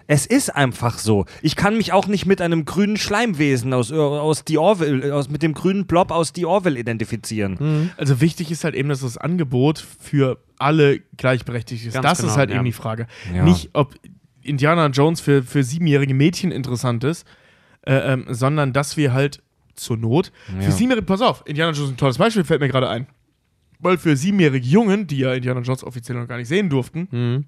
[0.07, 1.25] Es ist einfach so.
[1.41, 5.29] Ich kann mich auch nicht mit einem grünen Schleimwesen aus, äh, aus die Orville, aus,
[5.29, 7.91] mit dem grünen Blob aus die Orville identifizieren.
[7.97, 11.93] Also wichtig ist halt eben, dass das Angebot für alle gleichberechtigt ist.
[11.93, 12.57] Ganz das genau, ist halt ja.
[12.57, 13.07] eben die Frage.
[13.33, 13.43] Ja.
[13.43, 13.95] Nicht, ob
[14.45, 17.25] Indiana Jones für, für siebenjährige Mädchen interessant ist,
[17.85, 19.41] äh, ähm, sondern dass wir halt
[19.75, 20.61] zur Not Ja.
[20.61, 23.07] für siebenjährige, pass auf, Indiana Jones ist ein tolles Beispiel, fällt mir gerade ein.
[23.79, 27.45] Weil für siebenjährige Jungen, die ja Indiana Jones offiziell noch gar nicht sehen durften, Mhm.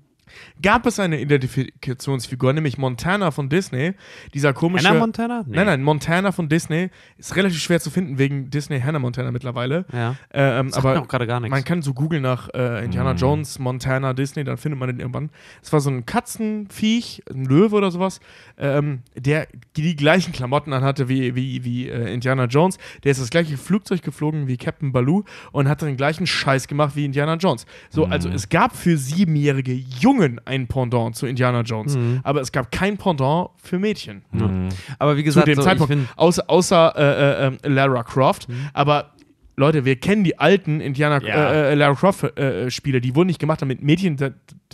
[0.62, 3.94] Gab es eine Identifikationsfigur, nämlich Montana von Disney.
[4.34, 4.88] Dieser komische.
[4.90, 5.44] Hannah Montana?
[5.48, 5.56] Nee.
[5.56, 9.86] Nein, nein, Montana von Disney ist relativ schwer zu finden wegen Disney Hannah Montana mittlerweile.
[9.94, 10.16] Ja.
[10.32, 11.52] Ähm, Sagt aber auch gerade gar nichts.
[11.52, 13.18] man kann so googeln nach äh, Indiana Mhm.
[13.20, 15.30] Jones, Montana, Disney, dann findet man den irgendwann.
[15.62, 18.20] Es war so ein Katzenviech, ein Löwe oder sowas,
[18.58, 22.78] ähm, der die gleichen Klamotten anhatte wie, wie, wie äh, Indiana Jones.
[23.04, 26.96] Der ist das gleiche Flugzeug geflogen wie Captain Baloo und hat den gleichen Scheiß gemacht
[26.96, 27.66] wie Indiana Jones.
[27.90, 28.12] So, Mhm.
[28.12, 29.72] also es gab für siebenjährige
[30.18, 32.20] Jungen ein Pendant zu Indiana Jones, Mhm.
[32.24, 34.24] aber es gab kein Pendant für Mädchen.
[34.32, 34.70] Mhm.
[35.00, 38.48] Aber wie Zu gesagt, dem so, Zeitpunkt, find, außer, außer äh, äh, ähm, Lara Croft,
[38.74, 39.12] aber
[39.60, 41.52] Leute, wir kennen die alten Indiana Ja.
[41.52, 44.30] äh, äh, Lara Croft äh, Spiele, die wurden nicht gemacht, damit Mädchen da,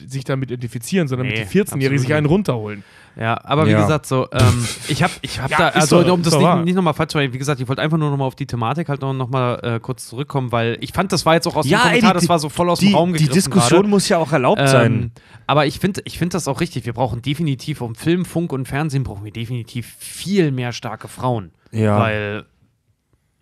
[0.05, 2.83] sich damit identifizieren, sondern Nee, damit die 14-Jährigen sich einen runterholen.
[3.15, 3.81] Ja, aber wie Ja.
[3.81, 6.63] gesagt, so, ähm, ich habe ich hab Ja, da, also doch- um das nicht, wahr.
[6.65, 8.89] nicht nochmal falsch zu machen, wie gesagt, ich wollte einfach nur nochmal auf die Thematik
[8.89, 11.65] halt noch, noch mal äh, kurz zurückkommen, weil ich fand, das war jetzt auch aus
[11.65, 13.33] Ja, dem ey, Kommentar, die- das war so voll aus Die, dem Raum die gegriffen
[13.35, 13.89] Diskussion gerade.
[13.89, 15.11] muss ja auch erlaubt Ähm, sein.
[15.47, 16.85] aber ich finde ich find das auch richtig.
[16.85, 21.51] Wir brauchen definitiv, um Film, Funk und Fernsehen brauchen wir definitiv viel mehr starke Frauen.
[21.71, 21.97] Ja.
[21.99, 22.45] Weil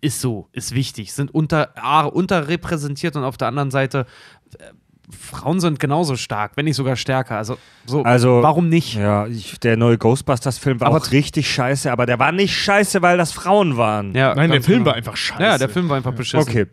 [0.02, 1.14] ist so, ist wichtig.
[1.14, 4.04] Sind unter, A, unterrepräsentiert und auf der anderen Seite
[4.58, 4.64] äh,
[5.10, 7.36] Frauen sind genauso stark, wenn nicht sogar stärker.
[7.36, 7.56] Also,
[7.86, 8.94] so, Also, warum nicht?
[8.94, 13.02] Ja, ich, der neue Ghostbusters-Film war Aber auch richtig scheiße, aber der war nicht scheiße,
[13.02, 14.14] weil das Frauen waren.
[14.14, 14.90] Ja, Nein, der Film genau.
[14.90, 15.42] war einfach scheiße.
[15.42, 16.48] Ja, der Film war einfach beschissen.
[16.48, 16.66] Okay.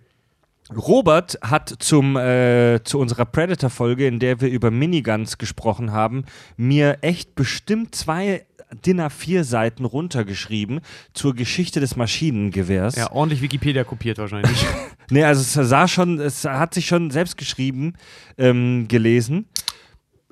[0.76, 6.26] Robert hat zum, äh, zu unserer Predator-Folge, in der wir über Miniguns gesprochen haben,
[6.58, 8.46] mir echt bestimmt zwei
[8.86, 10.82] DIN A4 Seiten runtergeschrieben
[11.14, 12.96] zur Geschichte des Maschinengewehrs.
[12.96, 14.66] Ja, ordentlich Wikipedia kopiert wahrscheinlich.
[15.12, 17.94] Nee, also es sah schon, es hat sich schon selbst geschrieben,
[18.38, 19.48] ähm, gelesen.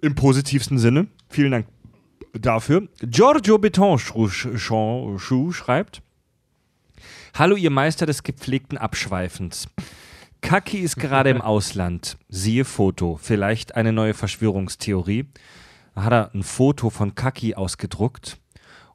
[0.04, 1.08] Im positivsten Sinne.
[1.30, 1.66] Vielen Dank
[2.34, 2.88] dafür.
[3.02, 4.30] Giorgio Betonschuh
[5.52, 6.04] schreibt:
[7.34, 9.68] Hallo, ihr Meister des gepflegten Abschweifens.
[10.42, 12.18] Kaki ist gerade im Ausland.
[12.30, 13.20] Siehe Foto.
[13.20, 15.26] Vielleicht eine neue Verschwörungstheorie.
[15.98, 18.38] Da hat er ein Foto von Kaki ausgedruckt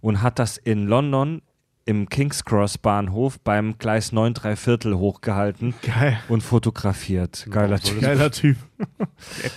[0.01, 1.43] und hat das in London
[1.85, 6.21] im King's Cross Bahnhof beim Gleis 9 3 Viertel hochgehalten Geil.
[6.29, 7.49] und fotografiert.
[7.51, 8.01] Geiler Typ.
[8.01, 8.57] Geiler Typ.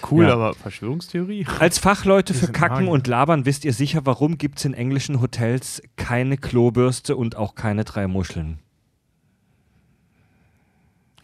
[0.09, 0.33] cool, Ja.
[0.33, 1.45] aber Verschwörungstheorie?
[1.59, 5.83] Als Fachleute für Kacken und Labern wisst ihr sicher, warum gibt es in englischen Hotels
[5.97, 8.57] keine Klobürste und auch keine drei Muscheln.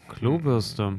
[0.08, 0.98] Klobürste.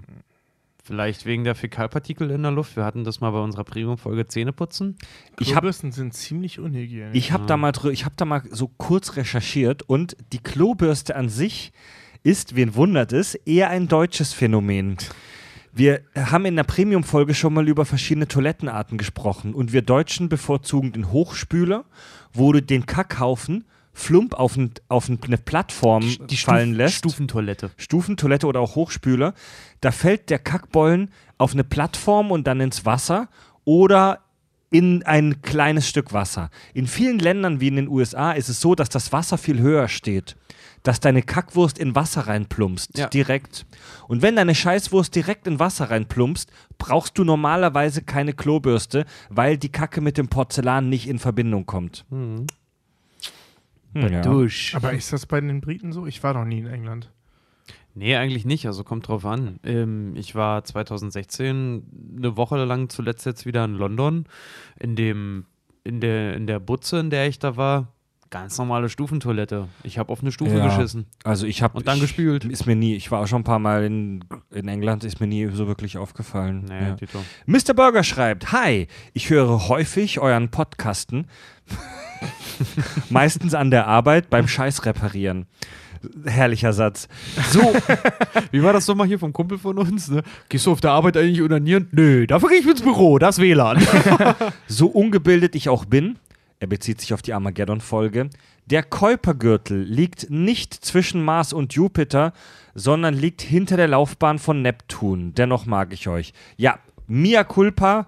[0.85, 2.75] Vielleicht wegen der Fäkalpartikel in der Luft.
[2.75, 4.97] Wir hatten das mal bei unserer Premium-Folge Zähneputzen.
[5.39, 7.15] Ich habe Klobürsten sind ziemlich unhygienisch.
[7.15, 11.15] ich hab da, mal drü- ich hab da mal so kurz recherchiert und die Klobürste
[11.15, 11.71] an sich
[12.23, 14.97] ist, wen wundert es, eher ein deutsches Phänomen.
[15.71, 20.91] Wir haben in der Premium-Folge schon mal über verschiedene Toilettenarten gesprochen und wir Deutschen bevorzugen
[20.91, 21.85] den Hochspüler,
[22.33, 23.63] wo du den Kackhaufen
[23.93, 26.95] flump auf, ein, auf eine Plattform fallen Stuf- lässt.
[26.95, 27.71] Stufentoilette.
[27.77, 29.33] Stufentoilette oder auch Hochspüler,
[29.81, 33.29] da fällt der Kackbollen auf eine Plattform und dann ins Wasser
[33.65, 34.19] oder
[34.71, 36.49] in ein kleines Stück Wasser.
[36.73, 39.87] In vielen Ländern wie in den USA ist es so, dass das Wasser viel höher
[39.87, 40.35] steht.
[40.81, 43.07] Dass deine Kackwurst in Wasser reinplumpst, Ja.
[43.07, 43.65] direkt.
[44.07, 46.49] Und wenn deine Scheißwurst direkt in Wasser reinplumpst,
[46.79, 52.05] brauchst du normalerweise keine Klobürste, weil die Kacke mit dem Porzellan nicht in Verbindung kommt.
[52.09, 52.47] Mhm.
[53.93, 54.21] Hm, ja.
[54.21, 54.75] Dusch.
[54.75, 56.05] Aber ist das bei den Briten so?
[56.07, 57.11] Ich war noch nie in England.
[57.95, 58.65] Nee, eigentlich nicht.
[58.65, 59.59] Also kommt drauf an.
[59.63, 61.83] Ähm, ich war 2016
[62.17, 64.25] eine Woche lang zuletzt jetzt wieder in London.
[64.79, 65.45] In dem,
[65.83, 67.89] in der, in der Butze, in der ich da war,
[68.31, 69.67] ganz normale Stufentoilette.
[69.83, 70.65] Ich habe auf eine Stufe Ja.
[70.65, 71.05] geschissen.
[71.23, 72.45] Also ich habe Und dann gespült.
[72.45, 75.27] Ist mir nie, ich war auch schon ein paar Mal in, in England, ist mir
[75.27, 76.65] nie so wirklich aufgefallen.
[76.67, 76.95] Nee, ja.
[76.95, 77.23] Tito.
[77.45, 77.75] Mr.
[77.75, 81.27] Burger schreibt, Hi, ich höre häufig euren Podcasten,
[83.09, 85.45] meistens an der Arbeit beim Scheiß reparieren.
[86.25, 87.07] Herrlicher Satz.
[87.49, 87.73] So,
[88.51, 90.09] Wie war das nochmal hier vom Kumpel von uns?
[90.09, 90.21] Ne?
[90.49, 91.87] Gehst du auf der Arbeit eigentlich unanieren?
[91.91, 93.81] Nö, dafür gehe ich ins Büro, das WLAN.
[94.67, 96.17] so ungebildet ich auch bin,
[96.59, 98.29] er bezieht sich auf die Armageddon-Folge,
[98.65, 102.31] der Kuipergürtel liegt nicht zwischen Mars und Jupiter,
[102.75, 105.33] sondern liegt hinter der Laufbahn von Neptun.
[105.35, 106.33] Dennoch mag ich euch.
[106.55, 108.07] Ja, Mia Culpa,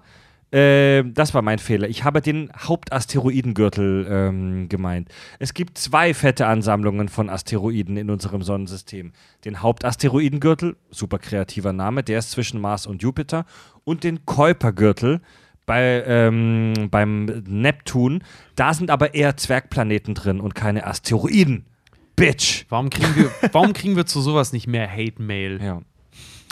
[0.56, 1.88] äh, das war mein Fehler.
[1.88, 5.10] Ich habe den Hauptasteroidengürtel ähm, gemeint.
[5.38, 9.12] Es gibt zwei fette Ansammlungen von Asteroiden in unserem Sonnensystem.
[9.44, 13.44] Den Hauptasteroidengürtel, super kreativer Name, der ist zwischen Mars und Jupiter,
[13.84, 15.20] und den Kuipergürtel,
[15.66, 18.22] bei, ähm, beim Neptun,
[18.54, 21.66] da sind aber eher Zwergplaneten drin und keine Asteroiden.
[22.14, 22.64] Bitch.
[22.70, 25.60] Warum kriegen wir, warum kriegen wir zu sowas nicht mehr Hate-Mail?
[25.62, 25.82] Ja.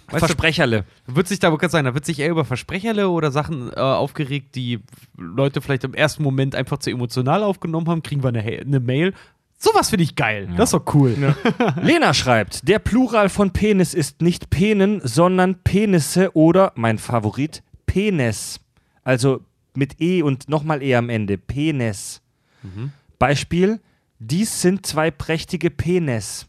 [0.06, 0.84] Weißt du- Versprecherle.
[1.06, 4.54] Wird sich da gerade sagen, da wird sich eher über Versprecherle oder Sachen äh, aufgeregt,
[4.54, 4.80] die
[5.16, 9.14] Leute vielleicht im ersten Moment einfach zu emotional aufgenommen haben, kriegen wir eine, eine Mail.
[9.56, 10.48] Sowas finde ich geil.
[10.56, 11.16] Das ist doch cool.
[11.80, 18.60] Lena schreibt, der Plural von Penis ist nicht Penen, sondern Penisse oder, mein Favorit, Penis.
[19.04, 19.40] Also
[19.74, 21.38] mit E und nochmal E am Ende.
[21.38, 22.20] Penis.
[23.18, 23.80] Beispiel:
[24.18, 26.46] Dies sind zwei prächtige Penis.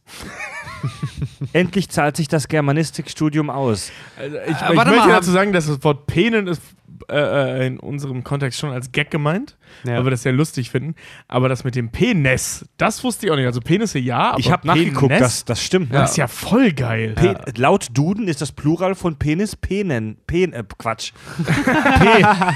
[1.54, 3.92] Endlich zahlt sich das Germanistikstudium aus.
[4.18, 6.62] Also ich, Äh, ich warte möchte mal, dazu sagen, dass das Wort Penen ist
[7.10, 9.98] äh, äh, in unserem Kontext schon als Gag gemeint, Ja.
[9.98, 10.96] weil wir das sehr lustig finden.
[11.28, 13.46] Aber das mit dem Penis, das wusste ich auch nicht.
[13.46, 15.92] Also Penisse ja, aber ich habe nachgeguckt, das, das stimmt.
[15.92, 16.00] ne?
[16.00, 17.14] das ist ja voll geil.
[17.16, 20.18] Pe Laut Duden ist das Plural von Penis Penen.
[20.26, 21.12] Pen äh, Quatsch.
[21.46, 22.54] Pe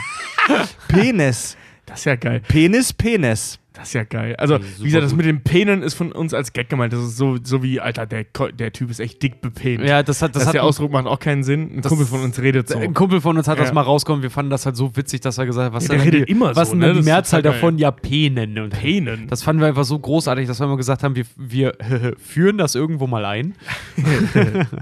[0.88, 1.58] Penis.
[1.90, 2.42] Das ist ja geil.
[2.48, 3.58] Penis Penis.
[3.74, 4.36] Das ist ja geil.
[4.36, 6.92] Also, super wie gesagt, das mit dem Penen ist von uns als Gag gemeint.
[6.94, 9.84] Das ist so, so wie, Alter, der, der Typ ist echt dick bepent.
[9.86, 11.78] Ja, das hat, das Das hat der Ausdruck macht auch keinen Sinn.
[11.78, 12.78] Ein Das- Kumpel von uns redet so.
[12.78, 13.74] Ein Kumpel von uns hat das Ja.
[13.74, 14.22] mal rausgekommen.
[14.22, 16.28] Wir fanden das halt so witzig, dass er gesagt hat, was Ja, denn der redet
[16.28, 16.92] die, immer was so, denn ne?
[16.92, 17.78] die Das Mehrzahl davon?
[17.78, 18.60] Ja, Penen.
[18.60, 19.28] Und Penen.
[19.28, 21.74] das fanden wir einfach so großartig, dass wir immer gesagt haben, wir, wir
[22.20, 23.56] führen das irgendwo mal ein.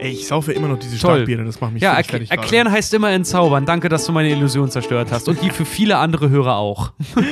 [0.00, 0.96] Ey, ich saufe immer noch diese.
[0.96, 2.40] Starkbiere, das macht mich Ja, erkl fertig gerade.
[2.42, 3.66] erklären heißt immer entzaubern.
[3.66, 5.28] Danke, dass du meine Illusion zerstört hast.
[5.28, 6.92] Und die für viele andere Hörer auch.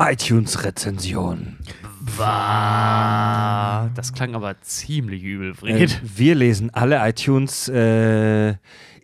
[0.00, 1.58] iTunes-Rezension.
[2.16, 6.00] Das klang aber ziemlich übel, Äh, Fred.
[6.16, 7.68] wir lesen alle iTunes.
[7.68, 8.50] Äh,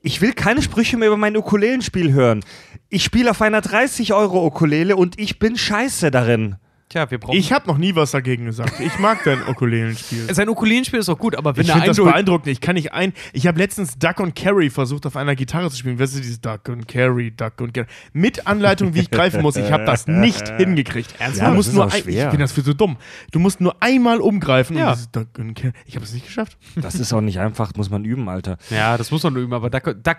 [0.03, 2.45] ich will keine Sprüche mehr über mein Ukulelenspiel hören.
[2.89, 6.57] Ich spiele auf einer 30-Euro-Ukulele und ich bin scheiße darin.
[6.95, 7.37] Tja, wir brauchen.
[7.37, 8.79] Ich habe noch nie was dagegen gesagt.
[8.79, 10.29] Ich mag dein Ukulelenspiel.
[10.33, 12.13] sein Ukulelenspiel ist auch gut, aber wenn Ich der finde das Eindruck.
[12.13, 12.47] beeindruckend.
[12.53, 13.13] Ich kann nicht ein.
[13.33, 15.99] Ich habe letztens Duck und Carry versucht, auf einer Gitarre zu spielen.
[15.99, 17.89] Weißt du, dieses Duck und Carry, Duck und Carry.
[18.13, 19.57] Mit Anleitung, wie ich greifen muss.
[19.57, 21.13] Ich habe das nicht hingekriegt.
[21.19, 22.97] Ja, du das musst ist nur auch ein, ich bin das für so dumm.
[23.33, 24.97] Du musst nur einmal umgreifen Ja.
[25.11, 25.73] Duck und Carry.
[25.87, 26.57] Ich habe es nicht geschafft.
[26.77, 28.57] Das ist auch nicht einfach, muss man üben, Alter.
[28.71, 30.19] Ja, das muss man nur üben, aber Duck, Duck,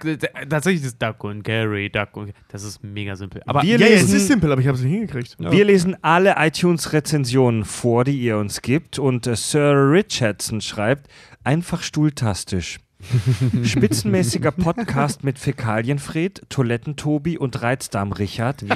[0.49, 3.41] tatsächlich ist Duck und Gary, Duck und das ist mega simpel.
[3.45, 5.37] Aber Wir ja, ja, es lesen- ist simpel, aber ich habe es nicht hingekriegt.
[5.39, 6.35] Wir lesen alle
[6.65, 8.97] iTunes-Rezensionen vor, die ihr uns gibt.
[8.97, 11.07] Und äh, Sir Richardson schreibt,
[11.43, 12.79] einfach stuhltastisch.
[13.63, 18.65] Spitzenmäßiger Podcast mit Fäkalienfred, Toilettentobi und Reizdarm-Richard.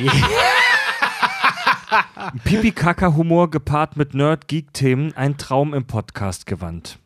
[2.44, 7.00] Pipi-Kaka-Humor gepaart mit Nerd-Geek-Themen, ein Traum im Podcast gewandt.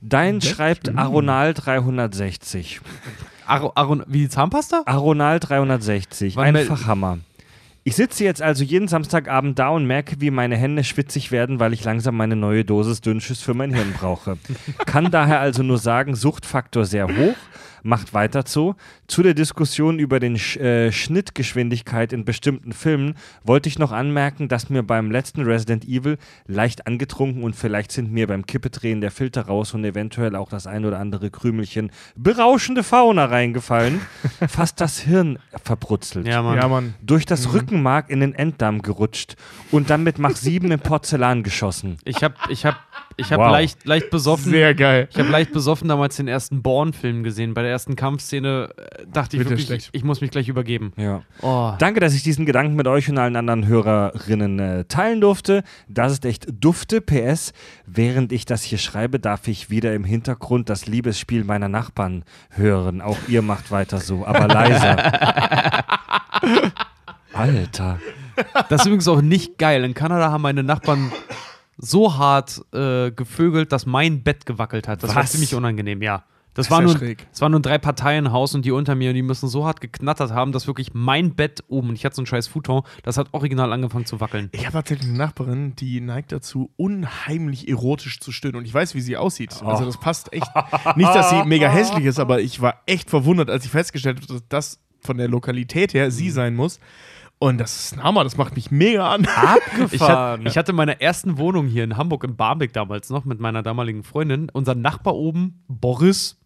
[0.00, 2.80] Dein schreibt Aronal360.
[3.46, 4.84] Aaron, Aaron, wie die Zahnpasta?
[4.86, 7.18] Aronal360, Wann mel- einfach Hammer.
[7.90, 11.72] Ich sitze jetzt also jeden Samstagabend da und merke, wie meine Hände schwitzig werden, weil
[11.72, 14.38] ich langsam meine neue Dosis Dünnschiss für mein Hirn brauche.
[14.86, 17.34] Kann daher also nur sagen, Suchtfaktor sehr hoch.
[17.82, 18.74] Macht weiter so.
[19.06, 24.48] Zu der Diskussion über den Sch äh, Schnittgeschwindigkeit in bestimmten Filmen wollte ich noch anmerken,
[24.48, 29.10] dass mir beim letzten Resident Evil leicht angetrunken und vielleicht sind mir beim Kippedrehen der
[29.10, 34.00] Filter raus und eventuell auch das ein oder andere Krümelchen berauschende Fauna reingefallen,
[34.48, 36.56] fast das Hirn verbrutzelt Ja, Mann.
[36.56, 36.94] Ja, Mann.
[37.02, 39.36] durch das Rückenmark in den Enddarm gerutscht
[39.70, 41.96] und dann mit Mach 7 im Porzellan geschossen.
[42.04, 42.76] Ich habe ich hab,
[43.20, 43.52] ich hab Wow.
[43.52, 44.50] leicht, leicht besoffen.
[44.50, 45.08] Sehr geil.
[45.10, 47.54] Ich habe leicht besoffen damals den ersten Born-Film gesehen.
[47.54, 49.88] Bei der ersten Kampfszene äh, dachte ich der wirklich, schlecht.
[49.92, 50.92] ich muss mich gleich übergeben.
[50.96, 51.22] Ja.
[51.42, 51.72] Oh.
[51.78, 55.62] Danke, dass ich diesen Gedanken mit euch und allen anderen Hörerinnen äh, teilen durfte.
[55.88, 57.00] Das ist echt dufte.
[57.00, 57.52] PS,
[57.86, 63.00] während ich das hier schreibe, darf ich wieder im Hintergrund das Liebesspiel meiner Nachbarn hören.
[63.00, 64.96] Auch ihr macht weiter so, aber leiser.
[67.32, 67.98] Alter.
[68.68, 69.84] Das ist übrigens auch nicht geil.
[69.84, 71.12] In Kanada haben meine Nachbarn
[71.80, 75.02] so hart äh, gevögelt, dass mein Bett gewackelt hat.
[75.02, 75.32] Das war Was?
[75.32, 76.24] ziemlich unangenehm, ja.
[76.52, 77.28] Das, Das war ja nur, schräg.
[77.30, 80.32] das war nur ein Drei-Parteien-Haus und die unter mir, und die müssen so hart geknattert
[80.32, 83.28] haben, dass wirklich mein Bett oben, und ich hatte so ein scheiß Futon, das hat
[83.30, 84.48] original angefangen zu wackeln.
[84.50, 88.56] Ich habe tatsächlich eine Nachbarin, die neigt dazu, unheimlich erotisch zu stöhnen.
[88.56, 89.62] Und ich weiß, wie sie aussieht.
[89.62, 90.50] Also das passt echt.
[90.96, 94.26] Nicht, dass sie mega hässlich ist, aber ich war echt verwundert, als ich festgestellt habe,
[94.26, 96.80] dass das von der Lokalität her sie sein muss.
[97.42, 99.26] Und das ist ein Hammer, das macht mich mega an.
[99.92, 103.40] Ich, hat, ich hatte meine ersten Wohnung hier in Hamburg, in Barmbek damals noch, mit
[103.40, 104.50] meiner damaligen Freundin.
[104.52, 106.38] Unser Nachbar oben, Boris,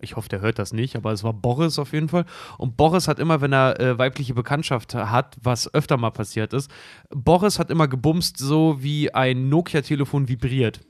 [0.00, 2.26] ich hoffe, der hört das nicht, aber es war Boris auf jeden Fall.
[2.58, 6.70] Und Boris hat immer, wenn er äh, weibliche Bekanntschaft hat, was öfter mal passiert ist,
[7.08, 10.80] Boris hat immer gebumst, so wie ein Nokia-Telefon vibriert.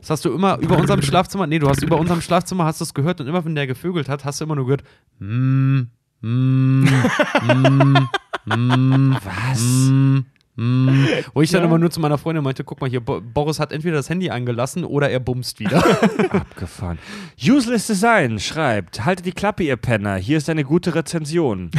[0.00, 2.84] Das hast du immer über unserem Schlafzimmer, nee, du hast über unserem Schlafzimmer hast du
[2.84, 4.82] es gehört und immer wenn der gevögelt hat, hast du immer nur gehört,
[5.20, 5.82] mm,
[6.24, 6.84] mm,
[7.42, 8.08] mm,
[8.46, 9.60] mm, Was?
[9.60, 10.18] Mm.
[11.34, 11.66] Wo ich dann Ja.
[11.66, 14.30] immer nur zu meiner Freundin meinte, guck mal hier, Bo Boris hat entweder das Handy
[14.30, 15.78] angelassen oder er bumst wieder.
[16.30, 16.98] Abgefahren.
[17.42, 20.14] Useless Design schreibt: Haltet die Klappe, ihr Penner.
[20.14, 21.72] Hier ist eine gute Rezension.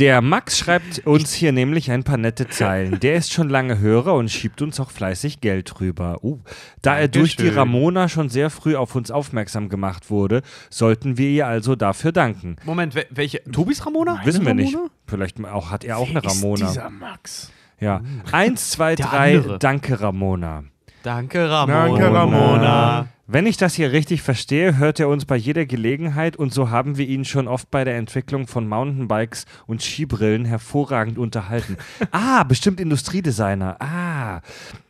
[0.00, 2.98] Der Max schreibt uns hier nämlich ein paar nette Zeilen.
[3.00, 6.24] Der ist schon lange Hörer und schiebt uns auch fleißig Geld rüber.
[6.24, 6.38] Uh,
[6.80, 7.48] da er durch die.
[7.48, 12.56] Ramona schon sehr früh auf uns aufmerksam gemacht wurde, sollten wir ihr also dafür danken.
[12.64, 13.42] Moment, wel- welche?
[13.52, 14.20] Tobis Ramona?
[14.24, 14.74] Wissen wir nicht.
[14.74, 14.90] Ramona?
[15.06, 16.66] Vielleicht auch, hat er auch eine Wer ist Ramona.
[16.66, 17.52] dieser Max.
[17.78, 18.00] Ja.
[18.32, 19.58] Eins, zwei, Der drei, andere.
[19.58, 20.64] danke Ramona.
[21.02, 21.86] Danke, Ramona.
[21.88, 23.08] Danke, Ramona.
[23.32, 26.98] Wenn ich das hier richtig verstehe, hört er uns bei jeder Gelegenheit und so haben
[26.98, 31.76] wir ihn schon oft bei der Entwicklung von Mountainbikes und Skibrillen hervorragend unterhalten.
[32.10, 33.76] ah, bestimmt Industriedesigner.
[33.78, 34.40] Ah.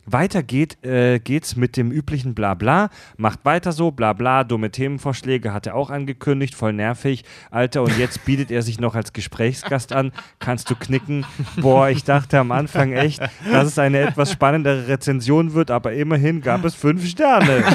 [0.06, 2.88] Weiter geht, äh, geht's mit dem üblichen Blabla.
[3.18, 7.24] Macht weiter so, Blabla, dumme Themenvorschläge hat er auch angekündigt, voll nervig.
[7.50, 10.12] Alter, und jetzt bietet er sich noch als Gesprächsgast an.
[10.38, 11.26] Kannst du knicken?
[11.60, 13.20] Boah, ich dachte am Anfang echt,
[13.52, 17.64] dass es eine etwas spannendere Rezension wird, aber immerhin gab es fünf Sterne.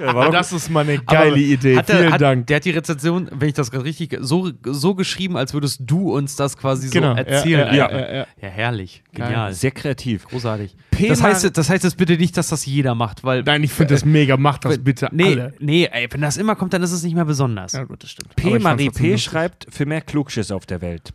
[0.00, 1.76] Ja, war doch- Das ist mal eine geile Idee.
[1.76, 2.46] hat er- Vielen hat, Dank.
[2.46, 6.12] Der hat die Rezension, wenn ich das gerade richtig, so, so geschrieben, als würdest du
[6.14, 7.74] uns das quasi Genau, so erzählen.
[7.74, 8.26] ja, ja, ja.
[8.40, 9.02] ja herrlich.
[9.14, 9.28] Geil.
[9.28, 9.52] Genial.
[9.54, 10.26] Sehr kreativ.
[10.28, 10.74] Großartig.
[10.90, 11.08] P.
[11.08, 13.42] Das heißt, das heißt jetzt bitte nicht, dass das jeder macht, weil.
[13.42, 14.36] Nein, ich finde das mega.
[14.36, 15.54] Macht das bitte nee, alle.
[15.58, 17.72] nee, ey, wenn das immer kommt, dann ist es nicht mehr besonders.
[17.72, 18.34] Ja, gut, das stimmt.
[18.36, 18.58] P.
[18.58, 19.16] Marie P.
[19.18, 21.12] schreibt für mehr Klugschiss auf der Welt.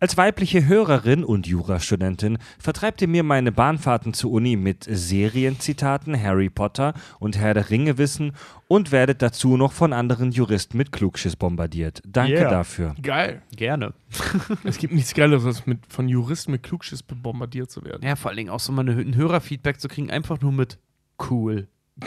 [0.00, 6.50] Als weibliche Hörerin und Jurastudentin vertreibt ihr mir meine Bahnfahrten zur Uni mit Serienzitaten, Harry
[6.50, 8.32] Potter und Herr der Ringe Wissen
[8.68, 12.00] und werdet dazu noch von anderen Juristen mit Klugschiss bombardiert.
[12.06, 12.50] Danke Yeah.
[12.50, 12.94] dafür.
[13.02, 13.42] Geil.
[13.56, 13.92] Gerne.
[14.64, 18.06] Es gibt nichts Geileres, als mit, von Juristen mit Klugschiss bombardiert zu werden.
[18.06, 20.78] Ja, vor allen Dingen auch so mal ein Hörerfeedback zu kriegen, einfach nur mit
[21.30, 21.66] cool.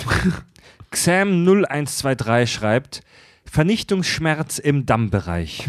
[0.94, 3.02] Xam0123 schreibt
[3.46, 5.68] Vernichtungsschmerz im Dammbereich.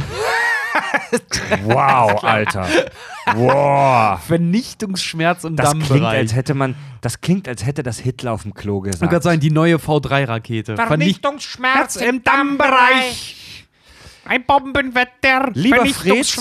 [1.64, 2.66] wow, Alter.
[3.34, 4.20] Wow.
[4.24, 6.18] Vernichtungsschmerz im Das klingt, Dammbereich.
[6.18, 9.00] als hätte man, das klingt, als hätte das Hitler auf dem Klo Ich gesagt.
[9.02, 10.76] wollte gerade sagen, die neue V3-Rakete.
[10.76, 13.61] Vernichtungsschmerz im Dammbereich.
[14.24, 15.50] Ein Bombenwetter.
[15.54, 16.36] Lieber Fred,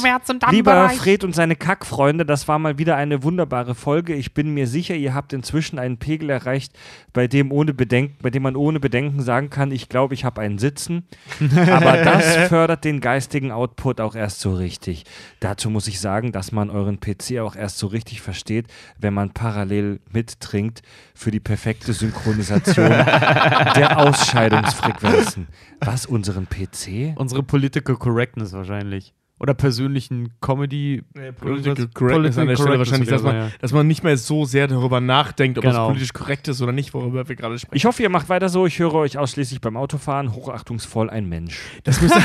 [0.52, 4.14] lieber Fred und seine Kackfreunde, das war mal wieder eine wunderbare Folge.
[4.14, 6.74] Ich bin mir sicher, ihr habt inzwischen einen Pegel erreicht,
[7.14, 10.42] bei dem, ohne Bedenken, bei dem man ohne Bedenken sagen kann, ich glaube, ich habe
[10.42, 11.08] einen Sitzen.
[11.72, 15.06] Aber das fördert den geistigen Output auch erst so richtig.
[15.40, 18.68] Dazu muss ich sagen, dass man euren PC auch erst so richtig versteht,
[19.00, 20.84] wenn man parallel mittrinkt
[21.16, 25.48] für die perfekte Synchronisation der Ausscheidungsfrequenzen.
[25.84, 27.16] Was, unseren PC?
[27.16, 29.14] Unsere Political Correctness wahrscheinlich.
[29.42, 31.02] Oder persönlichen Comedy.
[31.16, 33.50] Nee, Political Correctness an der Stelle wahrscheinlich, dass man, ja.
[33.60, 35.86] dass man nicht mehr so sehr darüber nachdenkt, ob Genau.
[35.86, 37.76] es politisch korrekt ist oder nicht, worüber wir gerade sprechen.
[37.76, 38.68] Ich hoffe, ihr macht weiter so.
[38.68, 40.36] Ich höre euch ausschließlich beim Autofahren.
[40.36, 41.60] Hochachtungsvoll ein Mensch.
[41.84, 42.20] Das müsste,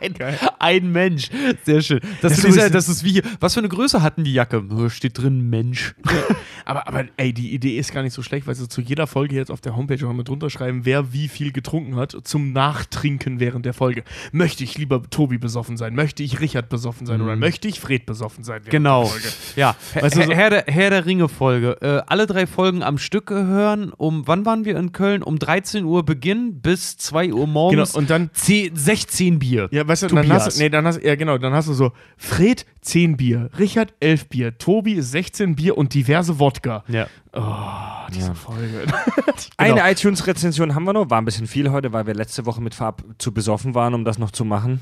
[0.00, 0.14] ein,
[0.58, 1.28] ein Mensch.
[1.64, 2.00] Sehr schön.
[2.22, 3.22] Das, Das ist so- das ist wie hier.
[3.40, 4.62] Was für eine Größe hatten die Jacke?
[4.88, 5.94] Steht drin Mensch.
[6.64, 9.34] aber, aber ey, die Idee ist gar nicht so schlecht, weil sie zu jeder Folge
[9.36, 13.40] jetzt auf der Homepage auch mal drunter schreiben, wer wie viel getrunken hat, zum Nachtrinken
[13.40, 14.04] während der Folge.
[14.32, 15.94] Möchte ich lieber Tobi besoffen sein?
[15.96, 17.20] Möchte ich Richard besoffen sein?
[17.20, 18.60] Oder möchte ich Fred besoffen sein?
[18.70, 19.06] Genau.
[19.06, 19.28] Folge?
[19.56, 21.78] Ja, Weißt du, Herr, so- Herr, der, Herr der Ringe-Folge.
[21.80, 23.92] Äh, alle drei Folgen am Stück hören.
[23.96, 25.22] Um wann waren wir in Köln?
[25.24, 27.94] Um 13 Uhr Beginn bis 2 Uhr Genau, morgens.
[27.96, 29.68] und dann 10, 16 Bier.
[29.72, 31.90] Ja, weißt du, dann hast, du, nee, dann hast, ja, genau, dann hast du so
[32.16, 36.84] Fred 10 Bier, Richard 11 Bier, Tobi 16 Bier und diverse Wodka.
[36.88, 37.06] Ja.
[37.32, 38.34] Oh, diese Ja.
[38.34, 38.82] Folge.
[39.56, 41.10] Eine iTunes-Rezension haben wir noch.
[41.10, 44.04] War ein bisschen viel heute, weil wir letzte Woche mit Farb zu besoffen waren, um
[44.04, 44.80] das noch zu machen.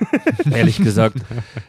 [0.50, 1.18] Ehrlich gesagt.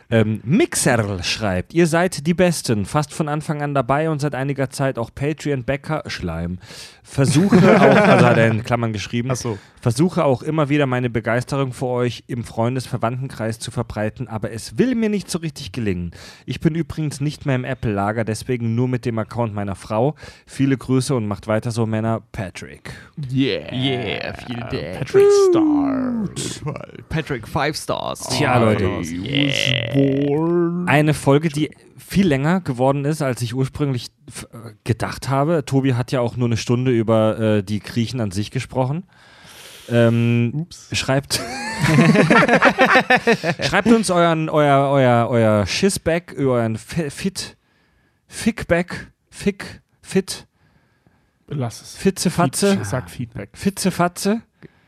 [0.09, 4.69] Ähm, Mixerl schreibt, ihr seid die Besten, fast von Anfang an dabei und seit einiger
[4.69, 6.59] Zeit auch Patreon-Bäcker, Schleim.
[7.03, 9.57] Versuche auch, also hat er in Klammern geschrieben, Achso.
[9.81, 14.93] versuche auch immer wieder meine Begeisterung für euch im Freundes-Verwandtenkreis zu verbreiten, aber es will
[14.95, 16.11] mir nicht so richtig gelingen.
[16.45, 20.15] Ich bin übrigens nicht mehr im Apple-Lager, deswegen nur mit dem Account meiner Frau.
[20.45, 22.21] Viele Grüße und macht weiter so, Männer.
[22.31, 22.91] Patrick.
[23.31, 23.71] Yeah.
[23.73, 24.99] Yeah, vielen Dank.
[24.99, 26.25] Patrick Star.
[27.09, 28.19] Patrick, five stars.
[28.29, 28.89] Tja, Leute.
[29.93, 30.87] Born.
[30.87, 34.07] Eine Folge, die viel länger geworden ist, als ich ursprünglich
[34.51, 35.63] äh, gedacht habe.
[35.65, 39.03] Tobi hat ja auch nur eine Stunde über äh, die Griechen an sich gesprochen.
[39.91, 40.89] Ähm, Ups.
[40.91, 41.39] Schreibt,
[43.61, 47.57] schreibt uns euren, euer, euer, euer Schissback, euren Fi- Fit,
[48.27, 50.47] Fickback, Fick, Fit,
[51.49, 51.95] Lass es.
[51.97, 53.49] Fitzefatze, Feed- Sag Feedback.
[53.53, 54.41] Fitzefatze.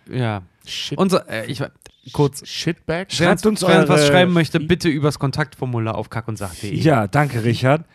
[0.09, 0.43] Ja.
[0.65, 0.97] Shit.
[0.97, 1.71] Unser, äh, ich, war-
[2.13, 2.47] kurz.
[2.47, 3.11] Shitback.
[3.11, 6.75] Schreibt uns wer was schreiben möchte, bitte übers Kontaktformular auf kackundsach.de.
[6.75, 7.85] Ja, danke, Richard.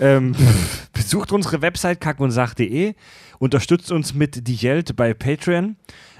[0.00, 0.34] Ähm,
[0.92, 2.94] besucht unsere Website kackundsach.de,
[3.38, 5.76] unterstützt uns mit die Geld bei Patreon,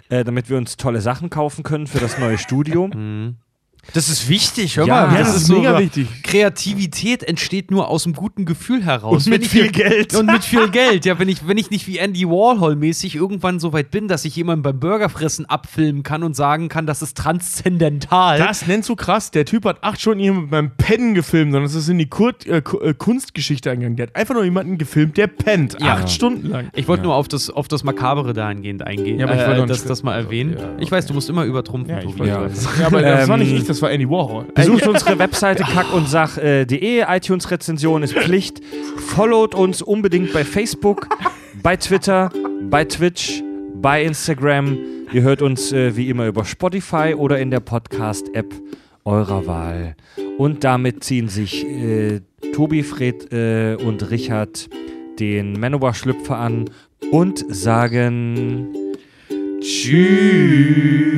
[0.09, 2.89] äh, damit wir uns tolle Sachen kaufen können für das neue Studio.
[2.95, 3.37] Mhm.
[3.95, 5.15] Das ist wichtig, hör Ja, mal.
[5.15, 6.07] ja, das ist mega wichtig.
[6.23, 9.27] Kreativität entsteht nur aus einem guten Gefühl heraus.
[9.27, 10.15] Und mit Wenn ich- viel Geld.
[10.15, 11.05] Und mit viel Geld.
[11.05, 14.37] Ja, wenn ich, wenn ich nicht wie Andy Warhol-mäßig irgendwann so weit bin, dass ich
[14.37, 18.39] jemanden beim Burgerfressen abfilmen kann und sagen kann, das ist transzendental.
[18.39, 19.31] Das nennst du krass.
[19.31, 22.33] Der Typ hat acht Stunden jemanden beim Pennen gefilmt, sondern es ist in die Kur
[22.47, 23.97] äh, äh, Kunstgeschichte eingegangen.
[23.97, 25.77] Der hat einfach nur jemanden gefilmt, der pennt.
[25.81, 25.95] Ja.
[25.95, 26.71] Acht Stunden lang.
[26.75, 29.19] ich wollte nur auf das, auf das Makabere dahingehend eingehen.
[29.19, 30.57] Ja, aber ich äh, wollte noch einen das, das mal erwähnen.
[30.59, 32.29] Ja, Ich weiß, du musst immer übertrumpfen, Ja, ich Tobi.
[32.29, 32.37] Ja,
[32.87, 34.47] aber das war nicht Ähm, ich, das war Andy Warhol.
[34.53, 38.61] Besucht unsere Webseite kackundsach.de, iTunes-Rezension ist Pflicht.
[38.97, 41.09] Followt uns unbedingt bei Facebook.
[41.63, 42.31] bei Twitter,
[42.69, 44.77] bei Twitch, bei Instagram.
[45.13, 48.53] Ihr hört uns äh, wie immer über Spotify oder in der Podcast-App
[49.05, 49.95] eurer Wahl.
[50.37, 52.21] Und damit ziehen sich äh,
[52.53, 54.69] Tobi, Fred äh, und Richard
[55.21, 56.71] den Manowar-Schlüpfer an
[57.13, 58.75] und sagen
[59.61, 61.11] Tschüss.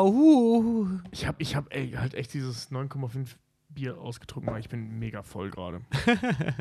[0.00, 0.86] Hau.
[1.10, 3.36] Ich habe ich hab, ey, halt echt dieses 9,5
[3.68, 5.80] Bier ausgetrunken, weil ich bin mega voll gerade.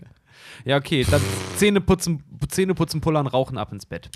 [0.64, 1.22] Ja, okay, dann
[1.58, 4.10] Zähne putzen, Zähne putzen, pullern, rauchen ab ins Bett.